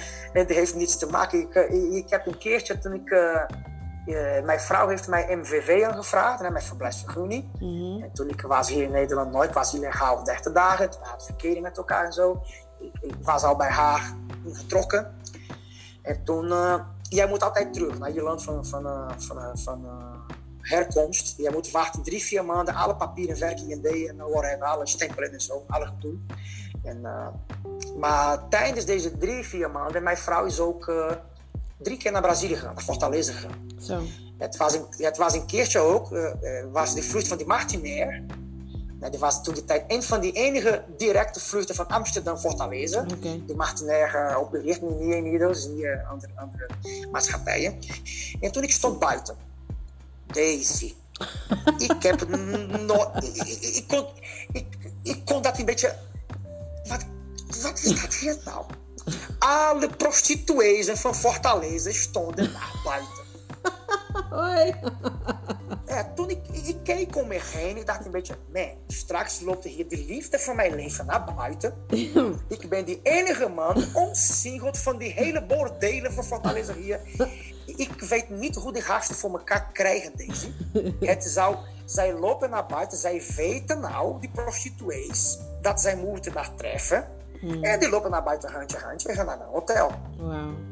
dat 0.46 0.48
heeft 0.48 0.74
niets 0.74 0.98
te 0.98 1.06
maken. 1.06 1.40
Ik, 1.40 1.54
uh, 1.54 1.96
ik 1.96 2.10
heb 2.10 2.26
een 2.26 2.38
keertje 2.38 2.78
toen 2.78 2.92
ik. 2.92 3.10
Uh, 3.10 3.42
mijn 4.44 4.60
vrouw 4.60 4.88
heeft 4.88 5.08
mij 5.08 5.36
MVV 5.36 5.84
aangevraagd 5.84 6.42
en 6.42 6.52
mijn 6.52 6.64
verblijfsvergunning. 6.64 7.44
Mm 7.58 7.80
-hmm. 7.80 8.02
En 8.02 8.12
toen 8.12 8.28
ik 8.28 8.40
was 8.40 8.68
hier 8.68 8.82
in 8.82 8.90
Nederland 8.90 9.32
nooit, 9.32 9.52
was 9.52 9.74
illegaal 9.74 10.24
30 10.24 10.52
dagen. 10.52 10.90
Toen 10.90 11.02
hadden 11.02 11.26
verkering 11.26 11.62
met 11.62 11.76
elkaar 11.76 12.04
en 12.04 12.12
zo. 12.12 12.42
Ik, 12.78 12.92
ik 13.00 13.14
was 13.22 13.42
al 13.42 13.56
bij 13.56 13.68
haar 13.68 14.14
getrokken. 14.52 15.14
En 16.02 16.24
toen, 16.24 16.52
jij 17.02 17.28
moet 17.28 17.42
altijd 17.42 17.74
terug 17.74 17.98
naar 17.98 18.12
je 18.12 18.22
land 18.22 18.42
van, 18.42 18.66
van, 18.66 19.12
van, 19.18 19.58
van 19.58 20.09
herkomst. 20.60 21.34
Je 21.36 21.50
moet 21.52 21.70
wachten 21.70 22.02
drie, 22.02 22.22
vier 22.22 22.44
maanden, 22.44 22.74
alle 22.74 22.96
papieren, 22.96 23.38
werking 23.38 23.72
en 23.72 23.82
D 23.82 23.86
en 24.08 24.16
whatever, 24.16 24.62
alle 24.62 24.86
stempelen 24.86 25.32
en 25.32 25.40
zo, 25.40 25.64
alle 25.68 25.86
gedoe. 25.86 26.14
En, 26.82 26.98
uh, 27.02 27.26
maar 27.98 28.48
tijdens 28.48 28.84
deze 28.84 29.18
drie, 29.18 29.44
vier 29.44 29.70
maanden, 29.70 30.02
mijn 30.02 30.16
vrouw 30.16 30.44
is 30.44 30.60
ook 30.60 30.88
uh, 30.88 31.10
drie 31.76 31.96
keer 31.96 32.12
naar 32.12 32.22
Brazilië 32.22 32.54
gegaan, 32.54 32.74
naar 32.74 32.84
Fortaleza 32.84 33.32
gegaan. 33.32 33.68
Zo. 33.80 34.00
Het 34.38 34.56
was 34.56 34.74
een, 34.74 34.84
het 34.96 35.16
was 35.16 35.34
een 35.34 35.46
keertje 35.46 35.78
ook, 35.78 36.12
uh, 36.12 36.30
was 36.72 36.94
de 36.94 37.02
vlucht 37.02 37.28
van 37.28 37.36
die 37.36 37.46
Martinair. 37.46 38.24
Dat 38.98 39.18
was 39.18 39.42
toen 39.42 39.54
de 39.54 39.64
tijd 39.64 39.84
een 39.86 40.02
van 40.02 40.20
die 40.20 40.32
enige 40.32 40.84
directe 40.96 41.40
vluchten 41.40 41.74
van 41.74 41.86
Amsterdam 41.86 42.36
Fortaleza. 42.36 43.04
Okay. 43.16 43.42
Die 43.46 43.56
Martinair 43.56 44.36
opereert 44.36 44.82
nu 44.82 44.88
niet 44.88 45.14
in 45.14 45.22
Nederland, 45.22 45.54
dus 45.54 45.66
niet 45.66 45.86
andere, 46.10 46.32
andere 46.34 46.66
maatschappijen. 47.10 47.78
En 48.40 48.52
toen 48.52 48.62
ik 48.62 48.70
stond 48.70 48.98
buiten, 48.98 49.36
Daisy. 50.32 50.94
ik 51.78 52.02
heb 52.02 52.28
nooit. 52.80 53.24
Ik, 53.24 53.36
ik, 53.36 53.62
ik, 53.62 53.84
kon, 53.88 54.06
ik, 54.52 54.66
ik 55.02 55.24
kon 55.24 55.42
dat 55.42 55.58
een 55.58 55.64
beetje. 55.64 55.96
Wat, 56.88 57.06
wat 57.62 57.78
is 57.82 58.00
dat 58.00 58.14
hier 58.14 58.36
nou? 58.44 58.64
Alle 59.38 59.88
prostituees 59.88 61.00
van 61.00 61.14
Fortaleza 61.14 61.92
stonden 61.92 62.52
naar 62.52 62.80
buiten. 62.84 63.28
Hoi. 64.30 64.74
Ja, 65.86 66.12
toen 66.14 66.30
ik, 66.30 66.40
ik 66.48 66.76
keek 66.82 67.16
om 67.16 67.28
me 67.28 67.40
heen, 67.42 67.76
ik 67.76 67.86
dacht 67.86 68.04
een 68.04 68.10
beetje, 68.10 68.36
man, 68.52 68.68
straks 68.86 69.40
loopt 69.40 69.64
hier 69.64 69.88
de 69.88 70.04
liefde 70.08 70.38
van 70.38 70.56
mijn 70.56 70.74
leven 70.74 71.06
naar 71.06 71.34
buiten. 71.36 71.74
ik 72.48 72.68
ben 72.68 72.84
die 72.84 73.00
enige 73.02 73.48
man, 73.48 73.84
omsingeld 73.94 74.78
van 74.78 74.98
die 74.98 75.12
hele 75.12 75.44
bordelen 75.44 76.12
van 76.12 76.24
Fortaleza 76.24 76.74
hier. 76.74 77.00
Ik 77.66 78.00
weet 78.00 78.30
niet 78.30 78.56
hoe 78.56 78.72
die 78.72 78.82
gasten 78.82 79.16
voor 79.16 79.30
elkaar 79.30 79.70
krijgen, 79.72 80.12
deze. 80.16 80.48
Het 81.00 81.24
zou, 81.24 81.56
zij 81.84 82.12
lopen 82.12 82.50
naar 82.50 82.66
buiten, 82.66 82.98
zij 82.98 83.22
weten 83.36 83.80
nou, 83.80 84.20
die 84.20 84.30
prostituees, 84.30 85.38
dat 85.62 85.80
zij 85.80 85.96
moeten 85.96 86.32
daar 86.32 86.54
treffen. 86.54 87.08
Hmm. 87.40 87.64
En 87.64 87.80
die 87.80 87.88
lopen 87.88 88.10
naar 88.10 88.22
buiten, 88.22 88.52
handje, 88.52 88.78
handje, 88.78 89.08
en 89.08 89.14
gaan 89.14 89.26
naar 89.26 89.40
een 89.40 89.46
hotel. 89.46 89.90
Wow. 90.16 90.69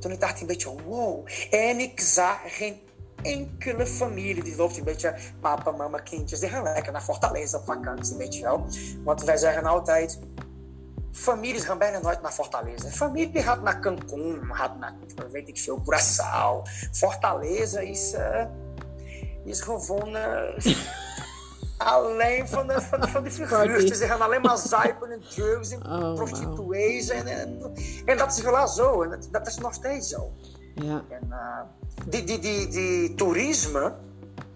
Toen 0.00 0.12
ik 0.12 0.20
dacht 0.20 0.40
een 0.40 0.46
beetje, 0.46 0.82
wow. 0.82 1.26
En 1.50 1.78
ik 1.78 2.00
zag 2.00 2.38
geen 2.44 2.80
enkele 3.22 3.86
familie 3.86 4.42
die 4.42 4.56
loopt 4.56 4.76
een 4.76 4.84
beetje 4.84 5.14
papa, 5.40 5.70
mama, 5.70 5.98
kindjes. 5.98 6.40
Die 6.40 6.48
gaan 6.48 6.62
lekker 6.62 6.92
naar 6.92 7.02
Fortaleza 7.02 7.58
op 7.58 7.64
vakantie, 7.64 8.16
weet 8.16 8.34
je 8.36 8.42
wel. 8.42 8.66
Want 9.04 9.24
wij 9.24 9.36
zeggen 9.36 9.64
altijd, 9.64 10.18
families 11.12 11.64
gaan 11.64 11.78
bijna 11.78 11.98
nooit 11.98 12.22
naar 12.22 12.32
Fortaleza. 12.32 12.88
Familie 12.88 13.42
gaat 13.42 13.62
naar 13.62 13.80
Cancún, 13.80 14.40
gaat 14.52 14.78
naar, 14.78 14.94
weet 15.30 15.48
ik 15.48 15.58
veel, 15.58 15.82
Curaçao. 15.82 16.70
Fortaleza 16.92 17.80
is, 17.80 18.14
uh, 18.14 18.44
is 19.44 19.60
gewoon... 19.60 20.16
Uh, 20.16 20.74
alleen 21.78 22.48
van 22.48 22.66
de, 22.66 22.80
van, 22.80 23.08
van 23.08 23.24
de 23.24 23.30
figuurtjes. 23.30 23.98
Ze 23.98 24.06
gaan 24.06 24.20
alleen 24.20 24.40
maar 24.40 24.58
zuipen 24.58 25.10
en 25.10 25.22
drugs 25.34 25.70
en 25.70 25.86
oh, 25.86 26.14
prostituees. 26.14 27.08
En, 27.08 27.26
en, 27.26 27.72
en, 28.04 28.16
dat 28.16 28.36
is 28.36 28.42
wel 28.42 28.68
zo. 28.68 29.02
En 29.02 29.10
dat, 29.10 29.28
dat 29.30 29.46
is 29.46 29.58
nog 29.58 29.74
steeds 29.74 30.08
zo. 30.08 30.32
Ja. 30.74 31.04
En, 31.08 31.26
uh, 31.30 31.60
die, 32.06 32.24
die, 32.24 32.38
die, 32.38 32.68
die 32.68 33.14
toerisme 33.14 33.94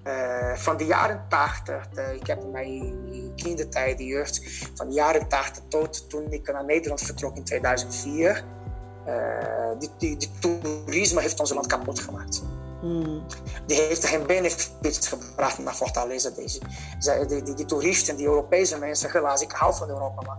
uh, 0.07 0.55
van 0.55 0.77
de 0.77 0.87
jaren 0.87 1.25
80, 1.29 1.89
de, 1.89 2.17
ik 2.21 2.27
heb 2.27 2.51
mijn 2.53 3.33
kindertijd, 3.37 3.99
de 3.99 4.05
jeugd, 4.05 4.67
van 4.75 4.89
de 4.89 4.95
jaren 4.95 5.29
80 5.29 5.63
tot 5.69 6.11
toen 6.11 6.33
ik 6.33 6.53
naar 6.53 6.65
Nederland 6.65 7.01
vertrok 7.01 7.37
in 7.37 7.45
2004. 7.45 8.45
Uh, 9.07 9.79
die, 9.79 9.91
die, 9.99 10.17
die, 10.17 10.31
toerisme 10.41 11.21
heeft 11.21 11.41
ons 11.41 11.53
land 11.53 11.67
kapot 11.67 12.01
gemaakt. 12.01 12.43
Mm. 12.83 13.23
Die 13.67 13.81
heeft 13.81 14.07
geen 14.07 14.27
benefits 14.27 15.09
gebracht 15.09 15.59
naar 15.59 15.75
Fortaleza. 15.75 16.31
Deze. 16.31 16.61
Die, 17.29 17.43
die, 17.43 17.55
die, 17.55 17.65
toeristen, 17.65 18.17
die 18.17 18.27
Europese 18.27 18.79
mensen, 18.79 19.11
helaas, 19.11 19.41
ik 19.41 19.53
hou 19.53 19.75
van 19.75 19.89
Europa, 19.89 20.23
maar 20.27 20.39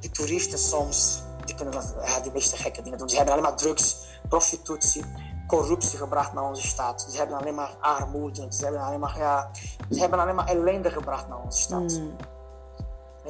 die 0.00 0.10
toeristen 0.10 0.58
soms, 0.58 1.22
die 1.44 1.54
kunnen 1.54 1.82
ja, 2.04 2.20
die 2.20 2.32
meeste 2.32 2.56
gekke 2.56 2.82
dingen 2.82 2.98
doen. 2.98 3.08
Ze 3.08 3.16
hebben 3.16 3.34
alleen 3.34 3.46
maar 3.46 3.56
drugs, 3.56 3.96
prostitutie, 4.28 5.04
corruptie 5.46 5.98
gebracht 5.98 6.32
naar 6.32 6.44
onze 6.44 6.66
stad. 6.66 7.06
Ze 7.10 7.16
hebben 7.16 7.38
alleen 7.38 7.54
maar 7.54 7.76
armoede, 7.80 8.46
ze 8.50 8.62
hebben 8.62 8.82
alleen 8.82 9.00
maar, 9.00 9.18
ja, 9.18 9.50
ze 9.90 10.00
hebben 10.00 10.18
alleen 10.18 10.34
maar 10.34 10.48
ellende 10.48 10.90
gebracht 10.90 11.28
naar 11.28 11.42
onze 11.44 11.60
stad. 11.60 11.80
Mm. 11.80 12.16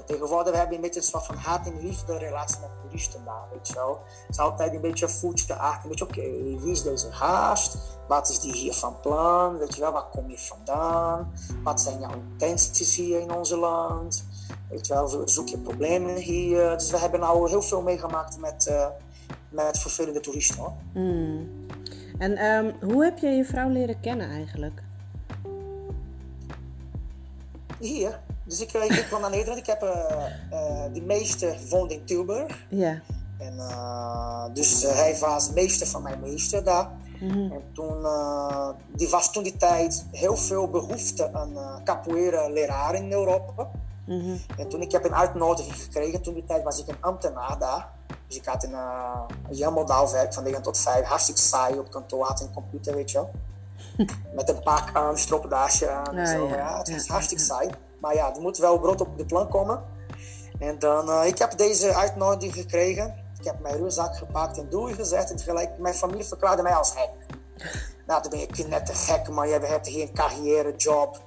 En 0.01 0.07
tegenwoordig 0.07 0.53
hebben 0.53 0.69
we 0.69 0.75
een 0.75 0.81
beetje 0.81 1.01
een 1.01 1.07
soort 1.07 1.27
van 1.27 1.37
haat- 1.37 1.67
en 1.67 1.81
liefde 1.81 2.19
relatie 2.19 2.61
met 2.61 2.71
toeristen 2.83 3.25
daar, 3.25 3.45
weet 3.53 3.69
je 3.69 3.75
wel. 3.75 4.03
Het 4.07 4.31
is 4.31 4.39
altijd 4.39 4.75
een 4.75 4.81
beetje 4.81 5.09
voetje 5.09 5.55
achter, 5.55 5.83
een 5.83 5.89
beetje, 5.89 6.05
oké, 6.05 6.19
okay, 6.19 6.59
wie 6.61 6.73
is 6.73 6.83
deze 6.83 7.11
haast? 7.11 7.77
Wat 8.09 8.29
is 8.29 8.41
die 8.41 8.53
hier 8.53 8.75
van 8.75 9.01
plan? 9.01 9.59
Weet 9.59 9.75
je 9.75 9.81
wel, 9.81 9.93
waar 9.93 10.09
kom 10.11 10.31
je 10.31 10.39
vandaan? 10.39 11.33
Wat 11.63 11.81
zijn 11.81 12.01
jouw 12.01 12.13
intenties 12.13 12.97
hier 12.97 13.21
in 13.21 13.33
ons 13.33 13.51
land? 13.51 14.25
Weet 14.71 14.87
je 14.87 14.95
wel, 14.95 15.23
zoek 15.29 15.49
je 15.49 15.59
problemen 15.59 16.17
hier? 16.17 16.71
Dus 16.71 16.91
we 16.91 16.99
hebben 16.99 17.21
nou 17.21 17.49
heel 17.49 17.63
veel 17.63 17.83
meegemaakt 17.83 18.39
met, 18.39 18.67
uh, 18.71 18.87
met 19.49 19.79
vervelende 19.79 20.21
toeristen, 20.21 20.57
hoor. 20.57 20.73
Mm. 20.95 21.49
En 22.19 22.45
um, 22.45 22.93
hoe 22.93 23.05
heb 23.05 23.19
je 23.19 23.29
je 23.29 23.45
vrouw 23.45 23.69
leren 23.69 24.01
kennen 24.01 24.31
eigenlijk? 24.31 24.83
Hier. 27.79 28.21
Dus 28.51 28.61
ik, 28.61 28.73
ik 28.73 29.05
kwam 29.09 29.21
naar 29.21 29.31
Nederland. 29.31 29.59
Ik 29.59 29.67
heb 29.67 29.83
uh, 29.83 29.91
uh, 30.53 30.83
de 30.93 31.03
meester 31.03 31.57
woonde 31.69 31.95
in 31.95 32.05
Tilburg. 32.05 32.67
Ja. 32.69 33.01
En, 33.39 33.55
uh, 33.57 34.45
dus 34.53 34.83
hij 34.83 35.19
was 35.19 35.51
meester 35.51 35.87
van 35.87 36.03
mijn 36.03 36.21
meester 36.21 36.65
daar. 36.65 36.91
Mm-hmm. 37.21 37.53
En 37.53 37.63
toen, 37.73 38.07
die 38.97 39.09
was 39.09 39.33
toen 39.33 39.43
die 39.43 39.57
tijd 39.57 40.07
heel 40.13 40.37
veel 40.37 40.69
behoefte 40.69 41.33
aan 41.33 41.83
capoeira 41.85 42.49
leraar 42.49 42.95
in 42.95 43.13
Europa. 43.13 43.71
Mm-hmm. 44.07 44.41
En 44.59 44.69
toen 44.69 44.81
ik 44.81 44.93
heb 44.93 45.05
een 45.05 45.15
uitnodiging 45.15 45.83
gekregen, 45.83 46.23
toen 46.23 46.35
die 46.35 46.45
tijd 46.45 46.63
was 46.63 46.79
ik 46.79 46.89
een 46.89 47.01
ambtenaar 47.01 47.59
daar. 47.59 47.89
Dus 48.27 48.37
ik 48.37 48.45
had 48.45 48.65
een, 48.65 48.71
uh, 48.71 49.21
een 49.49 49.57
jammerdaal 49.57 50.13
werk 50.13 50.35
van 50.35 50.43
9 50.43 50.63
tot 50.63 50.79
5, 50.79 51.05
hartstikke 51.05 51.41
saai 51.41 51.79
op 51.79 51.91
kantoor, 51.91 52.27
had 52.27 52.41
een 52.41 52.53
computer, 52.53 52.95
weet 52.95 53.11
je 53.11 53.19
wel. 53.19 53.31
Met 54.37 54.49
een 54.49 54.63
pak 54.63 54.91
aan, 54.93 55.19
stropdaasje 55.19 55.91
aan 55.91 56.17
en 56.17 56.17
Ja, 56.17 56.27
zo. 56.27 56.49
ja. 56.49 56.57
Ja, 56.57 56.79
het 56.79 56.91
was 56.91 57.07
Ja, 57.07 57.13
hartstikke 57.13 57.43
saai. 57.43 57.71
Maar 58.01 58.15
ja, 58.15 58.35
er 58.35 58.41
moet 58.41 58.59
wel 58.59 58.79
brood 58.79 59.01
op 59.01 59.19
de 59.19 59.25
plank 59.25 59.51
komen. 59.51 59.83
En 60.59 60.79
dan, 60.79 61.09
uh, 61.09 61.27
ik 61.27 61.39
heb 61.39 61.59
deze 61.59 61.95
uitnodiging 61.95 62.55
gekregen. 62.55 63.15
Ik 63.39 63.45
heb 63.45 63.61
mijn 63.61 63.77
rugzak 63.77 64.17
gepakt 64.17 64.59
en 64.59 64.69
doei 64.69 64.95
gezet. 64.95 65.31
En 65.31 65.37
tegelijk, 65.37 65.79
mijn 65.79 65.95
familie 65.95 66.25
verklaarde 66.25 66.63
mij 66.63 66.75
als 66.75 66.91
gek. 66.91 67.11
nou, 68.07 68.23
dan 68.23 68.31
ben 68.31 68.41
je 68.41 68.67
net 68.69 68.91
gek, 68.95 69.29
maar 69.29 69.49
je 69.49 69.59
hebt 69.59 69.87
hier 69.87 70.03
een 70.03 70.15
carrière, 70.15 70.77
job. 70.77 71.23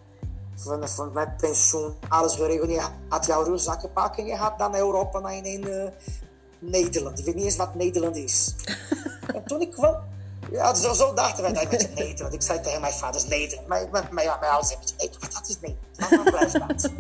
Van, 0.56 0.88
van, 0.88 1.12
met 1.14 1.38
pensioen, 1.38 1.96
alles 2.10 2.36
geregeld. 2.36 2.70
Je 2.70 2.84
had 3.10 3.26
jouw 3.26 3.44
rugzak 3.44 3.80
gepakt 3.80 4.18
en 4.18 4.26
je 4.26 4.36
gaat 4.36 4.60
dan 4.60 4.72
naar 4.72 4.80
Europa, 4.80 5.20
naar 5.20 5.36
in, 5.36 5.46
in 5.46 5.68
uh, 5.68 5.84
Nederland. 6.60 7.20
Ik 7.20 7.26
weet 7.26 7.36
niet 7.36 7.44
eens 7.44 7.56
wat 7.56 7.76
Nederland 7.76 8.16
is. 8.16 8.56
en 9.36 9.44
toen 9.46 9.62
ik 9.62 9.72
kwam, 9.72 9.96
ja, 10.52 10.74
zo, 10.74 10.94
zo 10.94 11.14
dachten 11.14 11.44
wij 11.44 11.54
dat 11.54 11.72
met 11.72 11.82
je 11.82 11.88
Nederland. 11.96 12.34
Ik 12.34 12.42
zei 12.42 12.62
tegen 12.62 12.82
mijn 12.82 12.94
vader, 12.94 13.22
Nederland. 13.30 13.68
Mijn, 13.68 13.88
mijn, 13.92 14.08
mijn, 14.12 14.28
mijn 14.40 14.52
ouders 14.52 14.68
zeiden, 14.68 14.90
hey, 14.98 15.10
wat 15.20 15.34
dat 15.34 15.50
is 15.50 15.60
blijft 16.24 16.54
dat? 16.54 16.92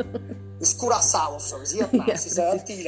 is 0.59 0.75
Curaçao 0.81 1.33
of 1.33 1.41
zo, 1.41 1.59
is 1.59 1.71
hier 1.71 1.87
plaats, 1.87 2.25
is 2.25 2.37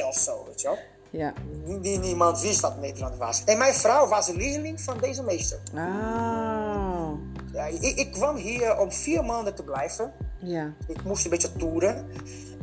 of 0.04 0.16
zo, 0.16 0.44
weet 0.46 0.60
je 0.60 0.68
wel. 0.68 0.78
Ja. 1.10 1.32
Nie, 1.64 1.98
niemand 1.98 2.40
wist 2.40 2.60
dat 2.60 2.80
Nederland 2.80 3.16
was. 3.16 3.44
En 3.44 3.58
mijn 3.58 3.74
vrouw 3.74 4.08
was 4.08 4.28
een 4.28 4.36
leerling 4.36 4.80
van 4.80 4.98
deze 4.98 5.22
meester. 5.22 5.58
Ah. 5.74 7.12
Ja, 7.52 7.66
ik, 7.66 7.82
ik 7.82 8.12
kwam 8.12 8.36
hier 8.36 8.78
om 8.78 8.92
vier 8.92 9.24
maanden 9.24 9.54
te 9.54 9.62
blijven. 9.62 10.12
Ja. 10.38 10.72
Ik 10.86 11.04
moest 11.04 11.24
een 11.24 11.30
beetje 11.30 11.52
toeren. 11.52 12.06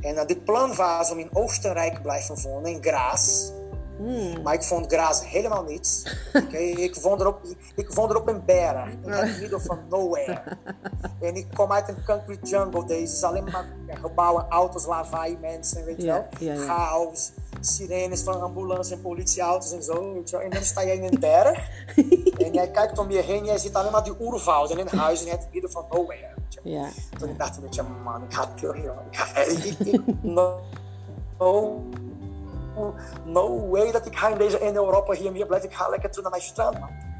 En 0.01 0.15
uh, 0.15 0.25
de 0.25 0.37
plan 0.37 0.75
was 0.75 1.11
om 1.11 1.19
in 1.19 1.29
Oostenrijk 1.33 1.93
te 1.93 2.01
blijven 2.01 2.41
wonen, 2.41 2.71
in 2.71 2.83
Graz. 2.83 3.51
Mm. 3.99 4.41
Maar 4.41 4.53
ik 4.53 4.63
vond 4.63 4.93
Graz 4.93 5.23
helemaal 5.25 5.63
niets. 5.63 6.03
Okay? 6.45 6.69
ik, 6.69 6.95
woonde 6.95 7.23
erop, 7.23 7.39
ik 7.75 7.91
woonde 7.93 8.13
erop 8.13 8.27
een 8.27 8.45
berg, 8.45 8.89
in 9.03 9.11
het 9.11 9.39
midden 9.39 9.61
van 9.61 9.79
nowhere. 9.89 10.41
en 11.21 11.35
ik 11.35 11.47
kom 11.53 11.71
uit 11.71 11.87
een 11.89 12.03
concrete 12.05 12.45
jungle. 12.47 12.85
Deze 12.85 13.13
is 13.13 13.23
alleen 13.23 13.43
maar 13.43 13.65
gebouwen, 14.01 14.45
auto's, 14.49 14.85
lawaai, 14.85 15.37
mensen, 15.41 15.85
weet 15.85 15.97
je 15.97 16.03
Ja, 16.05 16.13
wel. 16.13 16.47
ja, 16.47 16.53
ja. 16.53 16.59
Chaos, 16.59 17.31
sirenes 17.59 18.21
van 18.21 18.41
ambulance 18.41 18.93
en 18.93 19.01
politieauto's 19.01 19.71
en 19.73 19.83
zo. 19.83 20.13
Weet 20.13 20.29
je 20.29 20.35
wel. 20.37 20.45
En 20.45 20.51
dan 20.51 20.63
sta 20.63 20.81
je 20.81 20.93
in 20.93 21.03
een 21.03 21.19
berg. 21.19 21.69
en 22.45 22.53
jij 22.53 22.71
kijkt 22.71 22.97
om 22.99 23.11
je 23.11 23.21
heen, 23.21 23.45
jij 23.45 23.57
ziet 23.57 23.73
alleen 23.73 23.91
maar 23.91 24.03
die 24.03 24.13
oerwouden 24.21 24.77
en 24.79 24.97
huizen 24.97 25.25
in 25.27 25.31
het 25.31 25.47
midden 25.51 25.71
van 25.71 25.85
nowhere. 25.91 26.31
Ja. 26.63 26.87
Toen 27.19 27.29
ik 27.29 27.37
dacht 27.37 27.55
een 27.55 27.61
beetje, 27.63 27.83
man, 28.03 28.23
ik 28.23 28.33
ga 28.33 28.47
terug. 28.55 28.75
Ik 29.11 29.17
ga, 29.17 29.39
ik, 29.41 29.63
ik, 29.63 29.79
ik- 29.79 30.01
no, 30.21 30.59
no, 31.39 31.83
no 33.23 33.69
way 33.69 33.91
dat 33.91 34.05
ik 34.05 34.17
ga 34.17 34.27
in 34.61 34.75
Europa 34.75 35.13
hier 35.13 35.31
meer 35.31 35.45
blijf. 35.45 35.63
Ik 35.63 35.73
ga 35.73 35.89
lekker 35.89 36.11
terug 36.11 36.31
naar. 36.31 37.12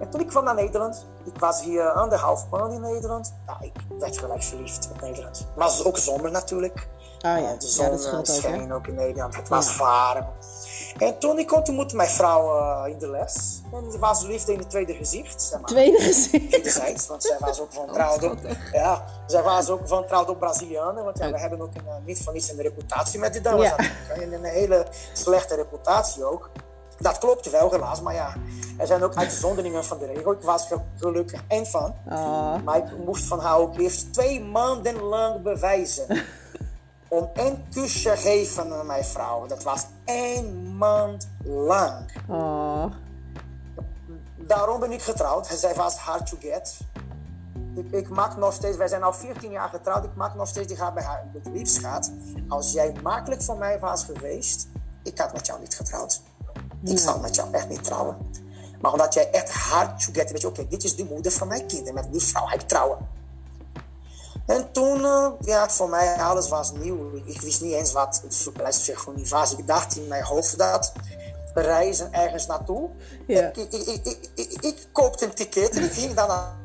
En 0.00 0.10
toen 0.10 0.20
ik 0.20 0.26
kwam 0.26 0.44
naar 0.44 0.54
Nederland, 0.54 1.06
ik 1.24 1.38
was 1.40 1.62
hier 1.62 1.90
anderhalf 1.92 2.46
maand 2.50 2.72
in 2.72 2.80
Nederland. 2.80 3.34
Nou, 3.46 3.58
ik 3.64 3.72
werd 3.98 4.18
gelijk 4.18 4.42
verliefd 4.42 4.88
op 4.90 5.00
Nederland. 5.00 5.46
Maar 5.56 5.66
het 5.66 5.76
was 5.76 5.86
ook 5.86 5.98
zomer 5.98 6.30
natuurlijk. 6.30 6.88
Ah 7.20 7.38
ja. 7.40 7.54
De 7.58 7.66
Ja, 7.66 7.68
zon 7.68 7.90
dat 7.90 7.98
eh, 7.98 8.06
scheelt 8.06 8.30
ook, 8.30 8.36
scheen 8.36 8.72
ook 8.72 8.86
in 8.86 8.94
Nederland. 8.94 9.36
Het 9.36 9.48
was 9.48 9.76
Ja. 9.76 9.78
warm. 9.78 10.26
En 10.98 11.18
toen 11.18 11.38
ik 11.38 11.52
ontmoette 11.52 11.96
mijn 11.96 12.08
vrouw 12.08 12.58
eh, 12.58 12.92
in 12.92 12.98
de 12.98 13.08
les. 13.10 13.62
En 13.72 13.92
ze 13.92 13.98
was 13.98 14.22
liefde 14.22 14.52
in 14.52 14.58
het 14.58 14.70
tweede 14.70 14.94
gezicht. 14.94 15.42
Zeg 15.42 15.60
maar 15.60 15.68
Tweede 15.70 16.00
gezicht. 16.00 16.50
wederzijds, 16.50 17.06
want 17.06 17.22
zij 17.22 17.36
was 17.40 17.60
ook 17.60 17.72
van 17.72 17.86
trouwd 17.92 18.22
op, 18.24 18.38
ja, 18.72 19.04
zij 19.26 19.42
was 19.42 19.68
ook 19.70 19.80
van 19.88 20.06
trouwd 20.06 20.28
op 20.28 20.38
Brazilianen, 20.38 21.04
want 21.04 21.18
ja, 21.18 21.30
we 21.32 21.38
hebben 21.40 21.60
ook 21.60 21.74
een, 21.74 21.86
eh, 21.86 21.94
niet 22.04 22.22
van 22.22 22.32
niets 22.32 22.50
een 22.50 22.60
reputatie 22.62 23.18
met 23.18 23.32
die 23.32 23.42
dames 23.42 23.66
Ja. 23.68 23.76
en 24.14 24.32
een 24.32 24.44
hele 24.44 24.86
slechte 25.12 25.54
reputatie 25.54 26.24
ook. 26.24 26.50
Dat 26.98 27.18
klopt 27.18 27.50
wel 27.50 27.70
helaas, 27.70 28.00
maar 28.00 28.14
ja, 28.14 28.32
er 28.76 28.86
zijn 28.86 29.02
ook 29.02 29.14
uitzonderingen 29.14 29.84
van 29.84 29.98
de 29.98 30.06
regel. 30.06 30.32
Ik 30.32 30.40
was 30.40 30.70
er 30.70 30.82
gelukkig 30.98 31.42
één 31.48 31.66
van, 31.66 31.94
Oh. 32.10 32.62
maar 32.64 32.76
ik 32.76 33.04
moest 33.04 33.24
van 33.24 33.40
haar 33.40 33.56
ook 33.56 33.78
eerst 33.78 34.12
twee 34.12 34.40
maanden 34.44 35.02
lang 35.02 35.42
bewijzen. 35.42 36.06
Om 37.08 37.30
één 37.34 37.64
kusje 37.72 38.10
te 38.10 38.16
geven 38.16 38.72
aan 38.72 38.86
mijn 38.86 39.04
vrouw. 39.04 39.46
Dat 39.46 39.62
was 39.62 39.86
één 40.04 40.76
maand 40.76 41.28
lang. 41.44 42.10
Oh. 42.28 42.84
Daarom 44.36 44.80
ben 44.80 44.92
ik 44.92 45.02
getrouwd. 45.02 45.46
Zij 45.46 45.74
was 45.74 45.96
hard 45.96 46.26
to 46.26 46.36
get. 46.40 46.78
Ik, 47.74 47.90
ik 47.90 48.08
maak 48.08 48.36
nog 48.36 48.52
steeds, 48.52 48.76
wij 48.76 48.88
zijn 48.88 49.02
al 49.02 49.12
14 49.12 49.50
jaar 49.50 49.68
getrouwd. 49.68 50.04
Ik 50.04 50.14
maak 50.14 50.34
nog 50.34 50.48
steeds, 50.48 50.66
die 50.66 50.76
gaat 50.76 50.94
bij 50.94 51.02
haar 51.02 51.24
met 51.32 51.46
liefschat. 51.52 52.12
Als 52.48 52.72
jij 52.72 52.94
makkelijk 53.02 53.42
voor 53.42 53.56
mij 53.58 53.78
was 53.78 54.04
geweest, 54.04 54.68
ik 55.02 55.18
had 55.18 55.32
met 55.32 55.46
jou 55.46 55.60
niet 55.60 55.76
getrouwd. 55.76 56.22
Ik 56.84 56.98
zou 56.98 57.20
met 57.20 57.34
jou 57.34 57.52
echt 57.52 57.68
niet 57.68 57.84
trouwen. 57.84 58.16
Maar 58.80 58.92
omdat 58.92 59.14
jij 59.14 59.30
echt 59.30 59.50
hard 59.50 60.04
to 60.04 60.12
get, 60.12 60.30
weet 60.30 60.40
je, 60.40 60.46
oké, 60.46 60.68
dit 60.68 60.84
is 60.84 60.96
de 60.96 61.04
moeder 61.04 61.32
van 61.32 61.48
mijn 61.48 61.66
kinderen. 61.66 61.94
Met 61.94 62.12
die 62.12 62.20
vrouw 62.20 62.46
ga 62.46 62.54
ik 62.54 62.60
trouwen. 62.60 62.98
En 64.46 64.72
toen, 64.72 65.04
eh, 65.04 65.30
ja, 65.40 65.68
voor 65.68 65.88
mij 65.88 66.14
alles 66.14 66.48
was 66.48 66.72
nieuw. 66.72 67.14
Ik, 67.24 67.40
wist 67.40 67.60
niet 67.60 67.72
eens 67.72 67.92
wat 67.92 68.20
het 68.22 68.36
vergelijksvergunning 68.36 69.28
was. 69.28 69.56
Ik 69.56 69.66
dacht 69.66 69.96
in 69.96 70.08
mijn 70.08 70.22
hoofd 70.22 70.58
dat 70.58 70.92
reizen 71.54 72.12
ergens 72.12 72.46
naartoe. 72.46 72.90
Ja. 73.26 73.52
Ik, 73.52 73.72
ik, 73.72 74.18
ik, 74.34 74.52
ik, 74.60 74.88
koopte 74.92 75.24
een 75.24 75.34
ticket 75.34 75.76
en 75.76 75.82
ik 75.82 75.92
ging 75.92 76.14
daar 76.14 76.28
na- 76.28 76.56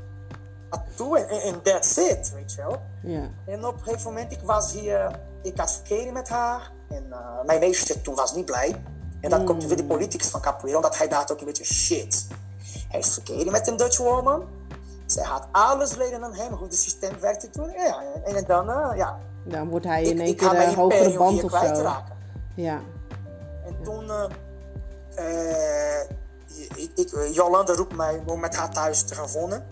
naartoe 0.70 1.20
en, 1.20 1.42
en 1.42 1.62
that's 1.62 1.98
it, 1.98 2.32
weet 2.34 2.54
je 2.54 2.62
wel. 2.62 2.82
Ja. 3.04 3.30
En 3.46 3.66
op 3.66 3.74
een 3.74 3.84
gegeven 3.84 4.14
moment, 4.14 4.32
ik 4.32 4.42
was 4.44 4.72
hier, 4.72 5.20
ik 5.44 5.58
had 5.58 5.72
verkering 5.72 6.14
met 6.14 6.30
haar. 6.30 6.72
En 6.90 7.06
eh, 7.12 7.46
mijn 7.46 7.60
meester 7.60 8.02
toen 8.02 8.16
was 8.16 8.34
niet 8.36 8.46
blij. 8.46 8.84
En 9.22 9.30
dan 9.30 9.46
komt 9.46 9.66
weer 9.66 9.78
de 9.78 9.84
politicus 9.84 10.28
van 10.28 10.42
Capoeira, 10.42 10.78
omdat 10.78 10.98
hij 10.98 11.08
dacht 11.08 11.32
ook 11.32 11.40
een 11.40 11.46
beetje 11.46 11.64
shit. 11.64 12.28
Hij 12.90 13.00
is 13.00 13.14
verkering 13.14 13.52
met 13.52 13.68
een 13.68 13.78
Dutch 13.78 13.98
woman. 13.98 14.44
Zij 15.06 15.24
had 15.24 15.48
alles 15.52 15.96
leren 15.96 16.24
aan 16.24 16.34
hem, 16.34 16.54
hoe 16.54 16.68
het 16.68 16.78
systeem 16.78 17.20
werkte 17.20 17.50
toen. 17.50 17.70
Ja, 17.70 18.02
en 18.24 18.44
dan, 18.48 18.70
uh, 18.70 18.92
ja. 18.96 19.20
Dan 19.44 19.70
wordt 19.70 19.86
hij 19.86 20.04
in 20.04 20.20
één 20.20 20.36
keer 20.36 20.54
een 20.54 20.76
hogere 20.76 21.18
band 21.18 21.44
of 21.44 21.52
zo. 21.52 21.92
Ja. 22.56 22.82
En 23.66 23.78
toen, 23.84 24.06
uh, 25.16 26.02
ik, 26.76 26.92
ik, 26.96 27.34
Jolanda 27.34 27.74
roept 27.74 27.96
mij 27.96 28.22
om 28.26 28.40
met 28.40 28.56
haar 28.56 28.70
thuis 28.70 29.04
te 29.04 29.16
gaan 29.16 29.28
wonen. 29.28 29.66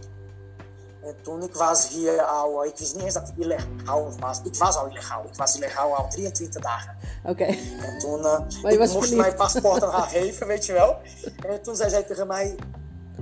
En 1.04 1.16
toen 1.22 1.44
ik 1.44 1.54
was 1.54 1.88
hier 1.88 2.22
al, 2.22 2.66
ik 2.66 2.78
wist 2.78 2.96
niet 2.96 3.04
eens 3.04 3.14
dat 3.14 3.28
ik 3.28 3.38
illegaal 3.38 4.14
was. 4.20 4.42
Ik 4.44 4.56
was 4.56 4.76
al 4.76 4.88
illegaal. 4.88 5.24
Ik 5.24 5.36
was 5.36 5.56
illegaal 5.56 5.96
al 5.96 6.10
23 6.10 6.62
dagen. 6.62 6.98
Oké. 7.24 7.44
En 7.44 8.00
toen 8.00 8.20
uh, 8.64 8.72
ik 8.72 8.92
moest 8.92 9.16
mijn 9.16 9.36
paspoort 9.36 9.84
aan 9.84 9.92
haar 9.92 10.10
geven, 10.10 10.48
weet 10.48 10.66
je 10.66 10.74
wel. 10.74 10.98
En 11.50 11.62
toen 11.62 11.76
zei 11.76 11.90
zij 11.90 12.04
tegen 12.04 12.28
mij, 12.28 12.56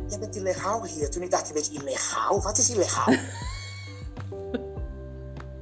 jij 0.07 0.19
bent 0.19 0.35
illegaal 0.35 0.85
hier. 0.85 1.09
Toen 1.09 1.21
ik 1.21 1.31
dacht, 1.31 1.51
weet 1.51 1.67
je, 1.67 1.73
illegaal? 1.73 2.41
Wat 2.41 2.57
is 2.57 2.69
illegaal? 2.69 3.13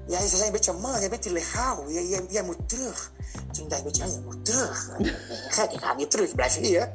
ja, 0.07 0.19
ze 0.19 0.35
zei 0.35 0.45
een 0.45 0.51
beetje, 0.51 0.73
man, 0.73 0.99
jij 0.99 1.09
bent 1.09 1.25
illegaal. 1.25 1.91
Jij, 1.91 2.07
jij, 2.07 2.25
jij 2.29 2.43
moet 2.43 2.69
terug. 2.69 3.11
Toen 3.51 3.67
dacht 3.67 3.85
ik, 3.85 3.95
ja, 3.95 4.05
je 4.05 4.21
moet 4.25 4.45
terug. 4.45 4.89
Gek, 5.49 5.71
ik 5.71 5.79
ga 5.79 5.93
niet 5.93 6.11
terug, 6.11 6.29
ik 6.29 6.35
blijf 6.35 6.55
hier. 6.55 6.91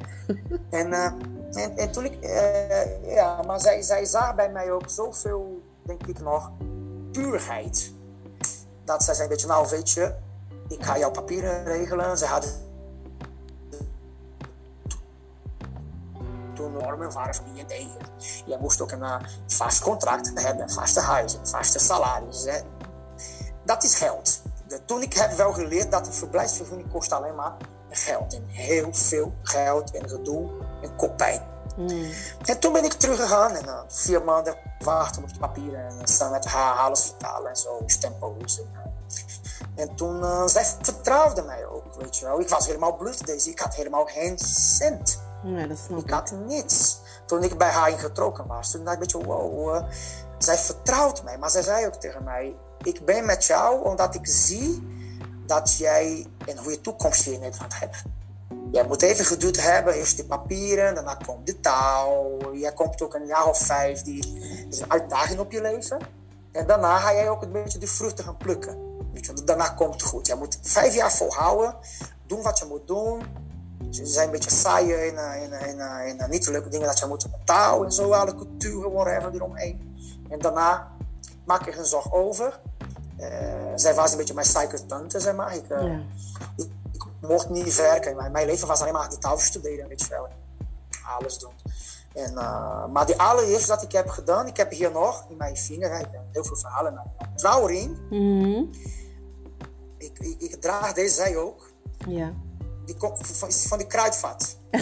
en, 0.69 0.87
uh, 0.87 1.11
en, 1.55 1.77
en, 1.77 1.91
toen 1.91 2.05
ik, 2.05 2.23
uh, 2.23 3.13
ja, 3.13 3.41
maar 3.41 3.59
zij, 3.59 3.81
zij 3.81 4.05
zag 4.05 4.35
bij 4.35 4.51
mij 4.51 4.71
ook 4.71 4.89
zoveel, 4.89 5.61
denk 5.81 6.07
ik 6.07 6.19
nog, 6.19 6.51
puurheid. 7.11 7.93
Dat 8.83 9.03
zij 9.03 9.13
zei, 9.13 9.27
weet 9.27 9.41
je, 9.41 9.47
nou 9.47 9.67
weet 9.69 9.91
je, 9.91 10.13
ik 10.67 10.83
ga 10.83 10.97
jouw 10.97 11.11
papieren 11.11 11.63
regelen. 11.63 12.17
Ze 12.17 12.25
hadden 12.25 12.51
toen 16.53 16.71
normen 16.71 17.11
waren 17.11 17.35
van 17.35 17.45
IND. 17.55 17.73
Je 18.45 18.57
moest 18.59 18.81
ook 18.81 18.91
een 18.91 18.99
uh, 18.99 19.15
vast 19.47 19.81
contract 19.81 20.31
hebben, 20.33 20.69
vaste 20.69 20.99
huis, 20.99 21.37
vaste 21.43 21.79
salaris. 21.79 22.43
Hè. 22.43 22.59
Dat 23.65 23.83
is 23.83 23.95
geld. 23.95 24.41
De, 24.67 24.85
toen 24.85 25.01
ik 25.01 25.13
heb 25.13 25.31
wel 25.31 25.53
geleerd 25.53 25.91
dat 25.91 26.07
een 26.07 26.13
verblijfsvergunning 26.13 26.91
kost 26.91 27.11
alleen 27.11 27.35
maar 27.35 27.57
geld. 27.89 28.33
En 28.33 28.45
heel 28.47 28.93
veel 28.93 29.33
geld 29.41 29.91
en 29.91 30.09
gedoe 30.09 30.49
en 30.81 30.95
koppijn. 30.95 31.49
Mm. 31.77 32.11
En 32.45 32.59
toen 32.59 32.73
ben 32.73 32.83
ik 32.83 32.93
teruggegaan 32.93 33.55
en 33.55 33.65
uh, 33.65 33.79
vier 33.87 34.23
maanden 34.23 34.55
wachten 34.79 35.23
op 35.23 35.33
de 35.33 35.39
papieren 35.39 35.99
en 35.99 36.07
staan 36.07 36.31
met 36.31 36.45
haar 36.45 36.77
alles 36.77 37.01
vertalen 37.01 37.49
en 37.49 37.55
zo, 37.55 37.81
stempels. 37.85 38.59
En, 38.59 38.67
uh, 38.73 39.83
en 39.83 39.95
toen, 39.95 40.19
uh, 40.19 40.47
zij 40.47 40.65
vertrouwde 40.81 41.41
mij 41.41 41.65
ook, 41.65 41.95
weet 41.97 42.17
je 42.17 42.25
wel. 42.25 42.39
Ik 42.39 42.49
was 42.49 42.65
helemaal 42.65 42.95
blut 42.95 43.25
deze, 43.25 43.49
ik 43.49 43.59
had 43.59 43.75
helemaal 43.75 44.05
geen 44.05 44.39
cent. 44.39 45.21
Nee, 45.43 45.67
dat 45.67 45.77
snap 45.77 45.99
ik. 45.99 46.05
Ik 46.05 46.11
had 46.11 46.31
niets. 46.45 46.99
Toen 47.25 47.43
ik 47.43 47.57
bij 47.57 47.69
haar 47.69 47.89
ingetrokken 47.89 48.47
was, 48.47 48.71
toen 48.71 48.83
dacht 48.83 48.95
ik, 48.95 49.01
weet 49.01 49.11
je, 49.11 49.27
wow, 49.27 49.83
zij 50.37 50.57
vertrouwt 50.57 51.23
mij. 51.23 51.37
Maar 51.37 51.49
zij 51.49 51.61
zei 51.61 51.85
ook 51.85 51.93
tegen 51.93 52.23
mij, 52.23 52.55
ik 52.83 53.05
ben 53.05 53.25
met 53.25 53.45
jou 53.45 53.83
omdat 53.83 54.15
ik 54.15 54.27
zie 54.27 54.87
dat 55.45 55.75
jij 55.77 56.27
een 56.45 56.57
goede 56.57 56.81
toekomst 56.81 57.23
hier 57.23 57.33
in 57.33 57.39
Nederland 57.39 57.79
hebt. 57.79 58.03
Jij 58.71 58.87
moet 58.87 59.01
even 59.01 59.25
geduld 59.25 59.61
hebben, 59.61 59.93
eerst 59.93 60.17
de 60.17 60.25
papieren, 60.25 60.95
daarna 60.95 61.15
komt 61.25 61.45
de 61.45 61.59
taal. 61.59 62.37
Jij 62.53 62.73
komt 62.73 63.01
ook 63.01 63.13
een 63.13 63.25
jaar 63.25 63.47
of 63.47 63.57
vijf, 63.57 64.01
die 64.01 64.39
is 64.69 64.79
een 64.79 64.91
uitdaging 64.91 65.39
op 65.39 65.51
je 65.51 65.61
leven. 65.61 65.97
En 66.51 66.67
daarna 66.67 66.97
ga 66.97 67.13
jij 67.13 67.29
ook 67.29 67.41
een 67.41 67.51
beetje 67.51 67.79
de 67.79 67.87
vruchten 67.87 68.23
gaan 68.23 68.37
plukken. 68.37 68.77
Weet 69.13 69.25
je, 69.25 69.33
daarna 69.33 69.69
komt 69.69 69.93
het 69.93 70.03
goed. 70.03 70.27
Jij 70.27 70.35
moet 70.35 70.57
vijf 70.61 70.95
jaar 70.95 71.11
volhouden, 71.11 71.75
doen 72.27 72.41
wat 72.41 72.59
je 72.59 72.65
moet 72.65 72.87
doen. 72.87 73.21
Ze 73.89 74.05
zijn 74.05 74.25
een 74.25 74.31
beetje 74.31 74.81
in, 74.81 75.17
in, 75.41 75.79
in, 75.79 76.19
in 76.19 76.29
niet 76.29 76.47
leuke 76.47 76.69
dingen 76.69 76.87
dat 76.87 76.99
je 76.99 77.05
moet 77.05 77.31
betalen 77.31 77.85
en 77.85 77.91
zo, 77.91 78.11
alle 78.11 78.35
culturen, 78.35 78.91
whatever, 78.91 79.33
eromheen. 79.33 79.95
En 80.29 80.39
daarna 80.39 80.91
maak 81.45 81.67
ik 81.67 81.77
een 81.77 81.85
zorg 81.85 82.13
over. 82.13 82.59
Uh, 83.19 83.27
zij 83.75 83.93
was 83.93 84.11
een 84.11 84.17
beetje 84.17 84.33
mijn 84.33 84.47
psychotante, 84.47 85.19
zeg 85.19 85.35
maar. 85.35 85.55
Ik, 85.55 85.69
uh, 85.69 85.81
ja. 85.81 85.99
Mocht 87.21 87.49
niet 87.49 87.75
werken. 87.75 88.15
Mijn, 88.15 88.31
mijn 88.31 88.45
leven 88.45 88.67
was 88.67 88.81
alleen 88.81 88.93
maar 88.93 89.09
de 89.09 89.17
taal 89.17 89.37
studeren, 89.37 89.87
weet 89.87 90.01
je 90.01 90.09
wel. 90.09 90.27
Alles 91.17 91.37
doen. 91.37 91.53
En, 92.13 92.33
uh, 92.33 92.85
maar 92.87 93.05
die 93.05 93.21
allereerste 93.21 93.67
dat 93.67 93.83
ik 93.83 93.91
heb 93.91 94.09
gedaan, 94.09 94.47
ik 94.47 94.57
heb 94.57 94.71
hier 94.71 94.91
nog 94.91 95.25
in 95.29 95.37
mijn 95.37 95.57
vinger, 95.57 95.91
ik 95.91 96.07
heb 96.11 96.21
heel 96.31 96.43
veel 96.43 96.57
verhalen, 96.57 97.01
een 97.17 97.35
trouwring. 97.35 97.97
Mm 98.09 98.41
-hmm. 98.41 98.69
ik, 99.97 100.19
ik, 100.19 100.41
ik, 100.41 100.61
draag 100.61 100.93
deze 100.93 101.15
zij 101.15 101.37
ook. 101.37 101.71
Ja. 102.07 102.33
Die 102.85 102.97
komt 102.97 103.27
van, 103.27 103.51
van 103.51 103.77
die 103.77 103.87
kruidvat. 103.87 104.57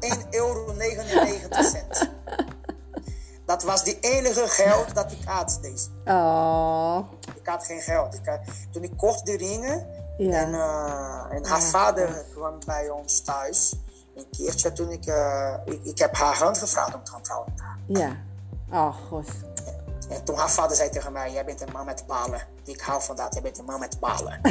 1,99 0.00 0.30
euro. 0.30 0.74
Dat 3.46 3.62
was 3.62 3.84
die 3.84 3.98
enige 4.00 4.48
geld 4.48 4.94
dat 4.94 5.12
ik 5.12 5.18
had. 5.24 5.58
Deze. 5.62 5.88
Oh. 6.04 6.98
Ik 7.36 7.46
had 7.46 7.64
geen 7.64 7.80
geld. 7.80 8.14
Ik 8.14 8.26
had, 8.26 8.40
toen 8.70 8.82
ik 8.82 8.96
kocht 8.96 9.26
de 9.26 9.36
ringen. 9.36 9.86
Ja. 10.18 10.40
En, 10.40 10.48
uh, 10.48 11.36
en 11.36 11.46
haar 11.46 11.60
ja. 11.60 11.66
vader 11.66 12.24
kwam 12.34 12.58
bij 12.66 12.90
ons 12.90 13.20
thuis. 13.20 13.74
Een 14.16 14.26
keertje 14.30 14.72
toen 14.72 14.90
ik, 14.90 15.06
uh, 15.06 15.54
ik... 15.64 15.84
Ik 15.84 15.98
heb 15.98 16.14
haar 16.14 16.36
hand 16.36 16.58
gevraagd 16.58 16.94
om 16.94 17.04
te 17.04 17.10
gaan 17.10 17.22
trouwen. 17.22 17.54
Ja. 17.86 18.16
Oh, 18.70 18.96
god. 19.08 19.28
En, 20.08 20.16
en 20.16 20.24
toen 20.24 20.36
haar 20.36 20.50
vader 20.50 20.76
zei 20.76 20.90
tegen 20.90 21.12
mij... 21.12 21.32
Jij 21.32 21.44
bent 21.44 21.60
een 21.60 21.72
man 21.72 21.84
met 21.84 22.04
balen. 22.06 22.42
Ik 22.64 22.80
hou 22.80 23.02
van 23.02 23.16
dat. 23.16 23.32
Jij 23.34 23.42
bent 23.42 23.58
een 23.58 23.64
man 23.64 23.80
met 23.80 24.00
balen. 24.00 24.40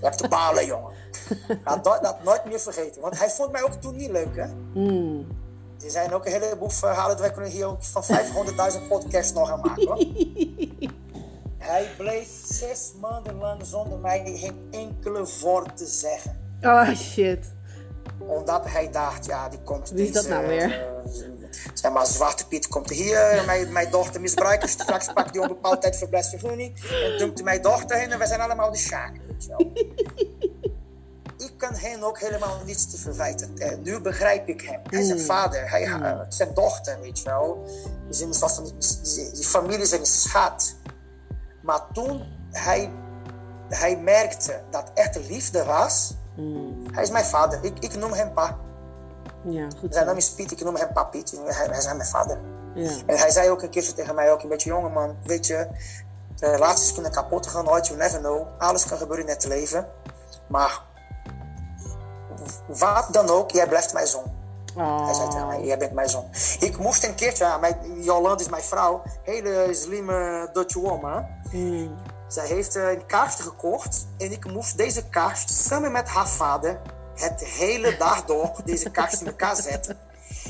Je 0.00 0.04
hebt 0.04 0.18
de 0.18 0.28
balen, 0.28 0.66
jongen. 0.66 0.92
Ga 1.64 1.76
dat, 1.76 2.02
dat 2.02 2.24
nooit 2.24 2.44
meer 2.44 2.60
vergeten. 2.60 3.00
Want 3.00 3.18
hij 3.18 3.30
vond 3.30 3.52
mij 3.52 3.62
ook 3.62 3.72
toen 3.72 3.96
niet 3.96 4.10
leuk, 4.10 4.36
hè? 4.36 4.46
Mm. 4.74 5.26
Er 5.84 5.90
zijn 5.90 6.12
ook 6.12 6.26
een 6.26 6.32
heleboel 6.32 6.68
verhalen. 6.68 7.18
Wij 7.18 7.32
kunnen 7.32 7.50
hier 7.50 7.66
ook 7.66 7.84
van 7.84 8.02
500.000 8.02 8.88
podcasts 8.88 9.32
nog 9.32 9.50
aan 9.50 9.60
maken, 9.60 9.86
hoor. 9.86 9.96
hij 11.66 11.90
bleef 11.96 12.28
zes 12.44 12.92
maanden 13.00 13.38
lang 13.38 13.60
zonder 13.64 13.98
mij 13.98 14.32
geen 14.36 14.68
enkele 14.70 15.26
woord 15.40 15.76
te 15.76 15.86
zeggen. 15.86 16.44
Oh, 16.62 16.94
shit. 16.94 17.54
Omdat 18.18 18.62
hij 18.70 18.90
dacht, 18.90 19.26
ja, 19.26 19.48
die 19.48 19.62
komt... 19.62 19.90
Wie 19.90 20.06
is 20.06 20.12
dat 20.12 20.28
nou 20.28 20.46
weer? 20.46 20.68
Uh, 20.68 21.12
zeg 21.74 21.92
maar, 21.92 22.06
Zwarte 22.06 22.46
Piet 22.46 22.68
komt 22.68 22.90
hier, 22.90 23.42
mijn, 23.46 23.72
mijn 23.72 23.90
dochter 23.90 24.20
misbruiken. 24.20 24.68
Straks 24.68 25.12
pakt 25.12 25.36
een 25.36 25.48
bepaalde 25.48 25.78
tijd 25.78 25.96
verblijfsvergunning. 25.96 26.80
En 27.04 27.18
dumpt 27.18 27.42
mijn 27.42 27.62
dochter 27.62 27.96
heen 27.96 28.12
en 28.12 28.18
wij 28.18 28.26
zijn 28.26 28.40
allemaal 28.40 28.70
de 28.70 28.78
sjaak. 28.78 29.14
ik 31.38 31.52
kan 31.56 31.74
hen 31.74 32.02
ook 32.02 32.20
helemaal 32.20 32.60
niets 32.64 32.90
te 32.90 32.98
verwijten. 32.98 33.50
Uh, 33.54 33.72
nu 33.82 34.00
begrijp 34.00 34.48
ik 34.48 34.60
hem. 34.60 34.80
Hij 34.90 35.00
is 35.00 35.08
een 35.08 35.20
vader, 35.20 35.70
hij, 35.70 35.86
uh, 35.86 36.20
zijn 36.28 36.54
dochter, 36.54 37.00
weet 37.00 37.18
je 37.18 37.24
wel. 37.24 37.64
Dus 38.08 38.18
die, 38.18 39.32
die 39.32 39.44
familie 39.44 39.80
is 39.80 39.92
een 39.92 40.06
schat. 40.06 40.76
Maar 41.66 41.86
toen 41.92 42.22
hij, 42.50 42.92
hij 43.68 43.96
merkte 43.96 44.62
dat 44.70 44.90
echte 44.94 45.20
liefde 45.20 45.64
was, 45.64 46.14
mm. 46.36 46.84
hij 46.92 47.02
is 47.02 47.10
mijn 47.10 47.24
vader. 47.24 47.64
Ik, 47.64 47.78
ik 47.78 47.96
noem 47.96 48.12
hem 48.12 48.32
pa. 48.32 48.58
Ja, 49.42 49.68
goed 49.78 49.94
zijn 49.94 50.06
naam 50.06 50.16
is 50.16 50.30
Piet, 50.30 50.52
ik 50.52 50.64
noem 50.64 50.76
hem 50.76 50.92
pa 50.92 51.04
Piet. 51.04 51.38
Hij, 51.44 51.66
hij 51.66 51.78
is 51.78 51.84
mijn 51.84 52.04
vader. 52.04 52.38
Ja. 52.74 52.90
En 53.06 53.18
hij 53.18 53.30
zei 53.30 53.50
ook 53.50 53.62
een 53.62 53.70
keertje 53.70 53.92
tegen 53.92 54.14
mij, 54.14 54.32
ook 54.32 54.42
een 54.42 54.48
beetje 54.48 54.68
jonge 54.68 54.88
man, 54.88 55.16
weet 55.22 55.46
je, 55.46 55.68
relaties 56.40 56.92
kunnen 56.92 57.12
kapot 57.12 57.46
gaan, 57.46 57.64
nooit, 57.64 57.86
you 57.86 57.98
never 57.98 58.18
know. 58.18 58.46
Alles 58.58 58.86
kan 58.86 58.98
gebeuren 58.98 59.26
in 59.26 59.32
het 59.32 59.46
leven. 59.46 59.88
Maar 60.46 60.82
wat 62.66 63.08
dan 63.10 63.28
ook, 63.28 63.50
jij 63.50 63.68
blijft 63.68 63.92
mijn 63.92 64.06
zoon. 64.06 64.34
Oh. 64.76 65.04
Hij 65.04 65.14
zei 65.14 65.28
tegen 65.28 65.46
mij, 65.46 65.64
jij 65.64 65.78
bent 65.78 65.92
mijn 65.92 66.08
zoon. 66.08 66.24
Ik 66.60 66.78
moest 66.78 67.04
een 67.04 67.14
keertje, 67.14 67.58
mijn, 67.60 68.02
Jolande 68.02 68.42
is 68.42 68.48
mijn 68.48 68.62
vrouw, 68.62 69.02
hele 69.22 69.68
slimme 69.70 70.48
Dutch 70.52 70.74
woman. 70.74 71.26
Mm. 71.52 71.94
Zij 72.28 72.46
heeft 72.46 72.74
een 72.74 73.06
kaartje 73.06 73.42
gekocht 73.42 74.06
en 74.18 74.32
ik 74.32 74.52
moest 74.52 74.76
deze 74.76 75.08
kaart 75.08 75.50
samen 75.50 75.92
met 75.92 76.08
haar 76.08 76.28
vader 76.28 76.80
het 77.14 77.44
hele 77.44 77.96
dag 77.96 78.24
door 78.24 78.52
deze 78.64 78.90
kaart 78.90 79.20
in 79.20 79.26
elkaar 79.26 79.56
zetten. 79.56 79.98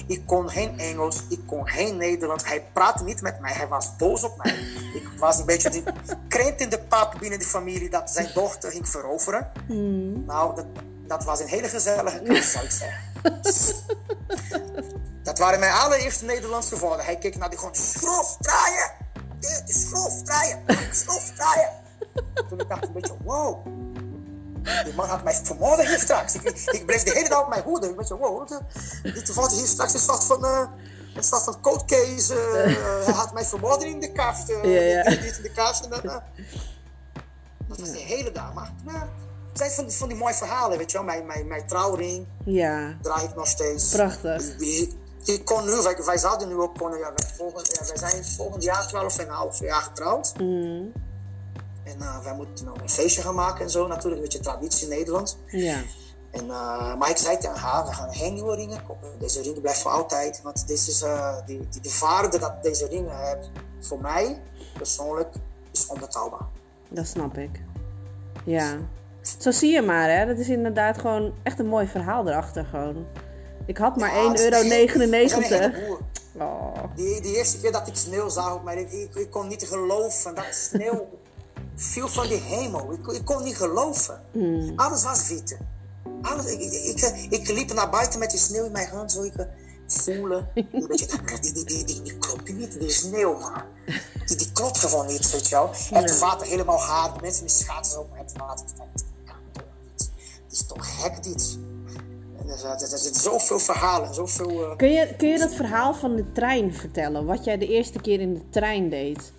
Ik 0.06 0.26
kon 0.26 0.50
geen 0.50 0.78
Engels, 0.78 1.22
ik 1.28 1.40
kon 1.46 1.68
geen 1.68 1.96
Nederlands. 1.96 2.44
Hij 2.44 2.64
praatte 2.72 3.04
niet 3.04 3.22
met 3.22 3.40
mij, 3.40 3.52
hij 3.52 3.68
was 3.68 3.96
boos 3.96 4.24
op 4.24 4.36
mij. 4.36 4.54
Ik 4.94 5.08
was 5.18 5.38
een 5.38 5.46
beetje 5.46 5.70
die 5.70 5.82
krent 6.28 6.60
in 6.60 6.68
de 6.68 6.78
pap 6.78 7.14
binnen 7.20 7.38
de 7.38 7.44
familie 7.44 7.90
dat 7.90 8.10
zijn 8.10 8.30
dochter 8.34 8.70
ging 8.70 8.88
veroveren. 8.88 9.52
Mm. 9.68 10.24
Nou, 10.24 10.54
dat, 10.54 10.66
dat 11.06 11.24
was 11.24 11.40
een 11.40 11.48
hele 11.48 11.68
gezellige 11.68 12.22
kans, 12.22 12.52
zou 12.52 12.64
ik 12.64 12.70
zeggen. 12.70 13.00
dat 15.22 15.38
waren 15.38 15.60
mijn 15.60 15.72
allereerste 15.72 16.24
Nederlandse 16.24 16.78
woorden. 16.78 17.04
Hij 17.04 17.16
keek 17.16 17.36
naar 17.36 17.50
die 17.50 17.58
gewoon 17.58 17.74
schroef 17.74 18.36
draaien. 18.40 18.90
Is 19.66 19.88
schroef 19.88 20.22
draaien. 20.22 20.62
Schroef 20.92 21.32
draaien. 21.36 21.70
Toen 22.48 22.60
ik 22.60 22.68
dacht 22.68 22.82
een 22.86 22.92
beetje, 22.92 23.16
wow. 23.24 23.66
Die 24.84 24.94
man 24.94 25.08
had 25.08 25.24
mij 25.24 25.34
vermoorden 25.34 25.86
hier 25.86 25.98
straks. 25.98 26.34
Ik, 26.34 26.42
ik 26.70 26.86
bleef 26.86 27.02
de 27.02 27.10
hele 27.12 27.28
dag 27.28 27.42
op 27.42 27.48
mijn 27.48 27.62
hoede. 27.62 27.88
Ik 27.88 27.96
dacht, 27.96 28.08
wow, 28.10 28.48
dit 29.02 29.30
valt 29.32 29.52
hier 29.52 29.66
straks 29.66 29.94
is 29.94 30.02
vast 30.04 30.24
van... 30.24 30.44
Uh, 30.44 30.60
het 31.14 31.28
van 31.44 31.60
cold 31.60 31.84
case. 31.84 32.34
Uh, 32.34 33.04
hij 33.04 33.14
had 33.14 33.32
mij 33.32 33.44
vermoorden 33.44 33.88
in 33.88 34.00
de 34.00 34.12
kast. 34.12 34.50
Uh, 34.50 34.64
ja, 34.64 34.80
ja. 34.80 35.02
Dit 35.10 35.24
in 35.36 35.42
de. 35.52 35.84
En 35.84 35.90
dan, 35.90 36.22
dat 37.68 37.78
was 37.80 37.90
de 37.90 37.98
hele 37.98 38.32
dag. 38.32 38.54
Maar, 38.54 38.72
maar 38.84 39.08
zijn 39.52 39.70
van, 39.70 39.86
die- 39.86 39.96
van 39.96 40.08
die 40.08 40.16
mooie 40.16 40.34
verhalen, 40.34 40.78
weet 40.78 40.90
je 40.90 40.96
wel. 40.96 41.06
Mijn, 41.06 41.26
mijn, 41.26 41.46
mijn 41.46 41.66
trouwring 41.66 42.26
Ja, 42.44 42.96
ik 43.22 43.34
nog 43.34 43.46
steeds. 43.46 43.88
prachtig. 43.88 44.42
Ik 45.26 45.44
kon 45.44 45.64
nu, 45.64 45.82
wij, 45.82 45.96
wij 46.04 46.18
zouden 46.18 46.48
nu 46.48 46.54
ook 46.54 46.78
kunnen, 46.78 46.98
ja, 46.98 47.12
wij, 47.14 47.28
volgend, 47.36 47.78
ja, 47.78 47.86
wij 47.86 48.10
zijn 48.10 48.24
volgend 48.24 48.62
jaar 48.62 48.86
12 48.88 49.18
en 49.18 49.26
een 49.26 49.34
half 49.34 49.60
jaar 49.60 49.82
getrouwd. 49.82 50.32
Mm, 50.40 50.92
En 51.84 52.00
eh, 52.00 52.18
wij 52.24 52.34
moeten 52.34 52.64
nog 52.64 52.80
een 52.80 52.90
feestje 52.90 53.22
gaan 53.22 53.34
maken 53.34 53.64
en 53.64 53.70
zo 53.70 53.86
natuurlijk, 53.86 54.14
een 54.14 54.20
beetje 54.22 54.40
traditie 54.40 54.88
in 54.88 54.96
Nederland. 54.96 55.38
ja. 55.46 55.78
En, 56.30 56.50
eh, 56.50 56.94
maar 56.96 57.10
ik 57.10 57.16
zei 57.16 57.38
tegen 57.38 57.56
haar, 57.56 57.86
we 57.86 57.92
gaan 57.92 58.14
geen 58.14 58.34
nieuwe 58.34 58.54
ringen 58.54 58.86
kopen. 58.86 59.08
Deze 59.18 59.42
ringen 59.42 59.60
blijft 59.60 59.80
voor 59.80 59.90
altijd. 59.90 60.42
Want 60.42 60.66
dit 60.68 60.86
is, 60.88 61.02
eh, 61.02 61.36
die, 61.46 61.68
die, 61.70 61.80
de 61.80 61.98
waarde 62.00 62.38
dat 62.38 62.62
deze 62.62 62.86
ringen 62.86 63.16
heeft, 63.18 63.50
voor 63.80 64.00
mij 64.00 64.40
persoonlijk, 64.78 65.34
is 65.72 65.86
onbetaalbaar. 65.86 66.46
Dat 66.88 67.06
snap 67.06 67.36
ik. 67.38 67.60
Ja. 68.44 68.76
Zo 69.38 69.50
zie 69.50 69.72
je 69.72 69.82
maar, 69.82 70.10
hè. 70.10 70.26
Dat 70.26 70.38
is 70.38 70.48
inderdaad 70.48 70.98
gewoon 70.98 71.34
echt 71.42 71.58
een 71.58 71.66
mooi 71.66 71.86
verhaal 71.86 72.28
erachter 72.28 72.64
gewoon. 72.64 73.06
Ik 73.66 73.76
had 73.76 73.96
maar 73.96 74.14
Ja, 74.14 74.36
1,99 74.36 74.36
het 74.38 75.44
is 75.44 75.50
euro. 75.50 75.98
Oh. 76.38 76.74
Die, 76.94 77.20
die 77.20 77.36
eerste 77.36 77.60
keer 77.60 77.72
dat 77.72 77.88
ik 77.88 77.96
sneeuw 77.96 78.28
zag 78.28 78.54
op 78.54 78.64
mijn 78.64 78.78
ik, 78.78 79.14
ik 79.14 79.30
kon 79.30 79.48
niet 79.48 79.62
geloven 79.62 80.34
dat 80.34 80.44
sneeuw 80.50 81.08
viel 81.74 82.08
van 82.08 82.26
de 82.26 82.34
hemel. 82.34 82.92
Ik, 82.92 83.06
ik 83.06 83.24
kon 83.24 83.42
niet 83.42 83.56
geloven. 83.56 84.20
Alles 84.76 85.02
was 85.02 85.28
wit. 85.28 85.56
Alles, 86.22 86.46
ik, 86.46 86.60
ik, 86.60 87.28
ik, 87.30 87.48
liep 87.48 87.72
naar 87.72 87.90
buiten 87.90 88.18
met 88.18 88.30
die 88.30 88.40
sneeuw 88.40 88.64
in 88.64 88.72
mijn 88.72 88.88
hand, 88.88 89.12
zo 89.12 89.22
ik 89.22 89.34
eh, 89.34 89.46
voelen. 89.86 90.48
Een 90.54 90.86
beetje, 90.88 91.06
die, 91.40 91.52
die, 91.52 91.64
die, 91.64 91.84
die, 91.84 92.02
die 92.02 92.18
klopt 92.18 92.54
niet, 92.54 92.80
die 92.80 92.90
sneeuw, 92.90 93.38
man. 93.38 93.62
Die, 94.26 94.36
die 94.36 94.52
klopt 94.52 94.78
gewoon 94.78 95.06
niet, 95.06 95.30
weet 95.30 95.48
je 95.48 95.54
wel. 95.54 95.70
Het 95.90 96.18
water 96.18 96.46
helemaal 96.46 96.78
hard, 96.78 97.20
mensen 97.20 97.46
die 97.46 97.54
schaatsen 97.54 98.00
op 98.00 98.08
het 98.12 98.32
water. 98.36 98.66
Dit 99.96 100.10
is 100.50 100.66
toch 100.66 101.00
gek, 101.00 101.22
dit. 101.22 101.58
Er, 102.48 102.58
zijn 102.98 103.14
zoveel 103.14 103.58
verhalen, 103.58 104.14
zoveel... 104.14 104.70
eh, 104.70 104.76
Kun 104.76 104.90
je, 104.90 105.14
kun 105.16 105.28
je 105.28 105.38
dat 105.38 105.54
verhaal 105.54 105.94
van 105.94 106.16
de 106.16 106.32
trein 106.32 106.74
vertellen? 106.74 107.24
Wat 107.26 107.44
jij 107.44 107.58
de 107.58 107.66
eerste 107.68 108.00
keer 108.00 108.20
in 108.20 108.34
de 108.34 108.48
trein 108.50 108.88
deed? 108.88 109.32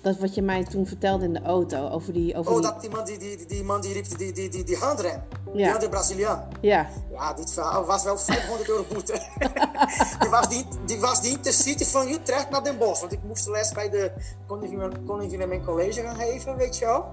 Dat 0.00 0.18
wat 0.18 0.34
je 0.34 0.42
mij 0.42 0.64
toen 0.64 0.86
vertelde 0.86 1.24
in 1.24 1.32
de 1.32 1.42
auto. 1.42 1.88
Over 1.88 2.12
die... 2.12 2.36
Over 2.36 2.52
Oh, 2.52 2.60
die... 2.60 2.70
dat 2.70 2.80
die 2.80 2.90
man 2.90 3.04
die, 3.04 3.18
die, 3.18 3.36
die, 3.36 3.46
die 3.46 3.62
man 3.64 3.80
die 3.80 3.92
riep 3.92 4.18
die, 4.18 4.32
die, 4.32 4.48
die, 4.48 4.64
die 4.64 4.76
handrem. 4.76 5.22
Die 5.52 5.60
Ja. 5.60 5.72
andere 5.72 5.88
Braziliaan. 5.90 6.48
Ja. 6.60 6.88
Ja, 7.12 7.32
dit 7.34 7.52
verhaal 7.52 7.84
was 7.84 8.04
wel 8.04 8.18
500 8.18 8.68
euro 8.68 8.84
boete. 8.92 9.12
die, 10.20 10.28
was 10.30 10.48
die, 10.48 10.66
die 10.86 11.00
was 11.00 11.20
die 11.22 11.30
intercity 11.30 11.84
van 11.84 12.08
Utrecht 12.08 12.50
naar 12.50 12.64
Den 12.64 12.78
Bosch. 12.78 13.00
Want 13.00 13.12
ik 13.12 13.18
moest 13.26 13.44
de 13.44 13.50
les 13.50 13.72
bij 13.72 13.90
de 13.90 14.10
Koningin, 14.46 15.04
Koningin 15.06 15.40
in 15.40 15.48
mijn 15.48 15.64
college 15.64 16.00
gaan 16.02 16.16
geven, 16.16 16.56
weet 16.56 16.78
je 16.78 16.84
wel. 16.84 17.04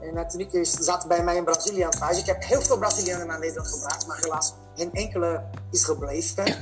En 0.00 0.14
natuurlijk 0.14 0.58
zat 0.62 1.08
bij 1.08 1.24
mij 1.24 1.36
een 1.38 1.44
Braziliaan 1.44 1.90
thuis. 1.90 2.18
Ik 2.18 2.26
heb 2.26 2.44
heel 2.44 2.60
veel 2.62 2.78
Brazilianen 2.78 3.26
naar 3.26 3.38
Nederland 3.38 3.68
gebracht, 3.68 4.06
maar 4.06 4.18
helaas 4.20 4.54
geen 4.76 4.92
enkele 4.92 5.42
is 5.70 5.84
gebleven. 5.84 6.44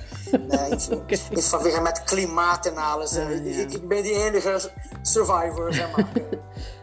Nee, 0.48 0.70
ik- 0.70 1.20
ik- 1.30 1.42
vanwege 1.42 1.80
met 1.80 2.02
klimaat 2.04 2.66
en 2.66 2.76
alles. 2.76 3.16
Ah, 3.16 3.30
ja. 3.44 3.60
ik, 3.62 3.72
ik 3.72 3.88
ben 3.88 4.02
die 4.02 4.24
enige 4.24 4.70
survivor, 5.02 5.72
zeg 5.74 5.96
maar. 5.96 6.08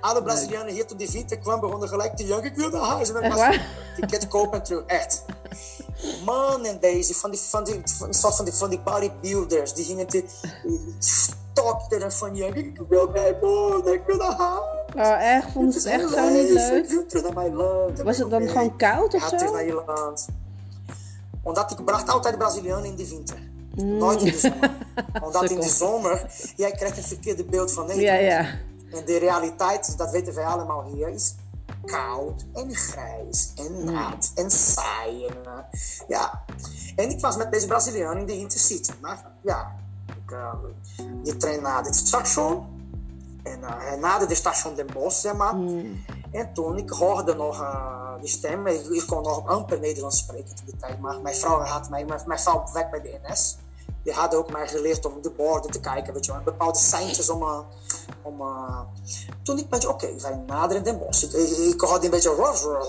Alle 0.02 0.24
Brazilianen 0.24 0.74
hier 0.74 0.86
toen 0.88 0.98
die 0.98 1.10
winter 1.12 1.38
kwam, 1.40 1.60
begonnen 1.60 1.90
gelijk 1.90 2.16
te 2.16 2.26
janken. 2.26 2.50
Ik 2.50 2.56
wil 2.56 2.70
naar 2.70 2.82
huis. 2.82 3.10
En 3.14 3.22
Echt 3.22 3.34
was 3.34 3.58
ticket 3.96 4.28
kopen 4.28 4.58
en 4.60 4.64
terug. 4.64 4.84
Echt. 4.86 5.26
Man 6.26 6.66
en 6.66 6.80
deze, 6.80 7.14
van 7.14 7.32
die, 7.32 7.40
van 7.40 7.64
die, 7.64 7.82
van, 7.98 8.14
van, 8.14 8.34
van 8.34 8.46
die, 8.46 8.54
van 8.54 8.70
die 8.70 8.80
bodybuilders, 8.80 9.74
die 9.74 9.86
gingen 9.86 10.08
te 10.08 10.24
stokteren 11.00 12.12
van 12.12 12.36
janken. 12.36 12.66
Ik 12.66 12.82
wil 12.90 13.08
bij 13.08 13.40
boord, 13.40 13.88
ik 13.88 14.02
wil 14.06 14.18
naar 14.18 14.36
huis. 14.38 14.60
Oh, 14.96 15.22
echt? 15.36 15.52
Vonden 15.52 15.82
ze 15.82 15.90
het 15.90 16.02
echt 16.02 16.10
zo 16.14 16.30
niet 16.30 16.48
Ik 16.50 16.54
leuk? 16.54 16.90
Was 18.04 18.18
het 18.18 18.30
dan 18.30 18.48
gewoon 18.48 18.78
koud 18.78 19.14
of 19.14 19.22
Ja, 19.22 19.30
zo? 19.30 19.36
terug 19.38 19.52
naar 19.54 19.66
je 19.66 19.84
land. 19.86 20.28
Omdat 21.50 21.72
ik 21.72 22.10
altijd 22.10 22.38
Brazilianen 22.38 22.86
in 22.86 22.96
de 22.96 23.10
winter. 23.10 23.38
Mm. 23.76 23.98
Nooit 23.98 24.22
in 24.22 24.32
de 24.32 24.38
zomer. 24.38 24.72
Omdat 25.26 25.50
in 25.50 25.60
de 25.60 25.70
zomer, 25.70 26.32
jij 26.56 26.72
krijgt 26.72 26.98
een 26.98 27.04
verkeerde 27.04 27.44
beeld 27.44 27.72
van 27.72 27.88
Nederland. 27.88 28.20
Ja, 28.20 28.26
ja. 28.26 28.40
En 28.92 29.06
de 29.06 29.18
realiteit, 29.18 29.98
dat 29.98 30.12
weten 30.12 30.34
wij 30.34 30.46
allemaal 30.46 30.84
hier, 30.84 31.10
is 31.10 31.36
koud 31.86 32.46
en 32.54 32.76
grijs 32.76 33.52
en 33.56 33.84
nat 33.84 34.32
en 34.36 34.52
saai. 34.52 35.26
En, 35.26 35.36
eh, 35.46 35.80
ja. 36.08 36.44
en 36.96 37.10
ik 37.10 37.20
was 37.20 37.38
met 37.38 37.52
deze 37.52 37.68
Braziliaan 37.68 38.18
in 38.18 38.26
de 38.26 38.38
Intercity. 38.38 38.92
Maar 39.02 39.26
ja, 39.42 39.76
ik, 40.08 40.32
eh, 40.32 40.54
die 41.24 41.38
trein 41.38 41.62
naar 41.62 41.84
het 41.84 41.96
station. 41.96 42.68
En 43.44 43.64
eh, 43.64 43.70
hij 43.78 43.98
naderde 43.98 44.26
het 44.26 44.38
station 44.38 44.76
Den 44.76 44.88
Bosch, 44.94 45.22
zeg 45.22 45.34
maar. 45.34 45.56
En 46.32 46.54
toen, 46.54 46.78
ik 46.78 46.90
hoorde 46.90 47.36
nog 47.36 47.62
eh, 47.62 48.14
die 48.20 48.30
stem. 48.30 48.68
Ik, 48.68 48.86
ik 48.86 49.08
kon 49.08 49.24
nog 49.24 49.48
amper 49.48 49.80
Nederlands 49.80 50.18
spreken 50.18 50.56
toen 50.56 50.66
die 50.66 50.78
tijd. 50.78 51.00
Maar 51.00 51.22
mijn 51.22 51.36
vrouw 51.36 51.60
had 51.60 51.90
mij, 51.90 52.06
mijn, 52.06 52.22
mijn 52.26 52.40
vrouw 52.40 52.64
werkt 52.74 52.92
bij 52.92 53.02
de 53.02 53.20
NS. 53.24 53.58
Die 54.04 54.14
had 54.14 54.36
ook 54.36 54.52
mij 54.52 54.68
geleerd 54.68 55.06
om 55.06 55.22
de 55.22 55.30
borden 55.30 55.72
te 55.72 55.80
kijken, 55.80 56.14
weet 56.14 56.26
je 56.26 56.32
wel. 56.32 56.42
Bepaalde 56.42 56.78
seintjes 56.80 57.30
om... 57.30 57.42
eh, 57.42 57.60
om 58.22 58.42
eh, 58.42 58.80
toen 59.44 59.58
ik 59.58 59.70
beetje, 59.70 59.90
oké, 59.90 60.16
wij 60.22 60.44
naderen 60.46 60.84
Den 60.84 61.00
Bosch. 61.00 61.24
Ik, 61.24 61.34
ik, 61.74 61.82
hoorde 61.82 62.06
een 62.06 62.12
beetje... 62.12 62.30
Ros, 62.30 62.62
ros, 62.62 62.88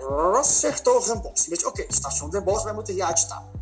ros, 0.00 0.58
richting 0.58 1.06
Den 1.06 1.20
Bosch. 1.22 1.44
Een 1.44 1.50
beetje, 1.50 1.66
oké, 1.66 1.84
station 1.88 2.30
Den 2.30 2.44
Bosch, 2.44 2.64
wij 2.64 2.74
moeten 2.74 2.94
hier 2.94 3.04
uitstappen. 3.04 3.60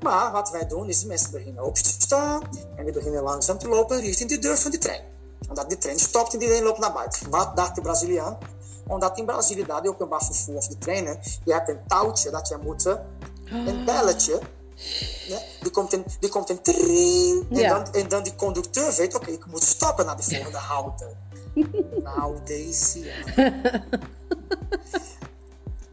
Maar 0.00 0.32
wat 0.32 0.50
wij 0.50 0.66
doen 0.66 0.88
is, 0.88 1.04
mensen 1.04 1.30
beginnen 1.30 1.64
op 1.64 1.74
te 1.74 1.88
staan 1.88 2.42
en 2.76 2.84
die 2.84 2.92
beginnen 2.92 3.22
langzaam 3.22 3.58
te 3.58 3.68
lopen 3.68 4.00
richting 4.00 4.30
de 4.30 4.38
deur 4.38 4.58
van 4.58 4.70
de 4.70 4.78
trein. 4.78 5.11
Omdat 5.52 5.70
de 5.70 5.78
trein 5.78 5.98
stopt 5.98 6.34
en 6.34 6.40
iedereen 6.40 6.62
loopt 6.62 6.78
naar 6.78 6.92
buiten. 6.92 7.30
Wat 7.30 7.56
dacht 7.56 7.74
de 7.74 7.80
Braziliaan? 7.80 8.38
Omdat 8.86 9.18
in 9.18 9.26
Brazilië, 9.26 9.66
daar 9.66 9.82
die 9.82 9.90
openbaar 9.90 10.24
vervoer 10.24 10.56
of 10.56 10.66
de 10.66 10.78
treinen, 10.78 11.18
je 11.44 11.52
hebt 11.52 11.68
een 11.68 11.80
touwtje 11.86 12.30
dat 12.30 12.48
je 12.48 12.56
moet, 12.62 12.86
eh, 12.86 12.94
een 13.66 13.84
belletje, 13.84 14.40
ja, 15.28 15.38
die 15.60 15.70
komt 15.70 15.92
in, 15.92 16.04
die 16.20 16.30
komt 16.30 16.64
tring, 16.64 17.46
en, 17.50 17.58
Ja. 17.58 17.68
dan, 17.68 17.92
en 17.92 18.08
dan 18.08 18.22
die 18.22 18.34
conducteur 18.34 18.94
weet, 18.96 19.14
oké, 19.14 19.30
ik 19.30 19.46
moet 19.46 19.62
stoppen 19.62 20.06
naar 20.06 20.16
de 20.16 20.22
volgende 20.22 20.58
halte. 20.58 21.06
nou, 22.04 22.36
deze, 22.44 22.98
ja. 22.98 23.12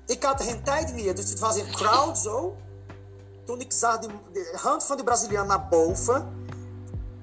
Ik 0.05 0.23
had 0.23 0.43
geen 0.43 0.63
tijd 0.63 0.93
meer, 0.93 1.15
dus 1.15 1.29
het 1.29 1.39
was 1.39 1.55
een 1.55 1.71
crowd 1.71 2.17
zo. 2.17 2.55
Toen 3.45 3.59
ik 3.61 3.71
zag 3.71 3.99
de 3.99 4.53
hand 4.55 4.83
van 4.83 4.95
die 4.95 5.05
Braziliaan 5.05 5.47
naar 5.47 5.67
boven. 5.67 6.38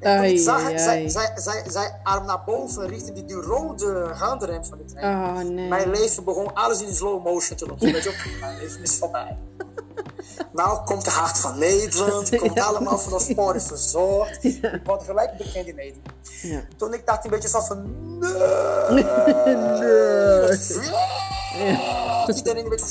Ik 0.06 0.38
zag 0.38 0.64
ai, 0.64 0.78
zij, 0.78 1.08
zij, 1.08 1.32
zij, 1.36 1.62
zij 1.68 2.00
arm 2.02 2.26
naar 2.26 2.42
boven 2.44 2.88
richting 2.88 3.14
die, 3.14 3.24
die 3.24 3.36
rode 3.36 4.12
handrem 4.14 4.64
van 4.64 4.78
de 4.78 4.84
trein. 4.84 5.14
Oh, 5.14 5.42
nee. 5.42 5.68
Mijn 5.68 5.90
leven 5.90 6.24
begon 6.24 6.54
alles 6.54 6.82
in 6.82 6.94
slow 6.94 7.24
motion 7.24 7.56
te 7.56 7.66
lopen. 7.66 7.92
Weet 7.92 8.02
je, 8.02 8.36
mijn 8.40 8.58
leven 8.58 8.82
is 8.82 8.96
voorbij. 8.96 9.38
Nou 10.52 10.84
komt 10.84 11.04
de 11.04 11.10
hart 11.10 11.38
van 11.38 11.58
Nederland, 11.58 12.36
komt 12.38 12.60
allemaal 12.60 12.98
van 12.98 13.12
de 13.12 13.20
sporen 13.20 13.62
verzorgd. 13.62 14.44
Ik 14.44 14.80
word 14.84 15.02
gelijk 15.02 15.36
bekend 15.36 15.66
in 15.66 15.74
Nederland. 15.74 16.08
Ja. 16.42 16.60
Toen 16.76 16.94
ik 16.94 17.06
dacht 17.06 17.24
een 17.24 17.30
beetje 17.30 17.48
zo 17.48 17.60
van, 17.60 17.82
nee, 18.94 19.04
nee. 19.04 20.58
Iedereen 22.34 22.64
een 22.64 22.68
beetje, 22.68 22.86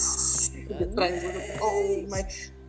oh 1.59 2.09
mijn 2.09 2.25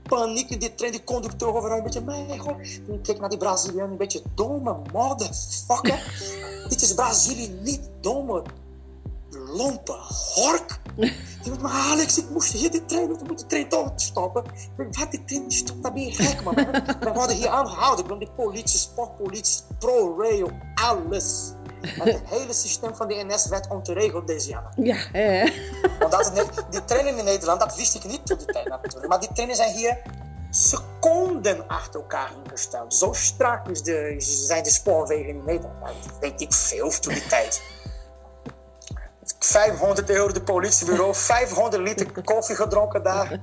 paniek 0.08 0.50
in 0.50 0.58
die 0.58 0.74
trein, 0.74 0.92
die 0.92 1.04
conducteur 1.04 1.54
overal 1.54 1.76
een 1.76 1.82
beetje, 1.82 2.00
mijn 2.00 2.38
god. 2.38 2.84
Toen 2.86 2.94
ik 2.94 3.02
keek 3.02 3.20
naar 3.20 3.28
die 3.28 3.38
Braziliaan, 3.38 3.90
een 3.90 3.96
beetje, 3.96 4.22
domme 4.34 4.76
motherfucker. 4.92 6.12
Dit 6.68 6.82
is 6.82 6.94
Brazilië, 6.94 7.48
niet 7.48 7.90
domme, 8.00 8.42
lompe 9.30 9.96
hork. 10.34 10.80
Ik 10.96 11.12
dacht, 11.44 11.60
maar 11.60 11.72
Alex, 11.72 12.18
ik 12.18 12.30
moest 12.30 12.52
hier 12.52 12.70
die 12.70 12.84
trein, 12.84 13.10
ik 13.10 13.26
moet 13.26 13.38
de 13.38 13.46
trein 13.46 13.68
toch 13.68 13.92
stoppen. 13.96 14.44
Ik 14.44 14.70
dacht, 14.76 14.98
wat, 14.98 15.10
die 15.10 15.24
trein 15.24 15.52
stopt, 15.52 15.82
dan 15.82 15.92
ben 15.92 16.02
je 16.02 16.12
gek, 16.12 16.42
man. 16.44 16.54
We 17.00 17.10
worden 17.14 17.36
hier 17.36 17.48
aangehouden, 17.48 18.04
ik 18.04 18.10
ben 18.10 18.18
de 18.18 18.28
politie, 18.36 18.78
sportpolitie, 18.78 19.64
pro-rail, 19.78 20.50
alles. 20.74 21.52
Het 21.80 22.20
hele 22.24 22.52
systeem 22.52 22.94
van 22.94 23.08
de 23.08 23.24
NS 23.26 23.48
werd 23.48 23.68
ontregeld 23.68 24.26
deze 24.26 24.48
jaar. 24.48 24.72
Ja, 24.76 24.96
hè? 25.12 25.52
Omdat 26.04 26.24
het 26.24 26.34
net, 26.34 26.64
die 26.70 26.84
treinen 26.84 27.18
in 27.18 27.24
Nederland, 27.24 27.60
dat 27.60 27.76
wist 27.76 27.94
ik 27.94 28.04
niet 28.04 28.26
toen 28.26 28.38
die 28.38 28.46
tijd 28.46 28.68
natuurlijk. 28.68 29.08
Maar 29.08 29.20
die 29.20 29.32
treinen 29.32 29.56
zijn 29.56 29.74
hier 29.74 30.02
seconden 30.50 31.68
achter 31.68 32.00
elkaar 32.00 32.30
ingesteld. 32.44 32.94
Zo 32.94 33.12
strak 33.12 33.68
is 33.68 33.82
de, 33.82 34.14
zijn 34.18 34.62
de 34.62 34.70
spoorwegen 34.70 35.28
in 35.28 35.42
Nederland. 35.44 36.04
Dat 36.04 36.18
weet 36.20 36.40
ik 36.40 36.52
veel 36.52 36.90
toen 37.00 37.12
die 37.14 37.26
tijd. 37.26 37.62
500 39.38 40.10
euro 40.10 40.32
de 40.32 40.42
politiebureau, 40.42 41.14
500 41.14 41.82
liter 41.82 42.22
koffie 42.24 42.56
gedronken 42.56 43.02
daar. 43.02 43.40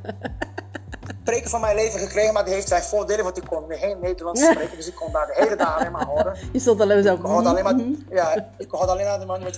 Preken 1.23 1.49
van 1.49 1.61
mijn 1.61 1.75
leven 1.75 1.99
gekregen, 1.99 2.33
maar 2.33 2.45
die 2.45 2.53
heeft 2.53 2.67
zijn 2.67 2.83
voordelen, 2.83 3.23
want 3.23 3.37
ik 3.37 3.43
kon 3.45 3.63
geen 3.69 3.99
Nederlands 4.01 4.41
spreken, 4.41 4.77
dus 4.77 4.87
ik 4.87 4.95
kon 4.95 5.11
daar 5.11 5.27
de 5.27 5.33
hele 5.35 5.55
dag 5.55 5.77
alleen 5.79 5.91
maar 5.91 6.05
horen. 6.05 6.37
Je 6.53 6.59
stond 6.59 6.81
alleen 6.81 7.03
zo. 7.03 7.13
Ik 7.13 7.21
hoorde 7.21 7.49
alleen 7.49 7.63
maar, 7.63 7.75
ja, 8.09 8.49
ik 8.57 8.71
hoorde 8.71 8.91
alleen 8.91 9.05
maar 9.05 9.19
de 9.19 9.25
man 9.25 9.43
met 9.43 9.55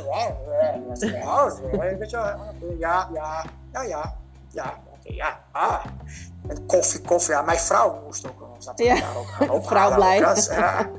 ja, 2.80 3.10
ja, 3.14 3.46
ja, 3.72 3.88
ja, 3.88 4.16
ja, 4.52 4.74
oké, 4.94 5.14
ja, 5.14 5.40
ah. 5.52 5.86
En 6.48 6.66
koffie, 6.66 7.02
koffie, 7.02 7.34
ja, 7.34 7.42
mijn 7.42 7.60
vrouw 7.60 8.02
moest 8.06 8.28
ook, 8.28 8.46
Ja, 8.76 8.96
daar 8.96 9.18
ook 9.18 9.28
gaan 9.28 9.64
vrouw 9.74 9.96
blij. 9.96 10.18
Ja. 10.20 10.90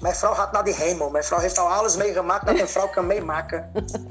Mijn 0.00 0.14
vrouw 0.14 0.34
gaat 0.34 0.52
naar 0.52 0.64
die 0.64 0.74
hemel. 0.74 1.10
Mijn 1.10 1.24
vrouw 1.24 1.38
heeft 1.38 1.58
al 1.58 1.66
alles 1.66 1.96
meegemaakt 1.96 2.46
dat 2.46 2.58
een 2.58 2.68
vrouw 2.68 2.88
kan 2.88 3.06
meemaken. 3.06 3.70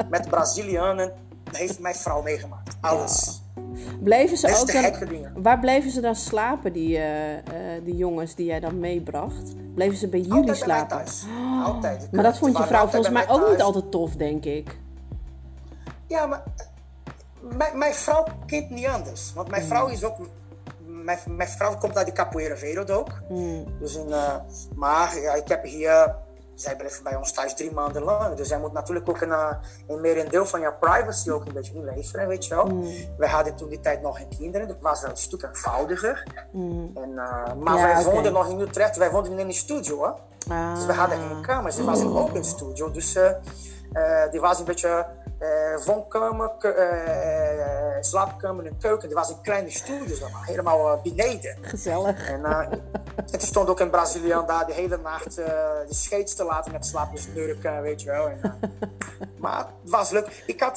Met 0.10 0.30
Brazilianen 0.30 1.14
heeft 1.52 1.80
mijn 1.80 1.96
vrouw 1.96 2.22
meegemaakt. 2.22 2.76
Alles. 2.82 3.42
Bleven 4.04 4.38
ze 4.38 4.60
ook 4.60 4.72
dan, 4.72 5.42
waar 5.42 5.60
bleven 5.60 5.92
ze 5.92 6.02
dan 6.02 6.16
slapen, 6.16 6.74
die, 6.74 6.98
eh, 6.98 7.38
eh, 7.38 7.44
die 7.84 7.96
jongens 7.96 8.36
die 8.36 8.46
jij 8.46 8.60
dan 8.60 8.80
meebracht? 8.80 9.74
Bleven 9.76 9.98
ze 9.98 10.08
bij 10.08 10.20
jullie 10.20 10.36
Altijd 10.36 10.58
slapen? 10.58 11.04
Altijd. 11.66 12.12
Maar 12.12 12.24
dat 12.24 12.38
vond 12.38 12.58
je 12.58 12.64
vrouw 12.64 12.88
volgens 12.88 13.14
mij 13.14 13.30
ook 13.30 13.50
niet 13.50 13.62
altijd 13.62 13.92
tof, 13.92 14.16
denk 14.16 14.46
ik. 14.46 14.78
Ja, 16.08 16.26
maar 16.26 16.44
mijn, 17.40 17.78
mijn 17.78 17.94
vrouw 17.94 18.26
kent 18.46 18.70
niet 18.70 18.88
anders. 18.88 19.34
Want 19.34 19.50
mijn 19.50 19.64
vrouw 19.64 19.88
is 19.88 20.04
ook. 20.04 20.18
Mijn, 20.86 21.20
mijn 21.26 21.50
vrouw 21.50 21.78
komt 21.78 21.98
uit 21.98 22.06
de 22.06 22.14
capoeira 22.14 22.56
wereld 22.56 22.92
ook. 22.92 23.22
Dus 23.80 23.96
in, 23.96 24.12
eh, 24.12 24.36
maar 24.76 25.20
ja, 25.20 25.34
ik 25.34 25.48
heb 25.48 25.64
hier. 25.64 26.16
Zij 26.60 26.76
bleef 26.76 27.02
bij 27.02 27.16
ons 27.16 27.32
thuis 27.32 27.54
drie 27.56 27.72
maanden 27.72 28.04
lang. 28.04 28.36
Dus 28.36 28.48
zij 28.48 28.60
moet 28.60 28.74
natuurlijk 28.74 29.10
ook 29.10 29.22
een, 29.22 29.32
eh, 29.32 29.56
een 29.88 30.18
een 30.20 30.30
deel 30.30 30.46
van 30.46 30.60
jouw 30.60 30.78
privacy 30.80 31.30
ook 31.30 31.46
een 31.46 31.54
beetje 31.54 31.74
inleveren, 31.74 32.28
weet 32.28 32.46
je 32.46 32.56
wel. 32.56 32.84
Wij 33.18 33.30
hadden 33.30 33.56
toen 33.56 33.70
die 33.70 33.80
tijd 33.80 34.02
nog 34.02 34.18
geen 34.18 34.30
kinderen. 34.38 34.68
Dat 34.68 34.78
was 34.82 35.02
wel 35.02 35.10
een 35.10 35.18
stuk 35.18 35.42
eenvoudiger. 35.44 36.24
En, 36.96 37.12
eh, 37.18 37.54
maar 37.54 37.78
Ja, 37.78 37.94
wij 37.94 38.04
woonden 38.04 38.34
nog 38.34 38.50
in 38.50 38.60
Utrecht. 38.60 38.98
Wij 38.98 39.12
woonden 39.12 39.40
in 39.40 39.48
een 39.48 39.54
studio, 39.54 40.04
hè. 40.04 40.12
Dus 40.76 40.86
we 40.86 40.94
hadden 40.94 41.18
geen 41.18 41.42
kamers. 41.42 41.76
Het 41.76 41.86
was 41.86 42.04
ook 42.04 42.36
een 42.36 42.44
studio. 42.44 42.92
Dus 42.92 43.16
eh, 43.16 44.32
die 44.32 44.40
was 44.40 44.60
een 44.60 44.66
beetje 44.66 45.06
eh 45.40 45.86
woonkamer, 45.86 46.52
ke- 46.60 46.68
eh, 46.70 47.98
slaapkamer 48.02 48.66
en 48.66 48.78
keuken. 48.78 49.08
Die 49.08 49.18
was 49.18 49.30
een 49.30 49.42
kleine 49.42 49.70
studio, 49.72 50.16
zeg 50.16 50.32
maar. 50.32 50.46
helemaal 50.46 50.92
eh, 50.94 51.02
beneden. 51.02 51.58
Gezellig. 51.62 52.30
En, 52.30 52.46
eh, 52.46 52.72
er 53.32 53.42
stond 53.42 53.70
ook 53.70 53.80
een 53.80 53.90
Braziliaan 53.90 54.46
daar 54.48 54.66
de 54.66 54.74
hele 54.74 54.98
nacht 54.98 55.38
eh, 55.38 55.46
de 55.88 55.94
scheets 55.94 56.36
te 56.36 56.44
laten 56.44 56.72
met 56.72 56.86
slaapjesnurken, 56.86 57.82
weet 57.82 58.02
je 58.02 58.08
wel. 58.10 58.28
En, 58.28 58.40
eh, 58.42 58.70
maar 59.44 59.58
het 59.58 59.68
was 59.92 60.10
leuk. 60.10 60.44
Ik 60.46 60.62
had, 60.62 60.76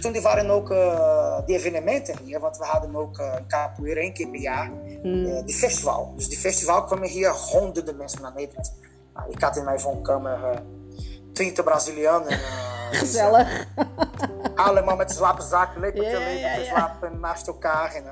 toen 0.00 0.14
er 0.14 0.22
waren 0.22 0.50
ook 0.50 0.70
eh, 0.70 1.38
die 1.46 1.56
evenementen 1.56 2.18
hier, 2.22 2.40
want 2.40 2.56
we 2.58 2.64
hadden 2.64 2.96
ook 2.96 3.18
eh, 3.18 3.32
een 3.36 3.46
capoeira 3.48 4.00
één 4.00 4.12
keer 4.12 4.28
per 4.28 4.40
jaar, 4.40 4.70
eh, 5.02 5.44
die 5.44 5.54
festival. 5.54 6.12
Dus 6.16 6.28
die 6.28 6.38
festival 6.38 6.84
kwamen 6.84 7.08
hier 7.08 7.30
honderden 7.30 7.96
mensen 7.96 8.22
naar 8.22 8.32
Nederland. 8.34 8.74
Nou, 9.14 9.30
ik 9.30 9.40
had 9.42 9.56
in 9.56 9.64
mijn 9.64 9.80
woonkamer 9.80 10.44
eh, 10.44 10.58
twintig 11.32 11.64
Brazilianen. 11.64 12.38
Dus, 12.90 12.98
Gezellig. 12.98 13.66
allemaal 14.54 14.96
met 14.96 15.10
slapenzaken, 15.10 15.80
Ja, 15.80 15.86
ja, 15.86 15.92
lepeltje 16.02 16.38
ja. 16.64 16.64
slapen 16.64 17.20
naast 17.20 17.46
elkaar. 17.46 17.94
En, 17.94 18.04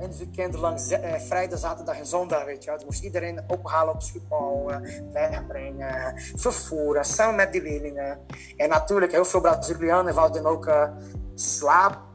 en 0.00 0.16
weekend 0.18 0.54
lang, 0.54 0.80
ze- 0.80 0.96
eh, 0.96 1.20
vrijdag, 1.20 1.58
zaterdag 1.58 1.98
en 1.98 2.06
zondag, 2.06 2.44
weet 2.44 2.64
je 2.64 2.68
wel. 2.70 2.78
Dus 2.78 2.86
moest 2.86 3.02
iedereen 3.02 3.40
ophalen 3.46 3.94
op 3.94 4.02
Schiphol, 4.02 4.70
eh, 4.70 4.76
wegbrengen, 5.12 6.12
vervoeren, 6.36 7.04
samen 7.04 7.34
met 7.34 7.52
die 7.52 7.62
leerlingen. 7.62 8.18
En 8.56 8.68
natuurlijk, 8.68 9.12
heel 9.12 9.24
veel 9.24 9.40
Brazilianen 9.40 10.14
wouden 10.14 10.46
ook 10.46 10.66
eh, 10.66 10.88
slapen 11.34 12.08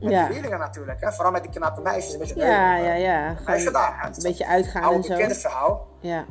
met 0.00 0.10
Ja. 0.12 0.24
die 0.24 0.32
leerlingen 0.32 0.58
natuurlijk. 0.58 1.00
Hè. 1.00 1.12
Vooral 1.12 1.32
met 1.32 1.42
die 1.42 1.50
knappe 1.52 1.80
meisjes, 1.80 2.12
een 2.12 2.18
beetje 2.18 2.34
Ja, 2.40 2.76
ja, 2.76 2.94
ja. 2.94 3.36
Meisje 3.46 3.70
daar. 3.70 4.10
een 4.16 4.22
beetje 4.22 4.46
uitgaan 4.46 4.82
Oude 4.82 4.96
en 4.96 5.02
zo. 5.04 5.08
bekende 5.14 5.34
verhaal. 5.34 5.86
Ja. 6.00 6.24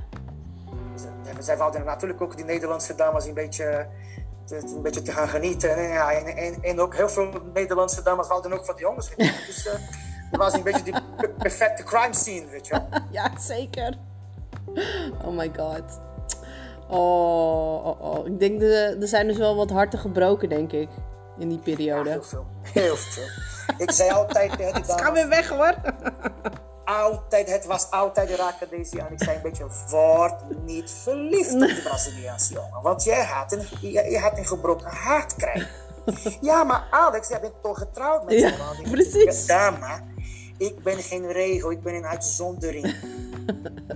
En 1.38 1.44
zij 1.44 1.58
wouden 1.58 1.86
natuurlijk 1.86 2.22
ook 2.22 2.36
die 2.36 2.46
Nederlandse 2.46 2.96
dames 2.96 3.26
een 3.26 3.34
beetje 3.34 3.88
te, 4.13 4.13
een 4.62 4.82
beetje 4.82 5.02
te 5.02 5.12
gaan 5.12 5.28
genieten. 5.28 5.76
En, 5.76 5.84
ja, 5.90 6.12
en, 6.12 6.38
en, 6.38 6.64
en 6.64 6.80
ook 6.80 6.96
heel 6.96 7.10
veel 7.10 7.30
Nederlandse 7.54 8.04
dames 8.04 8.28
wouden 8.28 8.54
ook 8.54 8.66
van 8.66 8.76
die 8.76 8.84
jongens. 8.86 9.16
Dus 9.48 9.68
eh 9.68 9.74
het 10.32 10.42
was 10.42 10.54
een 10.54 10.64
beetje 10.64 10.84
die 10.84 10.94
pe- 11.18 11.30
perfecte 11.38 11.84
crime 11.84 12.14
scene, 12.14 12.46
weet 12.48 12.68
je 12.68 12.74
wel. 12.74 12.88
ja, 13.12 13.32
zeker. 13.40 13.98
Oh 15.26 15.38
my 15.38 15.52
god. 15.58 16.00
Oh, 16.88 17.86
oh, 17.86 18.02
oh. 18.02 18.28
Ik 18.28 18.40
denk, 18.40 18.60
dat 18.60 18.70
er 19.02 19.08
zijn 19.08 19.28
dus 19.28 19.38
wel 19.38 19.56
wat 19.56 19.70
harten 19.70 20.00
gebroken, 20.00 20.50
denk 20.50 20.72
ik. 20.72 20.90
In 21.40 21.48
die 21.50 21.58
Ja, 21.58 21.64
periode. 21.64 22.10
heel 22.10 22.24
veel. 22.24 22.46
Heel 22.62 22.96
veel. 22.96 23.24
Ik 23.78 23.92
zei 23.92 24.12
altijd 24.12 24.58
tegen 24.58 24.74
die 24.74 24.84
Ga 24.94 24.96
dames, 24.96 25.14
weer 25.14 25.30
weg 25.30 25.50
hoor. 25.50 25.74
Altijd, 26.86 27.50
het 27.50 27.66
was 27.66 27.92
altijd 27.92 28.30
raken 28.36 28.70
deze 28.70 29.02
aan. 29.04 29.12
Ik 29.12 29.24
zei 29.24 29.36
een 29.36 29.42
beetje, 29.42 29.66
word 29.90 30.64
niet 30.66 30.92
verliefd 30.92 31.54
op 31.54 31.60
de 31.60 31.82
Braziliaanse 31.90 32.54
jongen. 32.54 32.82
Want 32.82 33.04
jij 33.04 33.24
had 33.24 33.52
een, 33.52 33.68
jij 33.92 34.20
had 34.20 34.38
een 34.38 34.46
gebroken 34.46 34.88
hart 34.92 35.36
krijgen. 35.36 35.68
Ja, 36.42 36.64
maar 36.64 36.88
Alex, 36.92 37.28
jij 37.28 37.40
bent 37.42 37.54
toch 37.62 37.78
getrouwd 37.78 38.26
met 38.26 38.40
Ja, 38.40 38.50
man? 38.58 38.86
Ik- 38.86 38.92
precies. 38.92 39.46
Ja, 39.46 39.70
maar 39.72 40.04
ik 40.58 40.84
ben 40.84 40.98
geen 40.98 41.32
regel, 41.32 41.72
ik 41.72 41.84
ben 41.84 41.94
een 41.96 42.06
uitzondering. 42.06 42.96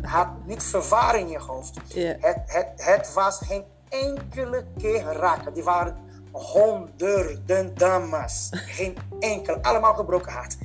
Had 0.01 0.27
niet 0.45 0.63
verwarring 0.63 1.25
in 1.25 1.31
je 1.31 1.39
hoofd. 1.39 1.73
Ja. 1.87 2.15
Het, 2.19 2.37
het, 2.45 2.67
het 2.75 3.13
was 3.13 3.39
geen 3.45 3.63
enkele 3.89 4.65
keer 4.77 5.01
raken. 5.03 5.53
Die 5.53 5.63
waren 5.63 5.97
honderden 6.31 7.75
dames. 7.75 8.49
Geen 8.51 8.97
enkele, 9.19 9.61
allemaal 9.61 9.93
gebroken 9.93 10.31
hart. 10.31 10.57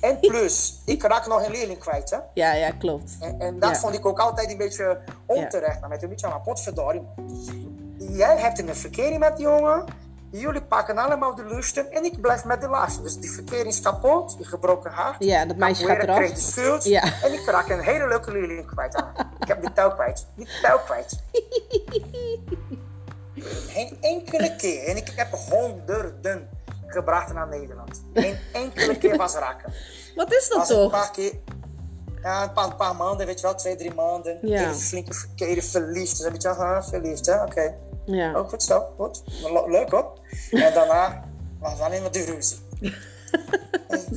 En 0.00 0.18
plus, 0.20 0.78
ik 0.84 1.02
raak 1.02 1.26
nog 1.26 1.44
een 1.46 1.50
leerling 1.52 1.78
kwijt, 1.78 2.10
hè. 2.10 2.18
Ja, 2.34 2.52
ja, 2.52 2.70
klopt. 2.70 3.12
En, 3.20 3.40
en 3.40 3.58
dat 3.58 3.70
Ja. 3.70 3.76
vond 3.76 3.94
ik 3.94 4.06
ook 4.06 4.18
altijd 4.18 4.50
een 4.50 4.56
beetje 4.56 4.98
onterecht. 5.26 5.76
Nou, 5.78 5.88
met 5.88 6.02
een 6.02 6.08
beetje 6.08 6.26
aan 6.26 6.42
potverdorie. 6.42 7.02
Jij 7.98 8.36
hebt 8.38 8.58
een 8.58 8.76
verkering 8.76 9.18
met 9.18 9.36
die 9.36 9.46
jongen. 9.46 9.84
Jullie 10.30 10.62
pakken 10.62 10.98
allemaal 10.98 11.34
de 11.34 11.44
lusten 11.44 11.92
en 11.92 12.04
ik 12.04 12.20
blijf 12.20 12.44
met 12.44 12.60
de 12.60 12.68
last. 12.68 13.02
Dus 13.02 13.16
die 13.18 13.30
verkering 13.30 13.66
is 13.66 13.80
kapot, 13.80 14.36
die 14.36 14.46
gebroken 14.46 14.90
hart. 14.90 15.16
Ja, 15.24 15.44
dat 15.44 15.56
meisje 15.56 15.84
gaat 15.86 16.02
eraf. 16.02 16.16
kreeg 16.16 16.32
de 16.32 16.40
schuld 16.40 16.84
Ja. 16.84 17.02
en 17.22 17.32
ik 17.32 17.44
raak 17.46 17.68
een 17.68 17.80
hele 17.80 18.08
leuke 18.08 18.32
leerling 18.32 18.66
kwijt. 18.66 18.94
aan. 18.94 19.12
ik 19.40 19.48
heb 19.48 19.62
de 19.62 19.72
touw 19.72 19.94
kwijt. 19.94 20.26
De 20.34 20.58
touw 20.62 20.78
kwijt. 20.78 21.18
Geen 23.68 23.98
enkele 24.00 24.56
keer. 24.56 24.86
En 24.88 24.96
ik 24.96 25.12
heb 25.16 25.32
honderden 25.32 26.48
gebracht 26.88 27.32
naar 27.32 27.48
Nederland. 27.48 28.02
Geen 28.14 28.38
enkele 28.52 28.98
keer 28.98 29.16
was 29.16 29.34
raken. 29.34 29.72
Wat 30.16 30.32
is 30.32 30.48
dat 30.48 30.58
Was 30.58 30.68
een 30.68 30.76
toch? 30.76 30.90
paar 30.90 31.10
keer. 31.10 31.32
Ja, 32.22 32.42
een 32.42 32.52
paar, 32.52 32.74
paar 32.76 32.96
maanden, 32.96 33.26
weet 33.26 33.40
je 33.40 33.46
wel, 33.46 33.54
twee, 33.54 33.76
drie 33.76 33.94
maanden. 33.94 34.38
Ja. 34.42 34.60
Even 34.60 34.74
flinke 34.74 35.14
verkeerde 35.14 35.62
verliefd. 35.62 36.10
Dus 36.10 36.18
dan 36.18 36.32
weet 36.32 36.42
je, 36.42 36.48
aha, 36.48 36.82
verliefd, 36.82 37.26
hè, 37.26 37.42
oké. 37.42 37.74
Ja. 38.04 38.34
Ook 38.34 38.48
goed 38.48 38.62
zo, 38.62 38.86
goed. 38.98 39.22
Le- 39.42 39.70
Leuk 39.70 39.90
hoor. 39.90 40.12
En 40.50 40.74
daarna 40.74 41.24
was 41.60 41.80
alleen 41.80 42.02
maar 42.02 42.10
de 42.10 42.24
ruzie. 42.24 42.58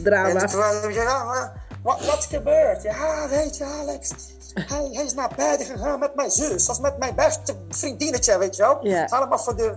Drama. 0.04 0.48
ja, 0.90 1.24
maar 1.24 1.64
wat, 1.84 2.06
wat 2.06 2.18
is 2.18 2.26
gebeurd? 2.26 2.84
Ja, 2.84 3.30
weet 3.30 3.58
je, 3.58 3.64
Alex. 3.64 4.12
Hij, 4.54 4.90
hij 4.92 5.04
is 5.06 5.14
naar 5.14 5.32
buiten 5.36 5.66
gegaan 5.66 6.00
met 6.00 6.16
mijn 6.16 6.32
zus. 6.32 6.70
Of 6.70 6.82
met 6.82 6.98
mijn 6.98 7.16
beste 7.16 7.56
vriendinnetje, 7.70 8.38
weet 8.38 8.56
je 8.56 8.62
wel. 8.62 8.86
Ja. 8.88 9.06
Allemaal 9.06 9.40
voor 9.40 9.56
de 9.56 9.76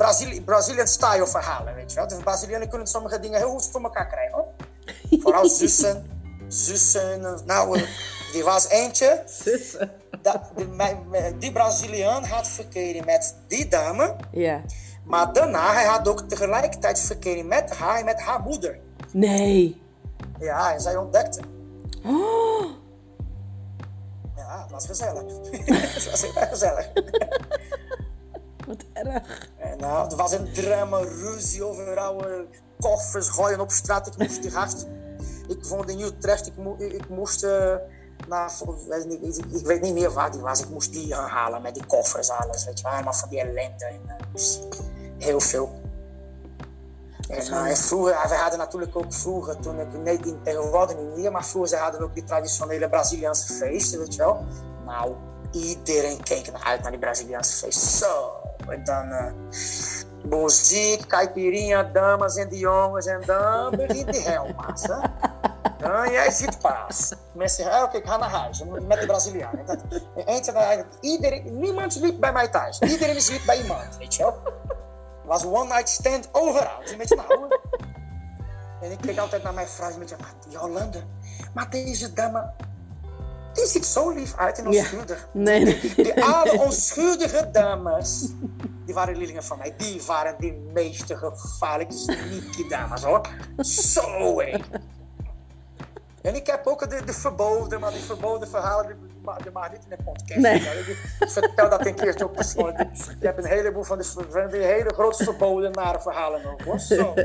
Brazili 0.00 0.42
Brazilian 0.42 0.86
style 0.86 1.26
verhalen, 1.26 1.74
weet 1.74 1.90
je 1.92 1.96
wel. 1.96 2.08
Dus 2.08 2.18
Brazilianen 2.18 2.68
kunnen 2.68 2.86
sommige 2.86 3.20
dingen 3.20 3.38
heel 3.38 3.50
goed 3.50 3.66
voor 3.66 3.82
elkaar 3.82 4.06
krijgen, 4.06 4.34
hoor. 4.34 4.46
Vooral 5.22 5.48
zussen. 5.48 6.06
Zussen. 6.48 7.40
Nou, 7.46 7.78
eh, 7.80 7.86
die 8.32 8.44
was 8.44 8.68
eentje. 8.68 9.22
Zussen. 9.26 9.90
Die, 10.56 10.66
mijn- 10.66 11.38
die 11.38 11.52
Braziliaan 11.52 12.24
had 12.24 12.48
verkering 12.48 13.04
met 13.04 13.36
die 13.46 13.68
dame. 13.68 14.16
Ja. 14.30 14.60
Maar 15.04 15.32
daarna, 15.32 15.72
hij 15.72 15.84
had 15.84 16.08
ook 16.08 16.20
tegelijkertijd 16.28 17.00
verkering 17.00 17.48
met 17.48 17.76
haar 17.76 17.98
en 17.98 18.04
met 18.04 18.20
haar 18.20 18.40
moeder. 18.40 18.78
Nee. 19.12 19.82
Ja, 20.38 20.72
en 20.72 20.80
zij 20.80 20.96
ontdekte. 20.96 21.40
Oh, 22.06 22.64
Ja, 24.36 24.62
het 24.62 24.70
was 24.70 24.86
gezellig. 24.86 25.22
het 25.94 26.10
was 26.10 26.22
heel 26.22 26.46
gezellig. 26.48 26.88
Wat 28.66 28.84
erg. 28.92 29.48
En 29.58 29.78
nou, 29.78 30.10
er 30.10 30.16
was 30.16 30.32
een 30.32 30.52
drama, 30.52 30.98
ruzie 30.98 31.64
over 31.64 31.98
oude 31.98 32.46
koffers 32.80 33.28
gooien 33.28 33.60
op 33.60 33.70
straat. 33.70 34.06
Ik 34.06 34.16
moest 34.16 34.42
die 34.42 34.50
gast... 34.50 34.86
Ik 35.48 35.64
woonde 35.64 35.92
in 35.92 36.00
Utrecht. 36.00 36.46
Ik, 36.46 36.56
mo 36.56 36.76
ik 36.78 37.08
moest... 37.08 37.42
eh, 37.42 37.74
naar, 38.28 38.50
weet 38.88 39.06
niet, 39.20 39.38
ik, 39.38 39.44
ik 39.44 39.66
weet 39.66 39.80
niet 39.80 39.94
meer 39.94 40.10
waar 40.12 40.30
die 40.30 40.40
was. 40.40 40.60
Ik 40.60 40.68
moest 40.68 40.92
die 40.92 41.14
gaan 41.14 41.28
halen 41.28 41.62
met 41.62 41.74
die 41.74 41.86
koffers, 41.86 42.30
alles. 42.30 42.64
Weet 42.64 42.80
je 42.80 43.02
wel, 43.04 43.12
van 43.12 43.28
die 43.28 43.40
ellende. 43.40 43.84
En, 43.84 44.00
eh, 44.06 44.42
heel 45.18 45.40
veel. 45.40 45.80
En, 47.28 47.36
eh, 47.38 47.68
en 47.70 47.76
vroeger, 47.76 48.28
we 48.28 48.34
hadden 48.34 48.58
natuurlijk 48.58 48.96
ook 48.96 49.12
vroeger, 49.12 49.56
toen 49.60 49.80
ik 49.80 49.92
nee, 49.92 50.18
die- 50.18 50.42
tegenwoordig 50.42 50.96
niet 50.96 51.16
meer, 51.16 51.32
maar 51.32 51.44
vroeger 51.44 51.70
ze 51.70 51.76
hadden 51.76 52.00
ook 52.00 52.14
die 52.14 52.24
traditionele 52.24 52.88
Braziliaanse 52.88 53.52
feesten, 53.52 53.98
weet 53.98 54.14
je 54.14 54.22
wel. 54.22 54.44
Nou, 54.86 55.14
iedereen 55.52 56.22
keek 56.22 56.52
naar 56.52 56.64
uit 56.64 56.82
naar 56.82 56.90
die 56.90 57.00
Braziliaanse 57.00 57.56
feesten. 57.56 57.88
Zo, 57.88 58.32
en 58.70 58.84
dan 58.84 59.10
eh 59.12 59.32
muziek, 60.24 61.06
caipirinha, 61.06 61.82
dames 61.82 62.36
en 62.36 62.48
die 62.48 62.58
jongens, 62.58 63.06
en 63.06 63.22
dan 63.26 63.70
begint 63.76 64.12
de 64.12 64.20
helma's. 64.20 64.82
Hè? 64.82 64.98
Dan 65.78 66.10
jij 66.10 66.30
ziet 66.30 66.58
pas. 66.58 67.12
Mensen 67.32 67.64
zeggen, 67.64 67.82
oké, 67.82 67.96
ik 67.96 68.06
ga 68.06 68.16
naar 68.16 68.30
huis 68.30 68.64
met 68.86 69.00
de 69.00 69.06
Brazilianen. 69.06 69.66
Dat, 69.66 69.78
en 70.16 70.26
eentje, 70.26 70.52
daar- 70.52 70.84
iedereen, 71.00 71.58
niemand 71.58 71.92
sliep 71.92 72.20
bij 72.20 72.32
mij 72.32 72.48
thuis. 72.48 72.78
Iedereen 72.78 73.20
sliep 73.20 73.42
bij 73.46 73.60
iemand, 73.62 73.96
weet 73.98 74.14
je 74.14 74.22
wel 74.22 74.38
was 75.30 75.44
one 75.44 75.66
night 75.66 75.88
stand 75.88 76.28
overal. 76.32 76.80
Een 76.84 76.98
beetje 76.98 77.16
nou. 77.16 77.52
En 78.80 78.90
ik 78.90 78.98
keek 79.00 79.18
altijd 79.18 79.42
naar 79.42 79.54
mijn 79.54 79.66
vrouw 79.66 79.90
en 79.90 79.98
beetje, 79.98 80.16
maar 80.20 80.32
Jolande, 80.48 81.02
maar 81.54 81.70
deze 81.70 82.12
dame, 82.12 82.50
die 83.52 83.66
ziet 83.66 83.86
zo 83.86 84.10
lief 84.10 84.36
uit 84.36 84.58
en 84.58 84.72
Ja. 84.72 84.78
onschuldig. 84.80 85.28
Nee, 85.32 85.64
nee. 85.64 85.92
Die 85.96 86.24
alle 86.24 86.60
onschuldige 86.60 87.48
dames, 87.52 88.28
die 88.86 88.94
waren 88.94 89.16
leerlingen 89.16 89.44
van 89.44 89.58
mij. 89.58 89.74
Die 89.76 90.02
waren 90.06 90.34
de 90.38 90.70
meeste 90.74 91.16
gevaarlijke 91.16 91.94
sneaky 91.94 92.68
dames 92.68 93.02
hoor. 93.02 93.28
Zo 93.58 94.40
hé. 94.40 94.58
En 96.22 96.34
ik 96.34 96.46
heb 96.46 96.66
ook 96.66 96.90
de, 96.90 97.04
de 97.04 97.12
verboden, 97.12 97.80
maar 97.80 97.92
die 97.92 98.00
verboden 98.00 98.48
verhalen, 98.48 98.86
die, 98.86 98.96
die 99.42 99.52
mag 99.52 99.70
niet 99.70 99.80
in 99.88 99.96
de 99.96 100.02
podcast. 100.04 100.40
Nee. 100.40 100.60
Ik 101.20 101.30
vertel 101.30 101.70
dat 101.70 101.86
een 101.86 101.94
keertje 101.94 102.24
ook 102.24 102.32
persoonlijk. 102.32 102.80
Ik 102.80 103.16
heb 103.20 103.38
een 103.38 103.44
heleboel 103.46 103.82
van 103.82 103.98
de, 103.98 104.04
van 104.04 104.50
die 104.50 104.60
hele 104.60 104.92
grote 104.92 105.24
verboden 105.24 105.72
nare 105.72 106.00
verhalen 106.00 106.44
ook 106.52 106.62
hoor. 106.62 106.78
Zo. 106.78 107.14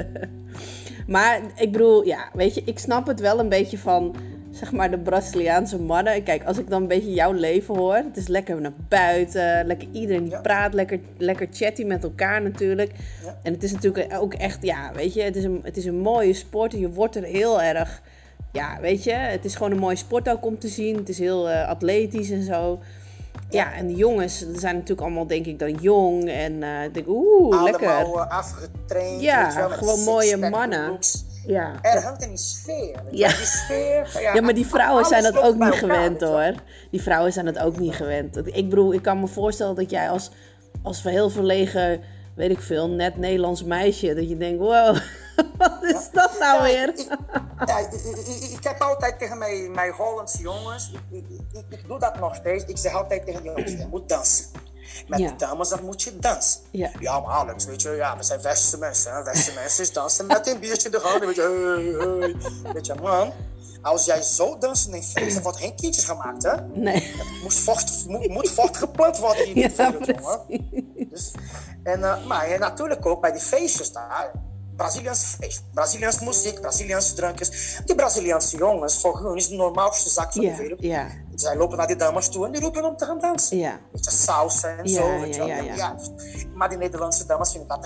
Maar 1.07 1.41
ik 1.55 1.71
bedoel, 1.71 2.03
ja, 2.03 2.29
weet 2.33 2.55
je, 2.55 2.61
ik 2.63 2.79
snap 2.79 3.07
het 3.07 3.19
wel 3.19 3.39
een 3.39 3.49
beetje 3.49 3.77
van, 3.77 4.15
zeg 4.55 4.71
maar, 4.71 4.91
de 4.91 4.97
Braziliaanse 4.97 5.79
mannen. 5.79 6.23
Kijk, 6.23 6.43
als 6.43 6.57
ik 6.57 6.69
dan 6.69 6.81
een 6.81 6.87
beetje 6.87 7.13
jouw 7.13 7.31
leven 7.31 7.75
hoor, 7.75 7.95
het 7.95 8.17
is 8.17 8.27
lekker 8.27 8.61
naar 8.61 8.73
buiten, 8.89 9.65
lekker 9.65 9.87
iedereen 9.91 10.23
die 10.23 10.31
Ja. 10.31 10.41
praat, 10.41 10.73
lekker, 10.73 10.99
lekker 11.17 11.47
chatty 11.51 11.83
met 11.83 12.03
elkaar 12.03 12.41
natuurlijk. 12.41 12.91
Ja. 13.23 13.37
En 13.43 13.53
het 13.53 13.63
is 13.63 13.71
natuurlijk 13.71 14.15
ook 14.19 14.33
echt, 14.33 14.63
ja, 14.63 14.91
weet 14.93 15.13
je, 15.13 15.21
het 15.21 15.35
is, 15.35 15.43
een, 15.43 15.59
het 15.63 15.77
is 15.77 15.85
een 15.85 15.99
mooie 15.99 16.33
sport 16.33 16.73
en 16.73 16.79
je 16.79 16.89
wordt 16.89 17.15
er 17.15 17.23
heel 17.23 17.61
erg, 17.61 18.01
ja, 18.51 18.77
weet 18.81 19.03
je, 19.03 19.11
het 19.13 19.45
is 19.45 19.55
gewoon 19.55 19.71
een 19.71 19.77
mooie 19.79 19.95
sport 19.95 20.29
ook 20.29 20.45
om 20.45 20.59
te 20.59 20.67
zien. 20.67 20.95
Het 20.95 21.09
is 21.09 21.19
heel 21.19 21.49
eh, 21.49 21.67
atletisch 21.69 22.29
en 22.31 22.43
zo. 22.43 22.79
Ja, 23.49 23.73
en 23.73 23.87
de 23.87 23.95
jongens 23.95 24.37
zijn 24.55 24.73
natuurlijk 24.73 25.01
allemaal, 25.01 25.27
denk 25.27 25.45
ik, 25.45 25.59
dan 25.59 25.73
jong. 25.73 26.29
En 26.29 26.63
ik 26.83 26.93
denk, 26.93 27.07
oeh, 27.07 27.63
lekker. 27.63 27.87
Allemaal 27.89 28.25
uh, 28.25 28.29
afgetraind. 28.29 29.21
Ja, 29.21 29.49
gewoon 29.69 29.99
mooie 30.03 30.37
mannen. 30.37 30.97
Ja. 31.47 31.81
Er 31.81 32.03
hangt 32.03 32.21
die 32.21 32.37
sfeer. 32.37 33.03
Ja. 33.11 33.27
Die 33.27 33.45
sfeer 33.45 34.07
van, 34.09 34.21
Ja, 34.21 34.41
maar 34.41 34.53
die 34.53 34.67
vrouwen 34.67 35.05
zijn 35.05 35.23
dat 35.23 35.37
ook 35.37 35.55
niet 35.55 35.73
gewend 35.73 36.21
hoor. 36.21 36.53
Die 36.91 37.01
vrouwen 37.01 37.33
zijn 37.33 37.45
dat 37.45 37.59
ook 37.59 37.79
niet 37.79 37.95
gewend. 37.95 38.37
Ik 38.37 38.69
bedoel, 38.69 38.93
ik 38.93 39.01
kan 39.01 39.19
me 39.19 39.27
voorstellen 39.27 39.75
dat 39.75 39.89
jij 39.89 40.09
als, 40.09 40.31
als 40.83 41.03
heel 41.03 41.29
verlegen, 41.29 42.01
weet 42.35 42.51
ik 42.51 42.61
veel, 42.61 42.89
net 42.89 43.17
Nederlands 43.17 43.63
meisje, 43.63 44.13
dat 44.13 44.29
je 44.29 44.37
denkt, 44.37 44.59
wow, 44.59 44.97
wat 45.57 45.83
is 45.83 46.09
dat 46.11 46.39
nou 46.39 46.57
Ja, 46.57 46.63
weer? 46.63 46.89
Ik, 46.89 47.07
ja, 47.65 47.79
ik, 48.57 48.63
heb 48.63 48.81
altijd 48.81 49.19
tegen 49.19 49.37
mijn, 49.37 49.71
mijn 49.71 49.91
Hollandse 49.91 50.41
jongens, 50.41 50.91
ik, 50.91 51.23
ik, 51.29 51.39
ik, 51.53 51.65
ik 51.69 51.87
doe 51.87 51.99
dat 51.99 52.19
nog 52.19 52.35
steeds. 52.35 52.65
Ik 52.65 52.77
zeg 52.77 52.93
altijd 52.93 53.25
tegen 53.25 53.41
die 53.41 53.51
jongens, 53.51 53.71
je 53.71 53.87
moet 53.89 54.09
dansen. 54.09 54.45
Met 55.07 55.19
Ja. 55.19 55.29
de 55.29 55.35
dames, 55.35 55.69
dan 55.69 55.85
moet 55.85 56.01
je 56.01 56.19
dansen. 56.19 56.59
Ja. 56.71 56.91
ja, 56.99 57.19
maar 57.19 57.31
Alex, 57.31 57.65
weet 57.65 57.81
je, 57.81 57.89
ja, 57.89 58.17
we 58.17 58.23
zijn 58.23 58.41
westerse 58.41 58.77
mensen. 58.77 59.13
Hè? 59.15 59.23
Westerse 59.23 59.53
mensen 59.61 59.83
is 59.83 59.93
dansen 59.93 60.25
met 60.27 60.47
een 60.47 60.59
biertje 60.59 60.89
de 60.89 60.99
hand. 61.03 61.25
Weet 61.25 61.35
je, 61.35 61.41
hey, 61.41 62.07
hey. 62.63 62.73
Weet 62.73 62.85
je, 62.85 62.93
man, 63.01 63.33
als 63.81 64.05
jij 64.05 64.21
zo 64.21 64.57
danst 64.57 64.87
in 64.87 65.03
dan 65.33 65.41
wordt 65.41 65.57
geen 65.57 65.75
kindjes 65.75 66.05
gemaakt, 66.05 66.43
hè? 66.43 66.55
Nee. 66.73 67.15
Moest 67.43 67.57
vocht, 67.59 68.05
moet, 68.07 68.27
moet 68.27 68.49
vocht 68.49 68.77
geplant 68.77 69.17
worden 69.17 69.45
in 69.47 69.53
de 69.53 69.73
Ja, 69.77 69.91
jongen. 69.91 71.09
Dus, 71.09 71.31
en, 71.83 72.03
eh, 72.03 72.25
maar 72.25 72.45
en 72.47 72.59
natuurlijk 72.59 73.05
ook 73.05 73.21
bij 73.21 73.31
die 73.31 73.41
feestjes 73.41 73.91
daar. 73.91 74.31
Braziliaans 74.75 75.23
feest, 75.39 75.63
Braziliaanse 75.73 76.23
muziek, 76.23 76.61
Braziliaanse 76.61 77.13
drankjes. 77.13 77.79
Die 77.85 77.95
Braziliaanse 77.95 78.57
jongens, 78.57 78.99
voor 78.99 79.19
hun 79.19 79.35
is 79.35 79.47
de 79.47 79.55
normaalste 79.55 80.09
zaak 80.09 80.33
van 80.33 80.41
Ja, 80.41 80.51
de 80.55 80.57
wereld. 80.61 80.81
ja, 80.81 81.07
Zij 81.35 81.55
lopen 81.57 81.77
naar 81.77 81.87
die 81.87 81.95
dames 81.95 82.29
toe 82.29 82.45
en 82.45 82.51
die 82.51 82.61
roepen 82.61 82.83
om 82.85 82.97
te 82.97 83.05
gaan 83.05 83.19
dansen. 83.19 83.57
ja. 83.57 83.79
Weet 83.91 84.05
je, 84.05 84.11
sausen 84.11 84.77
en 84.77 84.87
Ja, 84.87 85.01
zo. 85.01 85.19
weet 85.19 85.35
ja, 85.35 85.45
ja, 85.45 85.61
ja. 85.75 85.95
Maar 86.53 86.69
die 86.69 86.77
Nederlandse 86.77 87.25
dames 87.25 87.51
vinden 87.51 87.67
dat 87.67 87.81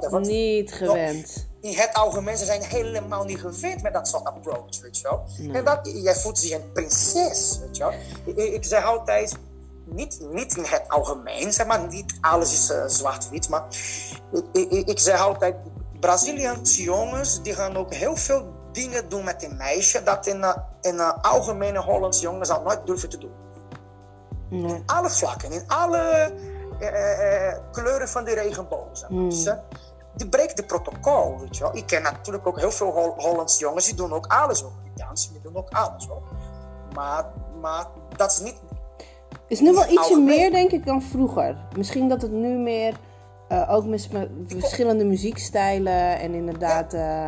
dat 0.00 0.10
Want 0.10 0.26
niet 0.26 0.72
gewend. 0.72 1.46
in 1.60 1.72
het 1.76 1.90
algemeen, 1.94 2.36
ze 2.38 2.44
zijn 2.44 2.62
helemaal 2.62 3.24
niet 3.24 3.40
gewend 3.40 3.82
met 3.82 3.92
dat 3.92 4.08
soort 4.08 4.24
approach, 4.24 4.80
weet 4.82 4.98
je 4.98 5.02
wel. 5.02 5.22
En 5.54 5.64
dat, 5.64 5.90
jij 5.94 6.14
voelt 6.14 6.38
zich 6.38 6.52
een 6.52 6.72
prinses, 6.72 7.58
weet 7.60 7.76
je 7.76 7.82
wel. 7.82 7.92
Ik, 8.24 8.52
ik 8.54 8.64
zeg 8.64 8.84
altijd, 8.84 9.36
niet, 9.84 10.20
niet 10.32 10.56
in 10.56 10.62
het 10.64 10.82
algemeen, 10.88 11.52
zeg 11.52 11.66
maar, 11.66 11.86
niet 11.88 12.14
alles 12.20 12.52
is 12.52 12.70
eh, 12.70 12.82
zwart-wit, 12.86 13.48
maar 13.48 13.64
ik- 14.52 14.70
ik 14.88 14.98
zeg 14.98 15.20
altijd, 15.20 15.54
Braziliaanse 16.00 16.82
jongens, 16.82 17.42
die 17.42 17.54
gaan 17.54 17.76
ook 17.76 17.94
heel 17.94 18.16
veel 18.16 18.52
dingen 18.72 19.08
doen 19.08 19.24
met 19.24 19.42
een 19.42 19.56
meisje, 19.56 20.02
dat 20.02 20.26
in 20.26 20.42
een 20.42 20.54
in 20.80 20.98
een 20.98 21.12
algemene 21.12 21.78
Hollandse 21.78 22.22
jongen 22.22 22.46
zou 22.46 22.62
nooit 22.64 22.86
durven 22.86 23.08
te 23.08 23.18
doen. 23.18 23.32
Nee. 24.48 24.82
Alle 24.86 25.10
vlakken, 25.10 25.52
in 25.52 25.62
alle 25.66 26.32
eh, 26.78 26.88
eh, 26.88 27.48
eh, 27.48 27.58
kleuren 27.72 28.08
van 28.08 28.24
de 28.24 28.34
regenboog. 28.34 29.06
Hmm. 29.08 29.28
Dus, 29.28 29.48
die 30.16 30.28
breekt 30.28 30.56
de 30.56 30.64
protocol, 30.64 31.38
weet 31.40 31.56
je 31.56 31.62
wel. 31.62 31.76
Ik 31.76 31.86
ken 31.86 32.02
natuurlijk 32.02 32.46
ook 32.46 32.58
heel 32.58 32.70
veel 32.70 32.90
Hol- 32.90 33.14
Hollandse 33.16 33.58
jongens, 33.58 33.86
die 33.86 33.94
doen 33.94 34.12
ook 34.12 34.26
alles 34.26 34.64
ook. 34.64 34.72
Die 34.82 35.04
dansen, 35.06 35.32
die 35.32 35.42
doen 35.42 35.56
ook 35.56 35.68
alles 35.70 36.06
hoor. 36.06 36.22
Maar, 36.94 37.24
maar 37.60 37.86
dat 38.16 38.32
is 38.32 38.40
niet... 38.40 38.54
is 39.46 39.60
nu 39.60 39.72
wel 39.72 39.82
ietsje 39.82 39.98
Algemeen. 39.98 40.24
meer, 40.24 40.50
denk 40.50 40.70
ik, 40.70 40.86
dan 40.86 41.02
vroeger. 41.02 41.56
Misschien 41.76 42.08
dat 42.08 42.22
het 42.22 42.30
nu 42.30 42.58
meer, 42.58 42.94
ook 43.68 43.84
met, 43.84 44.08
verschillende 44.46 45.04
muziekstijlen 45.04 46.18
en 46.18 46.34
inderdaad, 46.34 46.94
eh, 46.94 47.26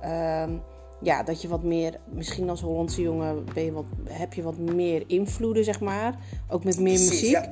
ehm, 0.00 0.56
ja, 1.00 1.22
dat 1.22 1.42
je 1.42 1.48
wat 1.48 1.62
meer, 1.62 1.98
misschien 2.10 2.50
als 2.50 2.60
Hollandse 2.60 3.02
jongen 3.02 3.44
ben 3.54 3.64
je 3.64 3.72
wat, 3.72 3.84
heb 4.08 4.34
je 4.34 4.42
wat 4.42 4.58
meer 4.58 5.04
invloeden, 5.06 5.64
zeg 5.64 5.80
maar. 5.80 6.14
Ook 6.48 6.64
met 6.64 6.80
meer 6.80 6.94
Precies, 6.94 7.20
muziek. 7.20 7.32
ja. 7.32 7.50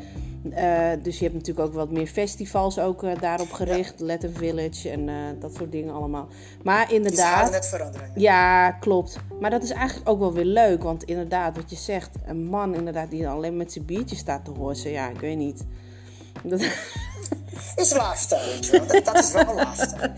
Eh, 0.51 1.03
dus 1.03 1.19
je 1.19 1.25
hebt 1.25 1.37
natuurlijk 1.37 1.67
ook 1.67 1.75
wat 1.75 1.91
meer 1.91 2.07
festivals 2.07 2.79
ook 2.79 3.03
eh, 3.03 3.21
daarop 3.21 3.53
gericht. 3.53 4.01
Latin 4.01 4.35
Village 4.35 4.91
en 4.91 5.09
eh, 5.09 5.15
dat 5.41 5.55
soort 5.55 5.73
dingen 5.73 5.95
allemaal. 5.95 6.29
Maar 6.63 6.93
inderdaad... 6.93 7.51
net 7.51 7.67
veranderen. 7.67 8.11
Ja, 8.15 8.71
klopt. 8.71 9.19
Maar 9.41 9.51
dat 9.51 9.63
is 9.63 9.71
eigenlijk 9.71 10.09
ook 10.09 10.19
wel 10.19 10.33
weer 10.33 10.45
leuk. 10.45 10.83
Want 10.83 11.05
inderdaad, 11.05 11.57
wat 11.57 11.71
je 11.71 11.77
zegt, 11.77 12.11
een 12.27 12.45
man 12.45 12.75
inderdaad 12.75 13.11
die 13.11 13.29
alleen 13.29 13.57
met 13.57 13.73
zijn 13.73 13.85
biertje 13.85 14.17
staat 14.17 14.45
te 14.45 14.51
horsen. 14.51 14.91
Ja, 14.91 15.09
ik 15.09 15.21
weet 15.21 15.37
niet. 15.37 15.65
Dat, 16.43 16.61
Is 17.77 17.93
lifestyle, 17.93 18.45
weet 18.45 18.67
je 18.67 18.73
wel. 18.73 18.87
Dat, 18.87 19.05
dat 19.05 19.19
is 19.19 19.33
wel 19.33 19.55
lifestyle. 19.55 20.13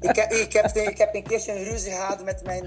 ik, 0.08 0.16
heb, 0.16 0.32
ik, 0.32 0.52
heb, 0.52 0.76
ik 0.76 0.98
heb 0.98 1.14
een 1.14 1.22
keertje 1.22 1.52
een 1.52 1.64
ruzie 1.64 1.92
gehad 1.92 2.24
met 2.24 2.44
mijn 2.44 2.64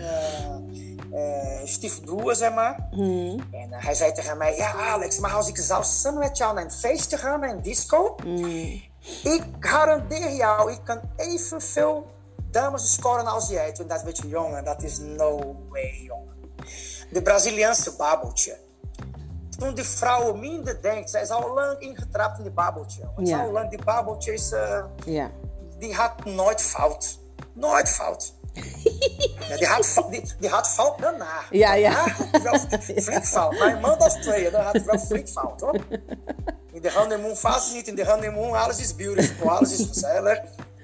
eh, 1.11 1.59
stiefbroer, 1.63 2.35
zeg 2.35 2.53
maar. 2.53 2.87
Hmm. 2.91 3.39
En 3.51 3.73
eh, 3.73 3.85
hij 3.85 3.93
zei 3.93 4.11
tegen 4.11 4.37
mij, 4.37 4.55
ja 4.55 4.73
Alex, 4.73 5.19
maar 5.19 5.31
als 5.31 5.47
ik 5.47 5.57
zou 5.57 5.83
samen 5.83 6.19
met 6.19 6.37
jou 6.37 6.53
naar 6.53 6.63
een 6.63 6.71
feestje 6.71 7.17
gaan, 7.17 7.39
naar 7.39 7.49
een 7.49 7.61
disco... 7.61 8.15
Hmm. 8.23 8.81
Ik 9.23 9.43
garandeer 9.59 10.31
jou, 10.31 10.71
ik 10.71 10.79
kan 10.83 10.99
evenveel 11.15 12.07
dames 12.51 12.93
scoren 12.93 13.27
als 13.27 13.49
jij. 13.49 13.71
Toen 13.71 13.87
dat 13.87 14.03
weet 14.03 14.17
je, 14.17 14.27
jongen, 14.27 14.63
dat 14.63 14.83
is 14.83 14.97
no 14.97 15.55
way, 15.69 16.01
jongen. 16.03 16.35
De 17.11 17.21
Braziliaanse 17.21 17.95
babbeltje. 17.95 18.57
Toen 19.59 19.73
die 19.73 19.83
vrouw 19.83 20.33
minder 20.33 20.81
denkt, 20.81 21.09
zij 21.09 21.21
is 21.21 21.29
al 21.29 21.53
lang 21.53 21.79
ingetrapt 21.79 22.37
in 22.37 22.43
die 22.43 22.53
babbeltje. 22.53 23.01
jongen. 23.01 23.25
Ja. 23.25 23.41
Al 23.41 23.51
lang 23.51 23.69
die 23.69 23.83
babbeltjes, 23.83 24.51
eh, 24.51 24.83
ja. 25.05 25.29
die 25.77 25.95
had 25.95 26.25
nooit 26.25 26.61
fout. 26.61 27.19
Nooit 27.53 27.89
fout. 27.89 28.33
Ja, 29.49 29.55
die, 29.57 29.67
had, 29.67 30.05
die, 30.09 30.23
die 30.39 30.49
had 30.49 30.69
fout 30.69 30.99
daarna. 30.99 31.39
Ja, 31.49 31.73
ja. 31.73 32.05
Daarna 32.31 32.41
wel 32.43 32.79
flink 33.03 33.25
fout. 33.25 33.59
Maar 33.59 33.73
een 33.73 33.79
maand 33.81 34.01
of 34.01 34.21
twee, 34.21 34.51
dan 34.51 34.61
had 34.61 34.81
wel 34.83 34.99
flink 34.99 35.27
fout, 35.29 35.61
hoor. 35.61 35.75
In 36.73 36.81
de 36.81 36.93
honeymoon 36.93 37.35
fase 37.35 37.73
niet. 37.73 37.87
In 37.87 37.95
de 37.95 38.05
honeymoon, 38.05 38.51
alles 38.51 38.79
is 38.79 38.95
beautiful, 38.95 39.49
alles 39.49 39.79
is 39.79 39.87
gezellig. 39.87 40.39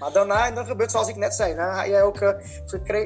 Maar 0.05 0.13
daarna, 0.13 0.47
en 0.47 0.55
dan 0.55 0.65
gebeurt 0.65 0.91
zoals 0.91 1.07
ik 1.07 1.15
net 1.15 1.33
zei. 1.33 1.55
Dan 1.55 1.65
ga 1.73 1.87
jij 1.87 2.03
ook 2.03 2.21
uh, 2.21 2.29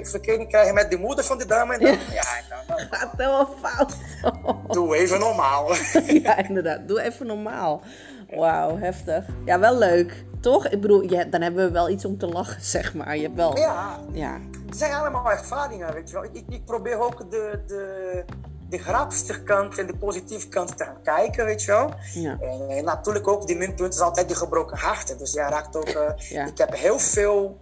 verkering 0.02 0.48
krijgen 0.48 0.74
met 0.74 0.92
de 0.92 0.98
moeder 0.98 1.26
van 1.26 1.38
de 1.38 1.46
dame. 1.46 1.74
En 1.74 1.80
dan, 1.80 1.90
ja, 1.92 2.38
en 2.38 2.44
dan, 2.50 2.60
dan- 2.68 2.88
Gaat 2.92 3.12
helemaal 3.18 3.50
fout. 3.62 3.96
doe 4.76 4.96
even 4.96 5.20
normaal. 5.20 5.72
ja, 6.24 6.38
inderdaad. 6.38 6.88
Doe 6.88 7.02
even 7.02 7.26
normaal. 7.26 7.82
Wauw, 8.30 8.78
heftig. 8.78 9.26
Ja, 9.46 9.60
wel 9.60 9.78
leuk. 9.78 10.26
Toch? 10.42 10.68
Ik 10.68 10.82
bedoel, 10.82 11.02
ja, 11.02 11.24
dan 11.24 11.42
hebben 11.42 11.66
we 11.66 11.72
wel 11.72 11.90
iets 11.90 12.06
om 12.06 12.18
te 12.18 12.28
lachen, 12.28 12.62
zeg 12.76 12.94
maar. 12.94 13.16
Je 13.16 13.22
hebt 13.24 13.36
wel... 13.36 13.58
ja, 13.58 14.00
Ja. 14.12 14.38
het 14.66 14.78
zijn 14.78 14.94
allemaal 14.94 15.32
ervaringen, 15.32 15.94
weet 15.94 16.10
je 16.10 16.14
wel. 16.16 16.24
Ik, 16.32 16.44
ik 16.50 16.66
probeer 16.66 17.00
ook 17.00 17.32
de, 17.32 17.64
de, 17.68 18.26
de 18.70 18.78
grappigste 18.78 19.44
kant 19.44 19.78
en 19.78 19.88
de 19.88 19.98
positieve 19.98 20.48
kant 20.48 20.78
te 20.78 20.84
gaan 20.84 21.02
kijken, 21.04 21.46
weet 21.46 21.64
je 21.64 21.72
wel. 21.72 21.90
Ja. 22.14 22.38
En, 22.70 22.84
natuurlijk 22.84 23.28
ook, 23.28 23.48
die 23.48 23.58
minpunt 23.58 23.94
is 23.94 24.00
altijd 24.00 24.28
die 24.28 24.36
gebroken 24.36 24.78
harten. 24.78 25.18
Dus 25.18 25.34
jij 25.34 25.50
raakt 25.50 25.76
ook... 25.76 25.88
eh, 25.88 26.12
Ja. 26.18 26.46
Ik 26.46 26.58
heb 26.58 26.76
heel 26.76 27.00
veel 27.00 27.58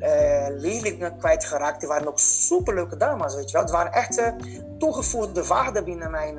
eh 0.00 0.46
leerlingen 0.48 1.16
kwijtgeraakt. 1.18 1.80
Die 1.80 1.88
waren 1.88 2.08
ook 2.08 2.18
superleuke 2.18 2.96
dames, 2.96 3.34
weet 3.34 3.46
je 3.50 3.52
wel. 3.52 3.62
Het 3.62 3.70
waren 3.72 3.92
echt 3.92 4.18
eh, 4.18 4.32
toegevoegde 4.78 5.46
waarden 5.46 5.84
binnen 5.84 6.10
mijn, 6.10 6.38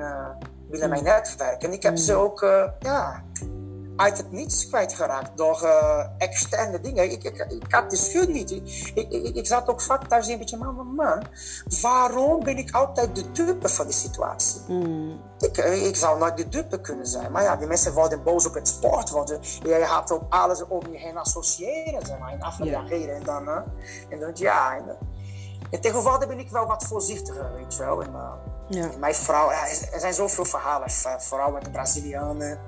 binnen 0.70 0.88
mijn 0.88 1.04
netwerk. 1.04 1.62
En 1.62 1.72
ik 1.72 1.82
heb 1.82 1.96
ze 1.96 2.14
ook, 2.14 2.40
ja... 2.78 3.24
Uit 3.96 4.16
het 4.16 4.32
niets 4.32 4.68
kwijtgeraakt 4.68 5.36
door 5.36 5.62
eh, 5.62 6.06
externe 6.18 6.80
dingen. 6.80 7.10
Ik, 7.10 7.24
ik, 7.24 7.46
ik 7.48 7.72
had 7.72 7.90
de 7.90 7.96
schuld 7.96 8.28
niet. 8.28 8.50
Ik, 8.50 8.92
ik, 8.94 9.34
ik, 9.34 9.46
zat 9.46 9.68
ook 9.68 9.80
vaak 9.80 10.08
thuis 10.08 10.26
een 10.26 10.38
beetje, 10.38 10.56
man, 10.56 10.94
man, 10.94 11.22
waarom 11.80 12.44
ben 12.44 12.56
ik 12.56 12.70
altijd 12.70 13.16
de 13.16 13.30
dupe 13.30 13.68
van 13.68 13.86
die 13.86 13.94
situatie? 13.94 14.60
Mm. 14.68 15.20
Ik, 15.38 15.56
eh, 15.56 15.86
ik 15.86 15.96
zou 15.96 16.18
nooit 16.18 16.36
de 16.36 16.48
dupe 16.48 16.80
kunnen 16.80 17.06
zijn. 17.06 17.32
Maar 17.32 17.42
ja, 17.42 17.56
die 17.56 17.66
mensen 17.66 17.92
worden 17.92 18.22
boos 18.22 18.46
op 18.46 18.54
het 18.54 18.68
sport. 18.68 19.30
Eh, 19.30 19.38
jij 19.62 19.86
gaat 19.86 20.12
ook 20.12 20.22
alles 20.28 20.66
om 20.66 20.80
je 20.90 20.98
heen 20.98 21.16
associëren, 21.16 22.06
zeg 22.06 22.18
maar, 22.18 22.32
en 22.32 22.40
afreageren. 22.40 23.14
En 23.14 23.22
dan, 23.22 23.48
en 24.08 24.18
dan 24.20 24.30
ja. 24.34 24.76
En, 24.76 24.88
eh, 24.88 24.94
en 25.70 25.80
tegenwoordig 25.80 26.28
ben 26.28 26.38
ik 26.38 26.50
wel 26.50 26.66
wat 26.66 26.84
voorzichtiger, 26.84 27.52
weet 27.54 27.74
je 27.74 27.84
wel. 27.84 28.02
En, 28.02 28.12
Ja. 28.72 29.12
Vrouw, 29.12 29.50
er 29.92 30.00
zijn 30.00 30.14
zoveel 30.14 30.44
verhalen, 30.44 30.90
vooral 31.18 31.50
met 31.50 31.64
de 31.64 31.70
Brazilianen. 31.70 32.60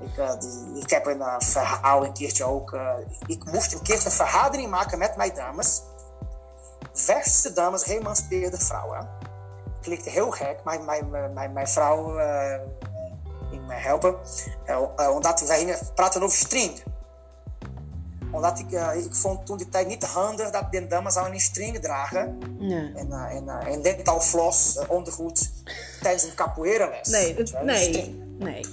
Ik, 0.00 0.42
ik 0.82 0.90
heb 0.90 1.06
een 1.06 1.18
uh, 1.18 1.34
verhaal 1.38 2.04
een 2.04 2.12
keertje 2.12 2.44
ook. 2.44 2.72
Uh, 2.72 2.94
ik 3.26 3.44
moest 3.44 3.72
een 3.72 3.82
keertje 3.82 4.08
een 4.08 4.14
vergadering 4.14 4.70
maken 4.70 4.98
met 4.98 5.16
mijn 5.16 5.34
dames. 5.34 5.82
Verste 6.92 7.52
dames, 7.52 7.82
geëmancipeerde 7.82 8.58
vrouwen. 8.58 9.08
Klinkt 9.80 10.04
heel 10.04 10.30
gek, 10.30 10.60
maar 10.64 10.82
mijn, 10.82 11.10
mijn, 11.10 11.52
mijn, 11.52 11.68
vrouw 11.68 12.16
ging 13.50 13.66
mij 13.66 13.80
helpen. 13.80 14.16
omdat 15.12 15.40
wij 15.40 15.78
praten 15.94 16.22
over 16.22 16.36
string 16.36 16.82
omdat 18.32 18.58
ik, 18.58 18.70
uh, 18.70 18.90
ik 18.96 19.14
vond 19.14 19.46
toen 19.46 19.56
die 19.56 19.68
tijd 19.68 19.86
niet 19.86 20.04
handig 20.04 20.50
dat 20.50 20.72
de 20.72 20.86
dames 20.86 21.12
zouden 21.12 21.34
een 21.34 21.40
string 21.40 21.78
dragen. 21.78 22.38
Nee. 22.58 22.92
En, 22.94 23.06
uh, 23.08 23.34
en, 23.34 23.44
uh, 23.44 23.66
en 23.66 23.82
dental 23.82 24.20
floss, 24.20 24.78
ondergoed, 24.88 25.50
tijdens 26.00 26.24
een 26.24 26.34
capoeira 26.34 26.88
les. 26.88 27.08
Nee, 27.08 27.36
nee, 27.64 28.24
nee. 28.38 28.64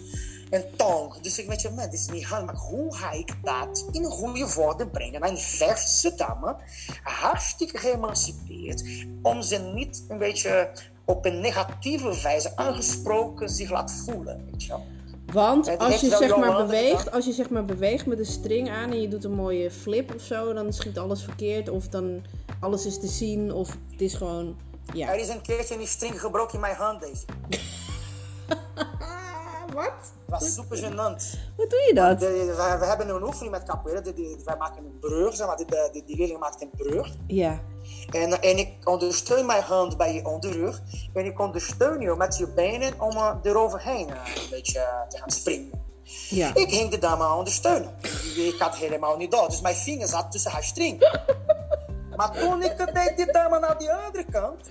En 0.50 0.64
tong. 0.76 1.22
Dus 1.22 1.40
ik 1.40 1.48
weet 1.48 1.62
je, 1.62 1.70
man, 1.70 1.90
dit 1.90 1.94
is 1.94 2.08
niet 2.08 2.26
handig. 2.26 2.46
Maar 2.46 2.62
hoe 2.62 2.96
ga 2.96 3.12
ik 3.12 3.34
dat 3.44 3.86
in 3.92 4.06
goede 4.06 4.54
woorden 4.54 4.90
brengen? 4.90 5.20
Mijn 5.20 5.38
verse 5.38 6.16
dame, 6.16 6.56
hartstikke 7.04 7.78
geëmancipeerd, 7.78 8.84
om 9.22 9.42
ze 9.42 9.58
niet 9.58 10.04
een 10.08 10.18
beetje 10.18 10.70
op 11.06 11.26
een 11.26 11.40
negatieve 11.40 12.22
wijze 12.22 12.56
aangesproken 12.56 13.50
zich 13.50 13.70
laat 13.70 13.92
voelen. 13.92 14.46
Weet 14.52 14.64
je 14.64 14.68
wel. 14.68 14.86
Want 15.34 15.78
als 15.78 16.02
je, 16.02 16.08
zeg 16.08 16.38
maar 16.38 16.66
beweegt, 16.66 17.12
als 17.12 17.26
je 17.26 17.32
zeg 17.32 17.50
maar 17.50 17.66
beweegt 17.66 18.06
met 18.06 18.20
een 18.20 18.26
string 18.26 18.70
aan 18.70 18.92
en 18.92 19.02
je 19.02 19.08
doet 19.08 19.24
een 19.24 19.32
mooie 19.32 19.72
flip 19.72 20.16
of 20.16 20.22
zo, 20.22 20.54
dan 20.54 20.74
schiet 20.74 20.98
alles 20.98 21.24
verkeerd. 21.24 21.70
Of 21.70 21.88
dan 21.88 22.22
alles 22.60 22.86
is 22.86 23.00
te 23.00 23.08
zien. 23.08 23.54
Of 23.54 23.78
het 23.92 24.02
is 24.02 24.14
gewoon. 24.14 24.56
Ja. 24.94 25.14
Er 25.14 25.20
is 25.20 25.28
een 25.28 25.42
keertje 25.42 25.78
die 25.78 25.88
string 25.88 26.22
gebroken 26.22 26.54
in 26.54 26.60
mijn 26.60 26.76
hand 26.76 27.02
deze. 27.02 27.26
Wat? 29.74 30.19
Was 30.30 30.54
super 30.54 30.78
gênant. 30.78 31.38
Hoe 31.56 31.68
doe 31.68 31.84
je 31.88 31.92
dat? 31.94 32.20
we, 32.20 32.86
hebben 32.86 33.10
een 33.10 33.24
oefening 33.24 33.52
met 33.52 33.64
capoeira. 33.64 34.02
wij 34.46 34.58
maken 34.58 34.86
een 34.86 35.00
brug, 35.00 35.36
zeg 35.36 35.48
maar. 35.48 35.58
Die, 35.58 35.66
die, 35.92 36.04
die 36.06 36.18
leerling 36.18 36.40
maakt 36.40 36.62
een 36.62 36.70
brug. 36.78 37.08
Ja. 37.28 37.60
En, 38.12 38.42
en 38.42 38.58
ik 38.58 38.74
ondersteun 38.84 39.46
mijn 39.46 39.64
hand 39.64 39.98
bij 39.98 40.14
je 40.14 40.26
onderrug. 40.26 40.82
En 41.14 41.26
ik 41.26 41.40
ondersteun 41.40 42.00
je 42.00 42.16
met 42.16 42.38
je 42.38 42.48
benen 42.48 43.02
om 43.02 43.16
uh, 43.16 43.36
eroverheen 43.44 44.10
uh, 44.10 44.16
een 44.16 44.50
beetje 44.50 44.80
uh, 44.80 45.08
te 45.08 45.18
gaan 45.18 45.32
springen. 45.32 45.88
Ja. 46.30 46.56
Ik 46.56 46.70
ging 46.70 46.92
de 46.92 46.98
dame 46.98 47.34
ondersteunen. 47.34 47.96
Ik 48.36 48.56
had 48.60 48.76
helemaal 48.76 49.18
niet 49.18 49.32
door. 49.32 49.48
Dus 49.48 49.62
mijn 49.62 49.76
vinger 49.76 50.08
zat 50.08 50.32
tussen 50.32 50.52
haar 50.52 50.64
string. 50.64 51.00
maar 52.18 52.32
toen 52.32 52.64
ik 52.64 52.78
deed 52.78 53.14
die 53.16 53.32
dame 53.32 53.60
naar 53.60 53.78
die 53.78 53.94
andere 53.94 54.26
kant. 54.32 54.70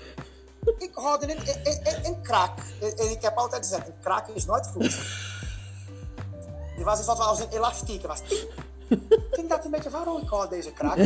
Ik 0.78 0.90
hoorde 0.94 1.30
een, 1.32 1.38
een, 1.38 1.80
een, 1.82 2.04
een 2.04 2.22
krak. 2.22 2.58
En 2.80 3.10
ik 3.10 3.22
heb 3.22 3.36
altijd 3.36 3.66
gezegd, 3.66 3.86
een 3.88 3.98
krak 4.00 4.28
is 4.28 4.46
nooit 4.46 4.66
goed. 4.66 4.98
Die 6.78 6.86
was 6.86 6.98
iets 6.98 7.06
wat 7.06 7.18
als 7.18 7.40
een 7.40 7.50
elastiek 7.50 8.06
was. 8.06 8.22
Ik 9.30 9.48
dacht 9.48 9.64
een 9.64 9.70
beetje, 9.70 9.90
ik 10.22 10.28
hoor 10.28 10.48
deze 10.48 10.72
krak? 10.72 10.96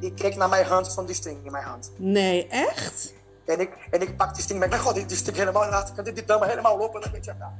ik 0.00 0.14
keek 0.14 0.36
naar 0.36 0.48
mijn 0.48 0.66
hand 0.66 0.92
van 0.92 1.06
die 1.06 1.14
string 1.14 1.44
in 1.44 1.52
mijn 1.52 1.64
hand. 1.64 1.90
Nee, 1.96 2.46
echt? 2.46 3.14
En 3.44 3.60
ik, 3.60 3.88
en 3.90 4.00
ik 4.00 4.16
pak 4.16 4.34
die 4.34 4.42
string 4.42 4.64
ik 4.64 4.74
god, 4.74 4.94
die, 4.94 5.06
die 5.06 5.16
stuk 5.16 5.36
helemaal 5.36 5.64
in 5.64 5.70
kan 5.94 6.04
dit, 6.04 6.16
dit 6.16 6.28
me 6.28 6.46
helemaal 6.46 6.78
lopen. 6.78 7.02
En 7.02 7.12
weet 7.12 7.24
je, 7.24 7.32
ja. 7.38 7.52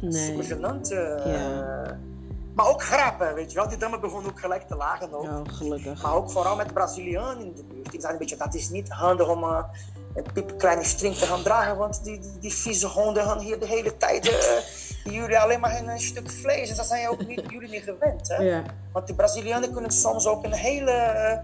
Nee. 0.00 0.12
Super 0.12 0.44
gênant. 0.44 0.90
Uh, 0.90 1.32
ja. 1.32 1.98
Maar 2.54 2.68
ook 2.68 2.82
grappen, 2.82 3.34
weet 3.34 3.52
je 3.52 3.58
wel. 3.58 3.68
Die 3.68 3.78
dammen 3.78 4.00
begonnen 4.00 4.30
ook 4.30 4.40
gelijk 4.40 4.62
te 4.62 4.76
lagen. 4.76 5.14
Ook. 5.14 5.24
Ja, 5.24 5.42
gelukkig. 5.46 6.02
Maar 6.02 6.14
ook 6.14 6.30
vooral 6.30 6.56
met 6.56 6.72
Brazilianen 6.72 7.44
in 7.44 7.52
de 7.54 7.64
buurt. 7.64 7.94
Ik 7.94 8.00
zei 8.00 8.12
een 8.12 8.18
beetje, 8.18 8.36
dat 8.36 8.54
is 8.54 8.68
niet 8.68 8.88
handig 8.88 9.28
om 9.28 9.42
uh, 9.42 9.64
een 10.34 10.56
kleine 10.56 10.84
string 10.84 11.14
te 11.14 11.26
gaan 11.26 11.42
dragen. 11.42 11.76
Want 11.76 12.04
die, 12.04 12.18
die, 12.18 12.38
die 12.40 12.54
vieze 12.54 12.86
honden 12.86 13.22
gaan 13.22 13.38
hier 13.38 13.58
de 13.58 13.66
hele 13.66 13.96
tijd... 13.96 14.26
Uh, 14.26 15.12
jullie 15.12 15.38
alleen 15.38 15.60
maar 15.60 15.82
een, 15.86 16.00
stuk 16.00 16.30
vlees. 16.30 16.70
En 16.70 16.76
dat 16.76 16.86
zijn 16.86 17.08
ook 17.08 17.26
niet, 17.26 17.42
jullie 17.48 17.68
niet 17.68 17.82
gewend. 17.82 18.28
Hè? 18.28 18.36
Ja. 18.36 18.62
Want 18.92 19.06
de 19.06 19.14
Brazilianen 19.14 19.72
kunnen 19.72 19.90
soms 19.90 20.26
ook 20.26 20.44
een 20.44 20.52
hele 20.52 21.42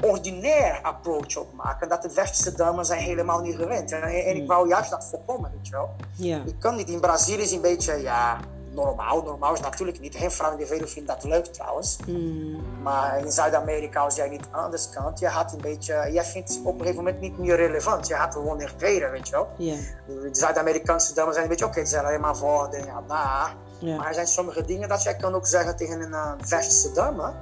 uh, 0.00 0.10
ordinair 0.10 0.80
approach 0.82 1.36
opmaken. 1.36 1.88
Dat 1.88 2.02
de 2.02 2.12
westerse 2.14 2.56
dames 2.56 2.86
zijn 2.86 3.00
helemaal 3.00 3.40
niet 3.40 3.56
gewend. 3.56 3.92
En, 3.92 4.02
en 4.02 4.30
ik 4.30 4.36
hmm. 4.36 4.46
wou 4.46 4.68
juist 4.68 4.90
dat 4.90 5.04
voorkomen, 5.04 5.50
weet 5.56 5.66
je 5.66 5.72
wel. 5.72 5.90
Ja. 6.14 6.42
Je 6.46 6.56
kan 6.58 6.76
niet. 6.76 6.88
In 6.88 7.00
Brazilië 7.00 7.42
is 7.42 7.52
een 7.52 7.60
beetje, 7.60 8.02
ja, 8.02 8.40
normaal. 8.74 9.22
Normaal 9.22 9.52
is 9.52 9.60
natuurlijk 9.60 10.00
niet. 10.00 10.12
De 10.12 10.66
wereld 10.68 10.90
vindt 10.90 11.08
dat 11.08 11.24
leuk 11.24 11.44
trouwens. 11.44 11.98
Hmm. 12.04 12.82
Maar 12.82 13.18
in 13.18 13.32
Zuid-Amerika, 13.32 14.00
als 14.00 14.16
jij 14.16 14.28
niet 14.28 14.46
anders 14.50 14.90
kan, 14.90 15.12
je 15.14 15.28
had 15.28 15.52
een 15.52 15.60
beetje, 15.60 16.08
jij 16.12 16.24
vindt 16.24 16.48
het 16.48 16.58
op 16.64 16.72
een 16.72 16.80
gegeven 16.80 17.04
moment 17.04 17.20
niet 17.20 17.38
meer 17.38 17.56
relevant. 17.56 18.06
Je 18.06 18.14
had 18.14 18.32
gewoon 18.32 18.62
reden, 18.78 19.10
weet 19.10 19.28
je 19.28 19.34
wel. 19.34 19.48
Yeah. 19.56 19.78
De 20.06 20.28
Zuid-Amerikaanse 20.32 21.14
dames 21.14 21.32
zijn 21.32 21.44
een 21.44 21.50
beetje, 21.50 21.64
oké, 21.64 21.74
okay, 21.74 21.88
ze 21.88 21.94
zijn 21.94 22.06
alleen 22.06 22.20
maar 22.20 22.36
voor 22.36 22.70
de 22.70 22.76
ja, 22.76 23.00
na. 23.08 23.52
Maar 23.96 24.06
er 24.06 24.14
zijn 24.14 24.26
sommige 24.26 24.64
dingen 24.64 24.88
dat 24.88 25.02
jij 25.02 25.16
kan 25.16 25.34
ook 25.34 25.46
zeggen 25.46 25.76
tegen 25.76 26.00
een 26.00 26.10
uh, 26.10 26.32
westerse 26.48 26.92
dame. 26.92 27.32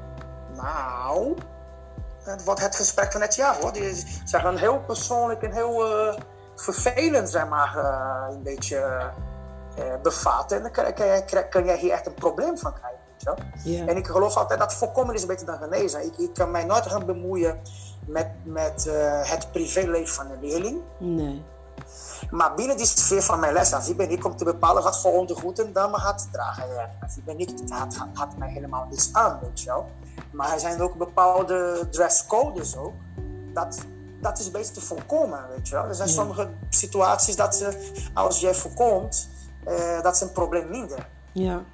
Nou, 0.57 1.35
het 2.23 2.45
wordt 2.45 2.61
het 2.61 2.77
gesprek 2.77 3.13
van 3.13 3.21
het 3.21 3.35
jaar 3.35 3.57
hoor. 3.61 3.73
Die, 3.73 3.95
ze 4.25 4.39
gaan 4.39 4.57
heel 4.57 4.81
persoonlijk 4.87 5.43
en 5.43 5.53
heel 5.53 6.07
uh, 6.09 6.15
vervelend, 6.57 7.31
zeg 7.31 7.49
maar, 7.49 7.75
uh, 7.77 8.35
een 8.35 8.43
beetje 8.43 9.11
eh, 9.79 10.01
bevatten. 10.03 10.57
En 10.57 10.63
dan 10.63 10.73
kan, 10.73 10.95
kan, 11.27 11.49
kan, 11.49 11.65
jij 11.65 11.79
hier 11.79 11.93
echt 11.93 12.07
een 12.07 12.15
probleem 12.15 12.59
van 12.59 12.73
krijgen. 12.73 12.97
Ja. 13.65 13.87
En 13.87 13.97
ik 13.97 14.07
geloof 14.07 14.37
altijd 14.37 14.59
dat 14.59 14.75
voorkomen 14.75 15.15
is 15.15 15.27
beter 15.27 15.47
dan 15.47 15.59
genezen. 15.59 16.05
Ik, 16.05 16.19
ik 16.19 16.35
kan 16.35 16.51
mij 16.51 16.65
nooit 16.65 16.87
gaan 16.87 17.07
bemoeien 17.07 17.61
met, 18.07 18.29
met 18.45 18.87
uh, 18.87 19.31
het 19.31 19.53
privéleven 19.53 20.15
van 20.15 20.31
een 20.31 20.41
leerling. 20.41 20.81
Nee. 20.99 21.45
Maar 22.31 22.55
binnen 22.55 22.77
die 22.77 22.87
sfeer 22.87 23.23
van 23.23 23.41
mijn 23.41 23.53
les, 23.53 23.73
als 23.73 23.89
ik 23.89 23.97
ben 23.97 24.11
ik 24.11 24.25
om 24.25 24.37
te 24.37 24.45
bepalen 24.45 24.83
wat 24.83 25.01
voor 25.01 25.13
ondergoed 25.13 25.59
een 25.59 25.73
dame 25.73 25.99
gaat 25.99 26.29
dragen. 26.33 26.69
Ja, 26.69 26.91
ben 27.25 27.39
ik, 27.39 27.49
het 27.49 27.71
had, 27.71 27.97
had, 27.97 28.09
had 28.13 28.37
mij 28.37 28.51
helemaal 28.51 28.87
niets 28.91 29.09
aan, 29.13 29.39
weet 29.43 29.61
je 29.61 29.67
wel. 29.67 29.91
Maar 30.33 30.53
er 30.53 30.61
zijn 30.61 30.81
ook 30.81 30.95
bepaalde 30.95 31.89
dresscodes 31.91 32.77
ook. 32.77 32.95
Dat, 33.53 33.79
dat 34.21 34.39
is 34.39 34.51
beter 34.51 34.73
te 34.73 34.81
voorkomen, 34.81 35.49
weet 35.49 35.69
je 35.69 35.75
wel. 35.75 35.85
Er 35.85 35.95
zijn 35.95 36.09
sommige 36.09 36.49
situaties 36.69 37.37
dat 37.37 37.57
ze, 37.57 37.93
als 38.15 38.41
jij 38.41 38.55
voorkomt, 38.55 39.29
uh, 39.67 40.03
dat 40.03 40.15
is 40.15 40.21
een 40.21 40.33
probleem 40.33 40.71
minder. 40.71 41.09
Ja. 41.33 41.65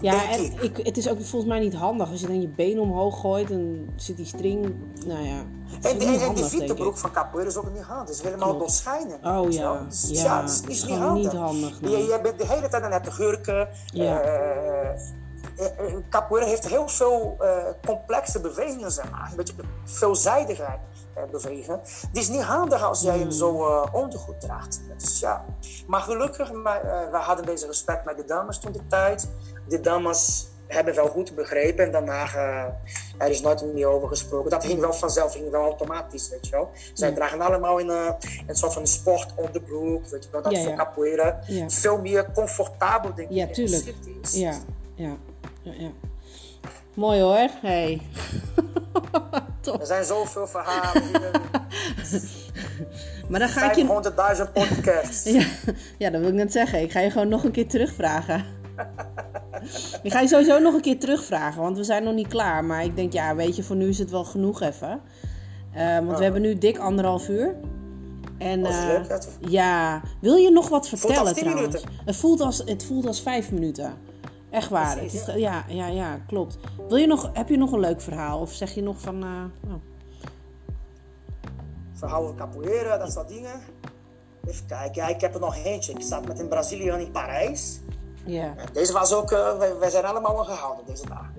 Ja, 0.00 0.30
en 0.30 0.62
ik, 0.62 0.76
het 0.76 0.96
is 0.96 1.08
ook 1.08 1.16
volgens 1.16 1.44
mij 1.44 1.60
niet 1.60 1.74
handig. 1.74 2.10
Als 2.10 2.20
je 2.20 2.26
dan 2.26 2.40
je 2.40 2.48
been 2.48 2.80
omhoog 2.80 3.20
gooit 3.20 3.50
en 3.50 3.92
zit 3.96 4.16
die 4.16 4.26
string. 4.26 4.74
Nou 5.06 5.22
ja. 5.22 5.42
En, 5.82 6.00
en, 6.00 6.20
en 6.20 6.34
die 6.34 6.44
vietenbroek 6.44 6.96
van 6.96 7.12
capoeira 7.12 7.50
is 7.50 7.56
ook 7.56 7.72
niet 7.72 7.82
handig. 7.82 8.06
Het 8.06 8.16
is 8.16 8.22
helemaal 8.22 8.58
doorschijnen. 8.58 9.18
Oh 9.24 9.50
ja. 9.50 9.84
Dus, 9.88 10.08
ja, 10.08 10.22
ja, 10.22 10.42
is, 10.42 10.60
is 10.66 10.84
niet 10.84 10.98
handig. 10.98 11.32
Niet 11.32 11.40
handig 11.40 11.80
nee. 11.80 11.90
je, 11.90 11.98
je, 11.98 12.20
bent 12.22 12.38
de 12.38 12.46
hele 12.46 12.68
tijd 12.68 12.82
aan 12.82 12.92
het 12.92 13.12
gurken. 13.12 13.68
Ja. 13.86 14.22
Uh, 14.24 14.90
capoeira 16.10 16.46
heeft 16.46 16.68
heel 16.68 16.88
veel 16.88 17.36
uh, 17.40 17.48
complexe 17.86 18.40
bewegingen, 18.40 18.92
zeg 18.92 19.10
maar. 19.10 19.28
Een 19.30 19.36
beetje 19.36 19.54
veelzijdigheid 19.84 20.78
bewegen. 21.30 21.80
Het 21.80 22.16
is 22.16 22.28
niet 22.28 22.42
handig 22.42 22.82
als 22.82 23.02
jij 23.02 23.18
hem 23.18 23.30
zo 23.30 23.68
uh, 23.68 23.86
ondergoed 23.92 24.40
draagt. 24.40 24.80
Dus, 24.98 25.20
ja. 25.20 25.44
Maar 25.86 26.00
gelukkig, 26.00 26.52
maar, 26.52 26.82
we 27.10 27.16
hadden 27.16 27.46
deze 27.46 27.66
respect 27.66 28.04
met 28.04 28.16
de 28.16 28.24
dames 28.24 28.58
toen 28.58 28.72
de 28.72 28.86
tijd 28.86 29.28
de 29.68 29.80
dames 29.80 30.46
hebben 30.66 30.94
wel 30.94 31.08
goed 31.08 31.34
begrepen 31.34 31.84
en 31.84 31.92
daarna 31.92 32.24
uh, 32.34 32.64
er 33.18 33.28
is 33.28 33.40
nooit 33.40 33.74
meer 33.74 33.86
over 33.86 34.08
gesproken. 34.08 34.50
Dat 34.50 34.64
ging 34.64 34.80
wel 34.80 34.92
vanzelf, 34.92 35.32
ging 35.32 35.50
wel 35.50 35.62
automatisch, 35.62 36.28
weet 36.28 36.46
je 36.46 36.50
wel. 36.50 36.70
Zij 36.92 37.12
dragen 37.12 37.40
allemaal 37.40 37.78
in 37.78 37.86
uh, 37.86 38.10
een 38.46 38.56
soort 38.56 38.72
van 38.72 38.86
sport 38.86 39.32
onderbroek, 39.36 40.06
weet 40.06 40.24
je 40.24 40.30
wel, 40.30 40.42
dat 40.42 40.52
ja, 40.52 40.62
voor 40.62 40.74
capoeira. 40.74 41.38
Veel 41.66 42.00
meer 42.00 42.32
comfortabel, 42.32 43.14
denk 43.14 43.28
ik. 43.28 43.36
Ja, 43.36 43.46
tuurlijk. 43.46 43.94
Ja, 44.30 44.54
ja, 44.94 45.16
ja, 45.62 45.72
ja. 45.72 45.90
Mooi 46.94 47.20
hoor, 47.20 47.48
hey. 47.60 48.00
er 49.80 49.86
zijn 49.86 50.04
zoveel 50.04 50.46
verhalen. 50.46 51.02
maar 53.28 53.40
dan 53.40 53.48
ga 53.48 53.70
ik 53.70 53.76
je... 53.76 54.44
500.000 54.46 54.52
podcasts. 54.52 55.32
ja, 55.32 55.44
ja, 55.98 56.10
dat 56.10 56.20
wil 56.20 56.30
ik 56.30 56.34
net 56.34 56.52
zeggen. 56.52 56.82
Ik 56.82 56.92
ga 56.92 57.00
je 57.00 57.10
gewoon 57.10 57.28
nog 57.28 57.44
een 57.44 57.52
keer 57.52 57.68
terugvragen. 57.68 58.44
Ik 60.02 60.12
ga 60.12 60.20
je 60.20 60.28
sowieso 60.28 60.58
nog 60.58 60.74
een 60.74 60.80
keer 60.80 60.98
terugvragen, 60.98 61.62
want 61.62 61.76
we 61.76 61.84
zijn 61.84 62.04
nog 62.04 62.14
niet 62.14 62.28
klaar. 62.28 62.64
Maar 62.64 62.84
ik 62.84 62.96
denk, 62.96 63.12
ja, 63.12 63.34
weet 63.34 63.56
je, 63.56 63.62
voor 63.62 63.76
nu 63.76 63.88
is 63.88 63.98
het 63.98 64.10
wel 64.10 64.24
genoeg 64.24 64.60
even. 64.60 65.00
Uh, 65.76 65.98
want 65.98 66.18
we 66.18 66.22
hebben 66.22 66.42
nu 66.42 66.58
dik 66.58 66.78
anderhalf 66.78 67.28
uur. 67.28 67.54
En 68.38 68.60
uh, 68.60 69.00
ja, 69.40 70.02
wil 70.20 70.34
je 70.34 70.50
nog 70.50 70.68
wat 70.68 70.88
vertellen 70.88 71.34
trouwens? 71.34 71.84
Het 72.04 72.16
voelt, 72.16 72.40
als, 72.40 72.62
het 72.64 72.84
voelt 72.84 73.06
als 73.06 73.22
vijf 73.22 73.52
minuten. 73.52 73.94
Echt 74.54 74.68
waar. 74.68 75.00
Het 75.00 75.12
is, 75.12 75.26
ja. 75.26 75.64
ja, 75.68 75.86
ja, 75.86 76.18
klopt. 76.26 76.58
Wil 76.88 76.96
je 76.96 77.06
nog, 77.06 77.30
heb 77.32 77.48
je 77.48 77.56
nog 77.56 77.72
een 77.72 77.80
leuk 77.80 78.00
verhaal? 78.00 78.40
Of 78.40 78.52
zeg 78.52 78.74
je 78.74 78.82
nog 78.82 79.00
van. 79.00 79.24
Uh, 79.24 79.72
oh. 79.72 79.80
Verhaal 81.92 82.34
capoeira, 82.34 82.98
dat 82.98 83.12
soort 83.12 83.28
dingen. 83.28 83.60
Even 84.46 84.66
kijken, 84.66 85.02
ja, 85.02 85.08
ik 85.08 85.20
heb 85.20 85.34
er 85.34 85.40
nog 85.40 85.56
eentje. 85.56 85.92
Ik 85.92 86.02
zat 86.02 86.26
met 86.26 86.38
een 86.40 86.48
Braziliaan 86.48 86.98
in 86.98 87.10
Parijs. 87.10 87.80
Ja. 88.24 88.54
Deze 88.72 88.92
was 88.92 89.12
ook, 89.12 89.32
uh, 89.32 89.58
wij, 89.58 89.78
wij, 89.78 89.90
zijn 89.90 90.04
allemaal 90.04 90.44
gehouden 90.44 90.84
deze 90.86 91.06
dagen. 91.06 91.34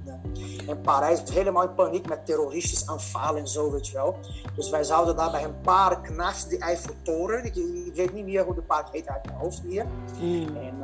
En 0.67 0.81
Parijs 0.81 1.19
was 1.19 1.29
helemaal 1.29 1.63
in 1.63 1.73
paniek 1.73 2.07
met 2.07 2.25
terroristisch 2.25 2.87
aanvallen 2.87 3.39
en 3.39 3.47
zo, 3.47 3.71
weet 3.71 3.87
je 3.87 3.93
wel. 3.93 4.17
Dus 4.55 4.69
wij 4.69 4.83
zouden 4.83 5.15
daar 5.15 5.31
bij 5.31 5.43
een 5.43 5.61
park 5.61 6.09
naast 6.09 6.49
die 6.49 6.59
Eiffeltoren. 6.59 7.45
Ik, 7.45 7.55
ik 7.85 7.95
weet 7.95 8.13
niet 8.13 8.25
meer 8.25 8.43
hoe 8.43 8.55
de 8.55 8.61
park 8.61 8.87
heet 8.91 9.07
uit 9.07 9.25
mijn 9.25 9.37
hoofd 9.37 9.61
hier. 9.61 9.85
Mm. 10.19 10.57
En 10.57 10.77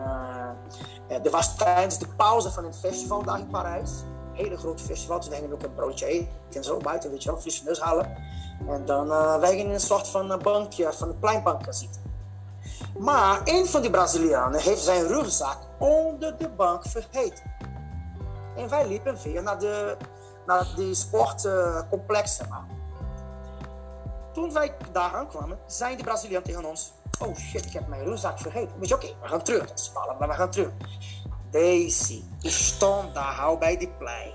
uh, 1.09 1.25
er 1.25 1.31
was 1.31 1.55
tijdens 1.55 1.99
de 1.99 2.07
pauze 2.15 2.51
van 2.51 2.65
een 2.65 2.73
festival 2.73 3.23
daar 3.23 3.39
in 3.39 3.49
Parijs. 3.49 3.91
Een 4.31 4.35
hele 4.35 4.57
grote 4.57 4.83
festival. 4.83 5.21
Gingen 5.21 5.49
we 5.49 5.55
ook 5.55 5.63
een 5.63 5.75
broodje 5.75 6.05
eten 6.05 6.29
en 6.53 6.63
zo 6.63 6.77
buiten, 6.77 7.11
weet 7.11 7.23
je 7.23 7.31
wel. 7.31 7.39
Frisse 7.39 7.63
neus 7.63 7.79
halen. 7.79 8.17
En 8.67 8.85
dan 8.85 9.07
uh, 9.07 9.39
wij 9.39 9.49
gingen 9.49 9.65
in 9.65 9.71
een 9.71 9.79
soort 9.79 10.07
van 10.07 10.39
bankje, 10.43 10.93
van 10.93 11.09
een 11.09 11.19
pleinbank 11.19 11.63
gaan 11.63 11.73
zitten. 11.73 12.01
Maar 12.97 13.41
een 13.43 13.65
van 13.65 13.81
die 13.81 13.89
Brazilianen 13.89 14.61
heeft 14.61 14.81
zijn 14.81 15.07
rugzak 15.07 15.57
onder 15.77 16.37
de 16.37 16.49
bank 16.49 16.85
vergeten. 16.85 17.43
En 18.61 18.69
wij 18.69 18.87
liepen 18.87 19.17
weer 19.23 19.43
naar, 19.43 19.59
de, 19.59 19.97
naar 20.45 20.67
die 20.75 20.95
sportcomplexen. 20.95 22.47
Toen 24.33 24.53
wij 24.53 24.75
daar 24.91 25.13
aankwamen, 25.13 25.59
zei 25.67 25.95
de 25.95 26.03
Braziliaan 26.03 26.43
tegen 26.43 26.65
ons: 26.65 26.93
Oh 27.19 27.35
shit, 27.37 27.65
ik 27.65 27.73
heb 27.73 27.87
mijn 27.87 28.03
rugzak 28.03 28.39
vergeten. 28.39 28.79
Weet 28.79 28.87
je, 28.87 28.95
oké, 28.95 29.05
okay, 29.05 29.17
we 29.21 29.27
gaan 29.27 29.43
terug. 29.43 29.67
Dat 29.67 29.79
is 29.79 29.85
spannend, 29.85 30.19
maar 30.19 30.27
we 30.27 30.33
gaan 30.33 30.51
terug. 30.51 30.71
Daisy, 31.51 32.23
stond 32.41 33.13
daar 33.13 33.33
hou 33.33 33.57
bij 33.59 33.77
die 33.77 33.91
plein. 33.97 34.33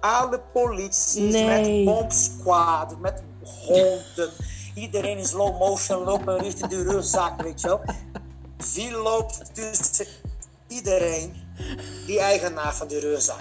Alle 0.00 0.40
polities 0.52 1.32
Nee. 1.32 1.84
met 1.84 1.94
bombsquad, 1.94 2.98
met 2.98 3.22
honden. 3.66 4.30
Iedereen 4.74 5.18
in 5.18 5.26
slow 5.26 5.58
motion 5.58 6.04
lopen 6.04 6.38
richting 6.38 6.70
de 6.70 6.82
rugzak, 6.82 7.42
weet 7.42 7.60
je 7.60 7.66
wel. 7.66 7.80
Wie 8.74 8.90
loopt 8.92 9.54
tussen 9.54 10.06
iedereen? 10.68 11.39
Die 12.06 12.20
eigenaar 12.20 12.74
van 12.74 12.88
de 12.88 13.00
rugzak. 13.00 13.40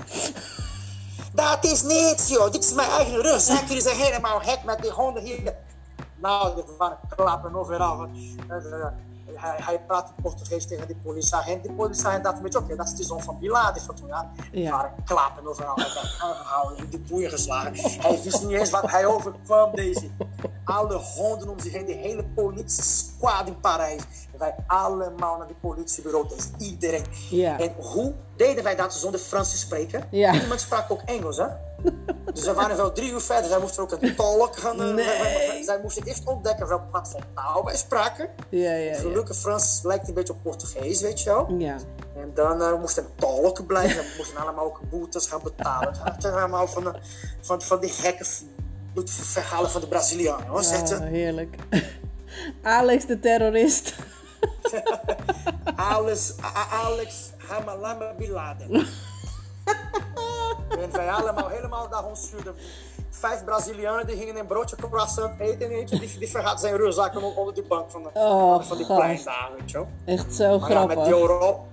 Dat 1.33 1.63
is 1.63 1.81
niets, 1.81 2.27
joh. 2.29 2.51
Dit 2.51 2.63
is 2.63 2.73
mijn 2.73 2.89
eigen 2.89 3.21
rugzak. 3.21 3.67
Jullie 3.67 3.81
zijn 3.81 3.97
helemaal 3.97 4.39
gek 4.39 4.63
met 4.63 4.81
die 4.81 4.91
honden 4.91 5.23
hier. 5.23 5.53
Nou, 6.15 6.63
waren 6.77 6.97
klappen 7.15 7.55
overal. 7.55 8.09
Hij, 9.39 9.55
hij 9.57 9.79
praat 9.87 10.13
in 10.15 10.23
Portugees 10.23 10.67
tegen 10.67 10.87
de 10.87 10.95
politieagent. 11.03 11.63
De 11.63 11.71
politieagent 11.71 12.23
dacht 12.23 12.37
een 12.37 12.43
beetje, 12.43 12.59
oké, 12.59 12.75
dat 12.75 12.87
is 12.87 12.95
de 12.95 13.03
zoon 13.03 13.21
van 13.21 13.39
Bin 13.39 13.49
Laden. 13.49 13.81
Van 13.81 13.95
toen, 13.95 14.07
ja. 14.07 14.31
Ja. 14.51 14.71
waren 14.71 14.91
klappen 15.05 15.47
overal. 15.47 15.77
Aangehouden, 15.77 16.77
in 16.77 16.89
de 16.89 16.99
boeien 16.99 17.29
geslagen. 17.29 17.73
Hij 18.01 18.21
wist 18.23 18.43
niet 18.43 18.59
eens 18.59 18.69
wat 18.69 18.91
hij 18.91 19.05
overkwam, 19.05 19.75
deze. 19.75 20.09
Alle 20.63 20.95
honden 20.95 21.49
om 21.49 21.59
zich 21.59 21.73
heen, 21.73 21.85
de 21.85 21.93
hele 21.93 22.23
politie 22.23 22.83
squad 22.83 23.47
in 23.47 23.59
Parijs. 23.59 24.01
En 24.31 24.39
wij 24.39 24.55
allemaal 24.67 25.37
naar 25.37 25.47
de 25.47 25.55
politiebureau, 25.61 26.27
dus 26.27 26.49
iedereen. 26.57 27.05
Ja. 27.29 27.59
En 27.59 27.73
hoe 27.77 28.13
deden 28.35 28.63
wij 28.63 28.75
dat 28.75 28.93
zonder 28.93 29.19
Frans 29.19 29.51
te 29.51 29.57
spreken? 29.57 30.03
Ja. 30.11 30.31
Niemand 30.31 30.61
sprak 30.61 30.91
ook 30.91 31.01
Engels, 31.05 31.37
hè? 31.37 31.47
Dus 32.33 32.45
we 32.45 32.53
waren 32.53 32.77
wel 32.77 32.91
drie 32.91 33.11
uur 33.11 33.21
verder. 33.21 33.49
Zij 33.49 33.59
moesten 33.59 33.83
ook 33.83 33.91
een 33.91 34.15
tolk 34.15 34.57
gaan. 34.57 34.81
eh, 34.81 34.93
Nee. 34.93 35.63
Zij 35.63 35.79
moesten 35.81 36.03
eerst 36.03 36.25
ontdekken 36.25 36.67
welk 36.67 36.81
wat 36.91 37.09
voor 37.11 37.21
taal 37.35 37.63
wij 37.65 37.77
spraken. 37.77 38.29
Ja, 38.49 38.71
ja, 38.71 38.91
ja. 38.91 38.99
Gelukkig 38.99 39.35
Frans 39.37 39.79
lijkt 39.83 40.07
een 40.07 40.13
beetje 40.13 40.33
op 40.33 40.43
Portugees, 40.43 41.01
weet 41.01 41.21
je 41.21 41.29
wel. 41.29 41.55
Ja. 41.57 41.75
En 42.15 42.31
dan 42.33 42.61
eh, 42.61 42.79
moesten 42.79 43.05
tolken 43.15 43.65
blijven. 43.65 43.97
We 44.03 44.13
moesten 44.17 44.37
allemaal 44.43 44.65
ook 44.65 44.79
boetes 44.89 45.27
gaan 45.27 45.41
betalen. 45.43 45.93
Het 46.03 46.21
zijn 46.21 46.33
allemaal 46.33 46.67
van, 46.67 46.83
de, 46.83 46.93
van, 47.41 47.61
van 47.61 47.79
die 47.79 47.89
gekke 47.89 48.25
verhalen 49.05 49.69
van 49.69 49.81
de 49.81 49.87
Brazilianen. 49.87 50.47
Hoor, 50.47 50.63
zegt 50.63 50.81
Oh, 50.91 50.97
ze. 50.97 51.03
heerlijk. 51.03 51.55
Alex 52.63 53.05
de 53.05 53.19
terrorist. 53.19 53.95
Alex, 55.75 56.33
Alex 56.71 57.31
Hamalama 57.47 58.13
Bin 58.17 58.29
Laden. 58.31 58.85
En 60.69 60.91
wij 60.91 61.09
allemaal 61.09 61.47
helemaal 61.47 61.89
daar 61.89 62.03
stuurden. 62.13 62.55
Vijf 63.09 63.43
Brazilianen 63.45 64.07
die 64.07 64.17
gingen 64.17 64.37
een 64.37 64.45
broodje 64.47 64.75
croissant 64.75 65.39
eten. 65.39 65.65
En 65.65 65.71
eentje 65.71 65.99
die, 65.99 66.17
die 66.19 66.29
vergat 66.29 66.59
zijn 66.59 66.75
rugzakken 66.75 67.23
on- 67.23 67.35
onder 67.35 67.53
de 67.53 67.63
bank 67.63 67.91
van, 67.91 68.03
de, 68.03 68.09
Oh, 68.13 68.61
van 68.61 68.77
die 68.77 68.85
plein 68.85 69.21
daar, 69.23 69.49
weet 69.59 69.71
je 69.71 69.77
wel. 69.77 69.87
Echt 70.05 70.35
zo 70.35 70.59
Maar 70.59 70.69
ja, 70.71 70.85
met 70.85 70.97
grappig. 70.97 71.03
die 71.13 71.21
Europa, 71.21 71.63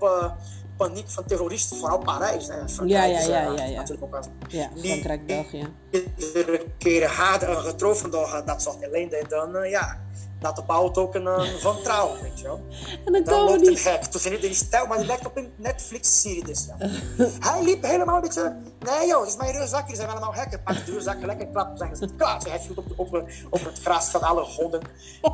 eh, 0.00 0.30
paniek 0.76 1.08
van 1.10 1.24
terroristen, 1.24 1.76
vooral 1.76 1.98
Parijs. 1.98 2.46
Hè. 2.48 2.68
Frankrijk 2.68 2.88
Ja, 2.88 3.04
ja, 3.04 3.20
ja, 3.20 3.50
eh, 3.50 3.56
ja, 3.58 3.64
ja. 3.64 3.76
Natuurlijk 3.78 4.14
ook 4.16 4.24
Ja, 4.48 4.68
Frankrijk, 4.76 5.26
België. 5.26 5.72
iedere 6.16 6.64
keer 6.78 7.02
eh, 7.02 7.64
getroffen 7.64 8.10
door 8.10 8.24
eh, 8.34 8.46
dat 8.46 8.62
soort 8.62 8.80
ellende. 8.80 9.16
En 9.16 9.26
dan, 9.28 9.56
eh, 9.56 9.70
ja, 9.70 10.00
dat 10.42 10.66
bouwt 10.66 10.98
ook 10.98 11.14
een 11.14 11.22
uh, 11.22 11.62
wantrouwen, 11.62 12.20
weet 12.22 12.40
je 12.40 12.46
wel. 12.46 12.60
En 13.04 13.24
dan 13.24 13.40
loopt 13.44 13.52
een 13.52 13.58
die... 13.66 13.76
gek. 13.76 14.04
Toen 14.04 14.20
vind 14.20 14.34
ik 14.34 14.40
die 14.40 14.54
stijl, 14.54 14.86
maar 14.86 14.98
die 14.98 15.06
lijkt 15.06 15.26
op 15.26 15.36
een 15.36 15.52
Netflix-serie 15.56 16.44
dus. 16.44 16.66
Ja. 16.66 16.88
Hij 17.50 17.62
liep 17.62 17.82
helemaal 17.82 18.14
een 18.14 18.20
beetje... 18.20 18.56
Nee 18.78 19.06
joh, 19.08 19.18
dit 19.20 19.28
is 19.28 19.36
mijn 19.36 19.52
rugzak. 19.52 19.80
Jullie 19.80 19.96
zijn 19.96 20.08
allemaal 20.10 20.32
gekken. 20.32 20.62
Pak 20.62 20.86
de 20.86 20.92
rugzak, 20.92 21.22
lekker 21.24 21.46
klap. 21.46 21.70
Zijn 21.76 21.96
ze 21.96 22.08
klaar. 22.16 22.40
Hij 22.48 22.60
viel 22.60 22.74
op, 22.76 22.88
de, 22.88 22.94
op, 22.96 23.10
de- 23.10 23.46
op 23.50 23.64
het 23.64 23.80
gras 23.80 24.10
van 24.10 24.20
alle 24.22 24.42
honden. 24.42 24.80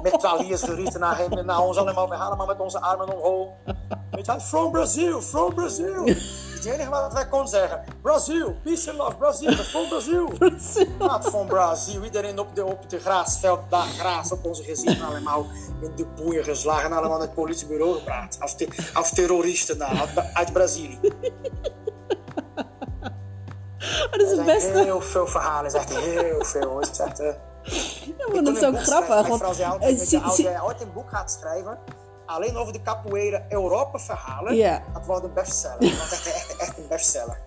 Met 0.03 0.21
traliers 0.21 0.63
gericht 0.63 0.99
naar 0.99 1.19
hem 1.19 1.33
en 1.33 1.47
naar 1.47 1.61
ons 1.61 1.77
allemaal. 1.77 2.09
We 2.09 2.17
gaan 2.17 2.27
allemaal 2.27 2.47
met 2.47 2.61
onze 2.61 2.81
armen 2.81 3.15
omhoog. 3.15 3.49
Weet 4.11 4.27
je 4.27 4.41
from 4.41 4.71
Brazil, 4.71 5.21
from 5.21 5.55
Brazil. 5.55 6.05
Het 6.59 6.67
enige 6.67 6.91
wat 6.91 7.13
wij 7.13 7.29
konden 7.29 7.49
zeggen. 7.49 7.85
Brazil, 8.03 8.55
peace 8.63 8.91
and 8.91 8.99
love, 8.99 9.17
Brazil, 9.17 9.53
from 9.53 9.89
Brazil. 9.89 10.29
Van 11.31 11.47
Brazil. 11.47 12.05
Iedereen 12.05 12.39
op 12.39 12.55
de, 12.55 12.65
op 12.65 12.91
de 12.91 12.99
grasveld, 12.99 13.61
daar 13.69 13.87
gras 13.87 14.33
op 14.33 14.45
onze 14.45 14.63
gezicht. 14.63 15.03
Allemaal 15.03 15.47
in 15.83 15.93
de 15.97 16.07
boeien 16.07 16.45
geslagen. 16.45 16.93
Allemaal 16.93 17.19
naar 17.19 17.27
het 17.27 17.35
politiebureau 17.35 17.95
gebracht. 17.99 18.41
Als, 18.41 18.57
te, 18.57 18.69
als 18.95 19.11
terroristen 19.11 19.85
uit, 19.85 20.11
uit 20.35 20.53
Brazilië. 20.53 20.99
Dat 24.11 24.21
is 24.21 24.31
Er 24.31 24.37
het 24.37 24.47
zijn 24.47 24.47
beste. 24.47 24.83
heel 24.83 25.01
veel 25.01 25.27
verhalen. 25.27 25.67
Is 25.67 25.73
echt 25.75 25.97
heel 25.97 26.45
veel. 26.45 26.79
Het 26.81 26.91
is 26.91 26.99
echt, 26.99 27.21
eh, 27.21 27.27
Ja, 28.19 28.39
ik 28.39 28.45
dat 28.45 28.57
is 28.57 28.65
ook 28.65 28.83
grappig. 28.83 29.27
Want, 29.27 29.41
vrouw 29.41 29.53
zei 29.53 29.67
eh, 29.67 29.73
altijd, 29.73 30.23
als 30.23 30.37
jij 30.37 30.61
ooit 30.63 30.81
een 30.81 30.93
boek 30.93 31.11
gaat 31.11 31.31
schrijven, 31.31 31.79
alleen 32.29 32.57
over 32.57 32.73
de 32.73 32.83
capoeira 32.83 33.43
Europa 33.49 33.99
verhalen, 33.99 34.55
Ja. 34.57 34.83
dat 34.93 35.07
wordt 35.07 35.25
een 35.25 35.33
bestseller. 35.35 35.81
Dat 35.81 35.91
wordt 35.91 36.57
echt, 36.61 36.79
een 36.79 36.89
bestseller. 36.89 37.39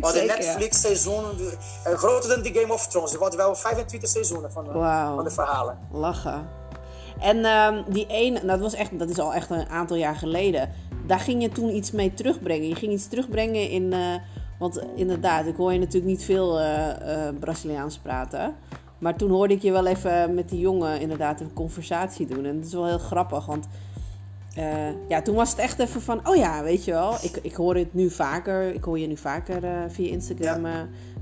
Maar 0.00 0.12
de 0.12 0.18
zeker, 0.18 0.26
ja. 0.26 0.34
Netflix 0.46 0.80
seizoenen, 0.80 1.36
de- 1.36 1.56
eh, 1.84 1.92
groter 1.94 2.28
dan 2.28 2.42
de 2.42 2.60
Game 2.60 2.72
of 2.72 2.86
Thrones. 2.86 3.12
Er 3.12 3.18
worden 3.18 3.38
wel 3.38 3.54
25 3.54 4.08
seizoenen 4.08 4.52
van, 4.52 4.64
de- 4.64 4.72
Wauw. 4.72 5.14
van 5.14 5.24
de 5.24 5.30
verhalen. 5.30 5.78
Lachen. 5.92 6.48
En 7.20 7.44
ehm, 7.44 7.82
die 7.88 8.06
ene, 8.06 8.44
dat, 8.46 8.60
was 8.60 8.74
echt, 8.74 8.98
dat 8.98 9.08
is 9.08 9.18
al 9.18 9.34
echt 9.34 9.50
een 9.50 9.68
aantal 9.68 9.96
jaar 9.96 10.14
geleden. 10.16 10.72
Daar 11.06 11.20
ging 11.20 11.42
je 11.42 11.48
toen 11.48 11.74
iets 11.74 11.90
mee 11.90 12.14
terugbrengen. 12.14 12.68
Je 12.68 12.74
ging 12.74 12.92
iets 12.92 13.08
terugbrengen 13.08 13.68
in. 13.70 13.92
eh, 13.92 14.14
want 14.58 14.82
inderdaad, 14.96 15.46
ik 15.46 15.56
hoor 15.56 15.72
je 15.72 15.78
natuurlijk 15.78 16.06
niet 16.06 16.24
veel 16.24 16.58
eh, 16.60 17.26
eh, 17.28 17.34
Braziliaans 17.40 17.98
praten. 17.98 18.56
Maar 19.02 19.16
toen 19.16 19.30
hoorde 19.30 19.54
ik 19.54 19.62
je 19.62 19.72
wel 19.72 19.86
even 19.86 20.34
met 20.34 20.48
die 20.48 20.60
jongen 20.60 21.00
inderdaad 21.00 21.40
een 21.40 21.52
conversatie 21.52 22.26
doen. 22.26 22.44
En 22.44 22.56
dat 22.56 22.66
is 22.66 22.72
wel 22.72 22.86
heel 22.86 22.98
grappig. 22.98 23.46
Want 23.46 23.66
eh, 24.54 25.08
ja, 25.08 25.22
toen 25.22 25.34
was 25.34 25.50
het 25.50 25.58
echt 25.58 25.78
even 25.78 26.00
van, 26.00 26.28
oh 26.28 26.36
ja, 26.36 26.62
weet 26.62 26.84
je 26.84 26.90
wel. 26.90 27.14
Ik, 27.22 27.38
ik 27.42 27.54
hoor 27.54 27.76
het 27.76 27.94
nu 27.94 28.10
vaker. 28.10 28.74
Ik 28.74 28.84
hoor 28.84 28.98
je 28.98 29.06
nu 29.06 29.16
vaker 29.16 29.64
eh, 29.64 29.70
via 29.88 30.10
Instagram 30.10 30.66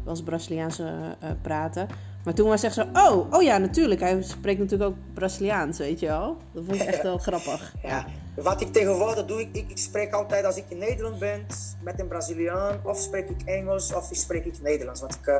als 0.04 0.22
Braziliaanse 0.22 1.16
eh, 1.20 1.30
praten. 1.42 1.88
Maar 2.24 2.34
toen 2.34 2.48
was 2.48 2.62
het 2.62 2.76
echt 2.76 2.88
zo, 2.94 3.10
oh, 3.12 3.32
oh 3.32 3.42
ja, 3.42 3.58
natuurlijk. 3.58 4.00
Hij 4.00 4.22
spreekt 4.22 4.58
natuurlijk 4.58 4.90
ook 4.90 4.96
Braziliaans, 5.14 5.78
weet 5.78 6.00
je 6.00 6.06
wel. 6.06 6.36
Dat 6.52 6.64
vond 6.64 6.80
ik 6.80 6.86
echt 6.86 7.02
wel 7.10 7.18
grappig. 7.18 7.74
Ja. 7.82 8.06
Wat 8.36 8.60
ik 8.60 8.72
tegenwoordig 8.72 9.24
doe, 9.26 9.40
ik, 9.40 9.48
ik, 9.52 9.70
ik 9.70 9.78
spreek 9.78 10.12
altijd 10.12 10.44
als 10.44 10.56
ik 10.56 10.64
in 10.68 10.78
Nederland 10.78 11.18
ben 11.18 11.46
met 11.82 12.00
een 12.00 12.08
Braziliaan, 12.08 12.80
of 12.84 12.98
spreek 13.00 13.28
ik 13.28 13.42
Engels 13.44 13.92
of 13.94 14.08
spreek 14.12 14.44
ik 14.44 14.62
Nederlands. 14.62 15.00
Want 15.00 15.14
ik, 15.14 15.26
eh, 15.26 15.36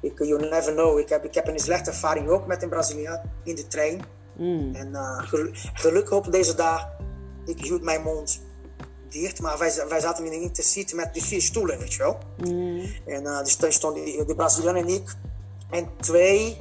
ik, 0.00 0.18
you 0.18 0.48
never 0.48 0.72
know, 0.72 0.98
ik 0.98 1.08
heb, 1.08 1.24
ik 1.24 1.34
heb 1.34 1.48
een 1.48 1.58
slechte 1.58 1.90
ervaring 1.90 2.28
ook 2.28 2.46
met 2.46 2.62
een 2.62 2.68
Braziliaan 2.68 3.20
in 3.44 3.54
de 3.54 3.66
trein. 3.66 4.00
Mm. 4.36 4.74
En 4.74 4.94
eh, 4.94 5.18
gelu- 5.18 5.50
gelukkig 5.54 6.12
op 6.12 6.32
deze 6.32 6.54
dag, 6.54 6.88
ik 7.46 7.60
hield 7.60 7.82
mijn 7.82 8.02
mond 8.02 8.42
dicht, 9.08 9.40
maar 9.40 9.58
wij, 9.58 9.72
wij 9.88 10.00
zaten 10.00 10.24
in 10.24 10.32
een 10.32 10.40
intercity 10.40 10.94
met 10.94 11.14
die 11.14 11.22
vier 11.22 11.42
stoelen, 11.42 11.78
weet 11.78 11.92
je 11.92 11.98
wel. 11.98 12.18
Mm. 12.36 12.80
En 13.06 13.22
uh, 13.22 13.38
dus 13.42 13.56
toen 13.56 13.72
stonden 13.72 14.04
die- 14.04 14.24
de 14.24 14.34
Braziliaan 14.34 14.76
en 14.76 14.88
ik 14.88 15.14
en 15.70 15.88
twee 16.00 16.56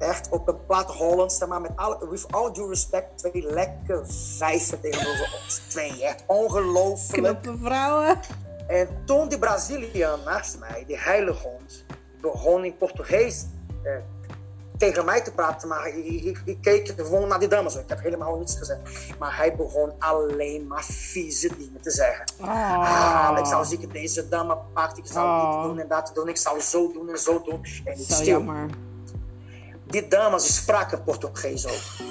echt 0.00 0.28
op 0.28 0.48
een 0.48 0.66
plat 0.66 0.90
Hollands, 0.90 1.38
zeg 1.38 1.48
maar, 1.48 1.60
met 1.60 1.70
alle, 1.76 2.08
with 2.10 2.26
all 2.32 2.52
due 2.52 2.68
respect, 2.68 3.18
twee 3.18 3.52
lekker 3.52 4.06
vijven 4.36 4.80
tegenover 4.80 5.40
ons. 5.42 5.62
Twee, 5.68 6.04
echt 6.04 6.24
ongelooflijk. 6.26 7.22
Knappe 7.22 7.58
vrouwen. 7.62 8.18
En 8.68 8.88
toen 9.04 9.28
die 9.28 9.38
Braziliaan 9.38 10.20
naast 10.24 10.58
mij, 10.58 10.84
die 10.86 10.98
heilige 10.98 11.48
hond, 11.48 11.84
begon 12.20 12.64
in 12.64 12.76
Portugees 12.76 13.46
eh, 13.82 13.92
tegen 14.80 15.04
mij 15.04 15.20
te 15.20 15.32
praten, 15.32 15.68
maar 15.68 15.88
ik, 16.44 16.58
keek 16.60 16.92
gewoon 16.96 17.28
naar 17.28 17.38
die 17.38 17.48
dames. 17.48 17.74
Ik 17.76 17.88
heb 17.88 18.00
helemaal 18.00 18.36
niets 18.38 18.56
gezegd. 18.58 18.80
Maar 19.18 19.36
hij 19.36 19.56
begon 19.56 19.92
alleen 19.98 20.66
maar 20.66 20.84
vieze 20.84 21.48
dingen 21.58 21.80
te 21.80 21.90
zeggen. 21.90 22.24
Ah, 22.40 23.52
als 23.52 23.72
ik 23.72 23.92
deze 23.92 24.28
dame 24.28 24.56
pak, 24.74 24.96
ik 24.96 25.06
zou 25.06 25.26
Oh. 25.26 25.52
dit 25.54 25.62
doen 25.62 25.78
en 25.78 25.88
dat 25.88 26.10
doen, 26.14 26.28
ik 26.28 26.36
zou 26.36 26.60
zo 26.60 26.92
doen 26.92 27.08
en 27.08 27.18
zo 27.18 27.42
doen. 27.42 27.64
En 27.84 27.92
ik 27.92 28.04
stil. 28.08 28.24
jammer. 28.24 28.66
Die 29.90 30.08
dames 30.08 30.42
die 30.42 30.52
spraken 30.52 31.04
Portugees 31.04 31.66
ook. 31.66 31.82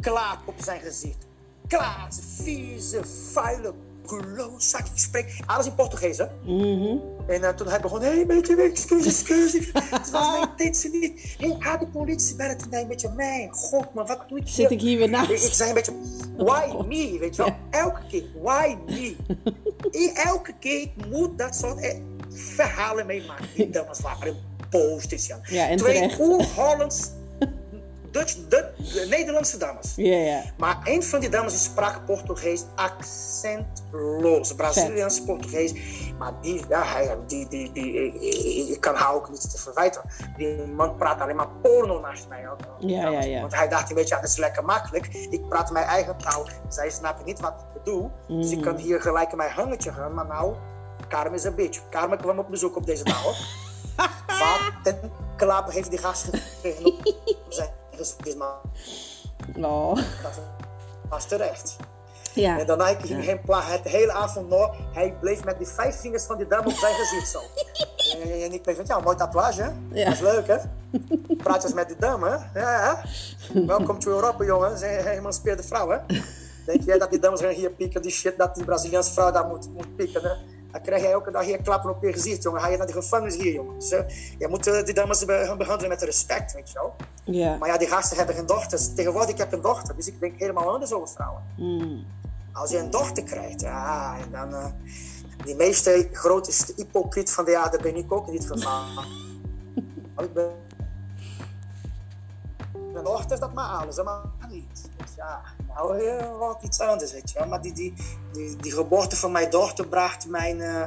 Klaar 0.00 0.38
op 0.44 0.54
zijn 0.58 0.80
gezicht. 0.80 1.26
Klaar, 1.66 2.08
vieze, 2.42 3.04
vuile 3.32 3.74
fabulosa. 4.10 4.78
Ik 4.78 4.90
spreek 4.94 5.40
alles 5.46 5.66
in 5.66 5.74
Portugees, 5.74 6.18
hè? 6.18 6.24
Mhm. 6.44 6.98
En 7.26 7.40
uh, 7.40 7.48
toen 7.48 7.68
hij 7.68 7.80
begon, 7.80 8.00
hé, 8.00 8.14
hey, 8.14 8.26
beetje 8.26 8.54
weg, 8.54 8.70
excuus, 8.70 9.06
excuus. 9.06 9.52
Het 9.90 10.10
was 10.10 10.30
mijn 10.30 10.48
intentie 10.50 10.90
niet. 10.90 11.34
Hé, 11.38 11.48
hey, 11.48 11.56
ga 11.58 11.76
de 11.76 11.86
politie 11.86 12.36
bellen. 12.36 12.58
Toen 12.58 12.74
een 12.74 12.88
beetje, 12.88 13.12
mijn 13.16 13.52
god, 13.52 13.94
man, 13.94 14.06
wat 14.06 14.28
doe 14.28 14.38
ik 14.38 14.48
Zit 14.48 14.70
ik 14.70 14.80
hier 14.80 14.98
weer 14.98 15.08
naast? 15.08 15.30
Ik, 15.30 15.40
ik 15.40 15.52
zei 15.52 15.68
een 15.68 15.74
beetje, 15.74 15.92
why 16.36 16.84
me, 16.86 17.18
weet 17.18 17.36
je 17.36 17.42
wel? 17.42 17.56
Elke 17.70 18.00
keer, 18.08 18.24
why 18.42 18.76
me? 18.86 19.16
Elke 20.26 20.52
keer 20.60 20.80
ik 20.80 21.06
moet 21.08 21.38
dat 21.38 21.54
soort 21.54 21.80
eh, 21.80 22.00
verhalen 22.30 23.06
meemaken. 23.06 23.46
Die 23.54 23.70
dames 23.70 24.00
waren 24.00 24.36
Ja, 25.44 25.76
Twee 25.76 26.20
oer-Hollands 26.20 27.10
Dutch, 28.10 28.36
Nederlandse 29.08 29.58
dames. 29.58 29.92
Ja, 29.96 30.16
ja. 30.16 30.42
Maar 30.58 30.78
een 30.84 31.02
van 31.02 31.20
die 31.20 31.28
dames 31.28 31.62
sprak 31.62 32.04
Portugees 32.06 32.64
accentloos. 32.74 34.54
Braziliaans 34.54 35.22
Portugees. 35.22 35.74
Maar 36.18 36.32
die, 36.40 36.62
ja, 36.68 36.82
hij, 36.82 37.16
die, 37.26 37.48
die, 37.48 37.72
die, 37.72 38.72
ik, 38.72 38.80
kan 38.80 38.94
haar 38.94 39.14
ook 39.14 39.30
niet 39.30 39.50
te 39.50 39.58
verwijten. 39.58 40.02
Die 40.36 40.56
man 40.66 40.96
praat 40.96 41.20
alleen 41.20 41.36
maar 41.36 41.48
porno 41.62 42.00
naast 42.00 42.28
mij. 42.28 42.48
Ja, 42.78 43.08
ja, 43.08 43.22
ja. 43.22 43.40
Want 43.40 43.54
hij 43.54 43.68
dacht 43.68 43.88
een 43.88 43.94
beetje, 43.94 44.14
ja, 44.14 44.20
dat 44.20 44.30
is 44.30 44.36
lekker 44.36 44.64
makkelijk. 44.64 45.06
Ik 45.30 45.48
praat 45.48 45.70
mijn 45.70 45.86
eigen 45.86 46.16
taal. 46.16 46.48
Zij 46.68 46.90
snappen 46.90 47.24
niet 47.24 47.40
wat 47.40 47.54
ik 47.60 47.82
bedoel. 47.82 48.10
Mm. 48.28 48.40
Dus 48.40 48.50
ik 48.50 48.60
kan 48.60 48.76
hier 48.76 49.00
gelijk 49.00 49.30
in 49.30 49.36
mijn 49.36 49.50
hangetje 49.50 49.92
gaan. 49.92 50.14
Maar 50.14 50.26
nou, 50.26 50.54
Carmen 51.08 51.34
is 51.34 51.44
een 51.44 51.54
bitch. 51.54 51.88
Carmen 51.90 52.18
kwam 52.18 52.38
op 52.38 52.50
bezoek 52.50 52.76
op 52.76 52.86
deze 52.86 53.04
dag. 53.04 53.24
Wat 54.40 54.72
ten 54.82 55.12
klappen 55.36 55.72
heeft 55.72 55.90
die 55.90 55.98
gast 55.98 56.28
gekregen 56.32 56.94
zijn 57.48 57.70
Oh. 59.56 59.94
Dat 59.94 60.40
was 61.08 61.26
terecht. 61.26 61.76
Ja. 62.34 62.58
En 62.58 62.66
daarna 62.66 62.86
ging 62.86 63.24
hij 63.24 63.40
ja. 63.46 63.62
het 63.62 63.84
hele 63.84 64.12
avond 64.12 64.48
nog. 64.48 64.76
Hij 64.92 65.16
bleef 65.20 65.44
met 65.44 65.58
die 65.58 65.66
vijf 65.66 66.00
vingers 66.00 66.24
van 66.24 66.36
die 66.36 66.46
dame 66.46 66.66
op 66.66 66.72
zijn 66.72 66.94
gezicht 66.94 67.30
zo. 67.30 67.40
en 68.22 68.52
ik 68.52 68.62
bleef 68.62 68.86
ja, 68.86 68.98
mooi 69.00 69.16
tatoeage, 69.16 69.62
hè? 69.62 69.70
Ja. 69.92 70.04
Dat 70.04 70.14
is 70.14 70.20
leuk, 70.20 70.46
hè? 70.46 70.56
Praat 71.36 71.64
eens 71.64 71.74
met 71.74 71.88
die 71.88 71.96
dame, 71.98 72.28
hè? 72.52 72.60
Ja, 72.60 73.02
Welkom 73.66 73.98
to 73.98 74.10
Europa, 74.10 74.44
jongen. 74.44 74.70
Ze 74.70 74.76
zijn 74.76 75.02
geëmancipeerde 75.02 75.62
vrouw, 75.62 75.88
hè? 75.88 75.98
Denk 76.66 76.82
jij 76.82 76.98
dat 76.98 77.10
die 77.10 77.18
dames 77.18 77.40
gaan 77.40 77.50
hier 77.50 77.70
pieken, 77.70 78.02
die 78.02 78.10
shit 78.10 78.38
dat 78.38 78.54
die 78.54 78.64
Braziliaanse 78.64 79.12
vrouw 79.12 79.30
daar 79.30 79.46
moet, 79.46 79.68
moet 79.74 79.96
pieken, 79.96 80.22
hè? 80.22 80.32
Dan 80.72 80.82
krijg 80.82 81.02
jij 81.02 81.10
elke 81.10 81.30
dag 81.30 81.44
hier 81.44 81.62
klappen 81.62 81.90
op 81.90 82.02
je 82.02 82.12
gezicht, 82.12 82.42
jongen. 82.42 82.60
Ga 82.60 82.68
je 82.68 82.76
naar 82.76 82.86
de 82.86 82.92
gevangenis 82.92 83.36
hier, 83.36 83.52
jongen. 83.52 83.78
Dus, 83.78 83.92
uh, 83.92 84.00
je 84.38 84.48
moet 84.48 84.66
uh, 84.66 84.84
die 84.84 84.94
dames 84.94 85.24
gaan 85.26 85.58
behandelen 85.58 85.88
met 85.88 86.02
respect, 86.02 86.52
weet 86.52 86.70
je 86.70 86.78
wel. 86.78 86.96
Maar 87.58 87.68
ja, 87.68 87.78
die 87.78 87.88
gasten 87.88 88.16
hebben 88.16 88.34
geen 88.34 88.46
dochters. 88.46 88.94
Tegenwoordig, 88.94 89.30
ik 89.30 89.38
heb 89.38 89.52
een 89.52 89.60
dochter, 89.60 89.96
dus 89.96 90.06
ik 90.06 90.20
denk 90.20 90.38
helemaal 90.38 90.72
anders 90.72 90.92
over 90.92 91.08
vrouwen. 91.08 91.42
Mm. 91.56 92.04
Als 92.52 92.70
je 92.70 92.78
een 92.78 92.90
dochter 92.90 93.22
krijgt, 93.22 93.60
ja, 93.60 94.16
en 94.24 94.30
dan... 94.30 94.50
Uh, 94.50 94.66
die 95.44 95.54
meeste 95.54 96.08
grootste 96.12 96.72
hypocriet 96.76 97.32
van 97.32 97.44
de 97.44 97.58
aarde 97.58 97.78
ben 97.82 97.96
ik 97.96 98.12
ook 98.12 98.26
in 98.26 98.32
dit 98.32 98.46
geval. 98.46 98.82
ik 100.24 100.32
ben... 100.32 100.50
Mijn 102.92 103.04
dochters, 103.04 103.40
dat 103.40 103.52
maar 103.52 103.68
alles, 103.68 104.02
maar 104.02 104.20
niet. 104.48 104.90
Dus 104.96 105.14
ja, 105.16 105.40
nou, 105.74 106.02
uh, 106.02 106.38
wat 106.38 106.62
iets 106.62 106.80
anders, 106.80 107.12
weet 107.12 107.30
je 107.30 107.38
wel. 107.38 107.48
Maar 107.48 107.62
die, 107.62 107.72
die, 107.72 107.94
die, 108.32 108.56
die 108.56 108.72
geboorte 108.72 109.16
van 109.16 109.32
mijn 109.32 109.50
dochter 109.50 109.88
bracht 109.88 110.28
mijn 110.28 110.58
uh, 110.58 110.84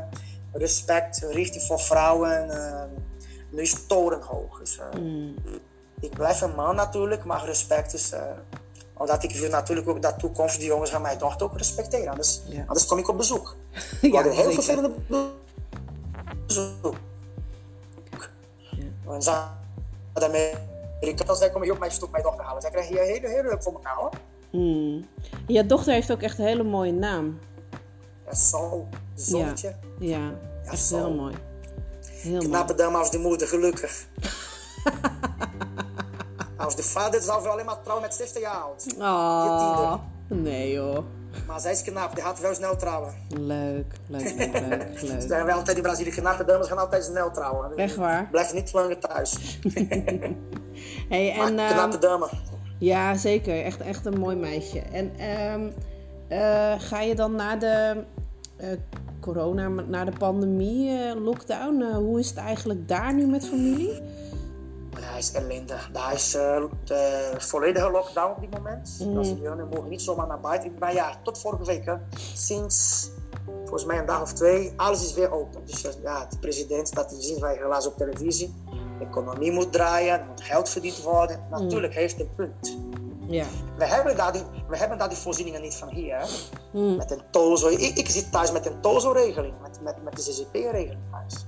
respect 0.51 1.17
richting 1.17 1.63
voor 1.63 1.79
vrouwen 1.79 2.47
uh, 2.47 2.83
nu 3.49 3.67
torenhoog. 3.87 4.59
Dus, 4.59 4.79
mm. 4.99 5.35
Ik 5.99 6.13
blijf 6.13 6.41
een 6.41 6.55
man 6.55 6.75
natuurlijk, 6.75 7.23
maar 7.23 7.45
respect 7.45 7.93
is... 7.93 8.13
omdat 8.93 9.23
ik 9.23 9.35
wil 9.35 9.49
natuurlijk 9.49 9.89
ook 9.89 10.01
dat 10.01 10.19
toekomst 10.19 10.57
die 10.57 10.67
jongens 10.67 10.89
gaan 10.89 11.01
mijn 11.01 11.17
dochter 11.17 11.45
ook 11.45 11.57
respecteren. 11.57 12.09
Anders, 12.09 12.41
ja. 12.45 12.63
anders 12.67 12.85
kom 12.85 12.97
ik 12.97 13.07
op 13.07 13.17
bezoek. 13.17 13.55
ja, 14.01 14.03
We 14.09 14.15
hadden 14.15 14.33
heel 14.33 14.51
vervelende 14.51 14.91
bezoek. 16.45 16.95
Ja. 19.05 19.13
En 19.13 19.21
Zuid-Amerika, 19.21 21.25
als 21.25 21.37
zij 21.37 21.47
komen 21.47 21.63
hier 21.63 21.73
op 21.73 21.79
mijn 21.79 21.91
stoep 21.91 22.11
mijn 22.11 22.23
dochter 22.23 22.45
halen. 22.45 22.61
Zij 22.61 22.71
krijgen 22.71 22.95
hier 22.95 23.03
heel, 23.03 23.29
heel 23.29 23.43
leuk 23.43 23.63
voor 23.63 23.73
elkaar 23.73 23.95
hoor. 23.95 24.11
Mm. 24.53 25.05
Je 25.47 25.65
dochter 25.65 25.93
heeft 25.93 26.11
ook 26.11 26.21
echt 26.21 26.37
een 26.39 26.45
hele 26.45 26.63
mooie 26.63 26.91
naam. 26.91 27.39
Ja. 28.25 28.33
Zonnetje. 29.15 29.75
Ja, 29.99 30.07
ja. 30.17 30.31
Ja, 30.63 30.71
echt 30.71 30.89
heel 30.89 31.13
mooi. 31.13 31.35
Heel 32.01 32.39
Knappe 32.39 32.75
dame 32.75 32.97
als 32.97 33.11
de 33.11 33.17
moeder, 33.17 33.47
gelukkig. 33.47 34.05
als 36.57 36.75
de 36.75 36.83
vader 36.83 37.21
zou 37.21 37.47
alleen 37.47 37.65
maar 37.65 37.81
trouwen 37.81 38.05
met 38.05 38.15
60 38.15 38.41
jaar 38.41 38.55
oud. 38.55 38.85
Oh, 38.97 39.93
nee 40.27 40.71
joh. 40.71 41.05
Maar 41.47 41.59
zij 41.59 41.71
is 41.71 41.81
knap, 41.81 42.15
die 42.15 42.23
gaat 42.23 42.39
wel 42.39 42.53
snel 42.53 42.75
trouwen. 42.75 43.13
Leuk, 43.29 43.93
leuk, 44.07 44.33
leuk, 44.37 44.59
leuk. 44.59 45.01
leuk. 45.01 45.21
Zijn 45.27 45.45
wel 45.45 45.55
altijd 45.55 45.77
in 45.77 45.83
Brazilië 45.83 46.09
knappe 46.09 46.45
dames 46.45 46.67
gaan 46.67 46.77
altijd 46.77 47.03
snel 47.03 47.31
trouwen. 47.31 47.77
Echt 47.77 47.95
waar? 47.95 48.27
Blijf 48.31 48.53
niet 48.53 48.73
langer 48.73 48.99
thuis. 48.99 49.59
hey, 51.09 51.33
en, 51.33 51.55
knappe 51.55 51.97
dame. 51.97 52.29
Ja, 52.83 53.15
zeker. 53.15 53.63
Echt, 53.63 53.81
echt 53.81 54.05
een 54.05 54.19
mooi 54.19 54.35
meisje. 54.35 54.79
En 54.79 55.05
um, 55.51 55.73
uh, 56.29 56.73
ga 56.77 57.01
je 57.01 57.15
dan 57.15 57.35
na 57.35 57.55
de 57.55 58.03
uh, 58.61 58.67
corona, 59.19 59.67
na 59.67 60.05
de 60.05 60.11
pandemie, 60.17 60.89
uh, 60.89 61.23
lockdown, 61.23 61.83
hoe 61.83 62.19
is 62.19 62.29
het 62.29 62.37
eigenlijk 62.37 62.87
daar 62.87 63.13
nu 63.13 63.27
met 63.27 63.47
familie? 63.47 64.01
Hij 64.99 65.17
is 65.19 65.31
ellendig. 65.31 65.89
Daar 65.93 66.13
is 66.13 66.31
de 66.83 67.33
volledige 67.37 67.91
lockdown 67.91 68.31
op 68.35 68.41
dit 68.41 68.57
moment. 68.57 68.99
Mm. 68.99 69.13
Brazilianen 69.13 69.67
mogen 69.67 69.89
niet 69.89 70.01
zomaar 70.01 70.27
naar 70.27 70.39
buiten. 70.39 70.71
Maar 70.79 70.93
ja, 70.93 71.15
tot 71.23 71.39
vorige 71.39 71.65
week, 71.65 71.85
hè, 71.85 71.95
sinds 72.33 73.09
volgens 73.45 73.85
mij 73.85 73.97
een 73.99 74.05
dag 74.05 74.21
of 74.21 74.33
twee, 74.33 74.73
alles 74.75 75.03
is 75.03 75.13
weer 75.13 75.31
open. 75.31 75.61
Dus 75.65 75.87
ja, 76.03 76.25
de 76.25 76.37
president, 76.39 76.95
dat 76.95 77.15
zien 77.19 77.39
wij 77.39 77.55
helaas 77.55 77.87
op 77.87 77.97
televisie. 77.97 78.53
Economie 79.07 79.51
moet 79.51 79.71
draaien, 79.71 80.19
er 80.19 80.25
moet 80.25 80.41
geld 80.41 80.69
verdiend 80.69 81.01
worden. 81.01 81.39
Natuurlijk 81.49 81.93
mm. 81.93 81.99
heeft 81.99 82.19
een 82.19 82.29
punt. 82.35 82.77
Ja. 83.27 83.45
We, 83.77 83.85
hebben 83.85 84.15
daar 84.17 84.33
die, 84.33 84.43
we 84.67 84.77
hebben 84.77 84.97
daar 84.97 85.09
die 85.09 85.17
voorzieningen 85.17 85.61
niet 85.61 85.75
van 85.75 85.89
hier. 85.89 86.29
Mm. 86.71 86.95
Met 86.95 87.11
een 87.11 87.21
tozo. 87.29 87.67
Ik, 87.67 87.79
ik 87.79 88.09
zit 88.09 88.31
thuis 88.31 88.51
met 88.51 88.65
een 88.65 88.81
tozo-regeling, 88.81 89.53
met, 89.61 89.79
met, 89.81 90.03
met 90.03 90.15
de 90.15 90.21
CCP-regeling 90.21 90.99
thuis. 91.11 91.45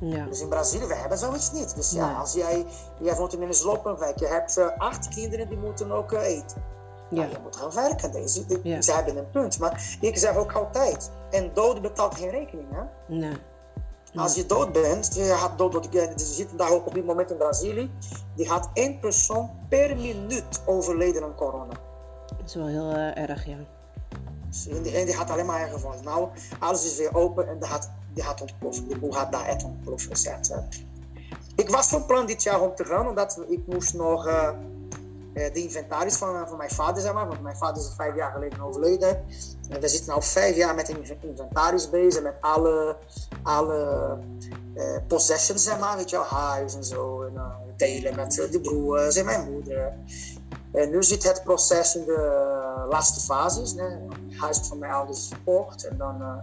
Ja. 0.00 0.24
Dus 0.24 0.40
in 0.40 0.48
Brazilië, 0.48 0.86
we 0.86 0.94
hebben 0.94 1.18
zoiets 1.18 1.52
niet. 1.52 1.74
Dus 1.76 1.90
ja, 1.90 2.06
Nee. 2.06 2.16
als 2.16 2.32
jij, 2.32 2.66
jij 3.00 3.14
woont 3.14 3.32
in 3.32 3.42
een 3.42 3.54
sloppenwijk, 3.54 4.18
je 4.18 4.26
hebt 4.26 4.58
uh, 4.58 4.66
acht 4.78 5.08
kinderen 5.08 5.48
die 5.48 5.58
moeten 5.58 5.92
ook 5.92 6.12
uh, 6.12 6.22
eten. 6.26 6.62
Ja. 7.10 7.18
Nou, 7.20 7.30
je 7.30 7.36
moet 7.42 7.56
gaan 7.56 7.72
werken. 7.74 8.12
Deze, 8.12 8.44
Ja. 8.62 8.80
Ze 8.80 8.92
hebben 8.92 9.16
een 9.16 9.30
punt. 9.30 9.58
Maar 9.58 9.96
ik 10.00 10.16
zeg 10.16 10.36
ook 10.36 10.52
altijd, 10.52 11.10
een 11.30 11.50
dode 11.54 11.80
betaalt 11.80 12.14
geen 12.14 12.30
rekening. 12.30 12.68
Hè? 12.70 13.14
Nee. 13.14 13.36
Als 14.14 14.34
je 14.34 14.46
dood 14.46 14.72
bent, 14.72 15.14
je 15.14 15.24
gaat 15.24 15.58
dood, 15.58 15.72
want 15.72 15.94
er 15.94 16.12
zitten 16.16 16.56
daar 16.56 16.70
ook 16.70 16.86
op 16.86 16.94
dit 16.94 17.06
moment 17.06 17.30
in 17.30 17.36
Brazilië, 17.36 17.90
die 18.36 18.48
gaat 18.48 18.70
één 18.74 18.98
persoon 18.98 19.50
per 19.68 19.96
minuut 19.96 20.62
overleden 20.66 21.22
aan 21.22 21.34
corona. 21.34 21.74
Dat 22.26 22.46
is 22.46 22.54
wel 22.54 22.66
heel 22.66 22.90
uh, 22.90 23.18
erg, 23.18 23.46
ja. 23.46 23.56
Dus 24.48 24.68
en, 24.68 24.82
die, 24.82 24.96
en 24.96 25.04
die 25.04 25.14
gaat 25.14 25.30
alleen 25.30 25.46
maar 25.46 25.60
erger 25.60 25.80
van. 25.80 25.94
Nou, 26.04 26.28
alles 26.58 26.84
is 26.84 26.96
weer 26.96 27.14
open 27.14 27.48
en 27.48 27.58
die 27.58 27.68
gaat, 27.68 27.90
die 28.14 28.22
gaat 28.22 28.40
ontploffen. 28.40 28.88
Die 28.88 28.98
boel 28.98 29.12
gaat 29.12 29.32
daar 29.32 29.46
echt 29.46 29.64
ontploffen. 29.64 30.08
Dus 30.08 30.30
ik 31.56 31.68
was 31.68 31.88
van 31.88 32.06
plan 32.06 32.26
dit 32.26 32.42
jaar 32.42 32.60
om 32.60 32.74
te 32.74 32.84
gaan, 32.84 33.08
omdat 33.08 33.44
ik 33.48 33.66
moest 33.66 33.94
nog 33.94 34.26
uh, 34.26 34.50
de 35.32 35.50
inventaris 35.52 36.16
van, 36.16 36.48
van 36.48 36.56
mijn 36.56 36.70
vader, 36.70 37.02
zeg 37.02 37.12
maar, 37.12 37.28
want 37.28 37.42
mijn 37.42 37.56
vader 37.56 37.82
is 37.82 37.92
vijf 37.96 38.16
jaar 38.16 38.32
geleden 38.32 38.60
overleden. 38.60 39.24
En 39.68 39.80
we 39.80 39.88
zitten 39.88 40.12
al 40.12 40.20
vijf 40.20 40.56
jaar 40.56 40.74
met 40.74 40.88
een 40.88 41.06
inventaris 41.20 41.90
bezig, 41.90 42.22
met 42.22 42.34
alle, 42.40 42.96
alle 43.42 44.18
uh, 44.74 44.96
possessions, 45.08 45.64
zeg 45.64 45.78
maar, 45.78 45.96
weet 45.96 46.10
je 46.10 46.16
wel, 46.16 46.24
huis 46.24 46.74
en 46.74 46.84
zo. 46.84 47.22
En, 47.22 47.32
uh, 47.34 47.42
delen 47.76 48.16
met 48.16 48.48
de 48.50 48.60
broers 48.60 49.16
en 49.16 49.24
mijn 49.24 49.52
moeder. 49.52 49.92
En 50.72 50.90
nu 50.90 51.02
zit 51.02 51.22
het 51.22 51.42
proces 51.44 51.96
in 51.96 52.04
de 52.04 52.86
laatste 52.88 53.20
fases. 53.20 53.70
Het 53.70 54.38
huis 54.38 54.58
van 54.58 54.78
mijn 54.78 54.92
ouders 54.92 55.18
is 55.18 55.28
verkocht. 55.28 55.86
En 55.86 55.96
dan 55.96 56.42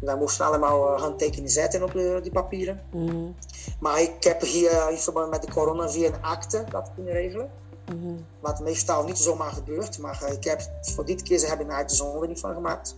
wij 0.00 0.16
moesten 0.16 0.46
allemaal 0.46 0.94
uh, 0.94 1.00
handtekeningen 1.00 1.50
zetten 1.50 1.82
op 1.82 1.92
de, 1.92 2.18
die 2.22 2.32
papieren. 2.32 2.80
Mm. 2.90 3.34
Maar 3.80 4.00
ik 4.00 4.24
heb 4.24 4.40
hier 4.40 4.90
in 4.90 4.96
verband 4.96 5.30
met 5.30 5.42
de 5.42 5.52
corona 5.52 5.88
via 5.88 6.06
een 6.06 6.22
akte 6.22 6.64
dat 6.70 6.90
kunnen 6.94 7.12
regelen. 7.12 7.50
Mm. 7.94 8.26
Wat 8.40 8.60
meestal 8.60 9.04
niet 9.04 9.18
zomaar 9.18 9.52
gebeurt. 9.52 9.98
Maar 9.98 10.20
uh, 10.22 10.32
ik 10.32 10.44
heb 10.44 10.60
voor 10.80 11.04
dit 11.04 11.22
keer, 11.22 11.38
ze 11.38 11.46
hebben 11.46 11.66
een 11.66 11.72
uitzondering 11.72 12.38
van 12.38 12.54
gemaakt. 12.54 12.96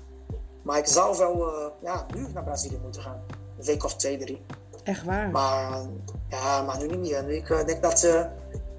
Maar 0.63 0.79
ik 0.79 0.87
zou 0.87 1.19
wel 1.19 1.49
uh, 1.49 1.67
ja, 1.83 2.07
nu 2.15 2.27
naar 2.33 2.45
Brazilië 2.45 2.79
moeten 2.83 3.03
gaan. 3.03 3.23
Een 3.59 3.65
week 3.65 3.85
of 3.85 3.97
twee, 3.97 4.19
drie. 4.19 4.43
Echt 4.83 5.05
waar? 5.05 5.31
Maar, 5.31 5.81
ja, 6.29 6.63
maar 6.63 6.79
nu 6.79 6.87
niet 6.87 6.99
meer. 6.99 7.25
Nu, 7.25 7.35
ik 7.35 7.67
denk 7.67 7.83
dat 7.83 7.99
ze 7.99 8.29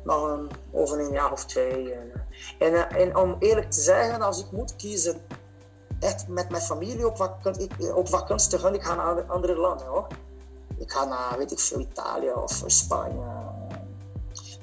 nog 0.04 0.24
een, 0.24 0.50
over 0.72 1.00
een 1.00 1.12
jaar 1.12 1.32
of 1.32 1.46
twee. 1.46 1.94
En, 1.94 2.12
en, 2.60 2.90
en, 2.90 3.16
om 3.16 3.36
eerlijk 3.40 3.72
te 3.72 3.82
zeggen, 3.82 4.22
als 4.22 4.40
ik 4.40 4.52
moet 4.52 4.76
kiezen, 4.76 5.22
echt 6.00 6.28
met 6.28 6.50
mijn 6.50 6.62
familie 6.62 7.08
op 7.08 7.18
vakantie, 7.18 7.96
op 7.96 8.10
vakantie 8.10 8.50
te 8.50 8.60
gaan, 8.60 8.74
ik 8.74 8.84
ga 8.84 8.96
naar 8.96 9.24
andere 9.24 9.56
landen 9.56 9.88
hoor. 9.88 10.08
Ik 10.78 10.92
ga 10.92 11.06
naar, 11.06 11.38
weet 11.38 11.52
ik 11.52 11.60
veel, 11.60 11.80
Italië 11.80 12.32
of 12.32 12.64
Spanje. 12.66 13.51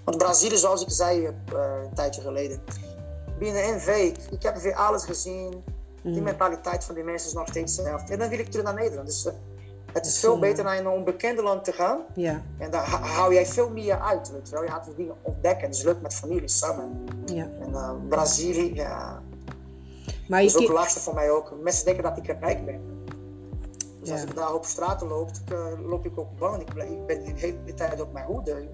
Want 0.09 0.21
Brazilië, 0.21 0.57
zoals 0.57 0.83
ik 0.83 0.91
zei 0.91 1.21
uh, 1.21 1.31
een 1.83 1.95
tijdje 1.95 2.21
geleden, 2.21 2.61
binnen 3.39 3.69
een 3.69 3.79
week, 3.79 4.17
ik 4.31 4.43
heb 4.43 4.57
weer 4.57 4.75
alles 4.75 5.05
gezien. 5.05 5.65
Die 6.03 6.23
mentaliteit 6.23 6.85
van 6.85 6.95
die 6.95 7.05
mensen 7.05 7.29
is 7.29 7.35
nog 7.35 7.49
steeds 7.49 7.77
hetzelfde. 7.77 8.13
En 8.13 8.19
dan 8.19 8.29
wil 8.29 8.39
ik 8.39 8.51
terug 8.51 8.65
naar 8.65 8.75
Nederland. 8.75 9.07
Dus 9.07 9.27
uh, 9.27 9.33
het 9.93 10.07
is 10.07 10.19
veel 10.19 10.39
beter 10.39 10.65
naar 10.65 10.79
een 10.79 10.89
onbekende 10.89 11.43
land 11.43 11.65
te 11.65 11.73
gaan. 11.73 12.01
Ja. 12.15 12.43
En 12.59 12.71
daar 12.71 12.89
hou 12.91 13.35
jij 13.35 13.47
veel 13.47 13.71
meer 13.71 14.01
uit, 14.01 14.31
weet 14.31 14.49
je 14.49 14.55
wel. 14.55 14.63
Je 14.63 14.71
gaat 14.71 14.89
dingen 14.97 15.15
ontdekken. 15.23 15.71
Dus 15.71 15.83
leuk 15.83 16.01
met 16.01 16.15
familie 16.15 16.49
samen. 16.49 17.05
Ja. 17.25 17.49
En 17.61 17.71
uh, 17.71 17.91
Brazilië, 18.09 18.75
ja. 18.75 19.23
Maar 20.29 20.43
dat 20.43 20.49
is 20.49 20.57
ook 20.57 20.73
lastig 20.73 21.03
voor 21.03 21.15
mij 21.15 21.31
ook. 21.31 21.53
Mensen 21.63 21.85
denken 21.85 22.03
dat 22.03 22.17
ik 22.17 22.27
rijk 22.41 22.65
ben. 22.65 22.98
Dus 24.09 24.17
Ja. 24.17 24.23
als 24.23 24.31
ik 24.31 24.37
daar 24.37 24.55
op 24.55 24.65
straten 24.65 25.07
loop, 25.09 25.31
uh, 25.53 25.67
loop 25.89 26.05
ik 26.07 26.19
ook 26.19 26.39
bang. 26.39 26.61
Ik 26.61 26.75
ben, 26.75 26.89
ik 26.93 27.07
ben 27.07 27.25
de 27.25 27.33
hele 27.37 27.75
tijd 27.75 28.01
op 28.01 28.13
mijn 28.13 28.27
hoede. 28.27 28.69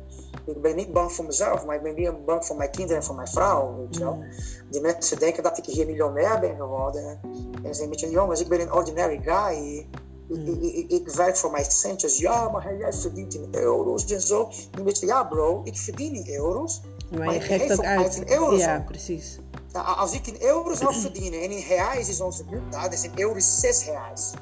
Ik 0.47 0.63
ben 0.63 0.77
niet 0.77 0.93
bang 0.93 1.13
voor 1.13 1.25
mezelf, 1.25 1.65
maar 1.65 1.77
ik 1.77 1.83
ben 1.83 1.95
meer 1.95 2.25
bang 2.25 2.45
voor 2.47 2.57
mijn 2.57 2.71
kinderen 2.71 2.97
en 2.97 3.05
voor 3.05 3.15
mijn 3.15 3.29
vrouw. 3.29 3.77
Weet 3.77 3.95
je 3.97 4.01
wel. 4.05 4.15
Mm. 4.15 4.25
Die 4.71 4.81
mensen 4.81 5.19
denken 5.19 5.43
dat 5.43 5.59
ik 5.59 5.65
hier 5.65 5.87
miljonair 5.87 6.41
ben 6.41 6.57
geworden. 6.57 7.21
En 7.23 7.41
ze 7.53 7.61
zeggen 7.63 7.85
een 7.85 7.91
beetje, 7.91 8.11
jongens, 8.11 8.41
ik 8.41 8.49
ben 8.49 8.61
een 8.61 8.73
ordinary 8.73 9.21
guy. 9.25 9.87
Ik, 10.29 10.47
ik, 10.47 10.63
ik, 10.75 10.91
ik 10.91 11.09
werk 11.09 11.37
voor 11.37 11.51
mijn 11.51 11.65
centjes. 11.65 12.19
Ja, 12.19 12.49
maar 12.51 12.77
jij 12.77 12.93
verdient 12.93 13.35
in 13.35 13.49
euro's 13.51 14.05
en 14.13 14.21
zo. 14.21 14.49
Een 14.79 14.85
beetje, 14.85 15.07
ja 15.07 15.25
bro, 15.25 15.61
ik 15.65 15.77
verdien 15.77 16.15
in 16.15 16.35
euro's. 16.35 16.81
Maar, 17.11 17.25
Maar 17.25 17.35
je 17.35 17.41
geeft 17.41 17.63
geef 17.67 17.79
ook 17.79 17.85
uit. 17.85 18.17
in 18.17 18.31
euro's 18.31 18.61
ja, 18.61 18.77
ook. 18.77 18.85
precies. 18.85 19.39
Nou, 19.73 19.97
als 19.97 20.13
ik 20.13 20.27
in 20.27 20.37
euro's 20.41 20.79
zou 20.79 20.95
verdienen 20.95 21.43
en 21.43 21.51
in 21.51 21.65
reais 21.69 22.09
is 22.09 22.21
onze 22.21 22.45
munt, 22.51 22.71
nou, 22.71 22.91
dus 22.91 23.05
in 23.05 23.11
euro 23.15 23.35
is 23.35 23.61
6 23.61 23.85
reais. 23.85 24.33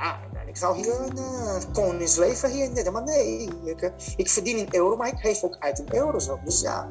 Ja, 0.00 0.18
ik 0.46 0.56
zou 0.56 0.76
hier 0.76 1.00
een 1.00 1.16
uh, 1.16 1.56
koningsleven 1.72 2.50
hier 2.50 2.70
nemen, 2.70 2.92
maar 2.92 3.02
nee, 3.02 3.50
ik, 3.64 3.82
uh, 3.82 3.90
ik 4.16 4.30
verdien 4.30 4.56
in 4.56 4.68
euro, 4.70 4.96
maar 4.96 5.08
ik 5.08 5.18
geef 5.18 5.42
ook 5.42 5.56
uit 5.58 5.78
in 5.78 5.86
euro's 5.90 6.28
ook. 6.28 6.44
Dus 6.44 6.60
ja, 6.60 6.88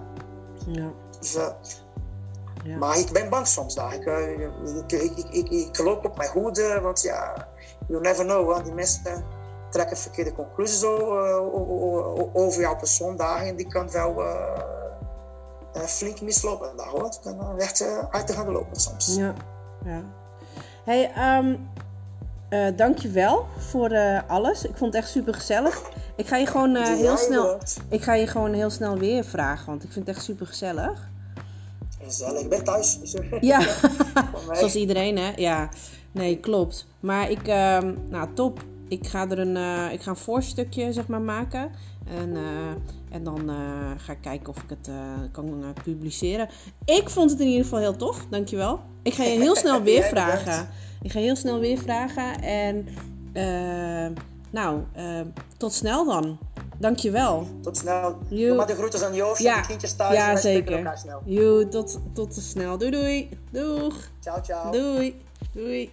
Ja. 0.65 0.91
dus, 1.19 1.35
uh, 1.35 1.47
Ja. 2.63 2.77
maar 2.77 2.97
ik 2.97 3.11
ben 3.11 3.29
bang 3.29 3.47
soms 3.47 3.75
daar. 3.75 3.93
Ik, 3.93 4.05
uh, 4.05 4.29
ik, 4.31 4.91
ik, 4.91 5.17
ik, 5.29 5.49
ik, 5.49 5.77
loop 5.77 6.05
op 6.05 6.17
mijn 6.17 6.29
hoede, 6.29 6.79
want 6.81 7.01
ja, 7.01 7.47
you 7.87 8.01
never 8.01 8.25
know, 8.25 8.47
want 8.47 8.65
die 8.65 8.73
mensen 8.73 9.25
trekken 9.69 9.97
verkeerde 9.97 10.33
conclusies 10.33 10.83
over 12.33 12.61
jouw 12.61 12.75
persoon 12.75 13.15
daar 13.15 13.41
en 13.41 13.55
die 13.55 13.67
kan 13.67 13.91
wel 13.91 14.23
flink 15.85 16.21
mislopen. 16.21 16.77
Daar 16.77 16.87
hoor, 16.87 17.03
het 17.03 17.19
kan 17.23 17.59
echt 17.59 17.85
uit 18.09 18.27
de 18.27 18.33
hand 18.33 18.47
lopen 18.47 18.79
soms. 18.79 19.15
Ja. 19.15 19.33
ja. 19.85 20.01
Hey, 20.83 21.37
um, 21.37 21.69
uh, 22.49 22.67
dankjewel 22.75 23.45
voor 23.57 23.91
uh, 23.91 24.19
alles. 24.27 24.63
Ik 24.63 24.75
vond 24.75 24.93
het 24.93 25.03
echt 25.03 25.11
super 25.11 25.33
gezellig. 25.33 25.81
Ik 26.15 26.27
ga 26.27 26.37
je 26.37 26.45
gewoon 26.45 26.75
uh, 26.75 26.85
heel 26.85 27.17
snel. 27.17 27.57
Ik 27.89 28.01
ga 28.01 28.13
je 28.13 28.27
gewoon 28.27 28.53
heel 28.53 28.69
snel 28.69 28.97
weer 28.97 29.23
vragen, 29.23 29.65
want 29.65 29.83
ik 29.83 29.91
vind 29.91 30.07
het 30.07 30.15
echt 30.15 30.25
super 30.25 30.47
gezellig. 30.47 31.09
Gezellig, 32.03 32.41
ik 32.41 32.49
ben 32.49 32.63
thuis. 32.63 32.99
Ja, 33.41 33.61
zoals 34.51 34.75
iedereen, 34.75 35.17
hè? 35.17 35.31
Ja, 35.35 35.69
nee, 36.11 36.37
klopt. 36.39 36.85
Maar 36.99 37.31
ik, 37.31 37.47
uh, 37.47 37.79
nou 38.09 38.33
top. 38.33 38.63
Ik 38.87 39.07
ga 39.07 39.29
er 39.29 39.39
een, 39.39 39.55
uh, 39.55 39.91
ik 39.91 40.01
ga 40.01 40.09
een 40.09 40.17
voorstukje 40.17 40.93
zeg 40.93 41.07
maar 41.07 41.21
maken. 41.21 41.71
En, 42.21 42.37
en 43.09 43.23
dan 43.23 43.51
ga 43.97 44.11
ik 44.11 44.21
kijken 44.21 44.49
of 44.49 44.63
ik 44.63 44.69
het 44.69 44.89
kan 45.31 45.73
publiceren. 45.83 46.49
Ik 46.85 47.09
vond 47.09 47.31
het 47.31 47.39
in 47.39 47.47
ieder 47.47 47.63
geval 47.63 47.79
heel 47.79 47.95
tof. 47.95 48.25
Dankjewel. 48.29 48.79
Ik 49.03 49.13
ga 49.13 49.23
je 49.23 49.39
heel 49.39 49.55
snel 49.55 49.81
weer 49.91 50.03
vragen. 50.03 50.69
Ik 51.01 51.11
ga 51.11 51.19
heel 51.19 51.35
snel 51.35 51.59
weer 51.59 51.77
vragen. 51.77 52.41
En 52.41 52.87
uh, 53.33 54.17
nou, 54.51 54.81
uh, 54.97 55.19
tot 55.57 55.73
snel 55.73 56.05
dan. 56.05 56.37
Dankjewel. 56.79 57.47
Tot 57.61 57.77
snel. 57.77 58.17
Joe. 58.29 58.47
Doe 58.47 58.57
maar 58.57 58.67
de 58.67 58.75
groeten 58.75 59.05
aan 59.05 59.15
Joost 59.15 59.41
Ja. 59.41 59.55
en 59.55 59.61
de 59.61 59.67
kindjes 59.67 59.95
thuis. 59.95 60.15
Ja, 60.15 60.35
zeker. 60.37 60.77
elkaar 60.77 60.97
snel. 60.97 61.69
Tot, 61.69 61.99
tot 62.13 62.33
snel. 62.33 62.77
Doei 62.77 62.91
doei. 62.91 63.29
Doeg. 63.51 64.09
Ciao, 64.19 64.41
ciao. 64.41 64.71
Doei. 64.71 65.21
Doei. 65.53 65.91